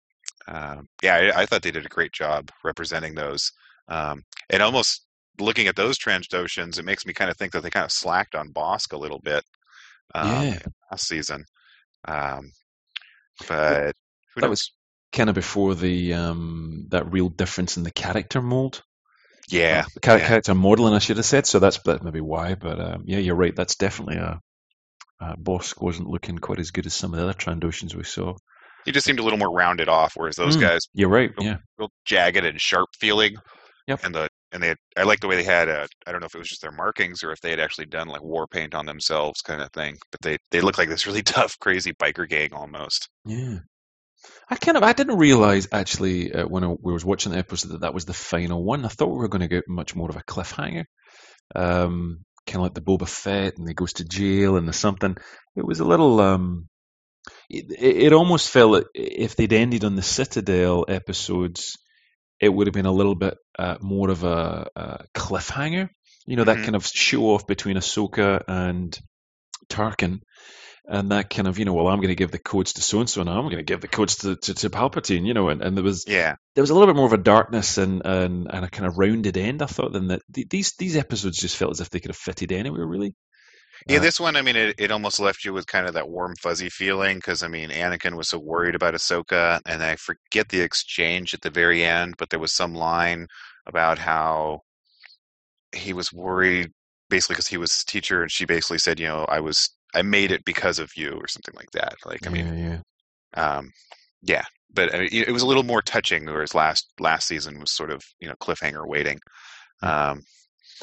um, 0.49 0.89
yeah, 1.03 1.33
I, 1.35 1.43
I 1.43 1.47
thought 1.47 1.63
they 1.63 1.71
did 1.71 1.87
a 1.87 1.91
great 1.91 2.13
job 2.13 2.51
representing 2.65 3.15
those. 3.15 3.53
Um, 3.89 4.25
and 4.51 4.63
almost 4.63 5.07
looking 5.39 5.67
at 5.69 5.77
those 5.77 5.99
Trandoshans, 5.99 6.79
it 6.79 6.85
makes 6.85 7.07
me 7.07 7.13
kind 7.13 7.31
of 7.31 7.37
think 7.37 7.53
that 7.53 7.63
they 7.63 7.71
kind 7.71 7.85
of 7.85 7.93
slacked 7.93 8.35
on 8.35 8.53
Bossk 8.53 8.93
a 8.93 8.99
little 8.99 9.21
bit 9.21 9.45
um, 10.15 10.55
yeah. 10.55 10.59
last 10.91 11.07
season. 11.09 11.45
Um, 12.07 12.53
but 13.49 13.95
who 14.35 14.41
That 14.41 14.49
knows? 14.49 14.51
was 14.51 14.73
kind 15.13 15.29
of 15.31 15.35
before 15.37 15.75
the 15.77 16.15
um 16.15 16.87
that 16.91 17.11
real 17.13 17.29
difference 17.29 17.77
in 17.77 17.85
the 17.85 17.91
character 17.93 18.43
mold. 18.43 18.83
yeah, 19.49 19.85
the 19.95 20.01
char- 20.01 20.19
yeah. 20.19 20.21
character 20.21 20.55
modeling, 20.55 20.95
I 20.95 20.99
should 20.99 21.17
have 21.17 21.27
said. 21.27 21.47
So 21.47 21.59
that's 21.59 21.79
that 21.85 22.03
maybe 22.03 22.21
why. 22.21 22.55
But 22.55 22.81
um, 22.81 23.05
yeah, 23.07 23.19
you're 23.19 23.35
right. 23.37 23.55
That's 23.55 23.77
definitely 23.77 24.17
a. 24.17 24.41
Uh, 25.21 25.37
Bossk 25.37 25.83
wasn't 25.83 26.09
looking 26.09 26.39
quite 26.39 26.61
as 26.61 26.73
good 26.73 26.87
as 26.87 26.95
some 26.95 27.13
of 27.15 27.19
the 27.19 27.25
other 27.25 27.35
Trandoshans 27.35 27.95
we 27.95 28.05
saw. 28.05 28.37
He 28.85 28.93
just 28.93 29.07
seemed 29.07 29.19
a 29.19 29.23
little 29.23 29.39
more 29.39 29.53
rounded 29.53 29.89
off, 29.89 30.13
whereas 30.17 30.37
those 30.37 30.57
Mm. 30.57 30.61
guys 30.61 30.81
You're 30.93 31.09
right. 31.09 31.31
Real- 31.39 31.47
Yeah, 31.47 31.57
real 31.79 31.91
jagged 32.05 32.45
and 32.45 32.61
sharp 32.61 32.89
feeling. 32.99 33.37
Yep. 33.87 34.05
And 34.05 34.15
the 34.15 34.29
and 34.53 34.61
they 34.63 34.69
had, 34.69 34.77
I 34.97 35.05
like 35.05 35.21
the 35.21 35.29
way 35.29 35.37
they 35.37 35.45
had 35.45 35.69
uh, 35.69 35.87
I 36.07 36.11
don't 36.13 36.21
know 36.21 36.27
if 36.27 36.35
it 36.35 36.39
was 36.39 36.49
just 36.49 36.61
their 36.63 36.73
markings 36.73 37.23
or 37.23 37.31
if 37.33 37.41
they 37.41 37.51
had 37.51 37.61
actually 37.61 37.87
done 37.87 38.09
like 38.09 38.23
war 38.23 38.47
paint 38.49 38.75
on 38.75 38.85
themselves 38.87 39.41
kind 39.43 39.61
of 39.63 39.71
thing. 39.73 39.97
But 40.11 40.21
they 40.23 40.39
they 40.51 40.61
look 40.61 40.77
like 40.79 40.89
this 40.89 41.07
really 41.07 41.23
tough, 41.37 41.59
crazy 41.61 41.93
biker 41.93 42.29
gang 42.29 42.53
almost. 42.53 43.09
Yeah. 43.25 43.59
I 44.51 44.57
kind 44.57 44.77
of 44.77 44.83
I 44.83 44.93
didn't 44.93 45.17
realize 45.19 45.67
actually 45.73 46.33
uh, 46.35 46.47
when 46.47 46.63
I, 46.65 46.69
we 46.83 46.93
was 46.93 47.05
watching 47.05 47.33
the 47.33 47.39
episode 47.39 47.69
that 47.73 47.81
that 47.83 47.95
was 47.95 48.05
the 48.05 48.13
final 48.13 48.63
one. 48.63 48.85
I 48.85 48.89
thought 48.89 49.09
we 49.09 49.17
were 49.19 49.29
going 49.29 49.41
to 49.41 49.49
get 49.49 49.65
much 49.69 49.95
more 49.97 50.11
of 50.11 50.17
a 50.17 50.23
cliffhanger, 50.23 50.85
um, 51.55 52.25
kind 52.47 52.57
of 52.57 52.63
like 52.63 52.75
the 52.75 52.81
Boba 52.81 53.09
Fett 53.09 53.57
and 53.57 53.69
he 53.69 53.75
goes 53.75 53.95
to 53.95 54.05
jail 54.05 54.57
and 54.57 54.67
there's 54.67 54.77
something. 54.77 55.17
It 55.57 55.65
was 55.65 55.81
a 55.81 55.85
little. 55.85 56.21
Um, 56.21 56.69
it, 57.49 57.67
it 57.79 58.13
almost 58.13 58.49
felt 58.51 58.73
like 58.73 58.85
if 58.95 59.37
they'd 59.37 59.53
ended 59.53 59.85
on 59.85 59.97
the 59.97 60.03
Citadel 60.03 60.85
episodes, 60.89 61.77
it 62.41 62.49
would 62.49 62.67
have 62.67 62.75
been 62.75 62.87
a 62.87 62.93
little 62.93 63.15
bit 63.15 63.37
uh, 63.59 63.77
more 63.81 64.11
of 64.11 64.25
a, 64.25 64.69
a 64.77 65.05
cliffhanger. 65.15 65.89
You 66.27 66.37
know, 66.37 66.45
that 66.45 66.59
Mhm. 66.59 66.65
kind 66.65 66.77
of 66.77 66.87
show 66.87 67.23
off 67.35 67.47
between 67.47 67.77
Ahsoka 67.77 68.43
and 68.47 68.99
Tarkin. 69.69 70.21
And 70.87 71.13
that 71.13 71.31
kind 71.31 71.47
of, 71.47 71.59
you 71.59 71.65
know, 71.65 71.73
well, 71.75 71.87
I'm 71.87 71.99
going 71.99 72.09
to 72.09 72.17
give 72.17 72.33
the 72.33 72.39
codes 72.39 72.73
to 72.75 72.83
so 72.83 72.99
and 72.99 73.09
so, 73.09 73.21
and 73.21 73.31
I'm 73.31 73.45
going 73.45 73.59
to 73.59 73.63
give 73.63 73.81
the 73.81 73.87
codes 73.87 74.17
to, 74.17 74.35
to, 74.35 74.55
to 74.55 74.71
Palpatine, 74.71 75.25
you 75.25 75.35
know, 75.35 75.49
and, 75.49 75.63
and 75.63 75.77
there 75.77 75.85
was 75.85 76.05
Yeah. 76.09 76.35
there 76.55 76.63
was 76.63 76.71
a 76.71 76.75
little 76.75 76.89
bit 76.89 76.97
more 76.97 77.07
of 77.07 77.13
a 77.13 77.17
darkness 77.19 77.79
and, 77.79 78.03
and, 78.05 78.49
and 78.53 78.65
a 78.65 78.69
kind 78.69 78.87
of 78.87 78.99
rounded 78.99 79.37
end, 79.37 79.63
I 79.63 79.67
thought, 79.67 79.93
than 79.93 80.09
that. 80.09 80.23
These 80.29 80.75
these 80.79 80.97
episodes 80.97 81.39
just 81.39 81.57
felt 81.57 81.73
as 81.73 81.81
if 81.81 81.91
they 81.91 82.01
could 82.01 82.11
have 82.11 82.17
fitted 82.17 82.51
anywhere, 82.51 82.85
really. 82.85 83.15
Yeah, 83.89 83.99
Uh, 83.99 84.01
this 84.01 84.21
one, 84.21 84.37
I 84.37 84.43
mean, 84.43 84.57
it, 84.57 84.75
it 84.79 84.91
almost 84.91 85.21
left 85.21 85.45
you 85.45 85.53
with 85.53 85.67
kind 85.67 85.87
of 85.87 85.95
that 85.95 86.09
warm, 86.09 86.35
fuzzy 86.37 86.69
feeling 86.69 87.19
because, 87.19 87.43
I 87.43 87.49
mean, 87.49 87.71
Anakin 87.71 88.15
was 88.17 88.29
so 88.29 88.39
worried 88.39 88.75
about 88.75 88.95
Ahsoka, 88.95 89.61
and 89.67 89.83
I 89.83 89.97
forget 89.97 90.49
the 90.49 90.61
exchange 90.61 91.35
at 91.35 91.41
the 91.43 91.51
very 91.51 91.85
end, 91.85 92.15
but 92.19 92.31
there 92.31 92.41
was 92.41 92.53
some 92.53 92.75
line 92.75 93.27
about 93.67 93.99
how 93.99 94.61
he 95.73 95.93
was 95.93 96.13
worried 96.13 96.71
basically 97.09 97.35
because 97.35 97.49
he 97.49 97.57
was 97.57 97.73
his 97.73 97.85
teacher, 97.85 98.23
and 98.23 98.31
she 98.31 98.45
basically 98.45 98.79
said, 98.79 99.01
you 99.01 99.07
know, 99.07 99.25
I 99.29 99.41
was, 99.41 99.71
I 99.95 100.03
made 100.03 100.31
it 100.31 100.45
because 100.45 100.79
of 100.79 100.91
you, 100.97 101.13
or 101.13 101.27
something 101.29 101.55
like 101.57 101.71
that. 101.73 101.95
Like, 102.07 102.27
I 102.27 102.31
mean, 102.31 102.47
yeah, 102.47 102.81
yeah. 103.37 103.57
um, 103.57 103.73
yeah, 104.23 104.45
but 104.73 104.95
I 104.95 104.99
mean, 105.01 105.09
it 105.13 105.29
it 105.29 105.33
was 105.33 105.43
a 105.43 105.47
little 105.47 105.63
more 105.65 105.83
touching, 105.83 106.27
whereas 106.27 106.55
last 106.55 106.93
last 107.01 107.27
season 107.27 107.59
was 107.59 107.75
sort 107.75 107.91
of, 107.91 108.03
you 108.21 108.29
know, 108.29 108.35
cliffhanger 108.41 108.87
waiting. 108.87 109.19
Um, 109.83 110.23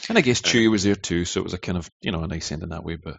And 0.09 0.17
I 0.17 0.21
guess 0.21 0.41
Chewie 0.41 0.71
was 0.71 0.83
there 0.83 0.95
too, 0.95 1.25
so 1.25 1.39
it 1.41 1.43
was 1.43 1.53
a 1.53 1.57
kind 1.57 1.77
of, 1.77 1.89
you 2.01 2.11
know, 2.11 2.23
a 2.23 2.27
nice 2.27 2.51
ending 2.51 2.69
that 2.69 2.83
way. 2.83 2.95
But 2.95 3.17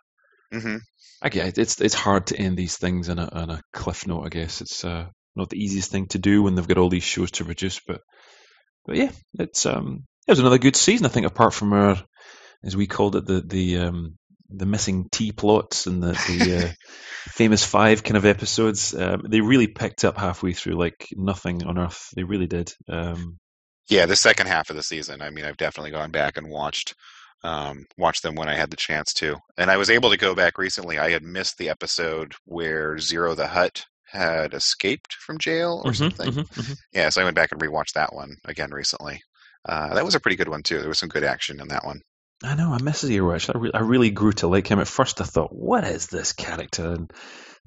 hmm 0.53 0.77
I 1.21 1.29
it. 1.29 1.59
It's 1.59 1.81
it's 1.81 1.95
hard 1.95 2.29
to 2.29 2.37
end 2.37 2.57
these 2.57 2.77
things 2.77 3.09
in 3.09 3.19
a 3.19 3.29
on 3.29 3.51
a 3.51 3.63
cliff 3.73 4.07
note. 4.07 4.25
I 4.25 4.29
guess 4.29 4.61
it's 4.61 4.85
uh, 4.85 5.07
not 5.35 5.51
the 5.51 5.63
easiest 5.63 5.91
thing 5.91 6.07
to 6.09 6.19
do 6.19 6.43
when 6.43 6.55
they've 6.55 6.69
got 6.69 6.79
all 6.79 6.89
these 6.89 7.05
shows 7.05 7.33
to 7.33 7.45
produce. 7.45 7.81
But 7.81 8.01
but 8.87 8.97
yeah, 8.97 9.11
it's 9.39 9.67
um 9.67 10.05
it 10.27 10.33
was 10.33 10.39
another 10.39 10.59
good 10.59 10.77
season. 10.77 11.07
I 11.07 11.11
think 11.11 11.27
apart 11.27 11.55
from 11.55 11.73
our, 11.73 12.03
as 12.65 12.77
we 12.77 12.87
called 12.87 13.17
it, 13.17 13.27
the 13.27 13.41
the 13.41 13.79
um 13.79 14.17
the 14.51 14.67
missing 14.67 15.09
T 15.11 15.33
plots 15.33 15.87
and 15.87 16.03
the 16.03 16.13
the 16.13 16.55
uh, 16.55 16.73
famous 17.33 17.65
five 17.65 18.03
kind 18.03 18.17
of 18.17 18.25
episodes. 18.25 18.95
Um, 18.95 19.23
they 19.29 19.41
really 19.41 19.67
picked 19.67 20.05
up 20.05 20.17
halfway 20.17 20.53
through 20.53 20.75
like 20.79 21.09
nothing 21.13 21.65
on 21.65 21.79
earth. 21.79 22.11
They 22.15 22.23
really 22.23 22.47
did. 22.47 22.73
Um, 22.89 23.39
Yeah, 23.89 24.07
the 24.07 24.17
second 24.17 24.47
half 24.49 24.71
of 24.71 24.77
the 24.77 24.83
season. 24.83 25.23
I 25.23 25.31
mean, 25.31 25.45
I've 25.45 25.57
definitely 25.57 25.91
gone 25.91 26.11
back 26.11 26.37
and 26.37 26.49
watched 26.51 26.95
um, 27.45 27.87
watched 27.97 28.23
them 28.25 28.35
when 28.35 28.49
I 28.49 28.55
had 28.57 28.71
the 28.71 28.77
chance 28.77 29.13
to, 29.15 29.37
and 29.57 29.71
I 29.71 29.77
was 29.77 29.91
able 29.91 30.11
to 30.11 30.17
go 30.17 30.35
back 30.35 30.59
recently. 30.59 30.99
I 30.99 31.11
had 31.11 31.23
missed 31.23 31.57
the 31.59 31.69
episode 31.71 32.35
where 32.45 32.97
Ziro 32.97 33.37
the 33.37 33.47
Hutt 33.49 33.87
had 34.07 34.55
escaped 34.55 35.15
from 35.15 35.39
jail 35.39 35.83
or 35.85 35.93
mhm, 35.93 35.95
something. 35.95 36.35
mhm, 36.35 36.45
mhm. 36.55 36.77
Yeah, 36.93 37.09
so 37.11 37.21
I 37.21 37.25
went 37.25 37.37
back 37.37 37.53
and 37.53 37.61
rewatched 37.61 37.93
that 37.95 38.15
one 38.15 38.37
again 38.45 38.71
recently. 38.73 39.23
Uh, 39.69 39.95
that 39.95 40.05
was 40.05 40.15
a 40.17 40.21
pretty 40.21 40.37
good 40.37 40.49
one 40.49 40.63
too. 40.63 40.79
There 40.81 40.89
was 40.89 40.99
some 40.99 41.09
good 41.11 41.25
action 41.25 41.61
in 41.61 41.69
that 41.69 41.85
one. 41.85 42.01
I 42.43 42.55
know. 42.55 42.73
I 42.73 42.79
miss 42.79 43.03
Ziro. 43.05 43.35
Actually, 43.35 43.55
I, 43.55 43.59
re- 43.63 43.71
I 43.75 43.81
really 43.81 44.11
grew 44.11 44.33
to 44.35 44.49
like 44.49 44.67
him. 44.69 44.79
At 44.81 44.89
first, 44.89 45.21
I 45.21 45.25
thought, 45.25 45.55
"What 45.55 45.85
is 45.85 46.07
this 46.07 46.33
character?" 46.33 46.93
And 46.93 47.11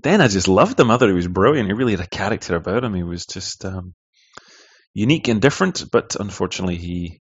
then 0.01 0.21
I 0.21 0.27
just 0.27 0.47
loved 0.47 0.79
him. 0.79 0.91
I 0.91 0.97
thought 0.97 1.09
he 1.09 1.13
was 1.15 1.27
brilliant. 1.27 1.67
He 1.67 1.73
really 1.73 1.93
had 1.93 2.01
a 2.05 2.07
character 2.07 2.55
about 2.55 2.83
him. 2.83 2.93
He 2.93 3.03
was 3.03 3.25
just 3.25 3.65
um, 3.65 3.93
unique 4.93 5.27
and 5.27 5.41
different. 5.41 5.85
But 5.91 6.15
unfortunately, 6.19 6.77
he. 6.77 7.21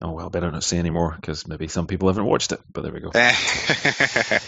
Oh 0.00 0.12
well, 0.12 0.28
better 0.30 0.50
not 0.50 0.64
say 0.64 0.78
anymore 0.78 1.16
because 1.18 1.46
maybe 1.46 1.68
some 1.68 1.86
people 1.86 2.08
haven't 2.08 2.26
watched 2.26 2.52
it. 2.52 2.60
But 2.70 2.82
there 2.82 2.92
we 2.92 3.00
go. 3.00 3.10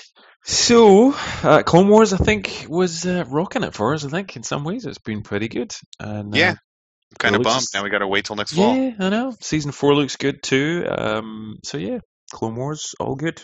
So, 0.48 1.12
uh, 1.42 1.64
Clone 1.64 1.88
Wars, 1.88 2.12
I 2.12 2.18
think, 2.18 2.66
was 2.68 3.04
uh, 3.04 3.24
rocking 3.26 3.64
it 3.64 3.74
for 3.74 3.94
us. 3.94 4.04
I 4.04 4.08
think 4.08 4.36
in 4.36 4.44
some 4.44 4.62
ways 4.62 4.86
it's 4.86 4.98
been 4.98 5.22
pretty 5.22 5.48
good. 5.48 5.74
And 5.98 6.32
uh, 6.32 6.38
yeah, 6.38 6.54
kind 7.18 7.34
of 7.34 7.42
bummed. 7.42 7.66
Now 7.74 7.82
we 7.82 7.90
got 7.90 7.98
to 7.98 8.06
wait 8.06 8.26
till 8.26 8.36
next 8.36 8.52
fall. 8.52 8.76
yeah, 8.76 8.92
I 9.00 9.08
know. 9.08 9.34
Season 9.40 9.72
four 9.72 9.96
looks 9.96 10.14
good 10.14 10.44
too. 10.44 10.86
Um, 10.88 11.56
so 11.64 11.78
yeah, 11.78 11.98
Clone 12.32 12.54
Wars, 12.54 12.94
all 13.00 13.16
good. 13.16 13.42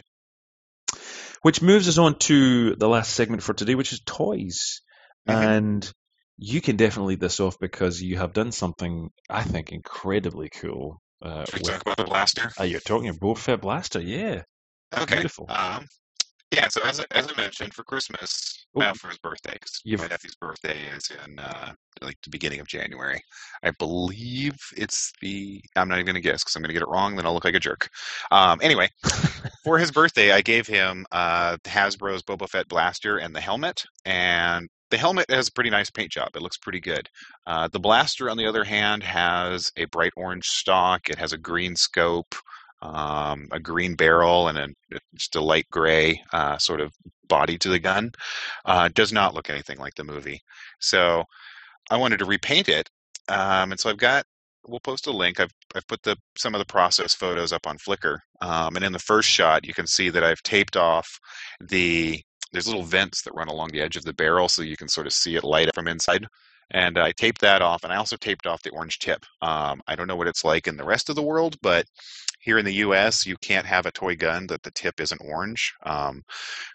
Which 1.42 1.60
moves 1.60 1.88
us 1.88 1.98
on 1.98 2.20
to 2.20 2.76
the 2.76 2.88
last 2.88 3.14
segment 3.14 3.42
for 3.42 3.52
today, 3.52 3.74
which 3.74 3.92
is 3.92 4.00
toys. 4.06 4.80
Mhm. 5.28 5.34
And 5.34 5.92
you 6.38 6.60
can 6.60 6.76
definitely 6.76 7.14
lead 7.14 7.20
this 7.20 7.40
off 7.40 7.58
because 7.58 8.00
you 8.02 8.16
have 8.18 8.32
done 8.32 8.52
something 8.52 9.10
I 9.30 9.42
think 9.42 9.72
incredibly 9.72 10.48
cool. 10.48 11.00
Uh, 11.20 11.44
Should 11.44 11.54
we 11.54 11.60
with, 11.60 11.70
talk 11.72 11.82
about 11.82 11.96
the 11.98 12.04
blaster? 12.04 12.50
uh, 12.58 12.64
you're 12.64 12.80
talking 12.80 13.08
about 13.08 13.20
Boba 13.20 13.38
Fett 13.38 13.60
Blaster, 13.60 14.00
yeah. 14.00 14.42
Okay. 14.96 15.16
Beautiful. 15.16 15.46
Um, 15.48 15.86
yeah, 16.50 16.68
so 16.68 16.82
as 16.82 17.00
I, 17.00 17.04
as 17.12 17.28
I 17.32 17.40
mentioned, 17.40 17.72
for 17.72 17.82
Christmas, 17.84 18.58
Oh. 18.74 18.80
uh, 18.80 18.94
for 18.94 19.08
his 19.08 19.18
birthday, 19.18 19.52
because 19.52 19.82
my 19.84 20.06
nephew's 20.06 20.34
birthday 20.36 20.78
is 20.96 21.10
in 21.26 21.38
uh, 21.38 21.72
like 22.00 22.16
the 22.24 22.30
beginning 22.30 22.60
of 22.60 22.66
January. 22.66 23.20
I 23.62 23.70
believe 23.78 24.54
it's 24.78 25.12
the. 25.20 25.60
I'm 25.76 25.88
not 25.88 25.96
even 25.96 26.06
going 26.06 26.14
to 26.14 26.22
guess 26.22 26.42
because 26.42 26.56
I'm 26.56 26.62
going 26.62 26.70
to 26.70 26.72
get 26.72 26.82
it 26.82 26.88
wrong. 26.88 27.14
Then 27.14 27.26
I'll 27.26 27.34
look 27.34 27.44
like 27.44 27.54
a 27.54 27.60
jerk. 27.60 27.90
Um, 28.30 28.60
anyway, 28.62 28.88
for 29.62 29.78
his 29.78 29.90
birthday, 29.92 30.32
I 30.32 30.40
gave 30.40 30.66
him 30.66 31.04
uh, 31.12 31.58
Hasbro's 31.64 32.22
Boba 32.22 32.48
Fett 32.48 32.66
blaster 32.68 33.18
and 33.18 33.36
the 33.36 33.42
helmet, 33.42 33.84
and 34.06 34.68
the 34.92 34.98
helmet 34.98 35.30
has 35.30 35.48
a 35.48 35.52
pretty 35.52 35.70
nice 35.70 35.88
paint 35.88 36.12
job. 36.12 36.28
It 36.36 36.42
looks 36.42 36.58
pretty 36.58 36.78
good. 36.78 37.08
Uh, 37.46 37.66
the 37.66 37.80
blaster, 37.80 38.28
on 38.28 38.36
the 38.36 38.46
other 38.46 38.62
hand, 38.62 39.02
has 39.02 39.72
a 39.78 39.86
bright 39.86 40.12
orange 40.18 40.44
stock. 40.44 41.08
It 41.08 41.18
has 41.18 41.32
a 41.32 41.38
green 41.38 41.74
scope, 41.76 42.34
um, 42.82 43.48
a 43.52 43.58
green 43.58 43.94
barrel, 43.94 44.48
and 44.48 44.58
a, 44.58 44.68
just 45.14 45.34
a 45.34 45.40
light 45.40 45.66
gray 45.72 46.22
uh, 46.34 46.58
sort 46.58 46.82
of 46.82 46.92
body 47.26 47.56
to 47.56 47.70
the 47.70 47.78
gun. 47.78 48.10
Uh, 48.66 48.90
does 48.92 49.14
not 49.14 49.32
look 49.32 49.48
anything 49.48 49.78
like 49.78 49.94
the 49.94 50.04
movie. 50.04 50.42
So 50.78 51.24
I 51.90 51.96
wanted 51.96 52.18
to 52.18 52.26
repaint 52.26 52.68
it, 52.68 52.90
um, 53.28 53.72
and 53.72 53.80
so 53.80 53.88
I've 53.88 53.96
got. 53.96 54.24
We'll 54.68 54.78
post 54.78 55.08
a 55.08 55.10
link. 55.10 55.40
I've 55.40 55.50
I've 55.74 55.86
put 55.88 56.02
the 56.04 56.16
some 56.36 56.54
of 56.54 56.60
the 56.60 56.66
process 56.66 57.14
photos 57.14 57.52
up 57.52 57.66
on 57.66 57.78
Flickr, 57.78 58.18
um, 58.42 58.76
and 58.76 58.84
in 58.84 58.92
the 58.92 58.98
first 58.98 59.28
shot, 59.28 59.66
you 59.66 59.74
can 59.74 59.88
see 59.88 60.08
that 60.10 60.22
I've 60.22 60.42
taped 60.42 60.76
off 60.76 61.18
the 61.60 62.22
there's 62.52 62.66
little 62.68 62.82
vents 62.82 63.22
that 63.22 63.34
run 63.34 63.48
along 63.48 63.70
the 63.72 63.80
edge 63.80 63.96
of 63.96 64.04
the 64.04 64.12
barrel, 64.12 64.48
so 64.48 64.62
you 64.62 64.76
can 64.76 64.88
sort 64.88 65.06
of 65.06 65.12
see 65.12 65.36
it 65.36 65.44
light 65.44 65.68
up 65.68 65.74
from 65.74 65.88
inside. 65.88 66.26
And 66.70 66.98
I 66.98 67.12
taped 67.12 67.40
that 67.42 67.60
off, 67.62 67.84
and 67.84 67.92
I 67.92 67.96
also 67.96 68.16
taped 68.16 68.46
off 68.46 68.62
the 68.62 68.70
orange 68.70 68.98
tip. 68.98 69.24
Um, 69.42 69.82
I 69.86 69.94
don't 69.94 70.06
know 70.06 70.16
what 70.16 70.28
it's 70.28 70.44
like 70.44 70.66
in 70.66 70.76
the 70.76 70.84
rest 70.84 71.10
of 71.10 71.16
the 71.16 71.22
world, 71.22 71.56
but 71.62 71.86
here 72.40 72.58
in 72.58 72.64
the 72.64 72.74
U.S., 72.74 73.26
you 73.26 73.36
can't 73.36 73.66
have 73.66 73.86
a 73.86 73.92
toy 73.92 74.16
gun 74.16 74.46
that 74.48 74.62
the 74.62 74.70
tip 74.72 75.00
isn't 75.00 75.20
orange. 75.24 75.72
Um, 75.84 76.22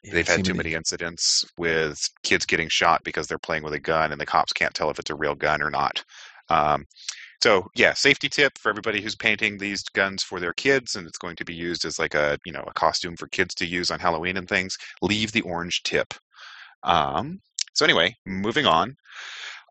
Yeah, 0.03 0.13
they've 0.13 0.27
had 0.27 0.45
too 0.45 0.53
many 0.53 0.73
incidents 0.73 1.43
with 1.57 1.99
kids 2.23 2.45
getting 2.45 2.69
shot 2.69 3.03
because 3.03 3.27
they're 3.27 3.37
playing 3.37 3.63
with 3.63 3.73
a 3.73 3.79
gun 3.79 4.11
and 4.11 4.21
the 4.21 4.25
cops 4.25 4.53
can't 4.53 4.73
tell 4.73 4.89
if 4.89 4.99
it's 4.99 5.09
a 5.09 5.15
real 5.15 5.35
gun 5.35 5.61
or 5.61 5.69
not. 5.69 6.03
Um, 6.49 6.85
so 7.41 7.69
yeah, 7.75 7.93
safety 7.93 8.29
tip 8.29 8.57
for 8.57 8.69
everybody 8.69 9.01
who's 9.01 9.15
painting 9.15 9.57
these 9.57 9.83
guns 9.83 10.23
for 10.23 10.39
their 10.39 10.53
kids, 10.53 10.95
and 10.95 11.07
it's 11.07 11.17
going 11.17 11.35
to 11.37 11.45
be 11.45 11.53
used 11.53 11.85
as 11.85 11.99
like 11.99 12.15
a 12.15 12.39
you 12.45 12.51
know 12.51 12.63
a 12.67 12.73
costume 12.73 13.15
for 13.15 13.27
kids 13.27 13.53
to 13.55 13.65
use 13.65 13.91
on 13.91 13.99
Halloween 13.99 14.37
and 14.37 14.47
things. 14.47 14.77
Leave 15.01 15.31
the 15.31 15.41
orange 15.41 15.83
tip. 15.83 16.13
Um, 16.83 17.41
so 17.73 17.85
anyway, 17.85 18.15
moving 18.25 18.65
on. 18.65 18.95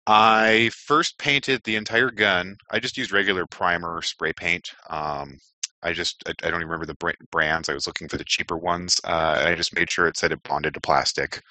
I 0.07 0.71
first 0.73 1.19
painted 1.19 1.62
the 1.64 1.77
entire 1.77 2.11
gun. 2.11 2.57
I 2.71 2.79
just 2.79 2.97
used 2.97 3.12
regular 3.12 3.47
primer 3.47 4.01
spray 4.03 4.33
paint. 4.33 4.71
Um, 4.89 5.39
I 5.83 5.93
just 5.93 6.23
I, 6.27 6.31
I 6.45 6.51
don't 6.51 6.61
even 6.61 6.69
remember 6.69 6.87
the 6.87 7.14
brands. 7.33 7.69
I 7.69 7.75
was 7.75 7.87
looking 7.87 8.09
for 8.09 8.17
the 8.17 8.25
cheaper 8.25 8.57
ones. 8.57 9.01
Uh, 9.05 9.43
I 9.47 9.55
just 9.57 9.75
made 9.75 9.91
sure 9.91 10.07
it 10.07 10.17
said 10.17 10.33
it 10.33 10.43
bonded 10.45 10.75
to 10.75 10.81
plastic. 10.81 11.43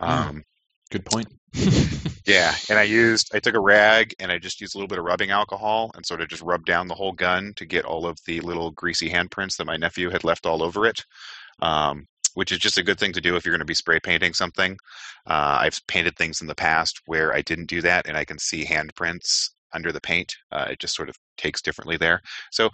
Hmm. 0.00 0.10
Um, 0.10 0.44
Good 0.90 1.04
point. 1.04 1.26
yeah, 2.26 2.54
and 2.68 2.78
I 2.78 2.82
used 2.82 3.34
I 3.34 3.40
took 3.40 3.54
a 3.54 3.60
rag 3.60 4.14
and 4.18 4.30
I 4.30 4.38
just 4.38 4.60
used 4.60 4.74
a 4.74 4.78
little 4.78 4.88
bit 4.88 4.98
of 4.98 5.04
rubbing 5.04 5.30
alcohol 5.30 5.90
and 5.94 6.04
sort 6.04 6.20
of 6.20 6.28
just 6.28 6.42
rubbed 6.42 6.66
down 6.66 6.88
the 6.88 6.94
whole 6.94 7.12
gun 7.12 7.52
to 7.56 7.64
get 7.64 7.84
all 7.84 8.06
of 8.06 8.18
the 8.26 8.40
little 8.40 8.70
greasy 8.70 9.08
handprints 9.08 9.56
that 9.56 9.66
my 9.66 9.76
nephew 9.76 10.10
had 10.10 10.24
left 10.24 10.46
all 10.46 10.62
over 10.62 10.86
it. 10.86 11.04
Um, 11.60 12.06
which 12.34 12.50
is 12.50 12.58
just 12.58 12.78
a 12.78 12.82
good 12.82 12.98
thing 12.98 13.12
to 13.12 13.20
do 13.20 13.36
if 13.36 13.44
you're 13.44 13.52
going 13.52 13.60
to 13.60 13.64
be 13.64 13.74
spray 13.74 14.00
painting 14.00 14.34
something. 14.34 14.72
Uh, 15.26 15.58
I've 15.60 15.80
painted 15.86 16.16
things 16.16 16.40
in 16.40 16.48
the 16.48 16.54
past 16.54 17.00
where 17.06 17.32
I 17.32 17.42
didn't 17.42 17.66
do 17.66 17.80
that, 17.82 18.06
and 18.08 18.16
I 18.16 18.24
can 18.24 18.38
see 18.38 18.64
handprints 18.64 19.50
under 19.72 19.92
the 19.92 20.00
paint. 20.00 20.34
Uh, 20.50 20.66
it 20.70 20.80
just 20.80 20.96
sort 20.96 21.08
of 21.08 21.16
takes 21.36 21.62
differently 21.62 21.96
there. 21.96 22.20
So, 22.50 22.70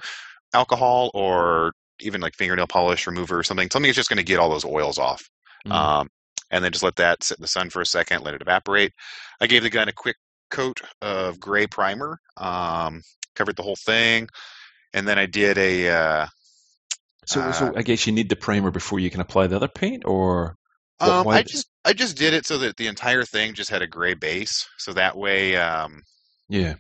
alcohol 0.54 1.10
or 1.14 1.72
even 2.00 2.20
like 2.20 2.34
fingernail 2.34 2.66
polish 2.66 3.06
remover 3.06 3.38
or 3.38 3.42
something, 3.42 3.68
something 3.70 3.90
is 3.90 3.96
just 3.96 4.08
going 4.08 4.16
to 4.16 4.24
get 4.24 4.38
all 4.38 4.50
those 4.50 4.64
oils 4.64 4.98
off. 4.98 5.28
Mm. 5.66 5.72
Um, 5.72 6.08
and 6.50 6.64
then 6.64 6.72
just 6.72 6.82
let 6.84 6.96
that 6.96 7.22
sit 7.24 7.38
in 7.38 7.42
the 7.42 7.48
sun 7.48 7.70
for 7.70 7.80
a 7.80 7.86
second, 7.86 8.22
let 8.22 8.34
it 8.34 8.42
evaporate. 8.42 8.92
I 9.40 9.46
gave 9.46 9.62
the 9.62 9.70
gun 9.70 9.88
a 9.88 9.92
quick 9.92 10.16
coat 10.50 10.80
of 11.00 11.38
gray 11.38 11.66
primer, 11.66 12.18
um, 12.36 13.02
covered 13.36 13.56
the 13.56 13.62
whole 13.62 13.76
thing. 13.76 14.28
and 14.92 15.06
then 15.06 15.18
I 15.18 15.26
did 15.26 15.56
a. 15.58 15.88
Uh, 15.88 16.26
So, 17.26 17.40
Uh, 17.40 17.52
so 17.52 17.72
I 17.76 17.82
guess 17.82 18.06
you 18.06 18.12
need 18.12 18.28
the 18.28 18.34
primer 18.36 18.70
before 18.72 18.98
you 18.98 19.08
can 19.10 19.20
apply 19.20 19.46
the 19.46 19.54
other 19.56 19.68
paint, 19.68 20.02
or 20.04 20.56
um, 20.98 21.28
I 21.28 21.42
just 21.42 21.68
I 21.84 21.92
just 21.92 22.16
did 22.16 22.34
it 22.34 22.44
so 22.46 22.58
that 22.58 22.76
the 22.76 22.88
entire 22.88 23.24
thing 23.24 23.54
just 23.54 23.70
had 23.70 23.82
a 23.82 23.86
gray 23.86 24.14
base, 24.14 24.66
so 24.78 24.92
that 24.94 25.16
way, 25.16 25.54
um, 25.56 26.02
yeah, 26.48 26.74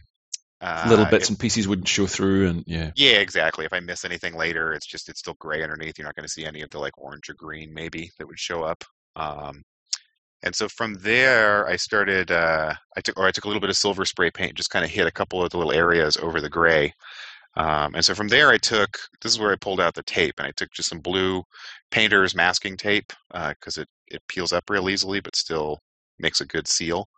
uh, 0.60 0.86
little 0.88 1.04
bits 1.06 1.24
if- 1.26 1.28
and 1.30 1.38
pieces 1.38 1.68
wouldn't 1.68 1.86
show 1.86 2.06
through, 2.08 2.48
and 2.48 2.64
yeah, 2.66 2.90
yeah, 2.96 3.18
exactly. 3.20 3.64
If 3.64 3.72
I 3.72 3.78
miss 3.80 4.04
anything 4.04 4.34
later, 4.34 4.72
it's 4.72 4.86
just 4.86 5.08
it's 5.08 5.20
still 5.20 5.36
gray 5.38 5.62
underneath. 5.62 5.96
You're 5.96 6.08
not 6.08 6.16
going 6.16 6.26
to 6.26 6.32
see 6.32 6.44
any 6.44 6.62
of 6.62 6.70
the 6.70 6.80
like 6.80 6.98
orange 6.98 7.30
or 7.30 7.34
green 7.34 7.72
maybe 7.72 8.10
that 8.18 8.26
would 8.26 8.38
show 8.40 8.64
up. 8.64 8.82
Um, 9.16 9.62
and 10.42 10.54
so 10.54 10.68
from 10.68 10.94
there, 10.94 11.66
I 11.68 11.76
started. 11.76 12.30
Uh, 12.30 12.74
I 12.96 13.00
took 13.00 13.18
or 13.18 13.26
I 13.26 13.30
took 13.30 13.44
a 13.44 13.48
little 13.48 13.60
bit 13.60 13.70
of 13.70 13.76
silver 13.76 14.04
spray 14.04 14.30
paint, 14.30 14.54
just 14.54 14.70
kind 14.70 14.84
of 14.84 14.90
hit 14.90 15.06
a 15.06 15.12
couple 15.12 15.42
of 15.42 15.50
the 15.50 15.58
little 15.58 15.72
areas 15.72 16.16
over 16.16 16.40
the 16.40 16.48
gray. 16.48 16.94
Um, 17.56 17.94
and 17.94 18.04
so 18.04 18.14
from 18.14 18.28
there, 18.28 18.50
I 18.50 18.58
took 18.58 18.98
this 19.22 19.32
is 19.32 19.38
where 19.38 19.52
I 19.52 19.56
pulled 19.56 19.80
out 19.80 19.94
the 19.94 20.02
tape, 20.04 20.34
and 20.38 20.46
I 20.46 20.52
took 20.56 20.70
just 20.72 20.88
some 20.88 21.00
blue 21.00 21.42
painter's 21.90 22.34
masking 22.34 22.76
tape 22.76 23.12
because 23.32 23.76
it 23.76 23.88
it 24.08 24.22
peels 24.28 24.52
up 24.52 24.70
real 24.70 24.88
easily, 24.88 25.20
but 25.20 25.36
still 25.36 25.80
makes 26.18 26.40
a 26.40 26.46
good 26.46 26.68
seal. 26.68 27.08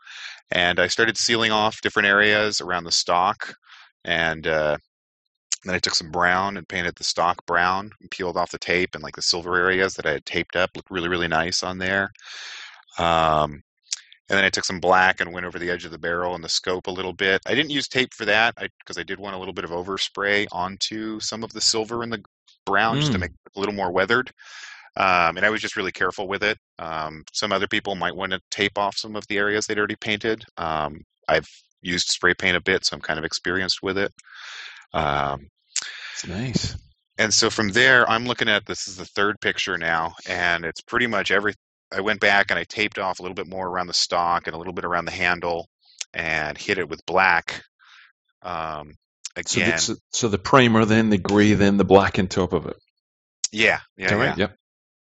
And 0.50 0.80
I 0.80 0.86
started 0.88 1.16
sealing 1.16 1.52
off 1.52 1.80
different 1.82 2.08
areas 2.08 2.60
around 2.60 2.84
the 2.84 2.92
stock, 2.92 3.54
and 4.04 4.46
uh, 4.46 4.78
then 5.64 5.74
I 5.74 5.78
took 5.78 5.94
some 5.94 6.10
brown 6.10 6.56
and 6.56 6.68
painted 6.68 6.94
the 6.96 7.04
stock 7.04 7.44
brown, 7.46 7.90
and 8.00 8.10
peeled 8.10 8.36
off 8.36 8.50
the 8.50 8.58
tape, 8.58 8.94
and 8.94 9.02
like 9.02 9.16
the 9.16 9.22
silver 9.22 9.56
areas 9.56 9.94
that 9.94 10.06
I 10.06 10.12
had 10.12 10.26
taped 10.26 10.56
up 10.56 10.70
looked 10.76 10.90
really 10.90 11.08
really 11.08 11.28
nice 11.28 11.62
on 11.62 11.78
there. 11.78 12.12
Um, 12.98 13.62
and 14.28 14.38
then 14.38 14.44
I 14.44 14.50
took 14.50 14.64
some 14.64 14.80
black 14.80 15.20
and 15.20 15.32
went 15.32 15.44
over 15.44 15.58
the 15.58 15.70
edge 15.70 15.84
of 15.84 15.90
the 15.90 15.98
barrel 15.98 16.34
and 16.34 16.42
the 16.42 16.48
scope 16.48 16.86
a 16.86 16.90
little 16.90 17.12
bit. 17.12 17.42
I 17.46 17.54
didn't 17.54 17.70
use 17.70 17.86
tape 17.88 18.14
for 18.14 18.24
that 18.24 18.54
because 18.78 18.96
I, 18.96 19.02
did 19.02 19.20
want 19.20 19.36
a 19.36 19.38
little 19.38 19.52
bit 19.52 19.64
of 19.64 19.70
overspray 19.70 20.46
onto 20.52 21.20
some 21.20 21.44
of 21.44 21.52
the 21.52 21.60
silver 21.60 22.02
and 22.02 22.12
the 22.12 22.24
brown 22.64 22.98
just 22.98 23.12
to 23.12 23.18
Mm. 23.18 23.20
make 23.22 23.30
it 23.32 23.52
a 23.56 23.60
little 23.60 23.74
more 23.74 23.90
weathered. 23.92 24.30
Um, 24.96 25.36
and 25.36 25.44
I 25.44 25.50
was 25.50 25.60
just 25.60 25.76
really 25.76 25.92
careful 25.92 26.28
with 26.28 26.42
it. 26.42 26.58
Um, 26.78 27.24
some 27.32 27.52
other 27.52 27.66
people 27.66 27.94
might 27.94 28.16
want 28.16 28.32
to 28.32 28.40
tape 28.50 28.78
off 28.78 28.96
some 28.96 29.16
of 29.16 29.26
the 29.28 29.38
areas 29.38 29.66
they'd 29.66 29.78
already 29.78 29.96
painted. 29.96 30.44
Um, 30.56 31.02
I've 31.28 31.48
used 31.82 32.08
spray 32.08 32.34
paint 32.34 32.56
a 32.56 32.60
bit, 32.60 32.86
so 32.86 32.96
I'm 32.96 33.02
kind 33.02 33.18
of 33.18 33.24
experienced 33.24 33.82
with 33.82 33.98
it. 33.98 34.12
Um, 34.94 35.48
nice. 36.26 36.76
and 37.18 37.32
so 37.32 37.50
from 37.50 37.70
there, 37.70 38.08
I'm 38.08 38.26
looking 38.26 38.48
at 38.48 38.66
this 38.66 38.88
is 38.88 38.96
the 38.96 39.04
third 39.04 39.40
picture 39.40 39.78
now, 39.78 40.14
and 40.28 40.64
it's 40.64 40.80
pretty 40.80 41.06
much 41.06 41.30
every. 41.30 41.54
I 41.92 42.00
went 42.00 42.20
back 42.20 42.50
and 42.50 42.58
I 42.58 42.64
taped 42.64 42.98
off 42.98 43.18
a 43.18 43.22
little 43.22 43.34
bit 43.34 43.48
more 43.48 43.68
around 43.68 43.86
the 43.88 43.94
stock 43.94 44.46
and 44.46 44.54
a 44.54 44.58
little 44.58 44.72
bit 44.72 44.84
around 44.84 45.04
the 45.06 45.10
handle, 45.12 45.68
and 46.14 46.56
hit 46.56 46.78
it 46.78 46.88
with 46.88 47.04
black. 47.06 47.62
Um, 48.42 48.94
So, 49.46 49.60
again, 49.60 49.72
the, 49.72 49.78
so, 49.78 49.94
so 50.12 50.28
the 50.28 50.38
primer, 50.38 50.84
then 50.84 51.10
the 51.10 51.18
grey, 51.18 51.52
then 51.54 51.76
the 51.76 51.84
black 51.84 52.18
on 52.18 52.28
top 52.28 52.52
of 52.52 52.66
it. 52.66 52.76
yeah, 53.52 53.80
yeah, 53.96 54.08
that 54.08 54.18
yeah. 54.18 54.34
Yep. 54.36 54.56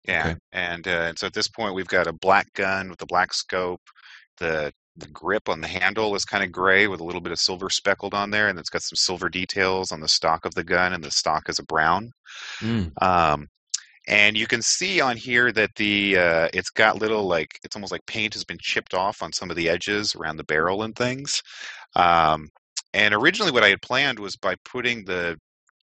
Yeah, 0.07 0.21
Okay. 0.29 0.37
and 0.53 0.89
uh, 0.89 0.91
and 1.09 1.19
so 1.19 1.27
at 1.27 1.35
this 1.35 1.49
point 1.49 1.75
we've 1.75 1.87
got 1.89 2.07
a 2.07 2.13
black 2.13 2.53
gun 2.55 2.89
with 2.89 3.03
a 3.03 3.07
black 3.07 3.35
scope. 3.35 3.83
The 4.39 4.73
the 4.99 5.09
grip 5.09 5.49
on 5.49 5.61
the 5.61 5.69
handle 5.69 6.15
is 6.15 6.25
kind 6.25 6.45
of 6.45 6.53
gray 6.53 6.87
with 6.87 7.01
a 7.01 7.05
little 7.05 7.21
bit 7.21 7.33
of 7.33 7.39
silver 7.39 7.71
speckled 7.71 8.15
on 8.15 8.31
there, 8.31 8.49
and 8.49 8.59
it's 8.59 8.71
got 8.71 8.83
some 8.83 8.97
silver 8.97 9.29
details 9.29 9.93
on 9.93 10.01
the 10.01 10.09
stock 10.09 10.45
of 10.45 10.55
the 10.55 10.65
gun, 10.65 10.93
and 10.93 11.03
the 11.03 11.11
stock 11.11 11.49
is 11.49 11.59
a 11.59 11.65
brown. 11.65 12.11
Mm. 12.61 12.91
Um, 13.03 13.49
and 14.09 14.37
you 14.37 14.47
can 14.47 14.63
see 14.63 15.01
on 15.01 15.17
here 15.17 15.53
that 15.53 15.71
the 15.77 16.17
uh, 16.17 16.49
it's 16.53 16.71
got 16.71 16.99
little 16.99 17.25
like 17.25 17.59
it's 17.63 17.77
almost 17.77 17.93
like 17.93 18.05
paint 18.07 18.35
has 18.35 18.45
been 18.45 18.59
chipped 18.61 18.95
off 18.95 19.23
on 19.23 19.33
some 19.33 19.51
of 19.51 19.57
the 19.57 19.69
edges 19.69 20.15
around 20.15 20.37
the 20.37 20.45
barrel 20.45 20.83
and 20.83 20.97
things. 20.97 21.43
Um, 21.95 22.49
and 22.95 23.15
originally, 23.15 23.53
what 23.53 23.65
I 23.65 23.69
had 23.69 23.83
planned 23.83 24.19
was 24.19 24.37
by 24.37 24.57
putting 24.65 25.05
the 25.05 25.39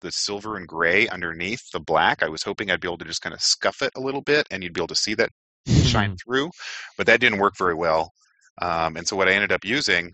the 0.01 0.11
silver 0.11 0.57
and 0.57 0.67
gray 0.67 1.09
underneath 1.09 1.71
the 1.73 1.81
black, 1.81 2.23
I 2.23 2.29
was 2.29 2.43
hoping 2.43 2.71
I'd 2.71 2.81
be 2.81 2.89
able 2.89 2.99
to 2.99 3.05
just 3.05 3.23
kind 3.23 3.35
of 3.35 3.41
scuff 3.41 3.83
it 3.83 3.93
a 3.97 4.01
little 4.01 4.23
bit, 4.23 4.47
and 4.51 4.63
you'd 4.63 4.73
be 4.73 4.81
able 4.81 4.89
to 4.89 4.95
see 4.95 5.15
that 5.15 5.31
shine 5.69 6.17
through. 6.25 6.51
But 6.97 7.07
that 7.07 7.21
didn't 7.21 7.39
work 7.39 7.55
very 7.59 7.75
well. 7.75 8.13
Um, 8.61 8.97
and 8.97 9.07
so 9.07 9.17
what 9.17 9.29
I 9.29 9.33
ended 9.33 9.53
up 9.53 9.65
using 9.65 10.13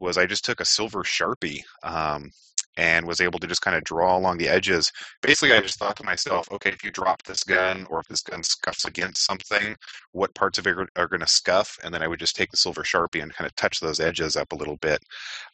was 0.00 0.18
I 0.18 0.26
just 0.26 0.44
took 0.44 0.60
a 0.60 0.64
silver 0.64 1.02
sharpie 1.02 1.60
um, 1.84 2.30
and 2.76 3.06
was 3.06 3.20
able 3.20 3.38
to 3.38 3.46
just 3.46 3.60
kind 3.60 3.76
of 3.76 3.84
draw 3.84 4.16
along 4.16 4.38
the 4.38 4.48
edges. 4.48 4.90
Basically, 5.20 5.54
I 5.54 5.60
just 5.60 5.78
thought 5.78 5.96
to 5.96 6.04
myself, 6.04 6.50
okay, 6.50 6.70
if 6.70 6.82
you 6.82 6.90
drop 6.90 7.22
this 7.22 7.44
gun 7.44 7.86
or 7.90 8.00
if 8.00 8.08
this 8.08 8.22
gun 8.22 8.42
scuffs 8.42 8.84
against 8.84 9.24
something, 9.24 9.76
what 10.12 10.34
parts 10.34 10.58
of 10.58 10.66
it 10.66 10.76
are, 10.96 11.08
going 11.08 11.20
to 11.20 11.26
scuff? 11.26 11.78
And 11.84 11.92
then 11.92 12.02
I 12.02 12.08
would 12.08 12.18
just 12.18 12.34
take 12.34 12.50
the 12.50 12.56
silver 12.56 12.82
sharpie 12.82 13.22
and 13.22 13.32
kind 13.32 13.46
of 13.46 13.54
touch 13.56 13.80
those 13.80 14.00
edges 14.00 14.36
up 14.36 14.52
a 14.52 14.56
little 14.56 14.78
bit. 14.78 15.02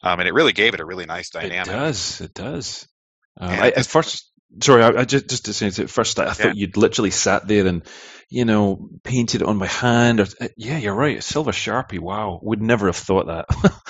Um, 0.01 0.19
and 0.19 0.27
it 0.27 0.33
really 0.33 0.53
gave 0.53 0.73
it 0.73 0.79
a 0.79 0.85
really 0.85 1.05
nice 1.05 1.29
dynamic. 1.29 1.67
It 1.67 1.71
does. 1.71 2.21
It 2.21 2.33
does. 2.33 2.87
Um, 3.39 3.49
I, 3.49 3.69
at 3.71 3.85
first, 3.85 4.28
sorry, 4.61 4.83
I, 4.83 5.01
I 5.01 5.05
just 5.05 5.29
just 5.29 5.45
to 5.45 5.53
say 5.53 5.67
at 5.67 5.89
first, 5.89 6.19
I, 6.19 6.31
Yeah. 6.37 6.53
thought 6.53 6.55
you'd 6.55 6.77
literally 6.77 7.11
sat 7.11 7.47
there 7.47 7.67
and 7.67 7.83
you 8.29 8.45
know 8.45 8.89
painted 9.03 9.41
it 9.41 9.47
on 9.47 9.57
my 9.57 9.67
hand. 9.67 10.19
Or 10.19 10.27
uh, 10.41 10.47
yeah, 10.57 10.77
you're 10.77 10.95
right. 10.95 11.17
A 11.17 11.21
silver 11.21 11.51
sharpie. 11.51 11.99
Wow, 11.99 12.39
would 12.41 12.61
never 12.61 12.87
have 12.87 12.97
thought 12.97 13.27
that. 13.27 13.45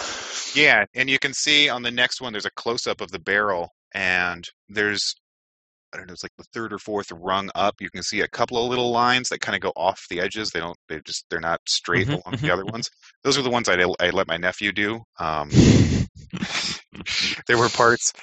Yeah, 0.53 0.85
and 0.95 1.09
you 1.09 1.19
can 1.19 1.33
see 1.33 1.69
on 1.69 1.83
the 1.83 1.91
next 1.91 2.21
one 2.21 2.33
there's 2.33 2.45
a 2.45 2.51
close 2.51 2.87
up 2.87 3.01
of 3.01 3.11
the 3.11 3.19
barrel, 3.19 3.69
and 3.93 4.43
there's 4.67 5.15
I 5.93 5.97
don't 5.97 6.07
know, 6.07 6.13
it's 6.13 6.23
like 6.23 6.35
the 6.37 6.45
third 6.53 6.73
or 6.73 6.79
fourth 6.79 7.11
rung 7.11 7.49
up. 7.55 7.75
You 7.81 7.89
can 7.91 8.03
see 8.03 8.21
a 8.21 8.27
couple 8.29 8.63
of 8.63 8.69
little 8.69 8.91
lines 8.91 9.29
that 9.29 9.41
kind 9.41 9.55
of 9.55 9.61
go 9.61 9.73
off 9.77 10.05
the 10.09 10.21
edges. 10.21 10.51
They 10.51 10.59
don't, 10.59 10.77
they 10.89 11.01
just, 11.05 11.25
they're 11.29 11.39
not 11.41 11.61
straight 11.67 12.07
Mhm, 12.07 12.19
along 12.25 12.37
the 12.41 12.51
other 12.51 12.65
ones. 12.65 12.89
Those 13.23 13.37
are 13.39 13.43
the 13.43 13.49
ones 13.51 13.69
I 13.69 13.75
I 13.99 14.11
let 14.11 14.27
my 14.27 14.37
nephew 14.37 14.71
do. 14.73 15.01
Um, 15.19 15.57
there 17.47 17.57
were 17.57 17.69
parts 17.69 18.13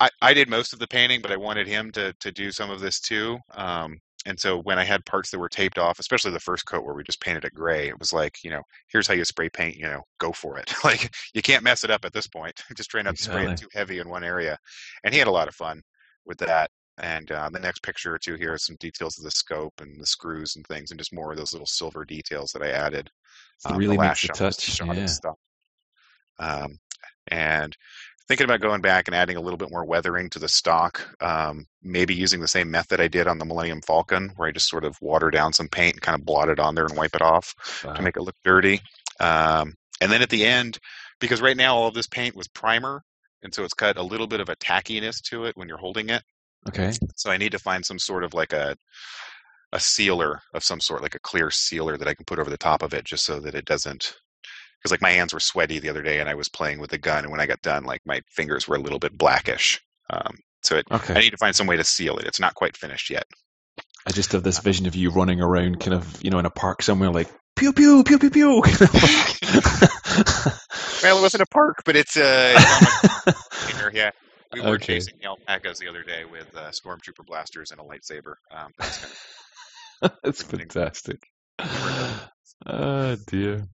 I, 0.00 0.08
I 0.22 0.34
did 0.34 0.48
most 0.48 0.72
of 0.72 0.78
the 0.78 0.88
painting, 0.88 1.20
but 1.20 1.30
I 1.30 1.36
wanted 1.36 1.68
him 1.68 1.90
to 1.92 2.14
to 2.20 2.32
do 2.32 2.50
some 2.50 2.70
of 2.70 2.80
this 2.80 3.00
too. 3.00 3.38
Um, 3.54 3.98
and 4.26 4.38
so 4.38 4.58
when 4.58 4.78
I 4.78 4.84
had 4.84 5.04
parts 5.06 5.30
that 5.30 5.38
were 5.38 5.48
taped 5.48 5.78
off, 5.78 5.98
especially 5.98 6.32
the 6.32 6.40
first 6.40 6.66
coat 6.66 6.84
where 6.84 6.94
we 6.94 7.02
just 7.02 7.22
painted 7.22 7.44
it 7.44 7.54
gray, 7.54 7.88
it 7.88 7.98
was 7.98 8.12
like, 8.12 8.44
you 8.44 8.50
know, 8.50 8.62
here's 8.88 9.06
how 9.06 9.14
you 9.14 9.24
spray 9.24 9.48
paint, 9.48 9.76
you 9.76 9.84
know, 9.84 10.02
go 10.18 10.32
for 10.32 10.58
it. 10.58 10.72
like 10.84 11.14
you 11.32 11.40
can't 11.40 11.64
mess 11.64 11.84
it 11.84 11.90
up 11.90 12.04
at 12.04 12.12
this 12.12 12.26
point. 12.26 12.60
just 12.76 12.90
try 12.90 13.02
not 13.02 13.16
to 13.16 13.22
spray 13.22 13.46
it 13.46 13.56
too 13.56 13.68
heavy 13.72 13.98
in 13.98 14.08
one 14.08 14.24
area. 14.24 14.58
And 15.04 15.14
he 15.14 15.18
had 15.18 15.28
a 15.28 15.32
lot 15.32 15.48
of 15.48 15.54
fun 15.54 15.82
with 16.26 16.38
that. 16.38 16.70
And 16.98 17.30
uh, 17.32 17.48
the 17.50 17.60
next 17.60 17.82
picture 17.82 18.14
or 18.14 18.18
two 18.18 18.34
here 18.34 18.54
is 18.54 18.66
some 18.66 18.76
details 18.78 19.16
of 19.16 19.24
the 19.24 19.30
scope 19.30 19.72
and 19.80 19.98
the 19.98 20.06
screws 20.06 20.56
and 20.56 20.66
things, 20.66 20.90
and 20.90 21.00
just 21.00 21.14
more 21.14 21.32
of 21.32 21.38
those 21.38 21.54
little 21.54 21.66
silver 21.66 22.04
details 22.04 22.52
that 22.52 22.62
I 22.62 22.70
added. 22.70 23.08
Um, 23.64 23.78
really 23.78 23.96
the 23.96 24.02
makes 24.02 24.20
the 24.20 24.28
touch, 24.28 24.60
shot 24.60 24.94
yeah. 24.94 25.06
stuff. 25.06 25.36
Um, 26.38 26.78
and 27.28 27.74
thinking 28.30 28.44
about 28.44 28.60
going 28.60 28.80
back 28.80 29.08
and 29.08 29.14
adding 29.16 29.36
a 29.36 29.40
little 29.40 29.56
bit 29.56 29.72
more 29.72 29.84
weathering 29.84 30.30
to 30.30 30.38
the 30.38 30.48
stock, 30.48 31.16
um, 31.20 31.66
maybe 31.82 32.14
using 32.14 32.40
the 32.40 32.46
same 32.46 32.70
method 32.70 33.00
I 33.00 33.08
did 33.08 33.26
on 33.26 33.38
the 33.38 33.44
Millennium 33.44 33.80
Falcon, 33.82 34.30
where 34.36 34.48
I 34.48 34.52
just 34.52 34.68
sort 34.68 34.84
of 34.84 34.96
water 35.02 35.32
down 35.32 35.52
some 35.52 35.66
paint 35.66 35.94
and 35.94 36.00
kind 36.00 36.16
of 36.16 36.24
blot 36.24 36.48
it 36.48 36.60
on 36.60 36.76
there 36.76 36.84
and 36.86 36.96
wipe 36.96 37.16
it 37.16 37.22
off 37.22 37.52
to 37.82 38.02
make 38.02 38.16
it 38.16 38.22
look 38.22 38.36
dirty. 38.44 38.82
Um, 39.18 39.74
and 40.00 40.12
then 40.12 40.22
at 40.22 40.30
the 40.30 40.46
end, 40.46 40.78
because 41.18 41.42
right 41.42 41.56
now 41.56 41.74
all 41.74 41.88
of 41.88 41.94
this 41.94 42.06
paint 42.06 42.36
was 42.36 42.46
primer, 42.46 43.02
and 43.42 43.52
so 43.52 43.64
it's 43.64 43.74
got 43.74 43.96
a 43.96 44.02
little 44.02 44.28
bit 44.28 44.38
of 44.38 44.48
a 44.48 44.54
tackiness 44.54 45.20
to 45.30 45.46
it 45.46 45.56
when 45.56 45.66
you're 45.66 45.76
holding 45.76 46.08
it. 46.10 46.22
Okay. 46.68 46.92
So 47.16 47.32
I 47.32 47.36
need 47.36 47.50
to 47.50 47.58
find 47.58 47.84
some 47.84 47.98
sort 47.98 48.22
of 48.22 48.32
like 48.32 48.52
a 48.52 48.76
a 49.72 49.80
sealer 49.80 50.40
of 50.54 50.62
some 50.62 50.80
sort, 50.80 51.02
like 51.02 51.16
a 51.16 51.20
clear 51.20 51.50
sealer 51.50 51.96
that 51.96 52.06
I 52.06 52.14
can 52.14 52.24
put 52.26 52.38
over 52.38 52.50
the 52.50 52.56
top 52.56 52.82
of 52.82 52.94
it, 52.94 53.04
just 53.04 53.24
so 53.24 53.40
that 53.40 53.56
it 53.56 53.64
doesn't. 53.64 54.14
Because 54.80 54.90
like 54.92 55.02
my 55.02 55.10
hands 55.10 55.32
were 55.34 55.40
sweaty 55.40 55.78
the 55.78 55.90
other 55.90 56.02
day, 56.02 56.20
and 56.20 56.28
I 56.28 56.34
was 56.34 56.48
playing 56.48 56.80
with 56.80 56.90
the 56.90 56.98
gun, 56.98 57.24
and 57.24 57.30
when 57.30 57.40
I 57.40 57.46
got 57.46 57.62
done, 57.62 57.84
like 57.84 58.00
my 58.06 58.20
fingers 58.28 58.66
were 58.66 58.76
a 58.76 58.80
little 58.80 58.98
bit 58.98 59.16
blackish. 59.18 59.80
Um, 60.10 60.36
so 60.62 60.76
it, 60.76 60.86
Okay. 60.90 61.14
I 61.14 61.20
need 61.20 61.30
to 61.30 61.36
find 61.36 61.54
some 61.54 61.66
way 61.66 61.76
to 61.76 61.84
seal 61.84 62.16
it. 62.18 62.26
It's 62.26 62.40
not 62.40 62.54
quite 62.54 62.76
finished 62.76 63.10
yet. 63.10 63.24
I 64.06 64.12
just 64.12 64.32
have 64.32 64.42
this 64.42 64.58
vision 64.58 64.86
of 64.86 64.94
you 64.94 65.10
running 65.10 65.40
around, 65.40 65.80
kind 65.80 65.94
of, 65.94 66.22
you 66.24 66.30
know, 66.30 66.38
in 66.38 66.46
a 66.46 66.50
park 66.50 66.82
somewhere, 66.82 67.10
like 67.10 67.28
pew 67.56 67.72
pew 67.72 68.02
pew 68.04 68.18
pew 68.18 68.30
pew. 68.30 68.62
Well, 71.02 71.18
it 71.18 71.22
wasn't 71.22 71.42
a 71.42 71.46
park, 71.46 71.82
but 71.84 71.96
it's 71.96 72.16
uh, 72.16 72.54
it's 72.56 72.80
my 72.80 73.90
yeah. 73.92 74.10
We 74.52 74.60
were 74.60 74.74
Okay. 74.74 74.94
chasing 74.94 75.14
the 75.20 75.26
alpacas 75.26 75.78
the 75.78 75.88
other 75.88 76.02
day 76.02 76.24
with 76.24 76.54
uh, 76.56 76.70
stormtrooper 76.70 77.24
blasters 77.26 77.70
and 77.70 77.80
a 77.80 77.84
lightsaber. 77.84 78.34
Um, 78.50 78.72
that 78.78 78.86
was 78.86 78.96
kind 78.98 79.12
of 79.12 79.18
That's 80.22 80.42
fantastic. 80.42 81.22
Oh 82.66 83.16
dear. 83.26 83.66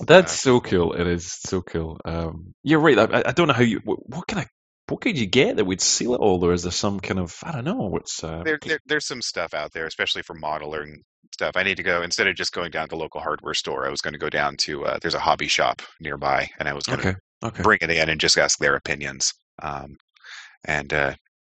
That's 0.00 0.32
so 0.32 0.60
cool. 0.60 0.94
It 0.94 1.06
is 1.06 1.32
so 1.32 1.62
cool. 1.62 2.00
Um, 2.04 2.54
you're 2.62 2.80
right. 2.80 2.98
I, 2.98 3.22
I 3.26 3.32
don't 3.32 3.48
know 3.48 3.54
how 3.54 3.62
you. 3.62 3.80
What, 3.84 4.08
what 4.08 4.26
kind 4.26 4.42
of 4.42 4.48
what 4.88 5.00
could 5.00 5.18
you 5.18 5.26
get 5.26 5.56
that 5.56 5.64
would 5.64 5.80
seal 5.80 6.14
it 6.14 6.20
all, 6.20 6.44
or 6.44 6.52
is 6.52 6.62
there 6.64 6.72
some 6.72 7.00
kind 7.00 7.20
of 7.20 7.36
I 7.42 7.52
don't 7.52 7.64
know 7.64 7.88
what's 7.88 8.22
uh, 8.24 8.42
there, 8.44 8.58
there, 8.64 8.78
there's 8.86 9.06
some 9.06 9.22
stuff 9.22 9.54
out 9.54 9.72
there, 9.72 9.86
especially 9.86 10.22
for 10.22 10.34
modeling 10.34 11.02
stuff. 11.32 11.52
I 11.56 11.62
need 11.62 11.76
to 11.76 11.82
go 11.82 12.02
instead 12.02 12.26
of 12.26 12.36
just 12.36 12.52
going 12.52 12.70
down 12.70 12.88
to 12.88 12.90
the 12.90 13.00
local 13.00 13.20
hardware 13.20 13.54
store. 13.54 13.86
I 13.86 13.90
was 13.90 14.00
going 14.00 14.14
to 14.14 14.18
go 14.18 14.30
down 14.30 14.56
to 14.58 14.84
uh, 14.84 14.98
there's 15.00 15.14
a 15.14 15.20
hobby 15.20 15.48
shop 15.48 15.82
nearby, 16.00 16.50
and 16.58 16.68
I 16.68 16.74
was 16.74 16.84
going 16.84 17.00
to 17.00 17.08
okay 17.08 17.18
okay 17.42 17.62
bring 17.62 17.78
it 17.80 17.90
in 17.90 18.08
and 18.08 18.20
just 18.20 18.38
ask 18.38 18.58
their 18.58 18.76
opinions. 18.76 19.32
Um, 19.62 19.96
and 20.64 20.92
uh, 20.92 21.14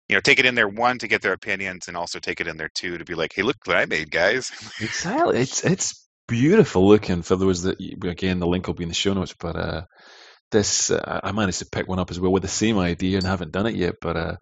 you 0.09 0.15
know, 0.15 0.21
take 0.21 0.39
it 0.39 0.45
in 0.45 0.55
there 0.55 0.67
one 0.67 0.99
to 0.99 1.07
get 1.07 1.21
their 1.21 1.33
opinions, 1.33 1.87
and 1.87 1.95
also 1.95 2.19
take 2.19 2.41
it 2.41 2.47
in 2.47 2.57
there 2.57 2.69
two 2.73 2.97
to 2.97 3.05
be 3.05 3.15
like, 3.15 3.33
hey, 3.33 3.41
look 3.41 3.57
what 3.65 3.77
I 3.77 3.85
made, 3.85 4.11
guys. 4.11 4.51
exactly. 4.81 5.39
It's 5.39 5.63
it's 5.63 6.02
beautiful 6.27 6.87
looking. 6.87 7.21
For 7.21 7.35
those 7.35 7.63
that 7.63 7.79
again, 8.03 8.39
the 8.39 8.47
link 8.47 8.67
will 8.67 8.73
be 8.73 8.83
in 8.83 8.89
the 8.89 8.95
show 8.95 9.13
notes. 9.13 9.35
But 9.37 9.55
uh, 9.55 9.81
this 10.51 10.91
uh, 10.91 11.21
I 11.23 11.31
managed 11.31 11.59
to 11.59 11.65
pick 11.65 11.87
one 11.87 11.99
up 11.99 12.11
as 12.11 12.19
well 12.19 12.31
with 12.31 12.43
the 12.43 12.49
same 12.49 12.77
idea 12.77 13.17
and 13.17 13.25
haven't 13.25 13.51
done 13.51 13.67
it 13.67 13.75
yet. 13.75 13.95
But 14.01 14.17
uh, 14.17 14.35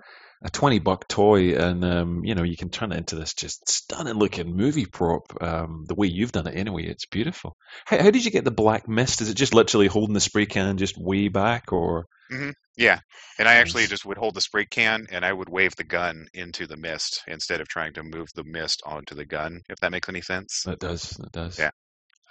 a 0.44 0.50
twenty 0.50 0.80
buck 0.80 1.08
toy, 1.08 1.56
and 1.56 1.84
um, 1.86 2.26
you 2.26 2.36
know 2.36 2.44
you 2.44 2.58
can 2.58 2.70
turn 2.70 2.92
it 2.92 2.98
into 2.98 3.16
this 3.16 3.34
just 3.34 3.70
stunning 3.70 4.16
looking 4.16 4.56
movie 4.56 4.86
prop. 4.86 5.42
Um, 5.42 5.86
the 5.88 5.96
way 5.96 6.08
you've 6.08 6.32
done 6.32 6.48
it, 6.48 6.56
anyway, 6.56 6.84
it's 6.86 7.06
beautiful. 7.06 7.56
How, 7.86 8.02
how 8.02 8.12
did 8.12 8.26
you 8.26 8.32
get 8.32 8.46
the 8.46 8.52
black 8.52 8.88
mist? 8.88 9.22
Is 9.22 9.30
it 9.30 9.36
just 9.36 9.54
literally 9.54 9.88
holding 9.88 10.14
the 10.14 10.20
spray 10.20 10.46
can 10.46 10.78
just 10.78 10.98
way 10.98 11.28
back, 11.28 11.72
or 11.72 12.08
hmm 12.32 12.52
Yeah, 12.78 13.00
and 13.38 13.48
I 13.48 13.56
actually 13.56 13.86
just 13.88 14.06
would 14.06 14.18
hold 14.18 14.34
the 14.36 14.42
spray 14.42 14.66
can 14.66 15.06
and 15.12 15.26
I 15.26 15.34
would 15.34 15.50
wave 15.50 15.76
the 15.76 15.84
gun 15.84 16.28
into 16.34 16.66
the 16.66 16.78
mist 16.78 17.22
instead 17.28 17.62
of 17.62 17.68
trying 17.68 17.94
to 17.94 18.04
move 18.04 18.30
the 18.34 18.44
mist 18.44 18.82
onto 18.86 19.16
the 19.16 19.26
gun. 19.26 19.62
If 19.70 19.80
that 19.82 19.92
makes 19.92 20.10
any 20.10 20.22
sense. 20.22 20.64
that 20.64 20.80
does 20.80 21.10
that 21.20 21.32
does? 21.32 21.60
Yeah. 21.60 21.72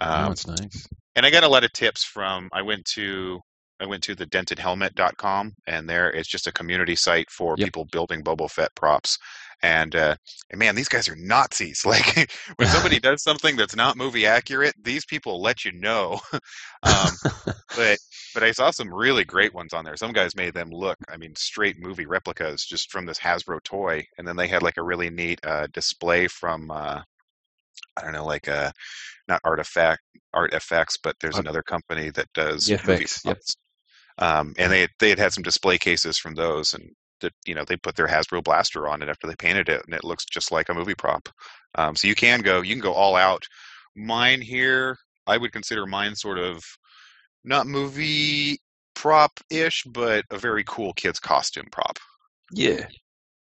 Um, 0.01 0.31
it's 0.31 0.47
nice. 0.47 0.87
and 1.15 1.25
I 1.25 1.29
got 1.29 1.43
a 1.43 1.47
lot 1.47 1.63
of 1.63 1.71
tips 1.73 2.03
from. 2.03 2.49
I 2.51 2.63
went 2.63 2.85
to 2.95 3.39
I 3.81 3.87
went 3.87 4.03
to 4.03 4.15
the 4.15 4.27
dentedhelmet.com 4.27 5.53
and 5.65 5.89
there 5.89 6.11
it's 6.11 6.29
just 6.29 6.47
a 6.47 6.51
community 6.51 6.95
site 6.95 7.29
for 7.31 7.55
Yep. 7.57 7.65
people 7.65 7.85
building 7.91 8.23
Boba 8.23 8.49
Fett 8.49 8.73
props. 8.75 9.17
And, 9.63 9.95
uh, 9.95 10.15
and 10.49 10.59
man, 10.59 10.75
these 10.75 10.87
guys 10.87 11.09
are 11.09 11.15
Nazis. 11.15 11.83
Like 11.91 12.31
when 12.55 12.69
somebody 12.69 12.99
does 13.01 13.23
something 13.23 13.55
that's 13.55 13.75
not 13.75 13.97
movie 13.97 14.25
accurate, 14.25 14.75
these 14.81 15.05
people 15.05 15.41
let 15.41 15.65
you 15.65 15.71
know. 15.71 16.19
um, 16.83 17.11
but 17.75 17.97
but 18.33 18.43
I 18.43 18.51
saw 18.51 18.71
some 18.71 18.93
really 18.93 19.25
great 19.25 19.53
ones 19.53 19.73
on 19.73 19.83
there. 19.83 19.97
Some 19.97 20.13
guys 20.13 20.35
made 20.35 20.53
them 20.53 20.69
look, 20.69 20.97
I 21.09 21.17
mean, 21.17 21.35
straight 21.35 21.77
movie 21.79 22.05
replicas 22.05 22.63
just 22.65 22.91
from 22.91 23.05
this 23.05 23.19
Hasbro 23.19 23.61
toy, 23.63 24.05
and 24.17 24.27
then 24.27 24.37
they 24.37 24.47
had 24.47 24.63
like 24.63 24.77
a 24.77 24.83
really 24.83 25.09
neat 25.09 25.39
uh, 25.45 25.67
display 25.73 26.27
from 26.27 26.71
uh, 26.71 27.01
I 27.97 28.01
don't 28.03 28.13
know, 28.13 28.25
like 28.25 28.47
uh, 28.47 28.71
not 29.27 29.41
artifact 29.43 30.01
art 30.33 30.53
effects, 30.53 30.97
but 30.97 31.15
there's 31.19 31.37
another 31.37 31.61
company 31.61 32.09
that 32.11 32.31
does 32.33 32.69
Yeah, 32.69 32.81
movie 32.85 33.05
yep. 33.25 33.39
Um, 34.21 34.53
and 34.57 34.71
they 34.71 34.81
had, 34.81 34.89
they 34.99 35.09
had 35.09 35.19
had 35.19 35.33
some 35.33 35.43
display 35.43 35.77
cases 35.77 36.17
from 36.17 36.35
those, 36.35 36.73
and 36.73 36.91
that 37.21 37.33
you 37.45 37.55
know 37.55 37.65
they 37.65 37.75
put 37.75 37.95
their 37.95 38.07
Hasbro 38.07 38.43
blaster 38.43 38.87
on 38.87 39.01
it 39.01 39.09
after 39.09 39.27
they 39.27 39.35
painted 39.35 39.67
it, 39.67 39.81
and 39.85 39.93
it 39.93 40.03
looks 40.03 40.25
just 40.25 40.51
like 40.51 40.69
a 40.69 40.73
movie 40.73 40.95
prop. 40.95 41.27
Um, 41.75 41.95
so 41.95 42.07
you 42.07 42.15
can 42.15 42.41
go, 42.41 42.61
you 42.61 42.73
can 42.73 42.81
go 42.81 42.93
all 42.93 43.15
out. 43.15 43.43
Mine 43.95 44.41
here, 44.41 44.97
I 45.27 45.37
would 45.37 45.51
consider 45.51 45.85
mine 45.85 46.15
sort 46.15 46.37
of 46.37 46.63
not 47.43 47.67
movie 47.67 48.59
prop 48.93 49.31
ish, 49.49 49.83
but 49.83 50.25
a 50.29 50.37
very 50.37 50.63
cool 50.65 50.93
kid's 50.93 51.19
costume 51.19 51.67
prop. 51.71 51.97
Yeah. 52.51 52.85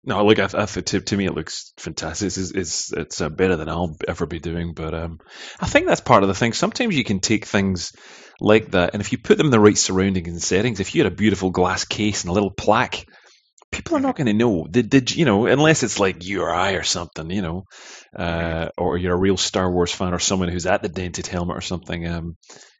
No, 0.05 0.25
look, 0.25 0.39
I, 0.41 0.49
I, 0.53 0.67
to, 0.67 1.01
to 1.01 1.17
me 1.17 1.27
it 1.27 1.35
looks 1.35 1.73
fantastic. 1.77 2.27
It's, 2.27 2.37
it's, 2.37 2.93
it's 2.93 3.21
uh, 3.21 3.29
better 3.29 3.57
than 3.57 3.69
I'll 3.69 3.97
ever 4.09 4.27
be 4.27 4.41
doing. 4.41 4.75
But 4.75 4.95
um, 4.95 5.21
I 5.61 5.67
think 5.67 5.87
that's 5.87 6.01
part 6.01 6.25
of 6.25 6.29
the 6.29 6.35
thing. 6.35 6.53
Sometimes 6.53 6.97
you 6.97 7.05
can 7.05 7.21
take 7.21 7.45
things 7.45 7.93
like 8.41 8.73
that, 8.73 8.95
and 8.95 9.01
if 9.01 9.13
you 9.13 9.19
put 9.19 9.39
them 9.39 9.47
in 9.47 9.53
the 9.53 9.61
right 9.61 9.79
surroundings 9.79 10.29
and 10.29 10.43
settings, 10.43 10.81
if 10.81 10.95
you 10.95 11.05
had 11.05 11.13
a 11.13 11.15
beautiful 11.15 11.51
glass 11.51 11.85
case 11.85 12.23
and 12.23 12.31
a 12.31 12.33
little 12.33 12.51
plaque, 12.51 13.07
people 13.71 13.97
are 13.97 14.01
not 14.01 14.17
going 14.17 14.27
to 14.27 14.33
know. 14.33 14.67
Did, 14.69 14.91
did 14.91 15.15
you 15.15 15.25
know? 15.25 15.47
Unless 15.47 15.85
it's 15.85 16.01
like 16.01 16.25
you 16.27 16.43
or 16.43 16.53
I 16.53 16.73
or 16.73 16.83
something, 16.83 17.31
you 17.31 17.43
know, 17.43 17.65
uh, 18.19 18.71
or 18.77 18.99
you're 18.99 19.15
a 19.15 19.19
real 19.19 19.37
Star 19.37 19.71
Wars 19.71 19.93
fan 19.93 20.15
or 20.15 20.19
someone 20.19 20.49
who's 20.49 20.67
at 20.67 20.83
the 20.83 20.89
dented 20.89 21.29
helmet 21.29 21.57
or 21.57 21.61
something. 21.61 22.07
Um, 22.09 22.37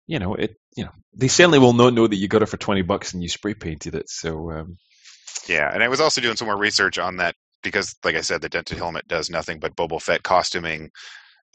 you 0.07 0.19
know, 0.19 0.35
it. 0.35 0.57
You 0.75 0.85
know, 0.85 0.91
they 1.15 1.29
certainly 1.29 1.59
will 1.59 1.75
not 1.75 1.93
know 1.93 2.07
that 2.07 2.17
you 2.17 2.29
got 2.29 2.43
it 2.43 2.47
for 2.47 2.57
twenty 2.57 2.81
bucks 2.81 3.13
and 3.13 3.23
you 3.23 3.29
spray 3.29 3.53
painted 3.55 3.95
it. 3.95 4.09
So 4.09 4.51
um, 4.51 4.79
Yeah, 5.49 5.71
and 5.73 5.83
I 5.83 5.89
was 5.89 6.01
also 6.01 6.21
doing 6.21 6.37
some 6.37 6.47
more 6.49 6.59
research 6.59 6.99
on 6.99 7.17
that 7.19 7.35
because, 7.63 7.95
like 8.05 8.17
I 8.17 8.21
said, 8.23 8.43
the 8.43 8.49
dented 8.49 8.79
helmet 8.79 9.09
does 9.09 9.31
nothing 9.31 9.59
but 9.61 9.77
Boba 9.77 10.01
Fett 10.01 10.23
costuming 10.23 10.91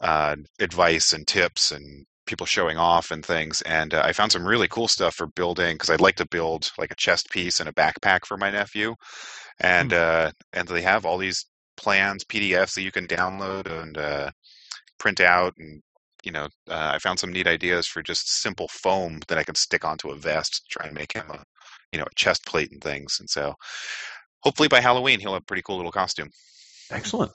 uh, 0.00 0.36
advice 0.60 1.14
and 1.14 1.26
tips 1.26 1.72
and 1.72 2.06
people 2.26 2.46
showing 2.46 2.78
off 2.78 3.10
and 3.12 3.24
things. 3.26 3.62
And 3.62 3.94
uh, 3.94 4.02
I 4.04 4.12
found 4.12 4.32
some 4.32 4.46
really 4.46 4.68
cool 4.68 4.88
stuff 4.88 5.16
for 5.16 5.28
building 5.28 5.76
because 5.76 5.90
I'd 5.90 6.02
like 6.02 6.16
to 6.16 6.28
build 6.28 6.70
like 6.78 6.92
a 6.92 6.96
chest 6.96 7.30
piece 7.30 7.60
and 7.60 7.68
a 7.68 7.74
backpack 7.74 8.26
for 8.26 8.38
my 8.38 8.50
nephew. 8.50 8.96
And 9.60 9.92
uh, 9.94 10.32
and 10.52 10.68
they 10.68 10.82
have 10.82 11.06
all 11.06 11.18
these 11.18 11.46
plans, 11.76 12.24
PDFs 12.24 12.74
that 12.74 12.82
you 12.82 12.92
can 12.92 13.06
download 13.08 13.70
and 13.70 13.98
uh, 13.98 14.30
print 14.98 15.20
out 15.20 15.54
and. 15.58 15.82
You 16.24 16.32
know, 16.32 16.46
uh, 16.68 16.92
I 16.94 16.98
found 16.98 17.18
some 17.20 17.32
neat 17.32 17.46
ideas 17.46 17.86
for 17.86 18.02
just 18.02 18.42
simple 18.42 18.68
foam 18.68 19.20
that 19.28 19.38
I 19.38 19.44
can 19.44 19.54
stick 19.54 19.84
onto 19.84 20.10
a 20.10 20.16
vest, 20.16 20.54
to 20.54 20.62
try 20.70 20.86
and 20.86 20.94
make 20.94 21.12
him 21.14 21.24
a, 21.30 21.44
you 21.92 21.98
know, 21.98 22.04
a 22.06 22.14
chest 22.14 22.44
plate 22.46 22.70
and 22.72 22.82
things. 22.82 23.18
And 23.20 23.28
so, 23.30 23.54
hopefully 24.40 24.68
by 24.68 24.80
Halloween 24.80 25.20
he'll 25.20 25.32
have 25.34 25.42
a 25.42 25.46
pretty 25.46 25.62
cool 25.62 25.76
little 25.76 25.92
costume. 25.92 26.30
excellent. 26.90 27.32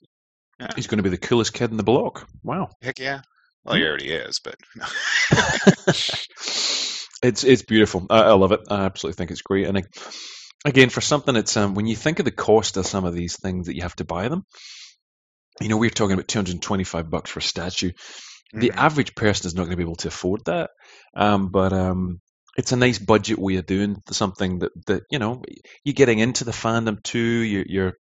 Yeah. 0.59 0.67
He's 0.75 0.87
going 0.87 0.97
to 0.97 1.03
be 1.03 1.09
the 1.09 1.17
coolest 1.17 1.53
kid 1.53 1.71
in 1.71 1.77
the 1.77 1.83
block. 1.83 2.27
Wow. 2.43 2.69
Heck 2.81 2.99
yeah! 2.99 3.21
Well, 3.63 3.75
he 3.75 3.81
Hmm. 3.81 3.87
already 3.87 4.11
is, 4.11 4.39
but 4.43 4.55
it's 7.23 7.43
it's 7.43 7.61
beautiful. 7.63 8.05
I, 8.09 8.21
I 8.21 8.33
love 8.33 8.51
it. 8.51 8.61
I 8.69 8.85
absolutely 8.85 9.17
think 9.17 9.31
it's 9.31 9.41
great. 9.41 9.67
And 9.67 9.77
I, 9.77 9.83
again, 10.65 10.89
for 10.89 11.01
something 11.01 11.33
that's 11.33 11.55
um, 11.57 11.75
when 11.75 11.87
you 11.87 11.95
think 11.95 12.19
of 12.19 12.25
the 12.25 12.31
cost 12.31 12.77
of 12.77 12.85
some 12.85 13.05
of 13.05 13.13
these 13.13 13.39
things 13.39 13.67
that 13.67 13.75
you 13.75 13.81
have 13.83 13.95
to 13.97 14.05
buy 14.05 14.27
them, 14.29 14.43
you 15.61 15.69
know, 15.69 15.77
we're 15.77 15.89
talking 15.89 16.13
about 16.13 16.27
225 16.27 17.09
bucks 17.09 17.31
for 17.31 17.39
a 17.39 17.43
statue. 17.43 17.91
The 18.53 18.71
Mhm. 18.71 18.77
average 18.77 19.15
person 19.15 19.47
is 19.47 19.55
not 19.55 19.63
going 19.63 19.71
to 19.71 19.77
be 19.77 19.83
able 19.83 19.95
to 19.97 20.09
afford 20.09 20.45
that. 20.45 20.69
Um, 21.15 21.49
but 21.49 21.73
um, 21.73 22.19
it's 22.55 22.71
a 22.71 22.77
nice 22.77 22.99
budget 22.99 23.39
way 23.39 23.55
of 23.55 23.65
doing 23.65 24.01
something 24.11 24.59
that, 24.59 24.71
that 24.87 25.03
you 25.09 25.19
know 25.19 25.43
you're 25.83 25.93
getting 25.93 26.19
into 26.19 26.43
the 26.43 26.51
fandom 26.51 27.01
too. 27.01 27.19
You're, 27.19 27.65
you're 27.67 27.93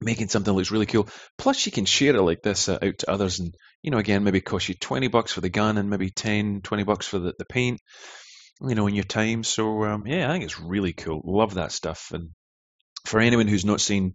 making 0.00 0.28
something 0.28 0.52
that 0.52 0.56
looks 0.56 0.70
really 0.70 0.86
cool. 0.86 1.08
Plus, 1.36 1.66
you 1.66 1.72
can 1.72 1.84
share 1.84 2.14
it 2.14 2.22
like 2.22 2.42
this 2.42 2.68
uh, 2.68 2.78
out 2.80 2.98
to 2.98 3.10
others, 3.10 3.40
and 3.40 3.54
you 3.82 3.90
know, 3.90 3.98
again, 3.98 4.24
maybe 4.24 4.40
cost 4.40 4.68
you 4.68 4.74
20 4.74 5.08
bucks 5.08 5.32
for 5.32 5.40
the 5.40 5.48
gun 5.48 5.78
and 5.78 5.90
maybe 5.90 6.10
10, 6.10 6.60
20 6.62 6.84
bucks 6.84 7.06
for 7.06 7.18
the, 7.18 7.34
the 7.38 7.44
paint. 7.44 7.80
You 8.62 8.74
know, 8.74 8.86
in 8.86 8.94
your 8.94 9.04
time. 9.04 9.42
So 9.42 9.84
um, 9.84 10.06
yeah, 10.06 10.28
I 10.28 10.32
think 10.32 10.44
it's 10.44 10.60
really 10.60 10.92
cool. 10.92 11.22
Love 11.24 11.54
that 11.54 11.72
stuff. 11.72 12.10
And 12.12 12.30
for 13.06 13.18
anyone 13.18 13.48
who's 13.48 13.64
not 13.64 13.80
seen 13.80 14.14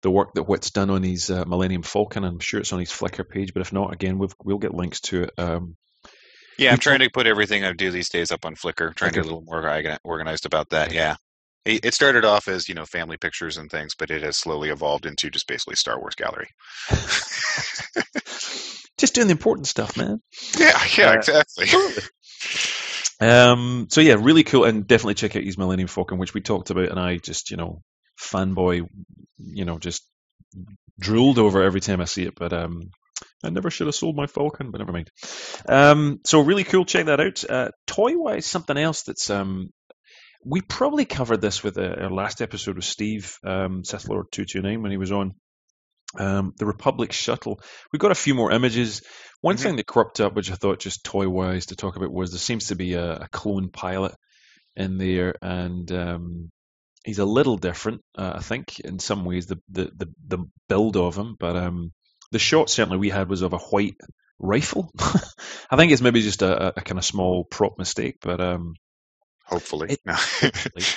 the 0.00 0.10
work 0.10 0.32
that 0.34 0.44
Whit's 0.44 0.70
done 0.70 0.88
on 0.88 1.02
his 1.02 1.28
uh, 1.28 1.44
Millennium 1.44 1.82
Falcon, 1.82 2.24
I'm 2.24 2.40
sure 2.40 2.58
it's 2.58 2.72
on 2.72 2.80
his 2.80 2.90
Flickr 2.90 3.28
page. 3.28 3.52
But 3.52 3.60
if 3.60 3.70
not, 3.70 3.92
again, 3.92 4.16
we've, 4.18 4.34
we'll 4.42 4.56
get 4.56 4.74
links 4.74 5.00
to 5.02 5.24
it. 5.24 5.30
Um, 5.36 5.76
yeah, 6.58 6.72
I'm 6.72 6.78
trying 6.78 7.00
to 7.00 7.10
put 7.10 7.26
everything 7.26 7.64
I 7.64 7.72
do 7.72 7.90
these 7.90 8.08
days 8.08 8.30
up 8.30 8.44
on 8.44 8.54
Flickr. 8.54 8.94
Trying 8.94 9.12
to 9.12 9.16
get 9.16 9.24
a 9.24 9.28
little 9.28 9.42
more 9.42 9.98
organized 10.04 10.46
about 10.46 10.70
that. 10.70 10.92
Yeah, 10.92 11.16
it 11.64 11.84
it 11.84 11.94
started 11.94 12.24
off 12.24 12.48
as 12.48 12.68
you 12.68 12.74
know 12.74 12.84
family 12.86 13.16
pictures 13.16 13.56
and 13.56 13.70
things, 13.70 13.94
but 13.94 14.10
it 14.10 14.22
has 14.22 14.36
slowly 14.36 14.70
evolved 14.70 15.06
into 15.06 15.30
just 15.30 15.46
basically 15.46 15.76
Star 15.76 15.98
Wars 15.98 16.14
gallery. 16.14 16.48
just 18.98 19.14
doing 19.14 19.28
the 19.28 19.32
important 19.32 19.66
stuff, 19.66 19.96
man. 19.96 20.20
Yeah, 20.58 20.80
yeah, 20.96 21.10
Uh, 21.10 21.14
exactly. 21.14 21.66
Um, 23.20 23.86
so 23.90 24.00
yeah, 24.00 24.16
really 24.18 24.42
cool, 24.42 24.64
and 24.64 24.86
definitely 24.86 25.14
check 25.14 25.36
out 25.36 25.44
his 25.44 25.56
Millennium 25.58 25.88
Falcon, 25.88 26.18
which 26.18 26.34
we 26.34 26.40
talked 26.40 26.70
about, 26.70 26.88
and 26.88 26.98
I 26.98 27.18
just 27.18 27.50
you 27.50 27.56
know 27.56 27.82
fanboy, 28.20 28.88
you 29.38 29.64
know, 29.64 29.78
just 29.78 30.02
drooled 30.98 31.38
over 31.38 31.62
every 31.62 31.80
time 31.80 32.00
I 32.00 32.04
see 32.06 32.24
it. 32.24 32.34
But 32.34 32.52
um, 32.52 32.90
I 33.44 33.50
never 33.50 33.70
should 33.70 33.86
have 33.88 33.94
sold 33.94 34.16
my 34.16 34.26
Falcon, 34.26 34.70
but 34.70 34.78
never 34.78 34.92
mind. 34.92 35.10
Um, 35.68 36.20
so 36.24 36.40
really 36.40 36.64
cool, 36.64 36.84
check 36.84 37.06
that 37.06 37.20
out. 37.20 37.44
Uh, 37.48 37.70
toy 37.86 38.16
wise, 38.16 38.46
something 38.46 38.76
else 38.76 39.02
that's 39.02 39.30
um, 39.30 39.70
we 40.44 40.60
probably 40.60 41.04
covered 41.04 41.40
this 41.40 41.62
with 41.62 41.78
uh, 41.78 41.82
our 42.00 42.10
last 42.10 42.40
episode 42.42 42.76
with 42.76 42.84
Steve 42.84 43.36
um, 43.44 43.84
Sith 43.84 44.08
Lord 44.08 44.26
two 44.32 44.44
two 44.44 44.62
nine 44.62 44.82
when 44.82 44.90
he 44.90 44.96
was 44.96 45.12
on. 45.12 45.34
Um, 46.18 46.52
the 46.58 46.66
Republic 46.66 47.10
shuttle. 47.12 47.58
We 47.90 47.98
got 47.98 48.10
a 48.10 48.14
few 48.16 48.34
more 48.34 48.52
images. 48.52 49.00
One 49.40 49.56
Mhm. 49.56 49.60
thing 49.60 49.76
that 49.76 49.86
cropped 49.86 50.20
up, 50.20 50.34
which 50.34 50.50
I 50.50 50.56
thought 50.56 50.78
just 50.78 51.04
toy 51.04 51.26
wise 51.28 51.66
to 51.66 51.76
talk 51.76 51.96
about, 51.96 52.12
was 52.12 52.30
there 52.32 52.38
seems 52.38 52.66
to 52.66 52.76
be 52.76 52.94
a, 52.94 53.12
a 53.22 53.28
clone 53.28 53.70
pilot 53.70 54.14
in 54.76 54.98
there, 54.98 55.34
and 55.40 55.90
um, 55.90 56.50
he's 57.04 57.18
a 57.18 57.24
little 57.24 57.56
different, 57.56 58.02
uh, 58.16 58.32
I 58.36 58.40
think, 58.40 58.78
in 58.80 58.98
some 58.98 59.24
ways 59.24 59.46
the 59.46 59.58
the 59.70 59.90
the, 59.96 60.06
the 60.28 60.38
build 60.68 60.96
of 60.98 61.16
him. 61.16 61.34
But 61.38 61.56
um, 61.56 61.92
the 62.32 62.38
shot 62.40 62.68
certainly 62.70 62.98
we 62.98 63.10
had 63.10 63.28
was 63.28 63.42
of 63.42 63.52
a 63.52 63.58
white 63.58 63.96
rifle. 64.38 64.90
I 65.70 65.76
think 65.76 65.92
it's 65.92 66.02
maybe 66.02 66.20
just 66.22 66.42
a, 66.42 66.78
a, 66.78 66.80
kind 66.82 66.98
of 66.98 67.04
small 67.04 67.44
prop 67.44 67.78
mistake, 67.78 68.16
but 68.20 68.40
um, 68.40 68.74
Hopefully, 69.44 69.92
It- 69.92 70.00
no. 70.04 70.16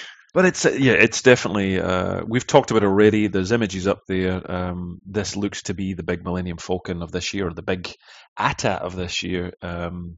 but 0.33 0.45
it's 0.45 0.65
uh, 0.65 0.71
yeah, 0.71 0.93
it's 0.93 1.21
definitely. 1.21 1.79
Uh, 1.79 2.21
we've 2.27 2.47
talked 2.47 2.71
about 2.71 2.83
it 2.83 2.87
already. 2.87 3.27
There's 3.27 3.51
images 3.51 3.87
up 3.87 4.01
there. 4.07 4.49
Um, 4.51 4.99
this 5.05 5.35
looks 5.35 5.63
to 5.63 5.73
be 5.73 5.93
the 5.93 6.03
big 6.03 6.23
Millennium 6.23 6.57
Falcon 6.57 7.01
of 7.01 7.11
this 7.11 7.33
year, 7.33 7.47
or 7.47 7.53
the 7.53 7.61
big 7.61 7.93
AT-AT 8.37 8.81
of 8.81 8.95
this 8.95 9.23
year. 9.23 9.53
Um, 9.61 10.17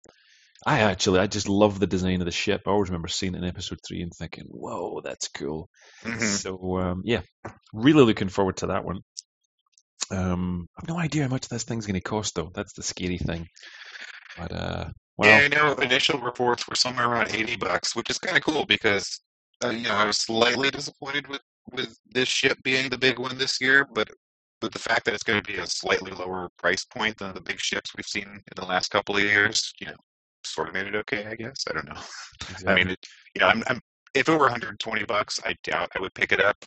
I 0.65 0.79
actually, 0.79 1.19
I 1.19 1.27
just 1.27 1.47
love 1.47 1.79
the 1.79 1.87
design 1.87 2.19
of 2.21 2.25
the 2.25 2.31
ship. 2.31 2.63
I 2.65 2.71
always 2.71 2.89
remember 2.89 3.07
seeing 3.07 3.35
it 3.35 3.37
in 3.37 3.43
episode 3.43 3.79
three 3.87 4.01
and 4.01 4.11
thinking, 4.11 4.45
"Whoa, 4.47 5.01
that's 5.03 5.27
cool." 5.29 5.69
Mhm. 6.03 6.21
So 6.21 6.77
um, 6.77 7.01
yeah, 7.05 7.21
really 7.73 8.03
looking 8.03 8.29
forward 8.29 8.57
to 8.57 8.67
that 8.67 8.83
one. 8.83 9.01
Um, 10.11 10.67
I've 10.77 10.87
no 10.87 10.97
idea 10.97 11.23
how 11.23 11.29
much 11.29 11.47
this 11.47 11.63
thing's 11.63 11.85
going 11.85 11.99
to 11.99 12.01
cost, 12.01 12.35
though. 12.35 12.51
That's 12.53 12.73
the 12.73 12.83
scary 12.83 13.17
thing. 13.17 13.47
But 14.37 14.51
uh, 14.51 14.85
well, 15.17 15.29
Yeah, 15.29 15.45
I 15.45 15.47
know 15.47 15.73
initial 15.75 16.19
reports 16.19 16.67
were 16.67 16.75
somewhere 16.75 17.09
around 17.09 17.33
eighty 17.33 17.55
bucks, 17.55 17.95
which 17.95 18.09
is 18.09 18.19
kind 18.19 18.37
of 18.37 18.43
cool 18.43 18.65
because 18.65 19.21
uh, 19.63 19.69
you 19.69 19.83
know 19.87 19.95
I 19.95 20.05
was 20.05 20.17
slightly 20.17 20.69
disappointed 20.69 21.27
with 21.27 21.41
with 21.71 21.97
this 22.11 22.29
ship 22.29 22.57
being 22.63 22.89
the 22.89 22.97
big 22.97 23.19
one 23.19 23.37
this 23.37 23.59
year, 23.59 23.87
but 23.93 24.09
but 24.61 24.71
the 24.71 24.79
fact 24.79 25.05
that 25.05 25.13
it's 25.13 25.23
going 25.23 25.41
to 25.41 25.51
be 25.51 25.59
a 25.59 25.67
slightly 25.67 26.11
lower 26.11 26.49
price 26.57 26.85
point 26.85 27.17
than 27.17 27.33
the 27.33 27.41
big 27.41 27.59
ships 27.59 27.91
we've 27.95 28.05
seen 28.05 28.27
in 28.27 28.41
the 28.55 28.65
last 28.65 28.89
couple 28.89 29.15
of 29.15 29.23
years, 29.23 29.71
you 29.79 29.87
know, 29.87 29.95
sort 30.43 30.67
of 30.67 30.73
made 30.73 30.87
it 30.87 30.95
okay, 30.95 31.25
I 31.27 31.35
guess. 31.35 31.63
I 31.69 31.73
don't 31.73 31.87
know. 31.87 32.01
I 32.67 32.73
mean, 32.73 32.89
it, 32.89 32.99
you 33.35 33.41
know, 33.41 33.47
I'm, 33.47 33.63
I'm 33.67 33.79
if 34.13 34.27
it 34.27 34.31
were 34.31 34.39
120 34.39 35.05
bucks, 35.05 35.39
I 35.45 35.55
doubt 35.63 35.91
I 35.95 35.99
would 35.99 36.13
pick 36.13 36.31
it 36.31 36.41
up. 36.41 36.57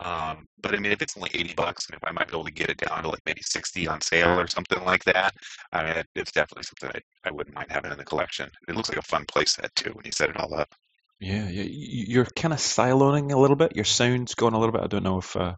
Um, 0.00 0.46
but 0.60 0.74
I 0.74 0.78
mean, 0.78 0.92
if 0.92 1.02
it's 1.02 1.16
only 1.16 1.30
eighty 1.34 1.54
bucks, 1.54 1.86
and 1.88 1.96
if 1.96 2.04
I 2.08 2.12
might 2.12 2.28
be 2.28 2.34
able 2.34 2.44
to 2.44 2.52
get 2.52 2.70
it 2.70 2.78
down 2.78 3.02
to 3.02 3.08
like 3.08 3.20
maybe 3.26 3.42
sixty 3.42 3.88
on 3.88 4.00
sale 4.00 4.38
or 4.38 4.46
something 4.46 4.82
like 4.84 5.04
that, 5.04 5.34
I 5.72 5.84
mean, 5.84 6.04
it's 6.14 6.32
definitely 6.32 6.64
something 6.64 7.00
I, 7.24 7.28
I 7.28 7.32
wouldn't 7.32 7.54
mind 7.54 7.68
having 7.70 7.90
in 7.92 7.98
the 7.98 8.04
collection. 8.04 8.50
It 8.68 8.76
looks 8.76 8.88
like 8.88 8.98
a 8.98 9.02
fun 9.02 9.24
playset 9.26 9.74
too 9.74 9.90
when 9.90 10.04
you 10.04 10.12
set 10.12 10.30
it 10.30 10.36
all 10.36 10.54
up. 10.54 10.72
Yeah, 11.20 11.48
yeah. 11.48 11.64
You're 11.68 12.26
kind 12.26 12.54
of 12.54 12.60
siloning 12.60 13.32
a 13.32 13.38
little 13.38 13.56
bit. 13.56 13.74
Your 13.74 13.84
sound's 13.84 14.34
going 14.34 14.54
a 14.54 14.58
little 14.58 14.72
bit. 14.72 14.82
I 14.82 14.86
don't 14.86 15.02
know 15.02 15.18
if 15.18 15.36
uh, 15.36 15.54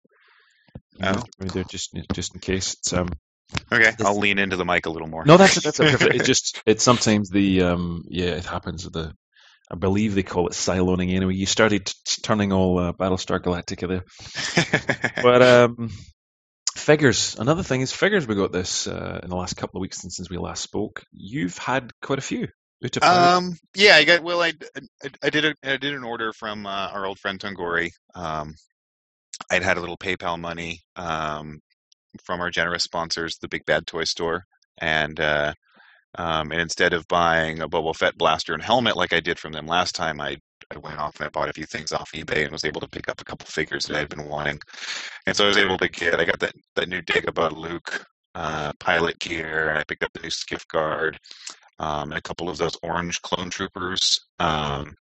Oh. 1.02 1.22
just 1.68 1.96
just 2.12 2.34
in 2.34 2.40
case. 2.40 2.74
It's 2.74 2.92
um. 2.92 3.08
Okay, 3.72 3.92
I'll 4.04 4.18
lean 4.18 4.38
into 4.38 4.56
the 4.56 4.64
mic 4.64 4.86
a 4.86 4.90
little 4.90 5.08
more. 5.08 5.24
No, 5.24 5.36
that's 5.36 5.60
that's 5.60 5.80
a 5.80 5.84
perfect. 5.84 6.14
It 6.14 6.24
just 6.24 6.62
it 6.66 6.80
sometimes 6.80 7.30
the 7.30 7.62
um 7.62 8.04
yeah 8.08 8.30
it 8.30 8.44
happens 8.44 8.84
with 8.84 8.94
the. 8.94 9.14
I 9.70 9.76
believe 9.76 10.14
they 10.14 10.22
call 10.22 10.48
it 10.48 10.52
siloning 10.52 11.14
anyway. 11.14 11.34
You 11.34 11.46
started 11.46 11.86
t- 11.86 12.22
turning 12.22 12.52
all 12.52 12.78
uh, 12.78 12.92
Battlestar 12.92 13.40
Galactica 13.40 13.88
there. 13.88 14.04
But 15.22 15.42
um, 15.42 15.90
figures. 16.76 17.36
Another 17.38 17.62
thing 17.62 17.80
is 17.80 17.92
figures. 17.92 18.26
We 18.26 18.34
got 18.34 18.52
this 18.52 18.86
uh, 18.86 19.20
in 19.22 19.28
the 19.28 19.36
last 19.36 19.56
couple 19.56 19.78
of 19.78 19.82
weeks 19.82 20.00
since, 20.00 20.16
since 20.16 20.30
we 20.30 20.38
last 20.38 20.62
spoke. 20.62 21.04
You've 21.12 21.56
had 21.58 21.92
quite 22.02 22.18
a 22.18 22.22
few. 22.22 22.48
Out 22.82 22.96
of 22.96 23.02
five. 23.02 23.36
Um, 23.36 23.58
yeah, 23.76 23.96
I 23.96 24.04
got. 24.04 24.22
Well, 24.22 24.42
I, 24.42 24.54
I, 24.76 25.08
I 25.22 25.30
did 25.30 25.44
a, 25.44 25.54
I 25.62 25.76
did 25.76 25.94
an 25.94 26.02
order 26.02 26.32
from 26.32 26.66
uh, 26.66 26.88
our 26.92 27.06
old 27.06 27.18
friend 27.18 27.38
Tungori. 27.38 27.90
Um, 28.14 28.54
I'd 29.50 29.62
had 29.62 29.76
a 29.76 29.80
little 29.80 29.98
PayPal 29.98 30.38
money 30.40 30.80
um, 30.96 31.60
from 32.24 32.40
our 32.40 32.50
generous 32.50 32.84
sponsors, 32.84 33.36
the 33.36 33.48
Big 33.48 33.66
Bad 33.66 33.86
Toy 33.86 34.04
Store, 34.04 34.44
and 34.78 35.20
uh, 35.20 35.52
um, 36.16 36.52
and 36.52 36.60
instead 36.60 36.92
of 36.92 37.06
buying 37.08 37.60
a 37.60 37.68
Boba 37.68 37.94
Fett 37.94 38.16
blaster 38.16 38.54
and 38.54 38.62
helmet 38.62 38.96
like 38.96 39.12
I 39.12 39.20
did 39.20 39.38
from 39.38 39.52
them 39.52 39.66
last 39.66 39.94
time, 39.94 40.20
I 40.20 40.38
I 40.72 40.78
went 40.78 40.98
off 40.98 41.16
and 41.18 41.26
I 41.26 41.30
bought 41.30 41.48
a 41.48 41.52
few 41.52 41.64
things 41.64 41.92
off 41.92 42.12
eBay 42.12 42.44
and 42.44 42.52
was 42.52 42.64
able 42.64 42.80
to 42.80 42.88
pick 42.88 43.08
up 43.08 43.20
a 43.20 43.24
couple 43.24 43.46
figures 43.46 43.86
that 43.86 43.96
I'd 43.96 44.08
been 44.08 44.28
wanting, 44.28 44.60
and 45.26 45.36
so 45.36 45.44
I 45.44 45.48
was 45.48 45.56
able 45.56 45.78
to 45.78 45.88
get. 45.88 46.20
I 46.20 46.24
got 46.24 46.40
that 46.40 46.54
that 46.76 46.88
new 46.88 47.02
Dagobah 47.02 47.56
Luke 47.56 48.06
uh, 48.34 48.72
pilot 48.78 49.18
gear, 49.18 49.68
and 49.68 49.78
I 49.78 49.84
picked 49.84 50.04
up 50.04 50.12
the 50.12 50.22
new 50.22 50.30
skiff 50.30 50.66
guard 50.68 51.18
um, 51.80 52.10
and 52.10 52.18
a 52.18 52.22
couple 52.22 52.48
of 52.48 52.58
those 52.58 52.76
orange 52.82 53.20
clone 53.22 53.50
troopers 53.50 54.20
um, 54.38 54.94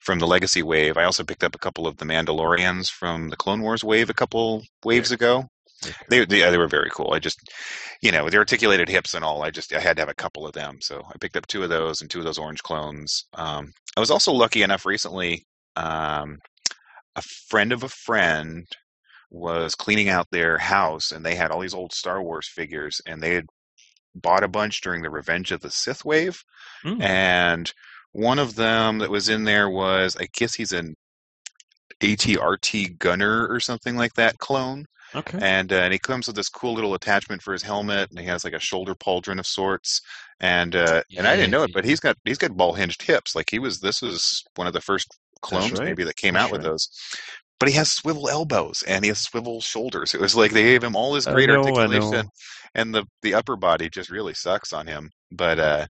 from 0.00 0.18
the 0.18 0.26
Legacy 0.26 0.62
wave. 0.62 0.96
I 0.96 1.04
also 1.04 1.24
picked 1.24 1.44
up 1.44 1.54
a 1.54 1.58
couple 1.58 1.86
of 1.86 1.96
the 1.98 2.06
Mandalorians 2.06 2.88
from 2.88 3.28
the 3.28 3.36
Clone 3.36 3.60
Wars 3.60 3.84
wave 3.84 4.08
a 4.08 4.14
couple 4.14 4.62
waves 4.84 5.12
ago. 5.12 5.46
They, 6.08 6.24
they 6.24 6.40
they 6.50 6.58
were 6.58 6.68
very 6.68 6.90
cool. 6.90 7.12
I 7.12 7.18
just, 7.18 7.38
you 8.02 8.12
know, 8.12 8.24
with 8.24 8.32
the 8.32 8.38
articulated 8.38 8.88
hips 8.88 9.14
and 9.14 9.24
all, 9.24 9.42
I 9.42 9.50
just 9.50 9.72
I 9.72 9.80
had 9.80 9.96
to 9.96 10.02
have 10.02 10.08
a 10.08 10.14
couple 10.14 10.46
of 10.46 10.52
them. 10.52 10.78
So 10.80 11.02
I 11.08 11.16
picked 11.20 11.36
up 11.36 11.46
two 11.46 11.62
of 11.62 11.70
those 11.70 12.00
and 12.00 12.10
two 12.10 12.18
of 12.18 12.24
those 12.24 12.38
orange 12.38 12.62
clones. 12.62 13.24
Um, 13.34 13.72
I 13.96 14.00
was 14.00 14.10
also 14.10 14.32
lucky 14.32 14.62
enough 14.62 14.84
recently. 14.86 15.46
Um, 15.76 16.38
a 17.16 17.22
friend 17.48 17.72
of 17.72 17.82
a 17.82 17.88
friend 17.88 18.66
was 19.30 19.74
cleaning 19.74 20.08
out 20.08 20.26
their 20.30 20.58
house, 20.58 21.12
and 21.12 21.24
they 21.24 21.34
had 21.34 21.50
all 21.50 21.60
these 21.60 21.74
old 21.74 21.92
Star 21.92 22.22
Wars 22.22 22.48
figures, 22.48 23.00
and 23.06 23.22
they 23.22 23.34
had 23.34 23.46
bought 24.14 24.42
a 24.42 24.48
bunch 24.48 24.80
during 24.80 25.02
the 25.02 25.10
Revenge 25.10 25.52
of 25.52 25.60
the 25.60 25.70
Sith 25.70 26.04
wave, 26.04 26.42
Mm. 26.84 27.02
and 27.02 27.72
one 28.12 28.38
of 28.40 28.56
them 28.56 28.98
that 28.98 29.10
was 29.10 29.28
in 29.28 29.44
there 29.44 29.68
was 29.70 30.16
I 30.18 30.26
guess 30.34 30.54
he's 30.54 30.72
an 30.72 30.94
ATRT 32.00 32.98
gunner 32.98 33.46
or 33.48 33.60
something 33.60 33.96
like 33.96 34.14
that 34.14 34.38
clone, 34.38 34.86
okay. 35.14 35.38
and 35.40 35.72
uh, 35.72 35.76
and 35.76 35.92
he 35.92 35.98
comes 35.98 36.26
with 36.26 36.36
this 36.36 36.48
cool 36.48 36.74
little 36.74 36.94
attachment 36.94 37.42
for 37.42 37.52
his 37.52 37.62
helmet, 37.62 38.10
and 38.10 38.18
he 38.18 38.26
has 38.26 38.44
like 38.44 38.52
a 38.52 38.60
shoulder 38.60 38.94
pauldron 38.94 39.38
of 39.38 39.46
sorts, 39.46 40.00
and 40.40 40.74
uh, 40.76 41.02
and 41.16 41.26
I 41.26 41.36
didn't 41.36 41.50
know 41.50 41.62
it, 41.62 41.72
but 41.72 41.84
he's 41.84 42.00
got 42.00 42.16
he's 42.24 42.38
got 42.38 42.56
ball 42.56 42.74
hinged 42.74 43.02
hips, 43.02 43.34
like 43.34 43.50
he 43.50 43.58
was 43.58 43.80
this 43.80 44.02
was 44.02 44.44
one 44.56 44.66
of 44.66 44.72
the 44.72 44.80
first 44.80 45.18
clones 45.42 45.72
right. 45.72 45.84
maybe 45.84 46.04
that 46.04 46.16
came 46.16 46.34
That's 46.34 46.46
out 46.46 46.52
with 46.52 46.62
those. 46.62 46.88
But 47.58 47.68
he 47.68 47.74
has 47.74 47.92
swivel 47.92 48.30
elbows 48.30 48.82
and 48.88 49.04
he 49.04 49.10
has 49.10 49.20
swivel 49.20 49.60
shoulders. 49.60 50.14
It 50.14 50.20
was 50.20 50.34
like 50.34 50.52
they 50.52 50.62
gave 50.62 50.82
him 50.82 50.96
all 50.96 51.12
this 51.12 51.26
great 51.26 51.48
know, 51.48 51.62
articulation, 51.62 52.30
and 52.74 52.94
the 52.94 53.04
the 53.22 53.34
upper 53.34 53.56
body 53.56 53.90
just 53.90 54.10
really 54.10 54.32
sucks 54.32 54.72
on 54.72 54.86
him. 54.86 55.10
But 55.30 55.58
uh, 55.58 55.86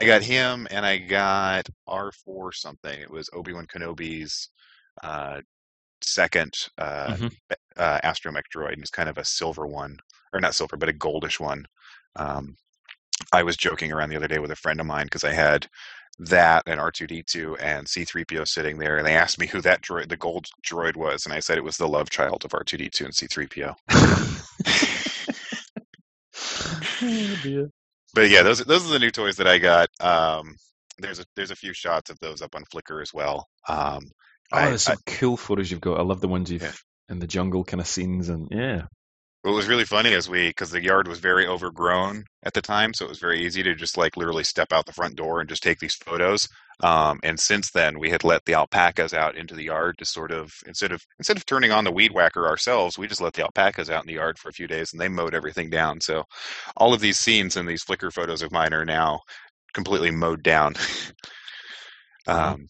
I 0.00 0.04
got 0.04 0.22
him, 0.22 0.68
and 0.70 0.84
I 0.84 0.98
got 0.98 1.68
R 1.86 2.12
four 2.12 2.52
something. 2.52 3.00
It 3.00 3.10
was 3.10 3.30
Obi 3.32 3.54
Wan 3.54 3.66
Kenobi's 3.66 4.50
uh, 5.02 5.40
second 6.06 6.54
uh, 6.78 7.14
Mhm. 7.14 7.34
uh, 7.76 8.00
astromech 8.04 8.44
droid. 8.54 8.72
and 8.74 8.82
It's 8.82 8.90
kind 8.90 9.08
of 9.08 9.18
a 9.18 9.24
silver 9.24 9.66
one, 9.66 9.98
or 10.32 10.40
not 10.40 10.54
silver, 10.54 10.76
but 10.76 10.88
a 10.88 10.92
goldish 10.92 11.38
one. 11.40 11.66
Um, 12.16 12.56
I 13.32 13.42
was 13.42 13.56
joking 13.56 13.92
around 13.92 14.10
the 14.10 14.16
other 14.16 14.28
day 14.28 14.38
with 14.38 14.50
a 14.50 14.56
friend 14.56 14.80
of 14.80 14.86
mine 14.86 15.06
because 15.06 15.24
I 15.24 15.32
had 15.32 15.66
that 16.18 16.62
and 16.66 16.80
R2D2 16.80 17.56
and 17.60 17.86
C3PO 17.86 18.44
sitting 18.46 18.78
there, 18.78 18.96
and 18.96 19.06
they 19.06 19.14
asked 19.16 19.38
me 19.38 19.46
who 19.46 19.60
that 19.62 19.82
droid, 19.82 20.08
the 20.08 20.16
gold 20.16 20.46
droid, 20.66 20.96
was, 20.96 21.26
and 21.26 21.34
I 21.34 21.40
said 21.40 21.58
it 21.58 21.64
was 21.64 21.76
the 21.76 21.88
love 21.88 22.08
child 22.10 22.44
of 22.44 22.52
R2D2 22.52 23.04
and 23.04 23.14
C3PO. 23.14 23.74
Oh. 27.02 27.70
But 28.14 28.30
yeah, 28.30 28.42
those 28.42 28.60
those 28.64 28.86
are 28.88 28.92
the 28.92 28.98
new 28.98 29.10
toys 29.10 29.36
that 29.36 29.46
I 29.46 29.58
got. 29.58 29.88
Um, 30.00 30.56
there's 30.98 31.18
a 31.20 31.24
there's 31.34 31.50
a 31.50 31.56
few 31.56 31.72
shots 31.74 32.08
of 32.10 32.18
those 32.20 32.40
up 32.40 32.54
on 32.54 32.64
Flickr 32.64 33.02
as 33.02 33.12
well. 33.12 33.46
Um, 33.68 34.10
Oh, 34.52 34.58
I- 34.58 34.68
there's 34.70 34.82
some 34.82 34.98
cool 35.06 35.36
photos 35.36 35.70
you've 35.70 35.80
got. 35.80 35.98
I 35.98 36.02
love 36.02 36.20
the 36.20 36.28
ones 36.28 36.50
you've 36.50 36.62
Yeah. 36.62 36.72
in 37.08 37.18
the 37.18 37.26
jungle 37.26 37.64
kind 37.64 37.80
of 37.80 37.86
scenes, 37.86 38.28
and 38.28 38.48
yeah, 38.50 38.82
What 39.42 39.54
was 39.54 39.68
really 39.68 39.84
funny 39.84 40.10
is 40.12 40.28
we, 40.28 40.48
because 40.48 40.72
the 40.72 40.82
yard 40.82 41.06
was 41.06 41.20
very 41.20 41.46
overgrown 41.46 42.24
at 42.42 42.52
the 42.54 42.60
time, 42.62 42.92
so 42.92 43.04
it 43.04 43.08
was 43.08 43.20
very 43.20 43.44
easy 43.46 43.62
to 43.62 43.76
just 43.76 43.96
like 43.96 44.16
literally 44.16 44.42
step 44.42 44.72
out 44.72 44.86
the 44.86 44.92
front 44.92 45.14
door 45.14 45.38
and 45.38 45.48
just 45.48 45.62
take 45.62 45.78
these 45.78 45.94
photos. 45.94 46.48
Um, 46.82 47.20
and 47.22 47.38
since 47.38 47.70
then, 47.70 48.00
we 48.00 48.10
had 48.10 48.24
let 48.24 48.44
the 48.44 48.54
alpacas 48.54 49.14
out 49.14 49.36
into 49.36 49.54
the 49.54 49.62
yard 49.64 49.98
to 49.98 50.04
sort 50.04 50.32
of 50.32 50.52
instead 50.66 50.90
of 50.90 51.00
instead 51.20 51.36
of 51.36 51.46
turning 51.46 51.70
on 51.70 51.84
the 51.84 51.92
weed 51.92 52.10
whacker 52.12 52.46
ourselves, 52.48 52.98
we 52.98 53.06
just 53.06 53.20
let 53.20 53.34
the 53.34 53.42
alpacas 53.42 53.88
out 53.88 54.02
in 54.02 54.08
the 54.08 54.14
yard 54.14 54.36
for 54.36 54.48
a 54.48 54.52
few 54.52 54.66
days, 54.66 54.88
and 54.92 55.00
they 55.00 55.08
mowed 55.08 55.34
everything 55.34 55.70
down. 55.70 56.00
So 56.00 56.24
all 56.76 56.92
of 56.92 57.00
these 57.00 57.18
scenes 57.18 57.56
and 57.56 57.68
these 57.68 57.84
Flickr 57.84 58.12
photos 58.12 58.42
of 58.42 58.50
mine 58.50 58.74
are 58.74 58.84
now 58.84 59.20
completely 59.74 60.10
mowed 60.10 60.42
down. 60.42 60.74
Um, 62.28 62.66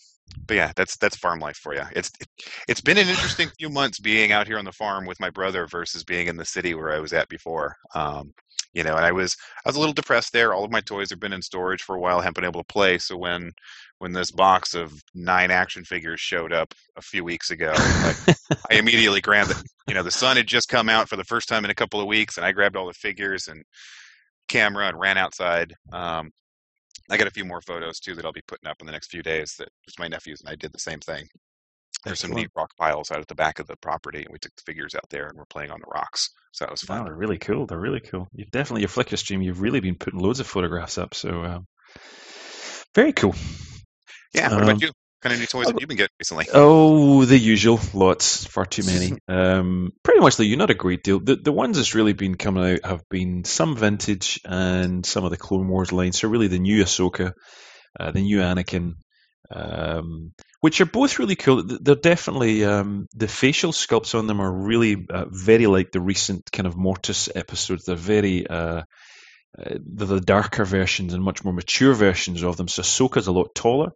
but 0.47 0.57
yeah, 0.57 0.73
that's 0.77 0.97
that's 0.97 1.17
farm 1.17 1.41
life 1.41 1.57
for 1.57 1.75
you. 1.75 1.83
It's 1.93 2.11
it, 2.21 2.29
it's 2.69 2.81
been 2.81 2.99
an 2.99 3.09
interesting 3.09 3.49
few 3.59 3.69
months 3.69 3.99
being 3.99 4.33
out 4.33 4.47
here 4.47 4.59
on 4.59 4.65
the 4.65 4.73
farm 4.73 5.07
with 5.07 5.21
my 5.21 5.31
brother 5.31 5.67
versus 5.67 6.05
being 6.05 6.29
in 6.29 6.37
the 6.37 6.45
city 6.45 6.75
where 6.75 6.93
I 6.93 7.01
was 7.01 7.13
at 7.13 7.29
before. 7.29 7.77
Um, 7.95 8.33
you 8.73 8.85
know, 8.85 8.97
and 8.97 9.05
I 9.05 9.13
was 9.13 9.37
I 9.65 9.69
was 9.69 9.77
a 9.77 9.79
little 9.79 9.95
depressed 9.95 10.33
there. 10.33 10.53
All 10.53 10.65
of 10.65 10.71
my 10.71 10.83
toys 10.83 11.11
have 11.11 11.21
been 11.21 11.33
in 11.33 11.43
storage 11.43 11.83
for 11.83 11.97
a 11.97 12.01
while, 12.01 12.21
haven't 12.21 12.35
been 12.35 12.45
able 12.45 12.63
to 12.63 12.73
play. 12.73 12.99
So 12.99 13.17
when 13.17 13.53
when 13.99 14.13
this 14.13 14.31
box 14.31 14.75
of 14.75 14.93
nine 15.15 15.51
action 15.51 15.85
figures 15.85 16.21
showed 16.21 16.53
up 16.53 16.75
a 16.97 17.03
few 17.03 17.25
weeks 17.25 17.51
ago, 17.51 17.73
like, 18.05 18.37
I 18.71 18.75
immediately 18.79 19.23
grabbed 19.23 19.53
it. 19.53 19.63
You 19.89 19.95
know, 19.95 20.03
the 20.03 20.11
sun 20.11 20.37
had 20.37 20.47
just 20.47 20.69
come 20.69 20.91
out 20.91 21.09
for 21.09 21.17
the 21.17 21.25
first 21.25 21.49
time 21.49 21.65
in 21.65 21.71
a 21.71 21.75
couple 21.75 22.01
of 22.01 22.07
weeks, 22.07 22.37
and 22.37 22.45
I 22.45 22.53
grabbed 22.53 22.77
all 22.77 22.87
the 22.87 22.93
figures 22.93 23.49
and 23.49 23.65
camera 24.49 24.89
and 24.89 24.99
ran 25.01 25.17
outside. 25.17 25.75
Um, 25.93 26.31
I 27.11 27.17
got 27.17 27.27
a 27.29 27.33
few 27.33 27.45
more 27.45 27.61
photos 27.61 28.01
too 28.01 28.15
that 28.15 28.25
I'll 28.25 28.33
be 28.33 28.43
putting 28.47 28.69
up 28.69 28.79
in 28.81 28.87
the 28.87 28.93
next 28.93 29.11
few 29.11 29.23
days. 29.23 29.55
That 29.59 29.69
just 29.87 29.99
my 29.99 30.09
nephews 30.09 30.41
and 30.41 30.49
I 30.51 30.57
did 30.57 30.73
the 30.73 30.79
same 30.79 31.01
thing. 31.01 31.29
There's 32.07 32.21
some 32.21 32.33
Excellent. 32.33 32.35
neat 32.35 32.51
rock 32.57 32.71
piles 32.79 33.11
out 33.11 33.21
at 33.21 33.29
the 33.29 33.35
back 33.35 33.59
of 33.59 33.67
the 33.67 33.77
property, 33.79 34.21
and 34.21 34.29
we 34.33 34.39
took 34.39 34.55
the 34.57 34.63
figures 34.67 34.95
out 34.95 35.09
there 35.11 35.27
and 35.29 35.37
we're 35.39 35.45
playing 35.47 35.71
on 35.73 35.81
the 35.81 35.89
rocks. 35.93 36.31
So 36.53 36.65
that 36.65 36.71
was 36.73 36.83
wow, 36.89 37.05
fun. 37.05 37.05
they're 37.05 37.15
really 37.15 37.39
cool. 37.39 37.67
They're 37.67 37.79
really 37.81 38.01
cool. 38.01 38.29
You've 38.33 38.51
definitely 38.51 38.83
your 38.83 38.89
Flickr 38.89 39.19
stream. 39.19 39.43
You've 39.43 39.61
really 39.61 39.81
been 39.81 39.97
putting 39.97 40.21
loads 40.21 40.41
of 40.41 40.47
photographs 40.47 40.99
up. 40.99 41.15
So 41.15 41.45
um, 41.45 41.67
very 42.95 43.13
cool. 43.13 43.35
Yeah. 44.35 44.51
What 44.53 44.63
Um, 44.63 44.63
about 44.63 44.81
you? 44.81 44.91
Kind 45.23 45.33
of 45.33 45.41
new 45.41 45.47
toys 45.47 45.67
have 45.67 45.81
you 45.81 45.87
been 45.87 45.97
getting 45.97 46.15
recently? 46.21 46.47
Oh, 46.53 47.25
the 47.25 47.39
usual. 47.39 47.81
Lots, 47.95 48.47
far 48.47 48.67
too 48.67 48.83
many. 48.85 49.13
Um, 49.29 49.93
pretty 50.03 50.21
much, 50.21 50.37
the 50.37 50.57
not 50.57 50.71
a 50.71 50.75
great 50.75 51.03
deal. 51.03 51.19
The 51.19 51.37
the 51.37 51.53
ones 51.53 51.77
that's 51.77 51.95
really 51.95 52.13
been 52.13 52.37
coming 52.37 52.65
out 52.65 52.85
have 52.85 53.09
been 53.09 53.45
some 53.45 53.77
vintage 53.77 54.41
and 54.45 55.05
some 55.05 55.25
of 55.25 55.31
the 55.31 55.37
Clone 55.37 55.69
Wars 55.69 55.91
lines. 55.91 56.21
So 56.21 56.29
really, 56.29 56.49
the 56.49 56.59
new 56.59 56.83
Ahsoka, 56.85 57.33
uh, 57.99 58.11
the 58.13 58.23
new 58.23 58.39
Anakin, 58.39 58.95
um, 59.51 60.33
which 60.61 60.81
are 60.81 60.87
both 60.87 61.19
really 61.19 61.37
cool. 61.37 61.65
They're 61.65 61.97
definitely 61.97 62.65
um, 62.65 63.09
the 63.15 63.29
facial 63.29 63.73
sculpts 63.73 64.17
on 64.17 64.27
them 64.27 64.41
are 64.41 64.53
really 64.53 65.07
uh, 65.09 65.25
very 65.29 65.67
like 65.67 65.93
the 65.93 66.01
recent 66.01 66.51
kind 66.53 66.67
of 66.67 66.77
Mortis 66.77 67.29
episodes. 67.35 67.85
They're 67.85 67.97
very 67.97 68.47
uh, 68.47 68.83
uh, 69.59 69.79
they're 69.85 70.07
the 70.07 70.21
darker 70.21 70.65
versions 70.65 71.15
and 71.15 71.23
much 71.23 71.45
more 71.45 71.53
mature 71.53 71.95
versions 71.95 72.43
of 72.43 72.57
them. 72.57 72.69
So 72.69 72.83
Ahsoka's 72.83 73.27
a 73.27 73.33
lot 73.33 73.55
taller. 73.55 73.93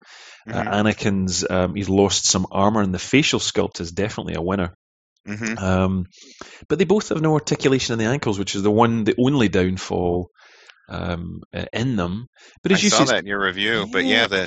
Uh, 0.49 0.62
Mhm, 0.62 0.73
Anakin's 0.73 1.49
um, 1.49 1.74
he's 1.74 1.89
lost 1.89 2.24
some 2.24 2.47
armor, 2.51 2.81
and 2.81 2.95
the 2.95 2.99
facial 2.99 3.41
sculpt 3.41 3.81
is 3.81 3.93
definitely 3.93 4.35
a 4.35 4.43
winner. 4.43 4.74
mhm. 5.28 5.59
Um, 5.61 6.07
but 6.69 6.78
they 6.78 6.87
both 6.87 7.11
have 7.11 7.20
no 7.20 7.35
articulation 7.35 7.93
in 7.93 7.99
the 7.99 8.11
ankles, 8.11 8.39
which 8.39 8.55
is 8.55 8.62
the 8.62 8.70
one, 8.70 9.05
the 9.05 9.15
only 9.19 9.49
downfall 9.49 10.31
um, 10.89 11.43
uh, 11.55 11.66
in 11.73 11.97
them. 11.97 12.27
But 12.62 12.73
I 12.73 12.77
you 12.78 12.91
saw 12.91 13.05
that 13.05 13.20
in 13.20 13.27
your 13.27 13.43
review, 13.43 13.87
but 13.93 14.05
yeah, 14.05 14.27
the 14.27 14.43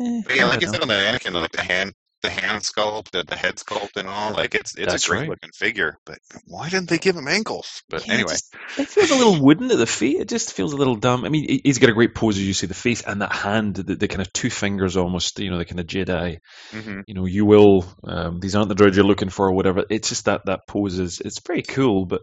eh, 0.00 0.22
but 0.24 0.36
yeah, 0.36 0.46
I 0.46 0.48
like 0.48 0.60
you 0.62 0.68
said 0.68 0.80
on 0.80 0.88
the 0.88 0.94
Anakin, 0.94 1.32
like 1.32 1.52
the 1.52 1.62
hand 1.62 1.92
the 2.22 2.30
hand 2.30 2.62
sculpt, 2.62 3.10
the, 3.10 3.22
the 3.24 3.36
head 3.36 3.56
sculpt, 3.56 3.96
and 3.96 4.08
all. 4.08 4.32
Like 4.32 4.54
it's 4.54 4.76
it's 4.76 4.92
That's 4.92 5.04
a 5.06 5.08
great 5.08 5.18
right. 5.20 5.28
looking 5.30 5.50
figure. 5.54 5.96
But 6.04 6.18
why 6.46 6.68
didn't 6.68 6.88
they 6.88 6.98
give 6.98 7.16
him 7.16 7.28
ankles? 7.28 7.82
But 7.88 8.06
Yeah, 8.06 8.12
it 8.12 8.14
anyway, 8.16 8.32
just- 8.32 8.54
it 8.78 8.88
feels 8.88 9.10
a 9.10 9.14
little 9.16 9.42
wooden 9.42 9.70
at 9.70 9.78
the 9.78 9.86
feet. 9.86 10.20
It 10.20 10.28
just 10.28 10.52
feels 10.52 10.72
a 10.72 10.76
little 10.76 10.96
dumb. 10.96 11.24
I 11.24 11.28
mean, 11.28 11.46
he- 11.48 11.60
he's 11.64 11.78
got 11.78 11.90
a 11.90 11.94
great 11.94 12.14
pose 12.14 12.36
as 12.36 12.46
you 12.46 12.52
see 12.54 12.66
the 12.66 12.74
face 12.74 13.02
and 13.02 13.22
that 13.22 13.32
hand, 13.32 13.76
the, 13.76 13.94
the 13.96 14.08
kind 14.08 14.20
of 14.20 14.32
two 14.32 14.50
fingers 14.50 14.96
almost, 14.96 15.38
you 15.38 15.50
know, 15.50 15.58
the 15.58 15.64
kind 15.64 15.80
of 15.80 15.86
Jedi. 15.86 16.38
hmm 16.72 17.00
You 17.06 17.14
know, 17.14 17.26
you 17.26 17.44
will. 17.46 17.84
Um, 18.04 18.40
these 18.40 18.54
aren't 18.54 18.68
the 18.68 18.74
droids 18.74 18.94
you're 18.96 19.04
looking 19.04 19.30
for, 19.30 19.48
or 19.48 19.52
whatever. 19.52 19.84
It's 19.88 20.08
just 20.10 20.26
that 20.26 20.46
that 20.46 20.66
pose 20.66 20.98
is 20.98 21.20
it's 21.20 21.40
very 21.40 21.62
cool, 21.62 22.04
but 22.06 22.20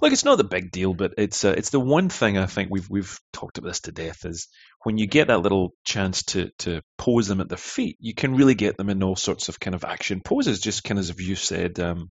like 0.00 0.12
it's 0.12 0.24
not 0.24 0.36
the 0.38 0.44
big 0.44 0.70
deal. 0.70 0.94
But 0.94 1.14
it's 1.18 1.44
uh, 1.44 1.54
it's 1.56 1.70
the 1.70 1.80
one 1.80 2.08
thing 2.08 2.38
I 2.38 2.46
think 2.46 2.70
we've 2.70 2.88
we've 2.88 3.18
talked 3.32 3.58
about 3.58 3.68
this 3.68 3.80
to 3.80 3.92
death 3.92 4.24
is 4.24 4.48
when 4.82 4.98
you 4.98 5.06
get 5.06 5.28
that 5.28 5.42
little 5.42 5.74
chance 5.84 6.22
to 6.24 6.50
to 6.60 6.82
pose 6.98 7.28
them 7.28 7.40
at 7.40 7.48
their 7.48 7.58
feet, 7.58 7.96
you 8.00 8.14
can 8.14 8.34
really 8.34 8.54
get 8.54 8.76
them 8.76 8.90
in 8.90 9.02
all 9.02 9.16
sorts 9.16 9.48
of 9.48 9.60
kind 9.60 9.74
of 9.74 9.84
action 9.84 10.20
poses. 10.20 10.60
Just 10.60 10.84
kind 10.84 10.98
of 10.98 11.08
as 11.08 11.20
you 11.20 11.36
said. 11.36 11.78
Um, 11.80 12.10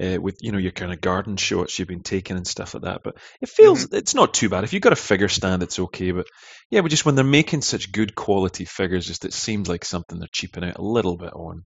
uh, 0.00 0.20
with 0.20 0.36
you 0.40 0.52
know 0.52 0.58
your 0.58 0.72
kind 0.72 0.92
of 0.92 1.00
garden 1.00 1.36
shots 1.36 1.78
you've 1.78 1.88
been 1.88 2.02
taking 2.02 2.36
and 2.36 2.46
stuff 2.46 2.74
like 2.74 2.84
that. 2.84 3.00
But 3.02 3.16
it 3.40 3.48
feels 3.48 3.92
it's 3.92 4.14
not 4.14 4.32
too 4.32 4.48
bad. 4.48 4.64
If 4.64 4.72
you've 4.72 4.82
got 4.82 4.92
a 4.92 4.96
figure 4.96 5.28
stand, 5.28 5.62
it's 5.62 5.78
okay. 5.78 6.12
But 6.12 6.26
yeah, 6.70 6.82
but 6.82 6.90
just 6.90 7.04
when 7.04 7.14
they're 7.14 7.24
making 7.24 7.62
such 7.62 7.92
good 7.92 8.14
quality 8.14 8.64
figures, 8.64 9.06
just 9.06 9.24
it 9.24 9.32
seems 9.32 9.68
like 9.68 9.84
something 9.84 10.18
they're 10.18 10.28
cheaping 10.32 10.64
out 10.64 10.78
a 10.78 10.82
little 10.82 11.16
bit 11.16 11.32
on. 11.32 11.64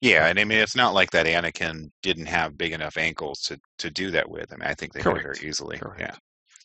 Yeah, 0.00 0.26
and 0.26 0.38
I 0.38 0.44
mean 0.44 0.58
it's 0.58 0.76
not 0.76 0.94
like 0.94 1.10
that 1.12 1.26
Anakin 1.26 1.90
didn't 2.02 2.26
have 2.26 2.58
big 2.58 2.72
enough 2.72 2.96
ankles 2.96 3.40
to 3.42 3.58
to 3.78 3.90
do 3.90 4.10
that 4.12 4.28
with. 4.28 4.52
I 4.52 4.56
mean, 4.56 4.68
I 4.68 4.74
think 4.74 4.92
they 4.92 5.00
did 5.00 5.08
it 5.08 5.12
Correct. 5.12 5.38
very 5.38 5.48
easily. 5.48 5.78
Correct. 5.78 6.00
Yeah. 6.00 6.16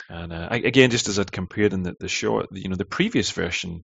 And 0.09 0.33
uh, 0.33 0.49
again, 0.51 0.91
just 0.91 1.07
as 1.07 1.17
I'd 1.19 1.31
compared 1.31 1.73
in 1.73 1.83
the, 1.83 1.95
the 1.99 2.07
shot, 2.09 2.47
you 2.51 2.69
know, 2.69 2.75
the 2.75 2.85
previous 2.85 3.31
version 3.31 3.83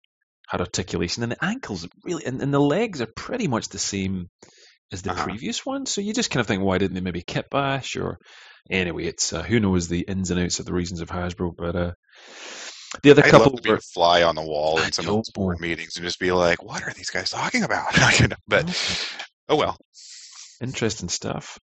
had 0.47 0.61
articulation, 0.61 1.23
and 1.23 1.31
the 1.31 1.43
ankles 1.43 1.87
really, 2.03 2.25
and, 2.25 2.41
and 2.41 2.53
the 2.53 2.59
legs 2.59 3.01
are 3.01 3.07
pretty 3.07 3.47
much 3.47 3.69
the 3.69 3.79
same 3.79 4.29
as 4.91 5.01
the 5.01 5.09
Uh-huh. 5.09 5.23
previous 5.23 5.65
one. 5.65 5.85
So 5.85 6.01
you 6.01 6.13
just 6.13 6.29
kind 6.29 6.41
of 6.41 6.47
think, 6.47 6.63
why 6.63 6.77
didn't 6.77 6.93
they 6.93 7.01
maybe 7.01 7.21
kit 7.21 7.49
bash 7.49 7.95
or 7.97 8.19
anyway? 8.69 9.05
It's 9.05 9.33
uh, 9.33 9.43
who 9.43 9.59
knows 9.59 9.87
the 9.87 10.01
ins 10.01 10.31
and 10.31 10.39
outs 10.39 10.59
of 10.59 10.65
the 10.65 10.73
reasons 10.73 11.01
of 11.01 11.09
Hasbro, 11.09 11.55
but 11.55 11.75
uh, 11.75 11.91
the 13.03 13.11
other 13.11 13.23
I'd 13.23 13.31
couple 13.31 13.47
love 13.47 13.55
to 13.57 13.61
be 13.61 13.69
were 13.71 13.79
fly 13.79 14.23
on 14.23 14.35
the 14.35 14.41
wall 14.41 14.79
in 14.81 14.91
some 14.91 15.05
of 15.07 15.13
those 15.15 15.29
board 15.31 15.59
meetings 15.59 15.95
and 15.97 16.05
just 16.05 16.19
be 16.19 16.31
like, 16.31 16.63
"What 16.63 16.83
are 16.83 16.93
these 16.93 17.09
guys 17.09 17.29
talking 17.29 17.63
about?" 17.63 17.93
You 18.19 18.27
know, 18.29 18.35
but 18.47 18.65
oh 19.49 19.55
well. 19.55 19.77
Interesting 20.61 21.09
stuff. 21.09 21.59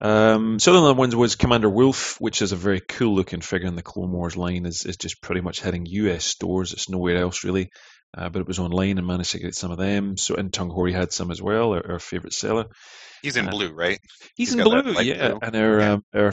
Um, 0.00 0.58
so 0.60 0.72
the 0.72 0.80
other 0.82 0.94
ones 0.94 1.14
was 1.16 1.34
Commander 1.34 1.68
Wolffe, 1.68 2.20
which 2.20 2.40
is 2.42 2.52
a 2.52 2.56
very 2.56 2.80
cool 2.80 3.14
looking 3.16 3.40
figure 3.40 3.66
in 3.68 3.74
the 3.76 3.82
Clone 3.82 4.12
Wars 4.12 4.36
line. 4.36 4.66
is 4.66 4.84
is 4.84 4.96
just 4.96 5.20
pretty 5.22 5.40
much 5.40 5.60
hitting 5.60 5.86
US 5.86 6.24
stores. 6.24 6.72
It's 6.72 6.88
nowhere 6.88 7.16
else 7.20 7.42
really, 7.44 7.70
uh, 8.16 8.28
but 8.28 8.40
it 8.40 8.46
was 8.46 8.58
online 8.58 8.98
and 8.98 9.06
managed 9.06 9.32
to 9.32 9.38
get 9.40 9.54
some 9.54 9.70
of 9.72 9.78
them. 9.78 10.16
So 10.16 10.34
in 10.36 10.50
Tung 10.50 10.70
Hori 10.70 10.92
had 10.92 11.12
some 11.12 11.30
as 11.30 11.42
well. 11.42 11.72
Our, 11.74 11.92
our 11.92 11.98
favorite 11.98 12.32
seller. 12.32 12.66
He's 13.22 13.36
in 13.36 13.48
Uh, 13.48 13.50
blue, 13.50 13.72
right? 13.72 13.98
He's, 14.36 14.50
He's 14.50 14.52
in 14.54 14.58
got 14.64 14.70
that 14.70 14.84
blue, 14.84 15.02
yeah. 15.02 15.28
blue. 15.30 15.38
And 15.42 15.56
our, 15.56 15.80
Yeah. 15.80 15.92
um, 15.94 16.04
our 16.14 16.32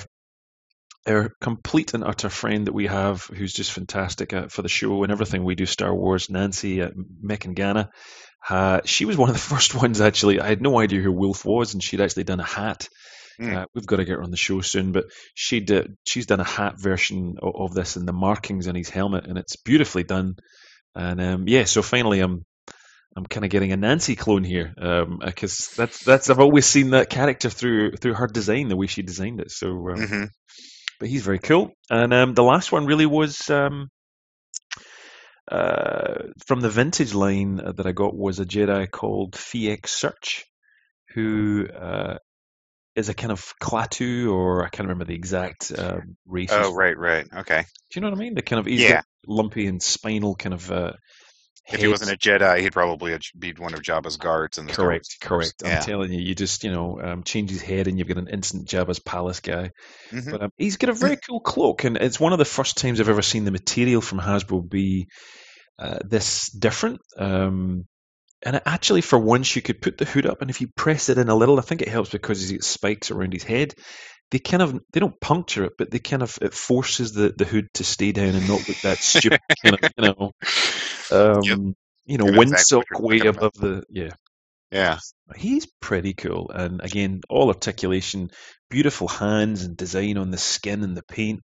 our 1.08 1.32
complete 1.40 1.94
and 1.94 2.04
utter 2.04 2.30
friend 2.30 2.68
that 2.68 2.74
we 2.74 2.88
have, 2.88 3.24
who's 3.26 3.54
just 3.54 3.72
fantastic 3.72 4.34
uh, 4.34 4.48
for 4.48 4.62
the 4.62 4.70
show 4.70 5.04
and 5.04 5.12
everything 5.12 5.44
we 5.44 5.56
do 5.56 5.66
Star 5.66 5.94
Wars, 5.94 6.30
Nancy 6.30 6.82
uh, 6.82 6.90
Mekangana. 7.24 7.90
Uh, 8.48 8.82
she 8.86 9.06
was 9.06 9.18
one 9.18 9.30
of 9.30 9.36
the 9.36 9.40
first 9.56 9.76
ones 9.76 10.02
actually. 10.02 10.40
I 10.40 10.48
had 10.48 10.62
no 10.62 10.80
idea 10.80 11.02
who 11.02 11.12
Wolffe 11.12 11.46
was, 11.46 11.74
and 11.74 11.84
she'd 11.84 12.02
actually 12.02 12.24
done 12.24 12.40
a 12.40 12.46
hat. 12.46 12.88
Hmm. 13.38 13.56
Uh, 13.56 13.66
we've 13.74 13.86
got 13.86 13.98
to 13.98 14.06
get 14.06 14.16
her 14.16 14.24
on 14.24 14.32
the 14.32 14.38
show 14.38 14.62
soon, 14.62 14.94
but 14.94 15.06
she 15.34 15.60
did. 15.60 15.96
She's 16.08 16.26
done 16.26 16.40
a 16.40 16.46
hat 16.46 16.76
version 16.80 17.36
of, 17.42 17.54
of 17.56 17.74
this 17.74 17.98
and 17.98 18.08
the 18.08 18.14
markings 18.14 18.68
on 18.68 18.76
his 18.76 18.90
helmet, 18.90 19.26
and 19.28 19.38
it's 19.38 19.58
beautifully 19.58 20.04
done. 20.04 20.36
And 20.96 21.22
um, 21.22 21.48
yeah, 21.48 21.66
so 21.66 21.82
finally, 21.82 22.22
I'm 22.22 22.46
I'm 23.18 23.26
kind 23.26 23.44
of 23.44 23.52
getting 23.52 23.74
a 23.74 23.78
Nancy 23.78 24.16
clone 24.16 24.46
here 24.46 24.74
because 25.20 25.74
that's 25.76 26.04
that's 26.04 26.30
I've 26.30 26.40
always 26.40 26.66
seen 26.66 26.92
that 26.92 27.10
character 27.10 27.50
through 27.50 27.98
through 27.98 28.14
her 28.14 28.28
design, 28.28 28.70
the 28.70 28.78
way 28.78 28.88
she 28.88 29.02
designed 29.02 29.42
it. 29.42 29.52
So, 29.52 29.68
um, 29.90 30.08
hmm 30.08 30.24
but 31.00 31.10
he's 31.10 31.24
very 31.24 31.40
cool. 31.40 31.72
And 31.90 32.14
um, 32.14 32.34
the 32.34 32.44
last 32.44 32.72
one 32.72 32.86
really 32.86 33.06
was 33.06 33.50
um, 33.50 33.90
uh, 35.52 36.24
from 36.48 36.62
the 36.62 36.70
vintage 36.70 37.14
line 37.14 37.58
that 37.58 37.86
I 37.86 37.92
got 37.92 38.16
was 38.16 38.40
a 38.40 38.46
Jedi 38.46 38.90
called 38.90 39.34
Fiek 39.34 39.88
Search, 39.88 40.46
who 41.14 41.68
uh, 41.68 42.18
is 42.96 43.10
a 43.10 43.14
kind 43.14 43.32
of 43.32 43.54
Klaatu, 43.62 44.32
or 44.32 44.66
I 44.66 44.70
can't 44.70 44.88
remember 44.88 45.06
the 45.06 45.16
exact 45.16 45.72
uh, 45.72 46.00
race. 46.26 46.52
Oh, 46.52 46.74
right, 46.74 46.98
right. 46.98 47.26
Okay. 47.38 47.62
Do 47.62 47.66
you 47.96 48.02
know 48.02 48.10
what 48.10 48.18
I 48.18 48.22
mean? 48.22 48.36
The 48.36 48.42
kind 48.42 48.60
of 48.60 48.66
he's 48.66 48.82
Yeah. 48.82 49.02
lumpy 49.28 49.68
and 49.68 49.82
spinal 49.82 50.36
kind 50.36 50.54
of. 50.54 50.72
If 51.72 51.82
he 51.82 51.88
wasn't 51.88 52.12
a 52.12 52.18
Jedi, 52.18 52.62
he'd 52.62 52.74
probably 52.74 53.18
be 53.38 53.54
one 53.54 53.74
of 53.74 53.82
Jabba's 53.82 54.18
guards 54.18 54.60
in 54.60 54.68
the 54.68 54.74
Correct, 54.74 55.18
correct. 55.20 55.64
I'm 55.66 55.82
telling 55.82 56.14
you, 56.14 56.20
you 56.20 56.36
just 56.36 56.64
you 56.64 56.72
know 56.72 57.02
um, 57.02 57.24
change 57.24 57.50
his 57.50 57.62
head 57.62 57.88
and 57.88 57.98
you've 57.98 58.08
got 58.08 58.18
an 58.18 58.28
instant 58.28 58.68
Jabba's 58.68 59.00
palace 59.00 59.40
guy. 59.40 59.72
Mhm. 60.12 60.32
But 60.32 60.42
um, 60.44 60.52
he's 60.58 60.78
got 60.78 60.92
a 60.92 60.94
very 60.94 61.18
cool 61.18 61.40
cloak, 61.40 61.84
and 61.84 61.98
it's 61.98 62.20
one 62.20 62.34
of 62.34 62.40
the 62.40 62.46
first 62.46 62.78
times 62.78 63.00
I've 63.00 63.10
ever 63.10 63.24
seen 63.24 63.46
the 63.46 63.52
material 63.52 64.02
from 64.02 64.20
Hasbro 64.20 64.70
be 64.70 65.08
uh, 65.80 66.00
this 66.04 66.50
different. 66.50 67.02
Um, 67.18 67.86
and 68.44 68.62
actually, 68.66 69.02
for 69.02 69.18
once, 69.18 69.56
you 69.56 69.64
could 69.64 69.82
put 69.82 69.98
the 69.98 70.06
hood 70.06 70.28
up, 70.28 70.42
and 70.42 70.52
if 70.52 70.62
you 70.62 70.68
press 70.76 71.10
it 71.10 71.18
in 71.18 71.30
a 71.30 71.36
little, 71.36 71.58
I 71.58 71.64
think 71.64 71.82
it 71.82 71.88
helps 71.88 72.12
because 72.12 72.40
he's 72.42 72.52
got 72.52 72.64
spikes 72.64 73.10
around 73.10 73.34
his 73.34 73.44
head. 73.44 73.74
They 74.32 74.40
kind 74.40 74.62
of 74.62 74.80
they 74.92 75.00
don't 75.00 75.20
puncture 75.20 75.66
it, 75.66 75.74
but 75.78 75.90
they 75.90 76.00
kind 76.00 76.22
of 76.22 76.38
it 76.42 76.54
forces 76.54 77.14
the, 77.14 77.34
the 77.36 77.46
hood 77.46 77.68
to 77.76 77.84
stay 77.84 78.12
down 78.12 78.36
and 78.36 78.48
not 78.48 78.68
look 78.68 78.78
that 78.82 78.98
stupid 78.98 79.40
kind 79.64 79.78
of 79.82 79.92
you 79.98 80.04
know 80.04 80.32
um, 81.12 81.42
Yep. 81.44 81.60
you 82.06 82.18
know 82.18 82.28
I 82.28 82.32
know 82.32 82.42
exactly 82.42 82.84
windsock 82.84 83.02
way 83.02 83.20
above 83.20 83.54
the 83.56 83.84
yeah 83.90 84.12
Yeah. 84.72 85.00
He's 85.36 85.66
pretty 85.82 86.14
cool, 86.14 86.52
and 86.54 86.82
again, 86.82 87.22
all 87.30 87.48
articulation, 87.50 88.30
beautiful 88.70 89.08
hands 89.08 89.64
and 89.64 89.76
design 89.76 90.18
on 90.18 90.32
the 90.32 90.38
skin 90.38 90.84
and 90.84 90.96
the 90.96 91.04
paint, 91.04 91.42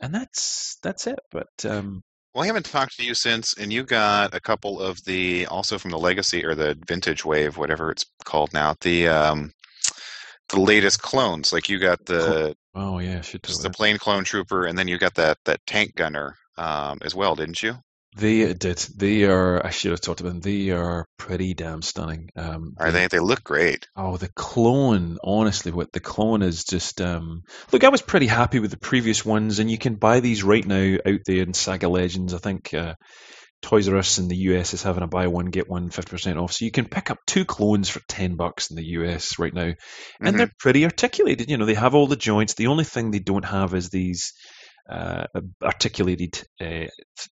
and 0.00 0.14
that's 0.14 0.76
that's 0.82 1.06
it. 1.06 1.18
But 1.32 1.48
um, 1.64 2.02
Well, 2.34 2.44
I 2.44 2.46
haven't 2.46 2.66
talked 2.66 2.96
to 2.98 3.04
you 3.04 3.14
since, 3.14 3.54
and 3.58 3.72
you 3.72 3.82
got 3.82 4.34
a 4.34 4.40
couple 4.40 4.80
of 4.80 5.04
the 5.04 5.46
also 5.46 5.78
from 5.78 5.90
the 5.90 5.98
Legacy 5.98 6.44
or 6.44 6.54
the 6.54 6.76
Vintage 6.86 7.24
Wave, 7.24 7.56
whatever 7.56 7.90
it's 7.90 8.04
called 8.24 8.52
now. 8.52 8.74
The 8.80 9.08
um, 9.08 9.52
the 10.50 10.60
latest 10.60 11.02
clones. 11.02 11.52
Like 11.52 11.68
you 11.68 11.78
got 11.80 12.04
the 12.06 12.54
oh 12.74 12.98
yeah, 13.00 13.22
the 13.22 13.70
plain 13.70 13.98
clone 13.98 14.24
trooper, 14.24 14.66
and 14.66 14.78
then 14.78 14.88
you 14.88 14.98
got 14.98 15.14
that 15.16 15.38
that 15.44 15.60
tank 15.66 15.94
gunner 15.96 16.36
um, 16.56 16.98
as 17.02 17.14
well, 17.14 17.34
didn't 17.34 17.62
you? 17.62 17.74
They 18.16 18.52
did. 18.54 18.78
They 18.96 19.24
are. 19.24 19.64
I 19.64 19.70
should 19.70 19.92
have 19.92 20.00
talked 20.00 20.20
about 20.20 20.30
them. 20.30 20.40
They 20.40 20.70
are 20.70 21.06
pretty 21.16 21.54
damn 21.54 21.80
stunning. 21.80 22.30
Um, 22.34 22.74
Are 22.76 22.90
they? 22.90 23.06
They 23.06 23.20
look 23.20 23.44
great. 23.44 23.86
Oh, 23.94 24.16
the 24.16 24.28
clone! 24.34 25.18
Honestly, 25.22 25.70
what 25.70 25.92
the 25.92 26.00
clone 26.00 26.42
is 26.42 26.64
just. 26.64 27.00
Um, 27.00 27.42
look, 27.72 27.84
I 27.84 27.88
was 27.88 28.02
pretty 28.02 28.26
happy 28.26 28.58
with 28.58 28.72
the 28.72 28.78
previous 28.78 29.24
ones, 29.24 29.60
and 29.60 29.70
you 29.70 29.78
can 29.78 29.94
buy 29.94 30.18
these 30.20 30.42
right 30.42 30.66
now 30.66 30.96
out 31.06 31.20
there 31.24 31.42
in 31.42 31.54
Saga 31.54 31.88
Legends. 31.88 32.34
I 32.34 32.38
think 32.38 32.74
uh, 32.74 32.94
Toys 33.62 33.88
R 33.88 33.96
Us 33.96 34.18
in 34.18 34.26
the 34.26 34.36
US 34.36 34.74
is 34.74 34.82
having 34.82 35.04
a 35.04 35.06
buy 35.06 35.28
one 35.28 35.46
get 35.46 35.68
one 35.70 35.90
50% 35.90 36.36
off, 36.42 36.52
so 36.52 36.64
you 36.64 36.72
can 36.72 36.86
pick 36.86 37.12
up 37.12 37.18
two 37.28 37.44
clones 37.44 37.88
for 37.88 38.00
ten 38.08 38.34
bucks 38.34 38.70
in 38.70 38.76
the 38.76 38.86
US 38.86 39.38
right 39.38 39.54
now, 39.54 39.72
and 40.20 40.34
Mhm. 40.34 40.38
they're 40.38 40.52
pretty 40.58 40.84
articulated. 40.84 41.48
You 41.48 41.58
know, 41.58 41.66
they 41.66 41.74
have 41.74 41.94
all 41.94 42.08
the 42.08 42.16
joints. 42.16 42.54
The 42.54 42.66
only 42.66 42.84
thing 42.84 43.12
they 43.12 43.20
don't 43.20 43.44
have 43.44 43.72
is 43.74 43.88
these 43.88 44.32
uh, 44.90 45.26
articulated 45.62 46.42
uh, 46.60 46.86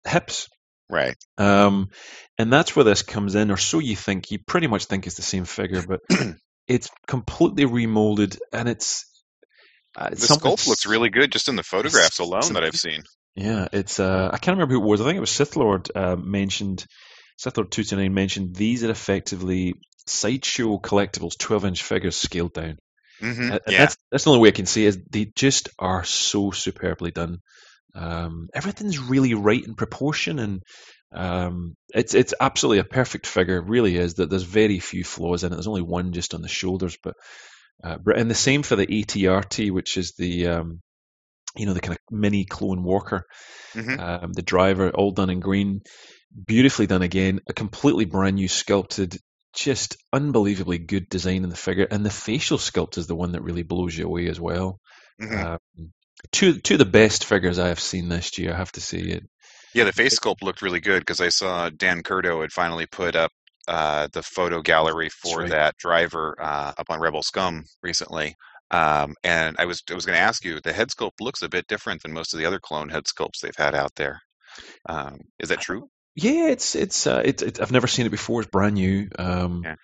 hips. 0.07 0.49
Right. 0.91 1.17
Um, 1.37 1.91
and 2.39 2.53
that's 2.53 2.75
where 2.75 2.85
this 2.85 3.03
comes 3.03 3.35
in, 3.35 3.51
or 3.51 3.57
so 3.57 3.79
you 3.79 3.97
think. 3.97 4.31
You 4.31 4.39
pretty 4.39 4.67
much 4.67 4.87
think 4.87 5.07
it's 5.07 5.17
the 5.17 5.23
same 5.23 5.45
figure, 5.45 5.83
but 5.83 6.01
it's 6.69 6.91
completely 7.07 7.65
remolded, 7.65 8.39
and 8.53 8.69
it's 8.69 9.05
uh, 9.97 10.11
The 10.11 10.17
sculpt 10.17 10.67
looks 10.67 10.87
really 10.87 11.11
good 11.11 11.33
just 11.33 11.49
in 11.49 11.57
the 11.57 11.63
photographs 11.63 12.19
alone 12.21 12.53
that 12.55 12.65
I've 12.65 12.77
seen. 12.77 13.03
Yeah, 13.35 13.69
it's. 13.73 14.01
Uh, 14.01 14.31
I 14.33 14.39
can't 14.39 14.57
remember 14.57 14.75
who 14.75 14.83
it 14.83 14.87
was. 14.87 15.01
I 15.01 15.05
think 15.05 15.17
it 15.17 15.21
was 15.21 15.31
Sith 15.31 15.57
Lord 15.57 15.91
uh, 15.95 16.17
mentioned. 16.17 16.85
Sith 17.37 17.57
Lord 17.57 17.71
two 17.71 17.85
two 17.85 17.97
nine 17.97 18.15
mentioned 18.15 18.55
these 18.55 18.83
are 18.85 18.91
effectively 18.91 19.75
sideshow 20.07 20.79
collectibles, 20.79 21.39
twelve 21.39 21.65
inch 21.65 21.83
figures 21.83 22.17
scaled 22.17 22.53
down. 22.53 22.79
hmm 23.21 23.53
Uh, 23.53 23.59
Yeah. 23.69 23.79
That's 23.79 23.97
that's 24.11 24.25
the 24.25 24.31
only 24.31 24.43
way 24.43 24.49
I 24.49 24.53
can 24.53 24.67
say 24.67 24.85
is 24.85 24.99
they 25.11 25.27
just 25.37 25.69
are 25.79 26.05
so 26.05 26.51
superbly 26.51 27.11
done. 27.11 27.39
Um, 27.99 28.49
everything's 28.55 28.99
really 28.99 29.35
right 29.35 29.65
in 29.65 29.75
proportion, 29.75 30.39
and 30.39 30.63
um, 31.13 31.75
it's 31.95 32.15
it's 32.15 32.35
absolutely 32.41 32.79
a 32.79 32.85
perfect 32.85 33.27
figure. 33.27 33.61
Really 33.61 33.97
is. 33.97 34.15
That 34.15 34.31
there's 34.31 34.45
very 34.45 34.79
few 34.79 35.05
flaws 35.05 35.43
in 35.45 35.53
it. 35.53 35.57
There's 35.57 35.67
only 35.67 35.83
one 35.83 36.13
just 36.13 36.35
on 36.35 36.43
the 36.43 36.49
shoulders, 36.49 36.97
but 37.03 37.15
uh, 37.83 37.99
and 38.15 38.31
the 38.31 38.35
same 38.35 38.63
for 38.63 38.77
the 38.77 38.87
ATRT, 38.87 39.71
which 39.73 39.97
is 39.97 40.13
the 40.17 40.47
um, 40.49 40.81
you 41.57 41.67
know 41.67 41.75
the 41.75 41.81
kind 41.81 41.99
of 41.99 42.17
mini 42.17 42.45
clone 42.45 42.85
walker, 42.85 43.25
Mhm. 43.75 43.99
um, 43.99 44.33
the 44.33 44.43
driver, 44.43 44.91
all 44.91 45.11
done 45.13 45.31
in 45.31 45.41
green, 45.41 45.81
beautifully 46.47 46.87
done 46.87 47.03
again. 47.03 47.41
A 47.49 47.53
completely 47.53 48.05
brand 48.05 48.37
new 48.37 48.49
sculpted 48.49 49.17
just 49.57 49.97
unbelievably 50.13 50.79
good 50.79 51.09
design 51.09 51.43
in 51.43 51.51
the 51.51 51.57
figure, 51.57 51.89
and 51.91 52.05
the 52.07 52.11
facial 52.11 52.59
sculpt 52.59 52.99
is 52.99 53.07
the 53.07 53.17
one 53.17 53.33
that 53.33 53.43
really 53.43 53.65
blows 53.65 53.97
you 53.97 54.07
away 54.07 54.29
as 54.29 54.39
well. 54.39 54.79
Mhm. 55.21 55.45
Um, 55.45 55.93
two 56.33 56.59
two 56.59 56.75
of 56.75 56.79
the 56.79 56.85
best 56.85 57.25
figures 57.25 57.59
I 57.59 57.69
have 57.69 57.81
seen 57.81 58.09
this 58.09 58.39
year, 58.39 58.53
I 58.53 58.57
have 58.57 58.73
to 58.73 58.81
say. 58.81 58.99
It 58.99 59.25
Yeah, 59.75 59.85
the 59.85 59.93
face 59.93 60.19
sculpt 60.19 60.43
looked 60.43 60.63
really 60.63 60.81
good 60.81 61.01
because 61.01 61.21
I 61.21 61.29
saw 61.29 61.71
Dan 61.71 62.03
Curto 62.03 62.41
had 62.43 62.53
finally 62.53 62.87
put 62.87 63.17
up 63.17 63.33
uh, 63.67 64.09
the 64.13 64.23
photo 64.23 64.63
gallery 64.63 65.11
for 65.11 65.41
right. 65.41 65.51
that 65.51 65.77
driver 65.77 66.37
uh, 66.41 66.73
up 66.79 66.87
on 66.89 67.01
Rebel 67.01 67.23
Scum 67.23 67.65
recently. 67.83 68.35
Um, 68.71 69.15
and 69.25 69.57
I 69.59 69.65
was 69.65 69.83
I 69.91 69.95
was 69.95 70.05
going 70.05 70.17
to 70.17 70.23
ask 70.23 70.45
you, 70.45 70.61
the 70.61 70.73
head 70.73 70.89
sculpt 70.89 71.21
looks 71.21 71.43
a 71.43 71.49
bit 71.49 71.67
different 71.67 72.03
than 72.03 72.13
most 72.13 72.35
of 72.35 72.39
the 72.39 72.47
other 72.47 72.59
clone 72.59 72.89
head 72.89 73.05
sculpts 73.05 73.41
they've 73.41 73.57
had 73.57 73.75
out 73.75 73.95
there. 73.95 74.21
Um, 74.89 75.21
is 75.39 75.49
that 75.51 75.61
true? 75.61 75.89
Yeah, 76.15 76.49
it's 76.49 76.75
it's 76.75 77.07
uh, 77.07 77.23
it, 77.25 77.43
it, 77.43 77.61
I've 77.61 77.73
never 77.73 77.87
seen 77.87 78.07
it 78.07 78.11
before. 78.11 78.43
It's 78.43 78.51
brand 78.51 78.75
new. 78.75 79.09
Um, 79.19 79.63
Yeah. 79.65 79.77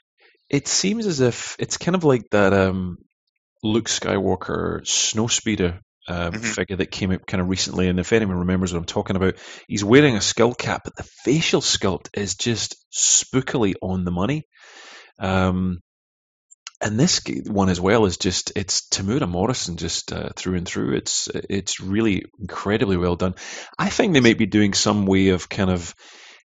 It 0.51 0.69
seems 0.69 1.07
as 1.07 1.21
if 1.21 1.57
it's 1.59 1.79
kind 1.79 1.95
of 1.95 2.05
like 2.05 2.29
that 2.31 2.53
um, 2.53 2.99
Luke 3.63 3.89
Skywalker 3.89 4.83
snowspeeder 4.83 5.81
um, 6.09 6.33
Mhm. 6.33 6.43
figure 6.43 6.77
that 6.77 6.91
came 6.91 7.13
out 7.13 7.27
kind 7.27 7.41
of 7.41 7.49
recently. 7.49 7.89
And 7.89 7.99
if 8.01 8.13
anyone 8.13 8.37
remembers 8.39 8.73
what 8.73 8.79
I'm 8.79 8.85
talking 8.85 9.17
about, 9.17 9.37
he's 9.69 9.85
wearing 9.85 10.17
a 10.17 10.21
skull 10.21 10.55
cap, 10.55 10.83
but 10.85 10.97
the 10.97 11.09
facial 11.25 11.61
sculpt 11.61 12.09
is 12.15 12.35
just 12.35 12.77
spookily 12.93 13.75
on 13.81 14.05
the 14.05 14.11
money. 14.11 14.45
Um, 15.19 15.81
and 16.81 16.99
this 17.01 17.23
one 17.47 17.71
as 17.71 17.81
well 17.81 18.05
is 18.05 18.19
just 18.19 18.53
it's 18.57 18.87
Temuera 18.89 19.29
Morrison 19.29 19.77
just 19.77 20.13
uh, 20.13 20.31
through 20.37 20.57
and 20.57 20.67
through. 20.69 20.97
It's 20.97 21.29
it's 21.29 21.81
really 21.81 22.25
incredibly 22.39 22.97
well 22.97 23.17
done. 23.17 23.35
I 23.79 23.89
think 23.89 24.13
they 24.13 24.21
might 24.21 24.39
be 24.39 24.47
doing 24.47 24.75
some 24.75 25.07
way 25.07 25.29
of 25.29 25.49
kind 25.49 25.71
of 25.71 25.95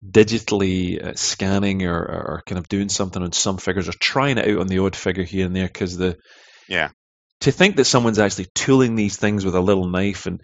digitally 0.06 1.02
uh, 1.04 1.16
scanning 1.16 1.84
or, 1.86 1.98
or 1.98 2.44
kind 2.46 2.60
of 2.60 2.68
doing 2.68 2.90
something 2.90 3.22
on 3.24 3.32
some 3.32 3.58
figures 3.58 3.88
or 3.88 3.94
trying 3.94 4.38
it 4.38 4.50
out 4.50 4.60
on 4.60 4.68
the 4.68 4.80
odd 4.80 4.96
figure 4.96 5.24
here 5.24 5.46
and 5.46 5.56
there 5.56 5.68
because 5.68 5.98
the 5.98 6.18
Yeah. 6.68 6.90
To 7.46 7.52
think 7.52 7.76
that 7.76 7.86
someone's 7.86 8.18
actually 8.18 8.48
tooling 8.56 8.96
these 8.96 9.18
things 9.18 9.46
with 9.46 9.54
a 9.54 9.62
little 9.62 9.88
knife 9.88 10.26
and 10.26 10.42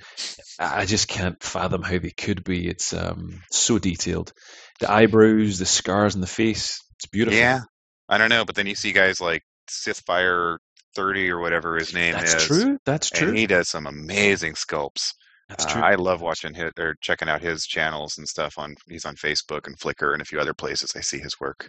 I 0.60 0.86
just 0.86 1.08
can't 1.08 1.42
fathom 1.42 1.82
how 1.82 1.98
they 1.98 2.12
could 2.12 2.44
be. 2.44 2.68
It's 2.68 2.94
um, 2.94 3.42
so 3.50 3.80
detailed. 3.80 4.34
The 4.80 4.92
eyebrows, 4.92 5.58
the 5.58 5.66
scars 5.66 6.14
on 6.14 6.22
the 6.22 6.28
face, 6.28 6.80
it's 6.98 7.08
beautiful. 7.08 7.40
Yeah. 7.40 7.62
I 8.08 8.20
don't 8.20 8.30
know, 8.30 8.46
but 8.46 8.54
then 8.54 8.68
you 8.68 8.76
see 8.76 8.92
guys 8.92 9.20
like 9.20 9.42
Sithfire 9.68 10.58
30 10.96 11.32
or 11.32 11.40
whatever 11.40 11.76
his 11.76 11.92
name 11.92 12.14
That's 12.14 12.36
is. 12.36 12.46
true. 12.46 12.78
That's 12.86 13.10
true. 13.10 13.30
And 13.30 13.38
he 13.38 13.48
does 13.48 13.68
some 13.68 13.88
amazing 13.88 14.54
sculpts. 14.54 15.14
That's 15.50 15.66
Uh, 15.66 15.70
true. 15.70 15.82
I 15.82 15.96
love 15.96 16.22
watching 16.22 16.54
his 16.54 16.72
or 16.78 16.98
checking 17.02 17.30
out 17.30 17.42
his 17.42 17.66
channels 17.66 18.20
and 18.20 18.28
stuff 18.28 18.60
on. 18.60 18.76
He's 18.88 19.06
on 19.06 19.16
Facebook 19.16 19.66
and 19.66 19.76
Flickr 19.80 20.14
and 20.14 20.22
a 20.22 20.26
few 20.26 20.40
other 20.40 20.54
places. 20.54 20.94
I 20.96 21.02
see 21.02 21.18
his 21.18 21.40
work. 21.40 21.68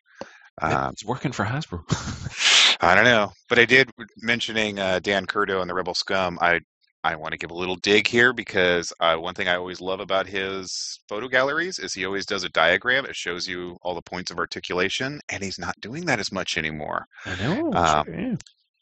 Um, 0.60 0.90
it's 0.92 1.04
working 1.06 1.32
for 1.32 1.46
Hasbro. 1.46 1.80
I 2.82 2.94
don't 2.96 3.04
know, 3.04 3.32
but 3.48 3.60
I 3.60 3.64
did 3.64 3.90
mentioning 4.16 4.78
uh, 4.78 4.98
Dan 4.98 5.24
Curto 5.26 5.60
and 5.60 5.70
the 5.70 5.74
Rebel 5.74 5.94
Scum. 5.94 6.36
I 6.40 6.60
I 7.04 7.16
want 7.16 7.32
to 7.32 7.38
give 7.38 7.50
a 7.50 7.54
little 7.54 7.76
dig 7.76 8.06
here 8.06 8.32
because 8.32 8.92
uh, 9.00 9.16
one 9.16 9.34
thing 9.34 9.48
I 9.48 9.56
always 9.56 9.80
love 9.80 10.00
about 10.00 10.26
his 10.26 11.00
photo 11.09 11.28
galleries 11.28 11.78
is 11.78 11.94
he 11.94 12.04
always 12.04 12.26
does 12.26 12.44
a 12.44 12.48
diagram. 12.48 13.06
It 13.06 13.16
shows 13.16 13.48
you 13.48 13.76
all 13.82 13.94
the 13.94 14.02
points 14.02 14.30
of 14.30 14.38
articulation, 14.38 15.20
and 15.28 15.42
he's 15.42 15.59
not 15.59 15.80
doing 15.80 16.04
that 16.06 16.20
as 16.20 16.30
much 16.32 16.56
anymore. 16.59 17.06
I 17.24 17.36
know. 17.36 17.72
Um, 17.72 18.06
sure, 18.06 18.20
yeah. 18.20 18.36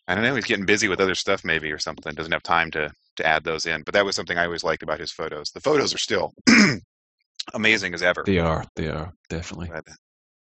I 0.08 0.14
don't 0.14 0.24
know. 0.24 0.34
He's 0.34 0.44
getting 0.44 0.66
busy 0.66 0.88
with 0.88 1.00
other 1.00 1.14
stuff, 1.14 1.44
maybe, 1.44 1.70
or 1.70 1.78
something. 1.78 2.14
Doesn't 2.14 2.32
have 2.32 2.42
time 2.42 2.70
to 2.72 2.90
to 3.16 3.26
add 3.26 3.44
those 3.44 3.66
in. 3.66 3.82
But 3.82 3.94
that 3.94 4.04
was 4.04 4.16
something 4.16 4.38
I 4.38 4.46
always 4.46 4.64
liked 4.64 4.82
about 4.82 5.00
his 5.00 5.12
photos. 5.12 5.50
The 5.50 5.60
photos 5.60 5.94
are 5.94 5.98
still 5.98 6.32
amazing 7.54 7.94
as 7.94 8.02
ever. 8.02 8.24
They 8.26 8.38
are. 8.38 8.64
They 8.76 8.88
are 8.88 9.12
definitely. 9.28 9.70
But, 9.72 9.84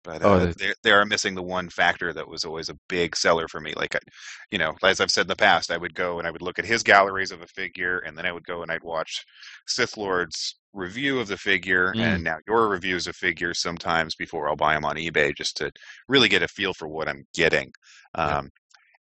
but 0.09 0.23
Oh, 0.23 0.39
uh, 0.39 0.47
the- 0.47 0.55
they 0.59 0.75
they 0.85 0.93
are 0.93 1.05
missing 1.07 1.35
the 1.37 1.43
one 1.43 1.69
factor 1.71 2.13
that 2.15 2.29
was 2.29 2.45
always 2.45 2.69
a 2.71 2.79
big 2.89 3.15
seller 3.17 3.47
for 3.49 3.61
me. 3.61 3.75
Like, 3.77 3.95
I, 3.97 4.01
you 4.51 4.59
know, 4.59 4.75
as 4.83 5.01
I've 5.01 5.11
said 5.11 5.23
in 5.23 5.29
the 5.29 5.37
past, 5.37 5.71
I 5.71 5.77
would 5.77 5.95
go 5.95 6.19
and 6.19 6.27
I 6.27 6.31
would 6.31 6.43
look 6.43 6.59
at 6.59 6.65
his 6.65 6.83
galleries 6.83 7.31
of 7.33 7.43
a 7.43 7.47
figure, 7.49 7.99
and 8.01 8.17
then 8.19 8.27
I 8.27 8.33
would 8.33 8.45
go 8.45 8.63
and 8.63 8.71
I'd 8.73 8.83
watch 8.85 9.25
Sith 9.67 9.97
Lord's 9.97 10.57
review 10.73 11.21
of 11.21 11.29
the 11.29 11.37
figure, 11.37 11.95
Mm. 11.95 12.03
and 12.03 12.25
now 12.25 12.39
your 12.49 12.69
reviews 12.69 13.07
of 13.07 13.17
figures 13.17 13.61
sometimes 13.61 14.15
before 14.17 14.49
I'll 14.49 14.57
buy 14.57 14.75
them 14.75 14.85
on 14.87 14.97
eBay, 14.97 15.35
just 15.37 15.57
to 15.59 15.71
really 16.09 16.29
get 16.29 16.43
a 16.43 16.49
feel 16.49 16.75
for 16.75 16.89
what 16.89 17.09
I'm 17.09 17.25
getting. 17.35 17.73
Um, 18.15 18.51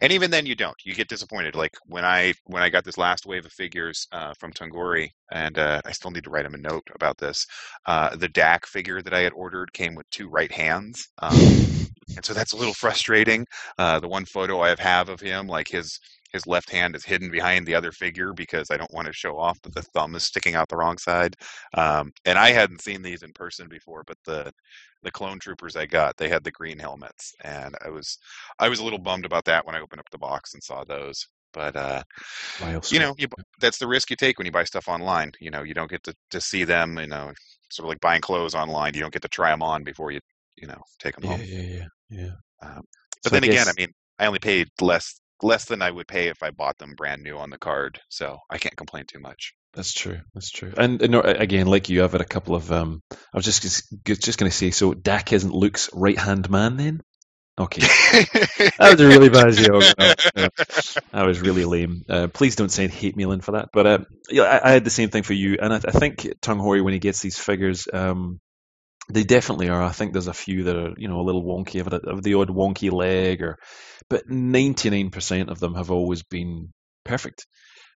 and 0.00 0.12
even 0.12 0.30
then, 0.30 0.46
you 0.46 0.54
don't. 0.54 0.76
You 0.84 0.94
get 0.94 1.08
disappointed. 1.08 1.54
Like 1.54 1.74
when 1.86 2.04
I 2.04 2.34
when 2.44 2.62
I 2.62 2.68
got 2.70 2.84
this 2.84 2.98
last 2.98 3.26
wave 3.26 3.44
of 3.46 3.52
figures 3.52 4.06
uh, 4.12 4.32
from 4.38 4.52
Tungori, 4.52 5.10
and 5.32 5.58
uh, 5.58 5.80
I 5.84 5.92
still 5.92 6.10
need 6.10 6.24
to 6.24 6.30
write 6.30 6.46
him 6.46 6.54
a 6.54 6.58
note 6.58 6.86
about 6.94 7.18
this. 7.18 7.44
Uh, 7.86 8.14
the 8.16 8.28
Dak 8.28 8.66
figure 8.66 9.02
that 9.02 9.14
I 9.14 9.20
had 9.20 9.32
ordered 9.32 9.72
came 9.72 9.94
with 9.94 10.08
two 10.10 10.28
right 10.28 10.52
hands, 10.52 11.08
um, 11.18 11.34
and 12.16 12.24
so 12.24 12.32
that's 12.32 12.52
a 12.52 12.56
little 12.56 12.74
frustrating. 12.74 13.44
Uh, 13.78 13.98
the 13.98 14.08
one 14.08 14.24
photo 14.24 14.60
I 14.60 14.68
have 14.68 14.78
have 14.78 15.08
of 15.08 15.20
him, 15.20 15.48
like 15.48 15.68
his 15.68 15.98
his 16.32 16.46
left 16.46 16.70
hand 16.70 16.94
is 16.96 17.04
hidden 17.04 17.30
behind 17.30 17.66
the 17.66 17.74
other 17.74 17.92
figure 17.92 18.32
because 18.32 18.70
I 18.70 18.76
don't 18.76 18.92
want 18.92 19.06
to 19.06 19.12
show 19.12 19.38
off 19.38 19.60
that 19.62 19.74
the 19.74 19.82
thumb 19.82 20.14
is 20.14 20.24
sticking 20.24 20.54
out 20.54 20.68
the 20.68 20.76
wrong 20.76 20.98
side. 20.98 21.36
Um, 21.74 22.12
and 22.24 22.38
I 22.38 22.50
hadn't 22.50 22.82
seen 22.82 23.02
these 23.02 23.22
in 23.22 23.32
person 23.32 23.68
before, 23.68 24.04
but 24.06 24.18
the 24.24 24.52
the 25.02 25.10
clone 25.10 25.38
troopers 25.38 25.76
I 25.76 25.86
got, 25.86 26.16
they 26.16 26.28
had 26.28 26.42
the 26.44 26.50
green 26.50 26.78
helmets, 26.78 27.34
and 27.44 27.76
I 27.84 27.90
was 27.90 28.18
I 28.58 28.68
was 28.68 28.80
a 28.80 28.84
little 28.84 28.98
bummed 28.98 29.24
about 29.26 29.44
that 29.46 29.64
when 29.66 29.74
I 29.74 29.80
opened 29.80 30.00
up 30.00 30.10
the 30.10 30.18
box 30.18 30.54
and 30.54 30.62
saw 30.62 30.84
those. 30.84 31.26
But 31.52 31.76
uh, 31.76 32.02
you 32.90 32.98
know, 32.98 33.14
you, 33.18 33.28
that's 33.60 33.78
the 33.78 33.86
risk 33.88 34.10
you 34.10 34.16
take 34.16 34.38
when 34.38 34.46
you 34.46 34.52
buy 34.52 34.64
stuff 34.64 34.88
online. 34.88 35.32
You 35.40 35.50
know, 35.50 35.62
you 35.62 35.74
don't 35.74 35.90
get 35.90 36.02
to, 36.04 36.14
to 36.30 36.40
see 36.40 36.64
them. 36.64 36.98
You 36.98 37.06
know, 37.08 37.32
sort 37.70 37.86
of 37.86 37.90
like 37.90 38.00
buying 38.00 38.20
clothes 38.20 38.54
online. 38.54 38.94
You 38.94 39.00
don't 39.00 39.12
get 39.12 39.22
to 39.22 39.28
try 39.28 39.50
them 39.50 39.62
on 39.62 39.84
before 39.84 40.10
you 40.12 40.20
you 40.56 40.66
know 40.68 40.80
take 40.98 41.14
them 41.14 41.24
Yeah, 41.24 41.28
home. 41.28 41.42
yeah, 41.42 41.62
yeah, 41.62 41.86
yeah. 42.10 42.34
Um, 42.62 42.82
So 43.20 43.30
but 43.30 43.40
then 43.40 43.44
again, 43.44 43.68
guess- 43.68 43.68
I 43.68 43.72
mean, 43.76 43.92
I 44.18 44.26
only 44.26 44.38
paid 44.38 44.68
less 44.80 45.20
less 45.42 45.64
than 45.66 45.82
I 45.82 45.90
would 45.90 46.08
pay 46.08 46.28
if 46.28 46.42
I 46.42 46.50
bought 46.50 46.78
them 46.78 46.94
brand 46.96 47.22
new 47.22 47.36
on 47.36 47.50
the 47.50 47.58
card, 47.58 48.00
so 48.08 48.38
I 48.50 48.58
can't 48.58 48.76
complain 48.76 49.04
too 49.06 49.20
much. 49.20 49.54
That's 49.74 49.92
true. 49.92 50.20
That's 50.34 50.50
true. 50.50 50.72
And, 50.76 51.00
and 51.02 51.14
again, 51.14 51.66
like 51.66 51.88
you, 51.88 52.02
I've 52.02 52.12
had 52.12 52.20
a 52.20 52.26
couple 52.26 52.54
of. 52.54 52.72
Um, 52.72 53.02
I 53.12 53.36
was 53.36 53.44
just 53.44 53.62
just 54.04 54.38
going 54.38 54.50
to 54.50 54.56
say. 54.56 54.70
So 54.70 54.94
Dak 54.94 55.32
isn't 55.32 55.52
Luke's 55.52 55.90
right 55.92 56.18
hand 56.18 56.50
man, 56.50 56.76
then. 56.76 57.02
Okay, 57.58 57.80
that 57.80 58.90
was 58.92 59.00
a 59.00 59.08
really 59.08 59.28
bad 59.30 59.52
joke. 59.54 59.82
No, 59.98 60.14
no. 60.36 60.48
That 61.12 61.26
was 61.26 61.40
really 61.40 61.64
lame. 61.64 62.04
Uh, 62.08 62.28
please 62.28 62.54
don't 62.54 62.68
send 62.68 62.92
hate 62.92 63.16
mail 63.16 63.32
in 63.32 63.40
for 63.40 63.52
that. 63.52 63.70
But 63.72 63.86
uh, 63.86 63.98
yeah, 64.30 64.44
I, 64.44 64.68
I 64.68 64.72
had 64.72 64.84
the 64.84 64.90
same 64.90 65.10
thing 65.10 65.24
for 65.24 65.32
you, 65.32 65.58
and 65.60 65.72
I, 65.72 65.76
I 65.76 65.90
think 65.90 66.28
Tung 66.40 66.60
Hori 66.60 66.82
when 66.82 66.92
he 66.92 67.00
gets 67.00 67.20
these 67.20 67.36
figures, 67.36 67.88
um, 67.92 68.38
they 69.08 69.24
definitely 69.24 69.68
are. 69.68 69.82
I 69.82 69.92
think 69.92 70.12
there's 70.12 70.26
a 70.26 70.34
few 70.34 70.64
that 70.64 70.76
are 70.76 70.94
you 70.96 71.08
know 71.08 71.20
a 71.20 71.22
little 71.22 71.42
wonky, 71.42 71.80
of, 71.80 71.88
of 71.88 72.22
the 72.22 72.34
odd 72.34 72.48
wonky 72.48 72.92
leg, 72.92 73.42
or 73.42 73.56
but 74.08 74.28
99% 74.28 75.48
of 75.48 75.60
them 75.60 75.74
have 75.74 75.90
always 75.90 76.22
been 76.22 76.72
perfect. 77.04 77.46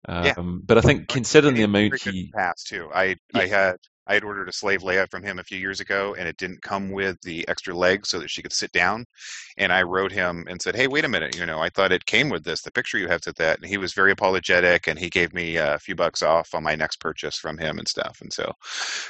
Um, 0.07 0.25
Yeah. 0.25 0.33
But 0.65 0.77
I 0.77 0.81
think 0.81 1.07
considering 1.07 1.55
the 1.55 1.63
amount 1.63 2.01
he, 2.01 2.31
pass 2.33 2.63
too. 2.63 2.89
I 2.93 3.15
Yeah. 3.33 3.41
I 3.41 3.47
had 3.47 3.75
I 4.11 4.15
had 4.15 4.25
ordered 4.25 4.49
a 4.49 4.53
Slave 4.53 4.81
Leia 4.81 5.09
from 5.09 5.23
him 5.23 5.39
a 5.39 5.43
few 5.43 5.57
years 5.57 5.79
ago, 5.79 6.15
and 6.19 6.27
it 6.27 6.35
didn't 6.35 6.61
come 6.61 6.91
with 6.91 7.21
the 7.21 7.47
extra 7.47 7.73
leg 7.73 8.05
so 8.05 8.19
that 8.19 8.29
she 8.29 8.41
could 8.41 8.51
sit 8.51 8.73
down. 8.73 9.05
And 9.57 9.71
I 9.71 9.83
wrote 9.83 10.11
him 10.11 10.45
and 10.49 10.61
said, 10.61 10.75
"Hey, 10.75 10.88
wait 10.88 11.05
a 11.05 11.07
minute. 11.07 11.38
You 11.38 11.45
know, 11.45 11.59
I 11.61 11.69
thought 11.69 11.93
it 11.93 12.05
came 12.05 12.27
with 12.27 12.43
this. 12.43 12.61
The 12.61 12.73
picture 12.73 12.97
you 12.97 13.07
have 13.07 13.21
said 13.23 13.35
that." 13.38 13.59
And 13.59 13.69
he 13.69 13.77
was 13.77 13.93
very 13.93 14.11
apologetic, 14.11 14.88
and 14.88 14.99
he 14.99 15.09
gave 15.09 15.33
me 15.33 15.55
a 15.55 15.79
few 15.79 15.95
bucks 15.95 16.21
off 16.21 16.53
on 16.53 16.61
my 16.61 16.75
next 16.75 16.99
purchase 16.99 17.38
from 17.38 17.57
him 17.57 17.79
and 17.79 17.88
stuff. 17.88 18.19
And 18.19 18.33
so, 18.33 18.51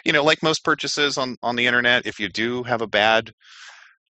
you 0.05 0.13
know, 0.13 0.23
like 0.23 0.43
most 0.43 0.63
purchases 0.63 1.17
on 1.17 1.35
on 1.41 1.55
the 1.55 1.65
internet, 1.65 2.05
if 2.05 2.19
you 2.19 2.29
do 2.29 2.61
have 2.61 2.83
a 2.83 2.87
bad 2.87 3.33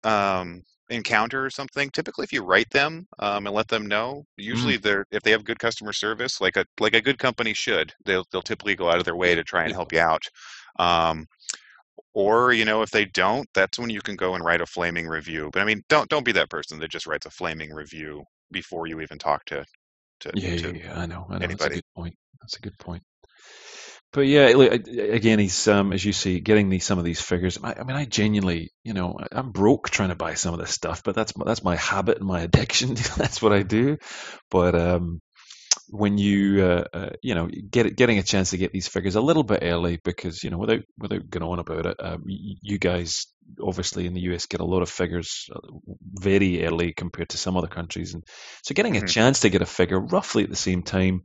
um 0.02 0.62
encounter 0.90 1.44
or 1.44 1.50
something 1.50 1.88
typically 1.90 2.24
if 2.24 2.32
you 2.32 2.42
write 2.42 2.68
them 2.70 3.06
um, 3.18 3.46
and 3.46 3.54
let 3.54 3.68
them 3.68 3.86
know 3.86 4.24
usually 4.36 4.76
they're 4.76 5.06
if 5.10 5.22
they 5.22 5.30
have 5.30 5.44
good 5.44 5.58
customer 5.58 5.92
service 5.92 6.40
like 6.40 6.56
a 6.56 6.66
like 6.80 6.94
a 6.94 7.00
good 7.00 7.18
company 7.18 7.54
should 7.54 7.94
they'll 8.04 8.26
they'll 8.30 8.42
typically 8.42 8.74
go 8.74 8.90
out 8.90 8.98
of 8.98 9.04
their 9.04 9.16
way 9.16 9.34
to 9.34 9.42
try 9.42 9.64
and 9.64 9.72
help 9.72 9.92
you 9.92 10.00
out 10.00 10.22
um 10.78 11.26
or 12.14 12.52
you 12.52 12.64
know 12.64 12.82
if 12.82 12.90
they 12.90 13.04
don't 13.04 13.48
that's 13.54 13.78
when 13.78 13.90
you 13.90 14.00
can 14.00 14.16
go 14.16 14.34
and 14.34 14.44
write 14.44 14.60
a 14.60 14.66
flaming 14.66 15.06
review 15.06 15.50
but 15.52 15.62
i 15.62 15.64
mean 15.64 15.82
don't 15.88 16.08
don't 16.08 16.24
be 16.24 16.32
that 16.32 16.50
person 16.50 16.78
that 16.78 16.90
just 16.90 17.06
writes 17.06 17.26
a 17.26 17.30
flaming 17.30 17.72
review 17.72 18.22
before 18.50 18.86
you 18.86 19.00
even 19.00 19.18
talk 19.18 19.44
to 19.44 19.64
to, 20.22 20.30
yeah, 20.34 20.50
yeah, 20.50 20.56
to 20.56 20.78
yeah, 20.78 21.00
I 21.00 21.06
know, 21.06 21.26
I 21.28 21.38
know. 21.38 21.46
That's 21.48 21.64
a 21.66 21.70
good 21.70 21.84
point. 21.96 22.16
That's 22.40 22.56
a 22.56 22.60
good 22.60 22.78
point. 22.78 23.02
But 24.12 24.22
yeah, 24.22 24.48
again, 24.48 25.38
he's 25.38 25.66
um, 25.68 25.92
as 25.92 26.04
you 26.04 26.12
see, 26.12 26.40
getting 26.40 26.68
these 26.68 26.84
some 26.84 26.98
of 26.98 27.04
these 27.04 27.20
figures. 27.20 27.58
I, 27.62 27.72
I 27.72 27.82
mean, 27.84 27.96
I 27.96 28.04
genuinely, 28.04 28.70
you 28.84 28.92
know, 28.92 29.18
I'm 29.32 29.52
broke 29.52 29.88
trying 29.88 30.10
to 30.10 30.14
buy 30.14 30.34
some 30.34 30.52
of 30.52 30.60
this 30.60 30.70
stuff, 30.70 31.02
but 31.02 31.14
that's 31.14 31.32
that's 31.46 31.64
my 31.64 31.76
habit 31.76 32.18
and 32.18 32.26
my 32.26 32.40
addiction. 32.48 32.94
that's 33.16 33.40
what 33.40 33.52
I 33.52 33.62
do. 33.62 33.96
But 34.50 34.74
um, 34.74 35.20
when 35.88 36.18
you, 36.18 36.64
uh, 36.64 36.84
uh, 36.92 37.10
you 37.22 37.34
know, 37.34 37.48
get 37.48 37.96
getting 37.96 38.18
a 38.18 38.22
chance 38.22 38.50
to 38.50 38.56
get 38.58 38.72
these 38.72 38.88
figures 38.88 39.14
a 39.16 39.20
little 39.20 39.42
bit 39.44 39.60
early, 39.62 39.98
because 40.02 40.42
you 40.42 40.50
know, 40.50 40.58
without 40.58 40.80
without 40.98 41.28
going 41.30 41.42
on 41.44 41.58
about 41.58 41.86
it, 41.86 41.96
um, 42.00 42.22
you 42.26 42.78
guys 42.78 43.26
obviously 43.60 44.06
in 44.06 44.14
the 44.14 44.20
US 44.22 44.46
get 44.46 44.60
a 44.60 44.64
lot 44.64 44.82
of 44.82 44.88
figures 44.90 45.48
uh, 45.54 45.60
very 46.14 46.64
early 46.64 46.92
compared 46.92 47.30
to 47.30 47.38
some 47.38 47.56
other 47.56 47.66
countries, 47.68 48.14
and 48.14 48.24
so 48.62 48.74
getting 48.74 48.96
a 48.96 49.02
Mhm. 49.02 49.12
chance 49.14 49.40
to 49.40 49.50
get 49.50 49.62
a 49.62 49.66
figure 49.66 50.00
roughly 50.00 50.44
at 50.44 50.50
the 50.50 50.56
same 50.56 50.82
time 50.82 51.22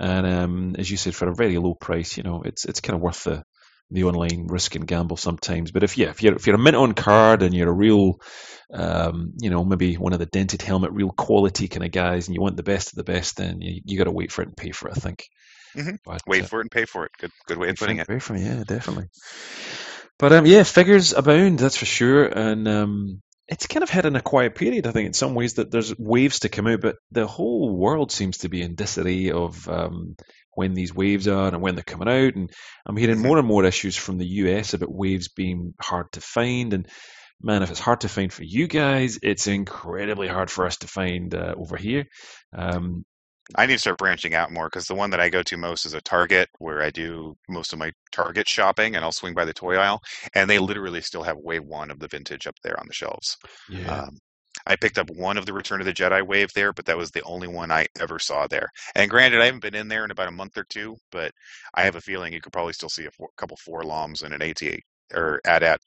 and 0.00 0.26
um, 0.26 0.76
as 0.78 0.90
you 0.90 0.96
said, 0.96 1.14
for 1.14 1.28
a 1.28 1.34
very 1.34 1.58
low 1.58 1.74
price, 1.74 2.16
you 2.16 2.22
know, 2.22 2.42
it's 2.42 2.64
it's 2.64 2.80
kind 2.80 2.96
of 2.96 3.02
worth 3.02 3.24
the 3.24 3.44
the 3.90 4.04
online 4.04 4.46
risk 4.48 4.74
and 4.74 4.86
gamble 4.86 5.16
sometimes. 5.16 5.70
But 5.70 5.82
if 5.82 5.98
yeah, 5.98 6.10
if 6.10 6.22
you're 6.22 6.34
if 6.34 6.46
you're 6.46 6.56
a 6.56 6.58
mint 6.58 6.76
on 6.76 6.92
card 6.92 7.42
and 7.42 7.54
you're 7.54 7.68
a 7.68 7.72
real, 7.72 8.20
um, 8.72 9.32
you 9.40 9.50
know, 9.50 9.64
maybe 9.64 9.94
one 9.96 10.12
of 10.12 10.18
the 10.18 10.26
dented 10.26 10.62
helmet, 10.62 10.92
real 10.92 11.10
quality 11.10 11.68
kind 11.68 11.84
of 11.84 11.92
guys, 11.92 12.26
and 12.26 12.34
you 12.34 12.40
want 12.40 12.56
the 12.56 12.62
best 12.62 12.92
of 12.92 12.96
the 12.96 13.04
best, 13.04 13.36
then 13.36 13.60
you, 13.60 13.80
you 13.84 13.98
got 13.98 14.04
to 14.04 14.10
wait 14.10 14.32
for 14.32 14.42
it 14.42 14.48
and 14.48 14.56
pay 14.56 14.70
for 14.70 14.88
it. 14.88 14.96
I 14.96 15.00
think. 15.00 15.28
Mhm. 15.76 15.98
But, 16.04 16.22
wait 16.26 16.44
uh, 16.44 16.46
for 16.46 16.60
it 16.60 16.64
and 16.64 16.70
pay 16.70 16.84
for 16.84 17.04
it 17.04 17.12
good 17.18 17.32
good 17.46 17.58
way 17.58 17.68
of 17.68 17.76
putting 17.76 17.98
it, 17.98 18.02
it 18.02 18.08
Pay 18.08 18.18
for 18.20 18.34
it, 18.36 18.42
yeah, 18.42 18.62
definitely. 18.64 19.06
But 20.18 20.32
um, 20.32 20.46
yeah, 20.46 20.62
figures 20.62 21.12
abound, 21.12 21.58
that's 21.58 21.76
for 21.76 21.86
sure. 21.86 22.24
And 22.24 22.68
um, 22.68 23.22
it's 23.48 23.66
kind 23.66 23.82
of 23.82 23.90
had 23.90 24.06
in 24.06 24.16
a 24.16 24.22
quiet 24.22 24.54
period. 24.54 24.86
I 24.86 24.92
think 24.92 25.06
in 25.06 25.12
some 25.12 25.34
ways 25.34 25.54
that 25.54 25.70
there's 25.70 25.96
waves 25.98 26.40
to 26.40 26.48
come 26.48 26.66
out, 26.66 26.80
but 26.80 26.96
the 27.12 27.26
whole 27.26 27.76
world 27.76 28.10
seems 28.10 28.38
to 28.38 28.48
be 28.48 28.62
in 28.62 28.74
disarray 28.74 29.30
of 29.30 29.68
um, 29.68 30.16
when 30.54 30.74
these 30.74 30.94
waves 30.94 31.28
are 31.28 31.48
and 31.48 31.60
when 31.60 31.74
they're 31.74 31.84
coming 31.84 32.08
out. 32.08 32.34
And 32.34 32.50
I'm 32.86 32.96
hearing 32.96 33.18
Mm-hmm. 33.18 33.26
more 33.26 33.38
and 33.38 33.46
more 33.46 33.64
issues 33.64 33.96
from 33.96 34.18
the 34.18 34.26
US 34.26 34.72
about 34.74 34.92
waves 34.92 35.28
being 35.28 35.74
hard 35.80 36.10
to 36.12 36.20
find. 36.20 36.72
And 36.72 36.88
man, 37.42 37.62
if 37.62 37.70
it's 37.70 37.80
hard 37.80 38.00
to 38.02 38.08
find 38.08 38.32
for 38.32 38.44
you 38.44 38.66
guys, 38.66 39.18
it's 39.22 39.46
incredibly 39.46 40.28
hard 40.28 40.50
for 40.50 40.66
us 40.66 40.78
to 40.78 40.86
find 40.88 41.34
uh, 41.34 41.54
over 41.56 41.76
here. 41.76 42.06
Um, 42.56 43.04
I 43.54 43.66
need 43.66 43.74
to 43.74 43.78
start 43.78 43.98
branching 43.98 44.34
out 44.34 44.52
more 44.52 44.66
because 44.66 44.86
the 44.86 44.94
one 44.94 45.10
that 45.10 45.20
I 45.20 45.28
go 45.28 45.42
to 45.42 45.56
most 45.56 45.84
is 45.84 45.94
a 45.94 46.00
Target 46.00 46.48
where 46.58 46.82
I 46.82 46.90
do 46.90 47.36
most 47.48 47.72
of 47.72 47.78
my 47.78 47.92
Target 48.10 48.48
shopping, 48.48 48.96
and 48.96 49.04
I'll 49.04 49.12
swing 49.12 49.34
by 49.34 49.44
the 49.44 49.52
toy 49.52 49.76
aisle, 49.76 50.00
and 50.34 50.48
they 50.48 50.58
literally 50.58 51.00
still 51.02 51.22
have 51.22 51.36
Wave 51.36 51.64
One 51.64 51.90
of 51.90 51.98
the 51.98 52.08
vintage 52.08 52.46
up 52.46 52.56
there 52.62 52.78
on 52.80 52.86
the 52.86 52.94
shelves. 52.94 53.36
yeah. 53.68 54.04
Um, 54.04 54.18
I 54.66 54.76
picked 54.76 54.98
up 54.98 55.10
one 55.10 55.36
of 55.36 55.46
the 55.46 55.52
Return 55.52 55.80
of 55.80 55.86
the 55.86 55.92
Jedi 55.92 56.26
wave 56.26 56.48
there, 56.54 56.72
but 56.72 56.86
that 56.86 56.96
was 56.96 57.10
the 57.10 57.22
only 57.24 57.48
one 57.48 57.70
I 57.70 57.86
ever 58.00 58.18
saw 58.18 58.46
there. 58.46 58.68
And 58.94 59.10
granted, 59.10 59.40
I 59.40 59.46
haven't 59.46 59.62
been 59.62 59.74
in 59.74 59.88
there 59.88 60.04
in 60.04 60.10
about 60.10 60.28
a 60.28 60.32
month 60.32 60.56
or 60.56 60.64
two, 60.64 60.96
but 61.10 61.32
I 61.74 61.82
have 61.82 61.96
a 61.96 62.00
feeling 62.00 62.32
you 62.32 62.40
could 62.40 62.52
probably 62.52 62.72
still 62.72 62.88
see 62.88 63.04
a 63.04 63.10
four, 63.10 63.28
couple 63.36 63.58
4-LOMs 63.68 64.22
and 64.22 64.32
an 64.32 64.42
AT 64.42 64.62
or 65.12 65.40
AT-AT 65.44 65.80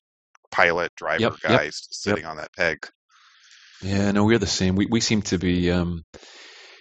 pilot 0.51 0.91
driver 0.95 1.21
Yep, 1.21 1.33
yep, 1.43 1.51
guys 1.51 1.87
sitting 1.91 2.25
on 2.25 2.37
that 2.37 2.53
peg. 2.53 2.87
Yeah, 3.81 4.11
no, 4.11 4.25
we're 4.25 4.39
the 4.39 4.47
same. 4.47 4.75
We 4.75 4.87
we 4.87 5.01
seem 5.01 5.21
to 5.23 5.37
be 5.37 5.71
um, 5.71 6.03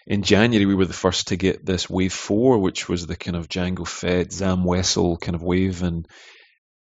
in 0.07 0.23
January. 0.23 0.66
We 0.66 0.74
were 0.74 0.87
the 0.87 0.93
first 0.93 1.28
to 1.28 1.37
get 1.37 1.65
this 1.65 1.89
wave 1.91 2.12
four, 2.12 2.59
which 2.59 2.89
was 2.89 3.07
the 3.07 3.16
kind 3.16 3.37
of 3.37 3.49
Jango 3.49 3.87
Fett, 3.87 4.33
Zam 4.33 4.65
Wesell 4.65 5.20
kind 5.20 5.35
of 5.35 5.43
wave, 5.43 5.83
and 5.83 6.07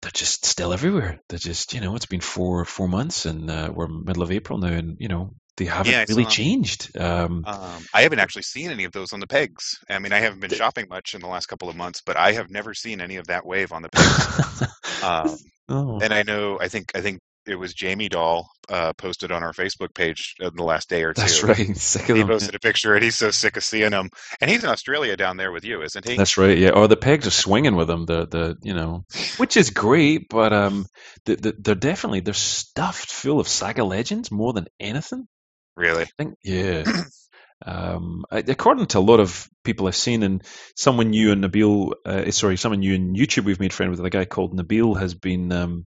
they're 0.02 0.12
just 0.12 0.46
still 0.46 0.74
everywhere. 0.74 1.22
They're 1.30 1.40
just 1.40 1.74
you 1.74 1.82
know, 1.82 1.96
it's 1.96 2.08
been 2.08 2.22
four 2.22 2.66
four 2.66 2.88
months, 2.88 3.26
and 3.26 3.50
uh, 3.50 3.72
we're 3.74 3.88
middle 3.88 4.24
of 4.24 4.32
April 4.32 4.60
now, 4.60 4.70
and 4.74 4.98
you 5.00 5.08
know 5.10 5.34
they 5.58 5.66
haven't 5.66 5.92
Yeah, 5.92 6.06
really 6.08 6.26
changed. 6.26 6.98
Um, 6.98 7.48
Um, 7.48 7.86
I 7.94 8.02
haven't 8.02 8.20
actually 8.20 8.42
seen 8.42 8.72
any 8.72 8.86
of 8.86 8.92
those 8.92 9.14
on 9.14 9.20
the 9.20 9.28
pegs. 9.28 9.78
I 9.90 10.00
mean, 10.00 10.12
I 10.14 10.20
haven't 10.20 10.40
been 10.40 10.50
shopping 10.50 10.88
much 10.90 11.14
in 11.14 11.22
the 11.22 11.28
last 11.28 11.46
couple 11.46 11.70
of 11.70 11.76
months, 11.76 12.02
but 12.04 12.18
I 12.18 12.32
have 12.34 12.50
never 12.50 12.74
seen 12.74 13.02
any 13.02 13.18
of 13.18 13.28
that 13.28 13.46
wave 13.46 13.72
on 13.72 13.84
the 13.84 13.90
pegs. 13.90 14.28
um, 15.02 15.38
oh, 15.70 16.02
and 16.02 16.14
I 16.14 16.24
know, 16.24 16.60
I 16.62 16.70
think, 16.70 16.92
I 16.96 17.02
think 17.02 17.20
it 17.48 17.56
was 17.56 17.74
Jamie 17.74 18.10
Doll 18.10 18.50
uh, 18.70 18.94
posted 18.94 19.32
on 19.32 19.44
our 19.44 19.54
Facebook 19.54 19.94
page 19.94 20.36
in 20.40 20.52
the 20.56 20.64
last 20.64 20.90
day 20.90 21.04
or 21.04 21.14
two. 21.14 21.22
that's 21.22 21.44
right. 21.44 21.58
He 22.06 22.14
them. 22.14 22.28
posted 22.28 22.56
a 22.56 22.60
picture, 22.60 22.94
and 22.94 23.04
he's 23.04 23.18
so 23.18 23.32
sick 23.32 23.58
of 23.58 23.64
seeing 23.64 23.92
him. 23.92 24.10
And 24.42 24.50
he's 24.50 24.64
in 24.64 24.70
Australia 24.70 25.18
down 25.18 25.38
there 25.38 25.52
with 25.52 25.64
you, 25.64 25.82
isn't 25.82 26.08
he? 26.08 26.18
That's 26.18 26.38
right. 26.38 26.58
Yeah. 26.58 26.72
Or 26.72 26.88
the 26.88 26.98
pegs 26.98 27.28
are 27.28 27.32
swinging 27.32 27.76
with 27.76 27.90
him. 27.90 28.06
The 28.06 28.28
the 28.28 28.58
you 28.62 28.74
know, 28.74 29.06
which 29.38 29.58
is 29.58 29.70
great, 29.70 30.28
but 30.30 30.54
um, 30.54 30.86
the, 31.26 31.36
the, 31.36 31.56
they're 31.58 31.76
definitely 31.76 32.22
they're 32.22 32.34
stuffed 32.34 33.12
full 33.12 33.40
of 33.40 33.48
Saga 33.48 33.84
legends 33.84 34.32
more 34.32 34.54
than 34.54 34.68
anything. 34.80 35.28
Really? 35.76 36.04
I 36.04 36.10
think, 36.18 36.36
yeah. 36.44 36.84
um, 37.66 38.26
according 38.32 38.88
to 38.88 39.00
a 39.00 39.02
lot 39.02 39.20
of 39.20 39.50
people 39.64 39.88
I've 39.88 39.96
seen, 39.96 40.24
and 40.24 40.44
someone 40.76 41.10
new 41.10 41.32
in 41.32 41.42
Nabil, 41.42 41.94
uh, 42.06 42.32
sorry, 42.32 42.58
someone 42.58 42.80
new 42.80 42.94
in 42.94 43.14
YouTube 43.14 43.46
we've 43.46 43.60
made 43.60 43.74
friend 43.74 43.92
with, 43.92 44.00
a 44.00 44.10
guy 44.10 44.26
called 44.26 44.58
Nabil 44.58 45.00
has 45.00 45.14
been 45.14 45.52
um, 45.52 45.86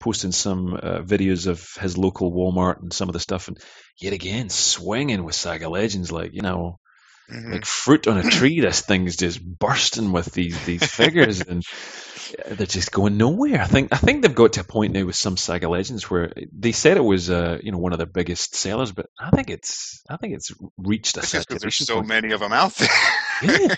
posting 0.00 0.32
some 0.32 0.74
uh, 0.74 1.02
videos 1.02 1.46
of 1.46 1.64
his 1.80 1.96
local 1.98 2.32
Walmart 2.32 2.80
and 2.82 2.92
some 2.92 3.08
of 3.08 3.12
the 3.12 3.20
stuff, 3.20 3.48
and 3.48 3.58
yet 3.98 4.12
again 4.12 4.48
swinging 4.48 5.22
with 5.24 5.34
Saga 5.34 5.68
Legends, 5.68 6.10
like 6.10 6.32
you 6.34 6.42
know, 6.42 6.78
Mhm. 7.30 7.52
like 7.52 7.64
fruit 7.64 8.08
on 8.08 8.18
a 8.18 8.24
tree. 8.28 8.60
this 8.60 8.80
thing's 8.80 9.16
just 9.16 9.40
bursting 9.44 10.10
with 10.12 10.32
these 10.32 10.64
these 10.64 10.84
figures, 10.84 11.40
and 11.42 11.62
they're 12.46 12.66
just 12.66 12.92
going 12.92 13.16
nowhere. 13.16 13.60
I 13.60 13.66
think 13.66 13.92
I 13.92 13.96
think 13.96 14.22
they've 14.22 14.34
got 14.34 14.54
to 14.54 14.60
a 14.60 14.64
point 14.64 14.92
now 14.92 15.04
with 15.06 15.16
some 15.16 15.36
Saga 15.36 15.68
Legends 15.68 16.10
where 16.10 16.32
they 16.52 16.72
said 16.72 16.96
it 16.96 17.04
was 17.04 17.30
uh, 17.30 17.58
you 17.62 17.72
know 17.72 17.78
one 17.78 17.92
of 17.92 17.98
their 17.98 18.06
biggest 18.06 18.54
sellers, 18.54 18.92
but 18.92 19.06
I 19.18 19.30
think 19.30 19.50
it's 19.50 20.02
I 20.10 20.16
think 20.16 20.34
it's 20.34 20.52
reached 20.78 21.16
a 21.16 21.22
because 21.22 21.62
there's 21.62 21.76
so 21.76 21.96
point. 21.96 22.08
many 22.08 22.32
of 22.32 22.40
them 22.40 22.52
out 22.52 22.74
there. 22.74 22.88
Yeah. 23.40 23.74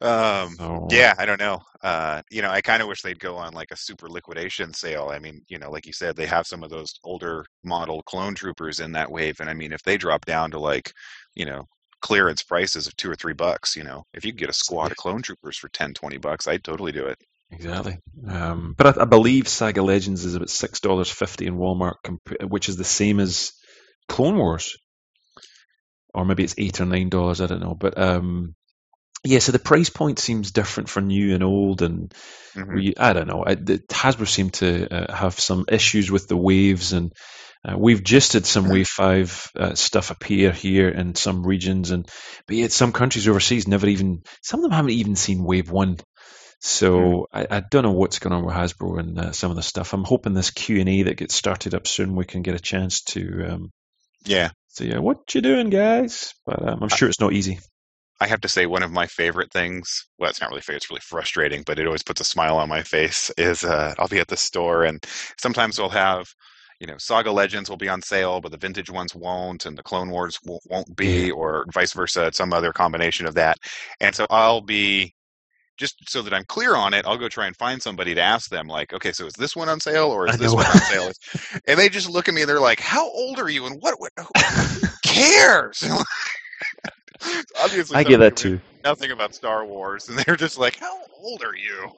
um, 0.00 0.58
So, 0.58 0.88
yeah, 0.90 1.14
I 1.18 1.26
don't 1.26 1.40
know. 1.40 1.60
Uh, 1.82 2.22
you 2.30 2.42
know, 2.42 2.50
I 2.50 2.60
kind 2.60 2.82
of 2.82 2.88
wish 2.88 3.02
they'd 3.02 3.20
go 3.20 3.36
on 3.36 3.54
like 3.54 3.70
a 3.70 3.76
super 3.76 4.08
liquidation 4.08 4.74
sale. 4.74 5.10
I 5.10 5.18
mean, 5.18 5.42
you 5.48 5.58
know, 5.58 5.70
like 5.70 5.86
you 5.86 5.92
said, 5.92 6.16
they 6.16 6.26
have 6.26 6.46
some 6.46 6.62
of 6.64 6.70
those 6.70 6.94
older 7.04 7.46
model 7.64 8.02
clone 8.04 8.34
troopers 8.34 8.80
in 8.80 8.92
that 8.92 9.10
wave, 9.10 9.40
and 9.40 9.50
I 9.50 9.54
mean, 9.54 9.72
if 9.72 9.82
they 9.82 9.96
drop 9.98 10.24
down 10.24 10.50
to 10.52 10.58
like, 10.58 10.92
you 11.34 11.46
know, 11.46 11.66
clearance 12.00 12.42
prices 12.42 12.86
of 12.86 12.96
two 12.96 13.10
or 13.10 13.16
three 13.16 13.34
bucks, 13.34 13.76
you 13.76 13.84
know, 13.84 14.04
if 14.14 14.24
you 14.24 14.32
could 14.32 14.40
get 14.40 14.50
a 14.50 14.54
squad 14.54 14.90
of 14.92 14.96
clone 14.96 15.22
troopers 15.22 15.56
for 15.56 15.68
10, 15.68 15.94
20 15.94 16.18
bucks, 16.18 16.46
I'd 16.48 16.64
totally 16.64 16.92
do 16.92 17.06
it. 17.06 17.18
Exactly. 17.50 17.98
Um, 18.28 18.74
but 18.76 18.98
I, 18.98 19.02
I 19.02 19.04
believe 19.06 19.48
Saga 19.48 19.82
Legends 19.82 20.24
is 20.24 20.34
about 20.34 20.50
six 20.50 20.80
dollars 20.80 21.10
fifty 21.10 21.46
in 21.46 21.56
Walmart, 21.56 21.94
comp- 22.04 22.42
which 22.42 22.68
is 22.68 22.76
the 22.76 22.84
same 22.84 23.20
as 23.20 23.52
Clone 24.06 24.36
Wars, 24.36 24.76
or 26.14 26.24
maybe 26.26 26.44
it's 26.44 26.54
eight 26.58 26.80
or 26.80 26.84
nine 26.84 27.08
dollars. 27.08 27.40
I 27.40 27.46
don't 27.46 27.62
know. 27.62 27.74
But 27.74 27.96
um, 27.98 28.54
yeah, 29.24 29.38
so 29.40 29.52
the 29.52 29.58
price 29.58 29.90
point 29.90 30.18
seems 30.18 30.52
different 30.52 30.88
for 30.90 31.00
new 31.00 31.34
and 31.34 31.42
old, 31.42 31.82
and 31.82 32.12
Mhm. 32.54 32.74
we 32.74 32.94
I 32.98 33.12
don't 33.14 33.28
know. 33.28 33.44
I, 33.46 33.54
the, 33.54 33.78
Hasbro 33.90 34.28
seem 34.28 34.50
to 34.50 34.88
uh, 35.10 35.14
have 35.14 35.38
some 35.40 35.64
issues 35.68 36.10
with 36.10 36.28
the 36.28 36.36
waves, 36.36 36.92
and 36.92 37.12
uh, 37.68 37.76
we've 37.76 38.02
just 38.02 38.32
had 38.32 38.46
some 38.46 38.68
Wave 38.68 38.88
Five 38.88 39.50
uh, 39.56 39.74
stuff 39.74 40.10
appear 40.10 40.52
here 40.52 40.88
in 40.88 41.14
some 41.14 41.46
regions, 41.46 41.90
and 41.90 42.08
but 42.46 42.56
yet 42.56 42.72
some 42.72 42.92
countries 42.92 43.28
overseas 43.28 43.68
never 43.68 43.86
even 43.86 44.22
some 44.42 44.60
of 44.60 44.64
them 44.64 44.72
haven't 44.72 44.92
even 44.92 45.16
seen 45.16 45.44
Wave 45.44 45.70
One. 45.70 45.98
So 46.60 47.28
I, 47.32 47.46
I 47.50 47.60
don't 47.60 47.84
know 47.84 47.92
what's 47.92 48.18
going 48.18 48.32
on 48.32 48.44
with 48.44 48.54
Hasbro 48.54 48.98
and 48.98 49.18
uh, 49.18 49.32
some 49.32 49.50
of 49.50 49.56
the 49.56 49.62
stuff. 49.62 49.92
I'm 49.92 50.04
hoping 50.04 50.34
this 50.34 50.50
Q 50.50 50.80
and 50.80 50.88
A 50.88 51.02
that 51.04 51.16
gets 51.16 51.34
started 51.34 51.74
up 51.74 51.86
soon, 51.86 52.16
we 52.16 52.24
can 52.24 52.42
get 52.42 52.54
a 52.56 52.60
chance 52.60 53.02
to 53.02 53.46
um, 53.48 53.70
Yeah. 54.24 54.50
say, 54.68 54.86
yeah, 54.86 54.98
what 54.98 55.34
you 55.34 55.40
doing, 55.40 55.70
guys? 55.70 56.34
But 56.46 56.66
um, 56.66 56.82
I'm 56.82 56.88
sure 56.88 57.08
it's 57.08 57.20
not 57.20 57.32
easy. 57.32 57.60
I 58.20 58.26
have 58.26 58.40
to 58.40 58.48
say 58.48 58.66
one 58.66 58.82
of 58.82 58.90
my 58.90 59.06
favorite 59.06 59.52
things. 59.52 60.08
Well, 60.18 60.30
it's 60.30 60.40
not 60.40 60.50
really 60.50 60.60
favorite; 60.62 60.78
it's 60.78 60.90
really 60.90 61.00
frustrating, 61.00 61.62
but 61.64 61.78
it 61.78 61.86
always 61.86 62.02
puts 62.02 62.20
a 62.20 62.24
smile 62.24 62.56
on 62.56 62.68
my 62.68 62.82
face. 62.82 63.30
Is 63.38 63.62
uh, 63.62 63.94
I'll 63.98 64.08
be 64.08 64.18
at 64.18 64.26
the 64.26 64.36
store, 64.36 64.82
and 64.84 65.00
sometimes 65.38 65.78
we'll 65.78 65.90
have, 65.90 66.26
you 66.80 66.86
know, 66.86 66.96
Saga 66.98 67.32
Legends 67.32 67.68
will 67.68 67.76
be 67.76 67.88
on 67.88 68.00
sale, 68.02 68.40
but 68.40 68.52
the 68.52 68.58
vintage 68.58 68.90
ones 68.90 69.14
won't, 69.14 69.66
and 69.66 69.76
the 69.76 69.82
Clone 69.82 70.10
Wars 70.10 70.38
won't, 70.44 70.96
be, 70.96 71.30
or 71.30 71.66
vice 71.72 71.92
versa, 71.92 72.30
some 72.32 72.52
other 72.52 72.72
combination 72.72 73.26
of 73.26 73.34
that. 73.34 73.58
And 74.00 74.14
so 74.14 74.26
I'll 74.30 74.60
be 74.60 75.14
just 75.76 76.08
so 76.08 76.22
that 76.22 76.32
I'm 76.32 76.44
clear 76.44 76.76
on 76.76 76.94
it. 76.94 77.04
I'll 77.06 77.18
go 77.18 77.28
try 77.28 77.46
and 77.46 77.56
find 77.56 77.82
somebody 77.82 78.14
to 78.14 78.20
ask 78.20 78.48
them, 78.50 78.68
like, 78.68 78.92
okay, 78.92 79.12
so 79.12 79.26
is 79.26 79.34
this 79.34 79.56
one 79.56 79.68
on 79.68 79.80
sale, 79.80 80.08
or 80.08 80.28
is 80.28 80.38
this 80.38 80.52
one 80.52 80.66
on 80.66 80.78
sale? 80.78 81.12
And 81.66 81.78
they 81.78 81.88
just 81.88 82.10
look 82.10 82.28
at 82.28 82.34
me, 82.34 82.42
and 82.42 82.48
they're 82.48 82.60
like, 82.60 82.80
"How 82.80 83.08
old 83.10 83.38
are 83.38 83.48
you, 83.48 83.66
and 83.66 83.80
what? 83.80 83.98
what 83.98 84.12
who 84.18 84.88
cares?" 85.04 85.82
Obviously, 87.60 87.96
I 87.96 88.04
get 88.04 88.18
that 88.18 88.36
too. 88.36 88.60
nothing 88.84 89.10
about 89.10 89.34
Star 89.34 89.64
Wars, 89.64 90.08
and 90.08 90.18
they're 90.18 90.36
just 90.36 90.58
like, 90.58 90.76
"How 90.76 91.00
old 91.20 91.42
are 91.42 91.56
you?" 91.56 91.90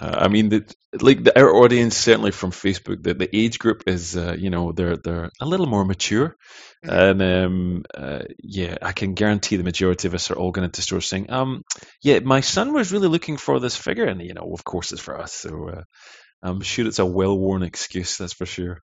Uh, 0.00 0.16
I 0.24 0.28
mean, 0.28 0.48
the, 0.48 0.74
like 1.00 1.22
the, 1.22 1.38
our 1.38 1.54
audience, 1.54 1.96
certainly 1.96 2.30
from 2.30 2.52
Facebook, 2.52 3.02
the, 3.02 3.14
the 3.14 3.36
age 3.36 3.58
group 3.58 3.82
is, 3.86 4.16
uh, 4.16 4.34
you 4.38 4.48
know, 4.48 4.72
they're 4.72 4.96
they're 4.96 5.30
a 5.40 5.46
little 5.46 5.66
more 5.66 5.84
mature, 5.84 6.36
and 6.82 7.22
um, 7.22 7.84
uh, 7.94 8.22
yeah, 8.42 8.78
I 8.80 8.92
can 8.92 9.14
guarantee 9.14 9.56
the 9.56 9.64
majority 9.64 10.08
of 10.08 10.14
us 10.14 10.30
are 10.30 10.36
all 10.36 10.52
going 10.52 10.64
into 10.64 10.82
stores 10.82 11.06
saying, 11.06 11.30
um, 11.30 11.64
yeah, 12.02 12.20
my 12.20 12.40
son 12.40 12.72
was 12.72 12.92
really 12.92 13.08
looking 13.08 13.36
for 13.36 13.60
this 13.60 13.76
figure, 13.76 14.06
and 14.06 14.22
you 14.22 14.32
know, 14.32 14.50
of 14.54 14.64
course, 14.64 14.92
it's 14.92 15.02
for 15.02 15.20
us. 15.20 15.34
So 15.34 15.68
uh, 15.68 15.82
I'm 16.42 16.62
sure 16.62 16.86
it's 16.86 16.98
a 16.98 17.06
well-worn 17.06 17.62
excuse, 17.62 18.16
that's 18.16 18.32
for 18.32 18.46
sure. 18.46 18.80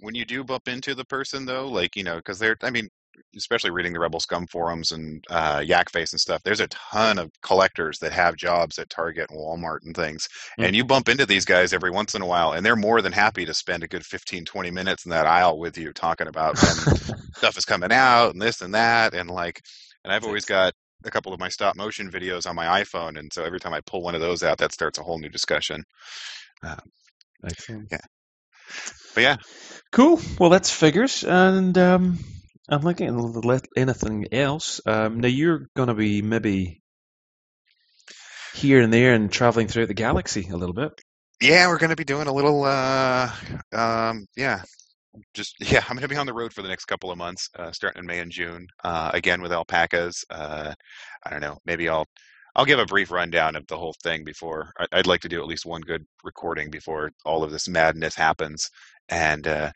When 0.00 0.14
you 0.14 0.24
do 0.24 0.44
bump 0.44 0.68
into 0.68 0.94
the 0.94 1.04
person, 1.04 1.44
though, 1.44 1.68
like 1.68 1.96
you 1.96 2.04
know, 2.04 2.16
because 2.16 2.38
they're, 2.38 2.56
I 2.62 2.70
mean, 2.70 2.88
especially 3.36 3.70
reading 3.70 3.92
the 3.92 4.00
Rebel 4.00 4.20
Scum 4.20 4.46
forums 4.46 4.92
and 4.92 5.22
uh, 5.30 5.62
Yak 5.64 5.90
Face 5.90 6.12
and 6.12 6.20
stuff, 6.20 6.42
there's 6.44 6.60
a 6.60 6.68
ton 6.68 7.18
of 7.18 7.30
collectors 7.42 7.98
that 8.00 8.12
have 8.12 8.36
jobs 8.36 8.78
at 8.78 8.90
Target 8.90 9.30
and 9.30 9.38
Walmart 9.38 9.78
and 9.84 9.94
things, 9.94 10.28
Mm. 10.58 10.66
and 10.66 10.76
you 10.76 10.84
bump 10.84 11.08
into 11.08 11.26
these 11.26 11.44
guys 11.44 11.72
every 11.72 11.90
once 11.90 12.14
in 12.14 12.22
a 12.22 12.26
while, 12.26 12.52
and 12.52 12.64
they're 12.64 12.76
more 12.76 13.02
than 13.02 13.12
happy 13.12 13.44
to 13.46 13.54
spend 13.54 13.82
a 13.82 13.88
good 13.88 14.04
15, 14.04 14.44
20 14.44 14.70
minutes 14.70 15.04
in 15.04 15.10
that 15.10 15.26
aisle 15.26 15.58
with 15.58 15.78
you 15.78 15.92
talking 15.92 16.26
about 16.28 16.56
when 16.62 16.96
stuff 17.34 17.56
is 17.58 17.64
coming 17.64 17.92
out 17.92 18.32
and 18.32 18.40
this 18.42 18.60
and 18.60 18.74
that, 18.74 19.14
and 19.14 19.30
like, 19.30 19.60
and 20.04 20.12
I've 20.12 20.24
always 20.24 20.44
got 20.44 20.72
a 21.04 21.10
couple 21.10 21.32
of 21.32 21.38
my 21.40 21.48
stop 21.48 21.76
motion 21.76 22.10
videos 22.10 22.48
on 22.48 22.56
my 22.56 22.82
iPhone, 22.82 23.18
and 23.18 23.32
so 23.32 23.44
every 23.44 23.60
time 23.60 23.72
I 23.74 23.80
pull 23.86 24.02
one 24.02 24.14
of 24.14 24.20
those 24.20 24.42
out, 24.42 24.58
that 24.58 24.72
starts 24.72 24.98
a 24.98 25.02
whole 25.02 25.18
new 25.18 25.28
discussion. 25.28 25.84
Excellent. 27.44 27.88
But 29.14 29.20
yeah, 29.22 29.36
Cool. 29.92 30.20
Well, 30.38 30.50
that's 30.50 30.70
figures, 30.70 31.24
and 31.24 31.76
um, 31.78 32.18
I'm 32.68 32.82
looking 32.82 33.08
at 33.08 33.62
anything 33.76 34.26
else. 34.32 34.80
Um, 34.86 35.20
now 35.20 35.28
you're 35.28 35.68
going 35.76 35.88
to 35.88 35.94
be 35.94 36.22
maybe 36.22 36.82
here 38.54 38.80
and 38.80 38.92
there 38.92 39.14
and 39.14 39.30
traveling 39.32 39.68
throughout 39.68 39.88
the 39.88 39.94
galaxy 39.94 40.48
a 40.50 40.56
little 40.56 40.74
bit. 40.74 40.92
Yeah, 41.40 41.68
we're 41.68 41.78
going 41.78 41.90
to 41.90 41.96
be 41.96 42.04
doing 42.04 42.26
a 42.28 42.32
little, 42.34 42.64
uh, 42.64 43.30
um, 43.72 44.26
yeah, 44.36 44.62
just 45.34 45.56
yeah. 45.60 45.80
I'm 45.88 45.96
going 45.96 46.02
to 46.02 46.08
be 46.08 46.16
on 46.16 46.26
the 46.26 46.34
road 46.34 46.52
for 46.52 46.62
the 46.62 46.68
next 46.68 46.86
couple 46.86 47.10
of 47.10 47.18
months, 47.18 47.50
uh, 47.58 47.72
starting 47.72 48.00
in 48.00 48.06
May 48.06 48.20
and 48.20 48.32
June. 48.32 48.68
Uh, 48.84 49.10
again 49.14 49.42
with 49.42 49.52
alpacas. 49.52 50.24
Uh, 50.30 50.74
I 51.24 51.30
don't 51.30 51.40
know. 51.42 51.58
Maybe 51.66 51.88
I'll 51.88 52.06
I'll 52.56 52.64
give 52.66 52.80
a 52.80 52.86
brief 52.86 53.10
rundown 53.12 53.56
of 53.56 53.66
the 53.68 53.78
whole 53.78 53.94
thing 54.02 54.24
before. 54.24 54.72
I'd 54.92 55.06
like 55.06 55.22
to 55.22 55.28
do 55.28 55.40
at 55.40 55.48
least 55.48 55.66
one 55.66 55.82
good 55.82 56.06
recording 56.24 56.70
before 56.70 57.12
all 57.24 57.44
of 57.44 57.50
this 57.52 57.68
madness 57.68 58.16
happens. 58.16 58.70
and 59.08 59.46
uh, 59.48 59.72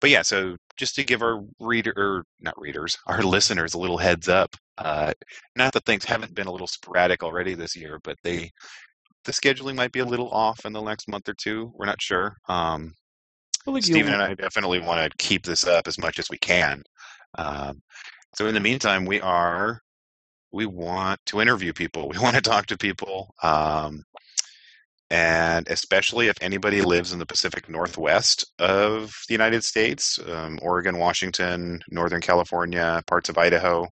but 0.00 0.10
yeah, 0.10 0.22
so 0.22 0.56
just 0.76 0.94
to 0.96 1.04
give 1.04 1.22
our 1.22 1.42
reader, 1.60 1.92
or 1.96 2.24
not 2.40 2.58
readers, 2.60 2.96
our 3.06 3.22
listeners 3.22 3.74
a 3.74 3.78
little 3.78 3.98
heads 3.98 4.28
up. 4.28 4.56
Uh, 4.78 5.12
not 5.56 5.72
that 5.72 5.84
things 5.84 6.04
haven't 6.04 6.34
been 6.34 6.46
a 6.46 6.52
little 6.52 6.66
sporadic 6.66 7.22
already 7.22 7.54
this 7.54 7.76
year, 7.76 7.98
but 8.02 8.16
they 8.22 8.50
the 9.24 9.32
scheduling 9.32 9.74
might 9.74 9.92
be 9.92 10.00
a 10.00 10.04
little 10.04 10.30
off 10.30 10.64
in 10.64 10.72
the 10.72 10.80
next 10.80 11.08
month 11.08 11.28
or 11.28 11.34
two. 11.34 11.70
We're 11.74 11.86
not 11.86 12.00
sure. 12.00 12.36
Um, 12.48 12.94
Well, 13.66 13.80
Stephen 13.82 14.14
and 14.14 14.22
I 14.22 14.34
definitely 14.34 14.80
want 14.80 15.10
to 15.10 15.16
keep 15.18 15.44
this 15.44 15.66
up 15.66 15.86
as 15.86 15.98
much 15.98 16.18
as 16.18 16.30
we 16.30 16.38
can. 16.38 16.82
Um, 17.36 17.82
so 18.34 18.46
in 18.46 18.54
the 18.54 18.60
meantime, 18.60 19.04
we 19.04 19.20
are 19.20 19.82
we 20.52 20.66
want 20.66 21.20
to 21.26 21.40
interview 21.40 21.72
people. 21.72 22.08
We 22.12 22.18
want 22.18 22.36
to 22.36 22.42
talk 22.42 22.66
to 22.66 22.78
people, 22.78 23.34
um, 23.42 24.02
and 25.10 25.68
especially 25.68 26.28
if 26.28 26.36
anybody 26.40 26.82
lives 26.82 27.12
in 27.12 27.18
the 27.18 27.26
Pacific 27.26 27.68
Northwest 27.68 28.44
of 28.58 29.12
the 29.28 29.34
United 29.34 29.64
States, 29.64 30.18
um, 30.28 30.58
Oregon, 30.62 30.98
Washington, 30.98 31.80
Northern 31.90 32.20
California, 32.20 33.02
parts 33.06 33.28
of 33.28 33.36
Idaho. 33.36 33.88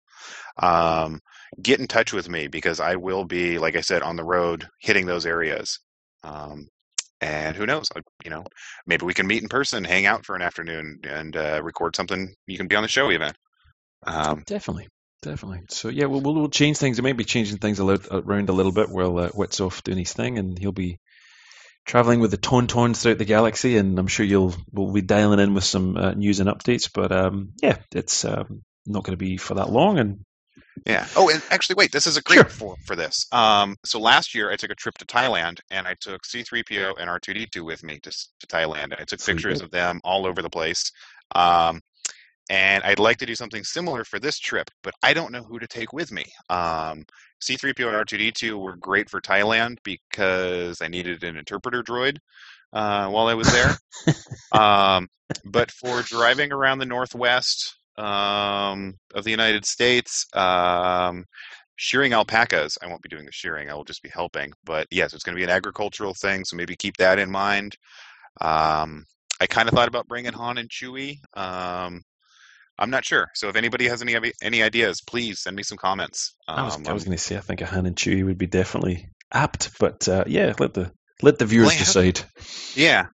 Um, 0.61 1.19
get 1.61 1.79
in 1.79 1.87
touch 1.87 2.11
with 2.11 2.29
me 2.29 2.47
because 2.47 2.79
I 2.79 2.95
will 2.95 3.23
be, 3.23 3.59
like 3.59 3.75
I 3.75 3.81
said, 3.81 4.01
on 4.01 4.17
the 4.17 4.23
road 4.23 4.67
hitting 4.81 5.05
those 5.05 5.25
areas. 5.25 5.79
Um, 6.23 6.67
and 7.21 7.55
who 7.55 7.65
knows? 7.65 7.85
You 8.23 8.29
know, 8.29 8.43
maybe 8.85 9.05
we 9.05 9.13
can 9.13 9.27
meet 9.27 9.41
in 9.41 9.47
person, 9.47 9.85
hang 9.85 10.05
out 10.05 10.25
for 10.25 10.35
an 10.35 10.41
afternoon, 10.41 10.99
and 11.03 11.35
uh, 11.35 11.61
record 11.63 11.95
something. 11.95 12.33
You 12.45 12.57
can 12.57 12.67
be 12.67 12.75
on 12.75 12.83
the 12.83 12.89
show 12.89 13.09
even. 13.11 13.31
Um, 14.05 14.43
definitely, 14.45 14.89
definitely. 15.21 15.61
So 15.69 15.87
yeah, 15.87 16.05
we'll, 16.05 16.21
we'll, 16.21 16.35
we'll 16.35 16.49
change 16.49 16.77
things. 16.77 16.99
We 16.99 17.03
may 17.03 17.13
be 17.13 17.23
changing 17.23 17.57
things 17.57 17.79
a 17.79 17.85
little, 17.85 18.19
around 18.19 18.49
a 18.49 18.53
little 18.53 18.73
bit 18.73 18.89
while 18.89 19.17
uh, 19.17 19.29
Whit's 19.29 19.61
off 19.61 19.83
doing 19.83 19.99
his 19.99 20.13
thing, 20.13 20.37
and 20.37 20.59
he'll 20.59 20.73
be 20.73 20.99
traveling 21.85 22.19
with 22.19 22.31
the 22.31 22.37
Tauntauns 22.37 23.01
throughout 23.01 23.17
the 23.17 23.25
galaxy. 23.25 23.77
And 23.77 23.97
I'm 23.97 24.07
sure 24.07 24.25
you'll 24.25 24.55
we'll 24.71 24.93
be 24.93 25.01
dialing 25.01 25.39
in 25.39 25.53
with 25.53 25.63
some 25.63 25.95
uh, 25.95 26.13
news 26.13 26.39
and 26.39 26.49
updates. 26.49 26.89
But 26.93 27.11
um, 27.11 27.53
yeah, 27.61 27.77
it's 27.93 28.25
um, 28.25 28.63
not 28.85 29.03
going 29.03 29.17
to 29.17 29.23
be 29.23 29.37
for 29.37 29.55
that 29.55 29.69
long, 29.71 29.99
and 29.99 30.19
yeah. 30.85 31.07
Oh, 31.15 31.29
and 31.29 31.41
actually, 31.51 31.75
wait. 31.75 31.91
This 31.91 32.07
is 32.07 32.17
a 32.17 32.21
great 32.21 32.37
Sure. 32.37 32.45
for 32.45 32.75
for 32.85 32.95
this. 32.95 33.27
Um, 33.31 33.75
so 33.85 33.99
last 33.99 34.35
year 34.35 34.51
I 34.51 34.55
took 34.55 34.71
a 34.71 34.75
trip 34.75 34.97
to 34.97 35.05
Thailand, 35.05 35.59
and 35.71 35.87
I 35.87 35.95
took 35.99 36.25
C-3PO 36.25 36.95
and 36.99 37.09
R2D2 37.09 37.65
with 37.65 37.83
me 37.83 37.99
to 37.99 38.11
to 38.11 38.47
Thailand. 38.47 38.85
And 38.85 38.95
I 38.99 39.05
took 39.05 39.23
pictures 39.23 39.61
of 39.61 39.71
them 39.71 40.01
all 40.03 40.25
over 40.25 40.41
the 40.41 40.49
place. 40.49 40.91
Um, 41.33 41.81
and 42.49 42.83
I'd 42.83 42.99
like 42.99 43.17
to 43.17 43.25
do 43.25 43.35
something 43.35 43.63
similar 43.63 44.03
for 44.03 44.19
this 44.19 44.39
trip, 44.39 44.69
but 44.83 44.93
I 45.01 45.13
don't 45.13 45.31
know 45.31 45.43
who 45.43 45.59
to 45.59 45.67
take 45.67 45.93
with 45.93 46.11
me. 46.11 46.25
Um, 46.49 47.05
C-3PO 47.41 47.87
and 47.87 48.07
R2D2 48.07 48.59
were 48.59 48.75
great 48.75 49.09
for 49.09 49.19
Thailand 49.19 49.77
because 49.83 50.81
I 50.81 50.87
needed 50.87 51.23
an 51.23 51.37
interpreter 51.37 51.83
droid 51.83 52.17
uh, 52.73 53.07
while 53.09 53.27
I 53.27 53.33
was 53.33 53.51
there. 53.51 53.77
um, 54.59 55.07
but 55.45 55.71
for 55.71 56.01
driving 56.03 56.51
around 56.51 56.79
the 56.79 56.85
Northwest 56.85 57.75
um, 57.97 58.93
of 59.13 59.23
the 59.23 59.31
United 59.31 59.65
States, 59.65 60.25
um, 60.33 61.25
shearing 61.77 62.13
alpacas, 62.13 62.77
I 62.81 62.87
won't 62.87 63.01
be 63.01 63.09
doing 63.09 63.25
the 63.25 63.31
shearing, 63.31 63.69
I 63.69 63.73
will 63.73 63.83
just 63.83 64.03
be 64.03 64.09
helping. 64.09 64.53
But 64.63 64.87
yes, 64.91 65.13
it's 65.13 65.23
going 65.23 65.35
to 65.35 65.39
be 65.39 65.43
an 65.43 65.49
agricultural 65.49 66.13
thing, 66.13 66.45
so 66.45 66.55
maybe 66.55 66.75
keep 66.75 66.97
that 66.97 67.17
in 67.19 67.31
mind. 67.31 67.75
Um, 68.39 69.05
I 69.41 69.47
kind 69.47 69.67
of 69.67 69.73
thought 69.73 69.87
about 69.87 70.07
bringing 70.07 70.33
Han 70.33 70.57
and 70.57 70.69
Chewie. 70.69 71.17
Um, 71.35 72.01
I'm 72.77 72.89
not 72.89 73.05
sure. 73.05 73.29
So 73.33 73.49
if 73.49 73.55
anybody 73.55 73.87
has 73.87 74.01
any 74.01 74.15
any 74.41 74.61
ideas, 74.61 75.01
please 75.01 75.41
send 75.41 75.55
me 75.55 75.63
some 75.63 75.77
comments. 75.77 76.35
Um, 76.47 76.59
I 76.59 76.63
was, 76.63 76.77
was 76.77 77.03
going 77.05 77.17
to 77.17 77.23
say 77.23 77.37
I 77.37 77.41
think 77.41 77.61
a 77.61 77.65
Han 77.65 77.85
and 77.85 77.95
Chewie 77.95 78.25
would 78.25 78.37
be 78.37 78.47
definitely 78.47 79.07
apt, 79.31 79.79
but 79.79 80.07
uh, 80.07 80.25
yeah, 80.27 80.53
let 80.59 80.73
the 80.73 80.91
let 81.21 81.39
the 81.39 81.45
viewers 81.45 81.75
decide. 81.77 82.21
yeah. 82.75 83.07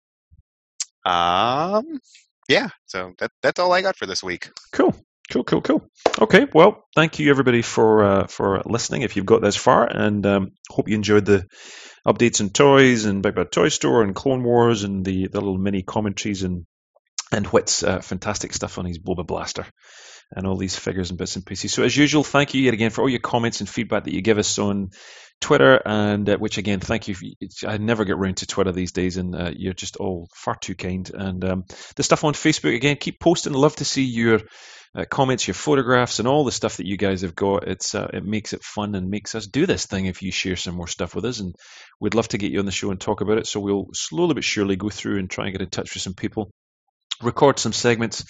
Um, 1.04 2.00
yeah. 2.48 2.68
So 2.86 3.12
that 3.18 3.30
that's 3.42 3.58
all 3.58 3.72
I 3.72 3.82
got 3.82 3.96
for 3.96 4.06
this 4.06 4.22
week. 4.22 4.50
Cool, 4.72 4.94
cool, 5.30 5.44
cool, 5.44 5.60
cool. 5.60 5.86
Okay, 6.18 6.46
well, 6.52 6.84
thank 6.94 7.18
you 7.18 7.30
everybody 7.30 7.62
for 7.62 8.04
uh, 8.04 8.26
for 8.26 8.62
listening. 8.64 9.02
If 9.02 9.16
you've 9.16 9.26
got 9.26 9.42
this 9.42 9.56
far, 9.56 9.86
and 9.86 10.24
um, 10.26 10.52
hope 10.70 10.88
you 10.88 10.94
enjoyed 10.94 11.26
the 11.26 11.46
updates 12.06 12.40
and 12.40 12.54
toys 12.54 13.04
and 13.04 13.22
Big 13.22 13.34
Bad 13.34 13.52
Toy 13.52 13.68
Store 13.68 14.02
and 14.02 14.14
Clone 14.14 14.42
Wars 14.42 14.84
and 14.84 15.04
the, 15.04 15.28
the 15.28 15.40
little 15.40 15.58
mini 15.58 15.82
commentaries 15.82 16.42
and 16.42 16.64
and 17.32 17.46
Whit's 17.46 17.82
uh, 17.82 18.00
fantastic 18.00 18.52
stuff 18.52 18.78
on 18.78 18.84
his 18.84 18.98
Boba 18.98 19.26
Blaster 19.26 19.66
and 20.34 20.46
all 20.46 20.56
these 20.56 20.76
figures 20.76 21.10
and 21.10 21.18
bits 21.18 21.36
and 21.36 21.44
pieces. 21.44 21.72
So 21.72 21.82
as 21.82 21.96
usual, 21.96 22.22
thank 22.22 22.54
you 22.54 22.62
yet 22.62 22.74
again 22.74 22.90
for 22.90 23.02
all 23.02 23.08
your 23.08 23.20
comments 23.20 23.60
and 23.60 23.68
feedback 23.68 24.04
that 24.04 24.14
you 24.14 24.22
give 24.22 24.38
us 24.38 24.58
on 24.58 24.90
Twitter, 25.40 25.80
and 25.84 26.28
uh, 26.28 26.36
which 26.36 26.58
again, 26.58 26.80
thank 26.80 27.08
you. 27.08 27.16
I 27.66 27.78
never 27.78 28.04
get 28.04 28.18
round 28.18 28.38
to 28.38 28.46
Twitter 28.46 28.72
these 28.72 28.92
days, 28.92 29.16
and 29.16 29.34
uh, 29.34 29.50
you're 29.56 29.72
just 29.72 29.96
all 29.96 30.28
far 30.34 30.54
too 30.54 30.74
kind. 30.74 31.10
And 31.12 31.44
um, 31.44 31.64
the 31.96 32.02
stuff 32.02 32.24
on 32.24 32.34
Facebook 32.34 32.74
again, 32.74 32.96
keep 32.96 33.18
posting. 33.18 33.54
Love 33.54 33.74
to 33.76 33.84
see 33.84 34.04
your 34.04 34.40
uh, 34.94 35.06
comments, 35.06 35.46
your 35.46 35.54
photographs, 35.54 36.18
and 36.18 36.28
all 36.28 36.44
the 36.44 36.52
stuff 36.52 36.76
that 36.76 36.86
you 36.86 36.98
guys 36.98 37.22
have 37.22 37.34
got. 37.34 37.66
It's 37.66 37.94
uh, 37.94 38.10
it 38.12 38.24
makes 38.24 38.52
it 38.52 38.62
fun 38.62 38.94
and 38.94 39.08
makes 39.08 39.34
us 39.34 39.46
do 39.46 39.64
this 39.64 39.86
thing 39.86 40.06
if 40.06 40.22
you 40.22 40.30
share 40.30 40.56
some 40.56 40.74
more 40.74 40.88
stuff 40.88 41.14
with 41.14 41.24
us, 41.24 41.40
and 41.40 41.54
we'd 42.00 42.14
love 42.14 42.28
to 42.28 42.38
get 42.38 42.52
you 42.52 42.58
on 42.58 42.66
the 42.66 42.72
show 42.72 42.90
and 42.90 43.00
talk 43.00 43.22
about 43.22 43.38
it. 43.38 43.46
So 43.46 43.60
we'll 43.60 43.88
slowly 43.94 44.34
but 44.34 44.44
surely 44.44 44.76
go 44.76 44.90
through 44.90 45.18
and 45.18 45.30
try 45.30 45.46
and 45.46 45.54
get 45.54 45.62
in 45.62 45.70
touch 45.70 45.94
with 45.94 46.02
some 46.02 46.14
people, 46.14 46.50
record 47.22 47.58
some 47.58 47.72
segments, 47.72 48.24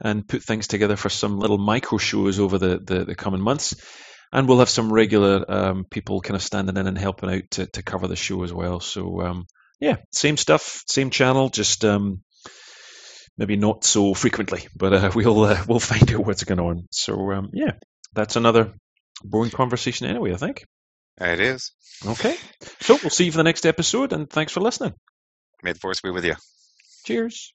and 0.00 0.26
put 0.26 0.42
things 0.42 0.66
together 0.66 0.96
for 0.96 1.08
some 1.08 1.38
little 1.38 1.58
micro 1.58 1.98
shows 1.98 2.38
over 2.38 2.58
the 2.58 2.78
the, 2.78 3.04
the 3.04 3.14
coming 3.14 3.40
months. 3.40 3.74
And 4.34 4.48
we'll 4.48 4.60
have 4.60 4.70
some 4.70 4.90
regular 4.90 5.44
um, 5.46 5.84
people 5.84 6.22
kind 6.22 6.36
of 6.36 6.42
standing 6.42 6.78
in 6.78 6.86
and 6.86 6.96
helping 6.96 7.30
out 7.30 7.50
to, 7.50 7.66
to 7.66 7.82
cover 7.82 8.08
the 8.08 8.16
show 8.16 8.42
as 8.44 8.52
well. 8.52 8.80
So 8.80 9.20
um, 9.20 9.46
yeah, 9.78 9.96
same 10.10 10.38
stuff, 10.38 10.84
same 10.86 11.10
channel, 11.10 11.50
just 11.50 11.84
um, 11.84 12.22
maybe 13.36 13.56
not 13.56 13.84
so 13.84 14.14
frequently, 14.14 14.68
but 14.76 14.92
uh, 14.92 15.10
we'll 15.14 15.44
uh, 15.44 15.62
we'll 15.68 15.80
find 15.80 16.10
out 16.12 16.26
what's 16.26 16.44
going 16.44 16.60
on. 16.60 16.88
So 16.90 17.32
um, 17.32 17.50
yeah, 17.52 17.72
that's 18.14 18.36
another 18.36 18.74
boring 19.22 19.50
conversation 19.50 20.06
anyway. 20.06 20.32
I 20.32 20.36
think. 20.36 20.64
It 21.20 21.40
is. 21.40 21.72
Okay, 22.06 22.36
so 22.80 22.98
we'll 23.02 23.10
see 23.10 23.26
you 23.26 23.32
for 23.32 23.38
the 23.38 23.44
next 23.44 23.66
episode, 23.66 24.12
and 24.12 24.28
thanks 24.30 24.52
for 24.52 24.60
listening. 24.60 24.94
May 25.62 25.72
the 25.72 25.78
force 25.78 26.00
be 26.00 26.10
with 26.10 26.24
you. 26.24 26.34
Cheers. 27.04 27.52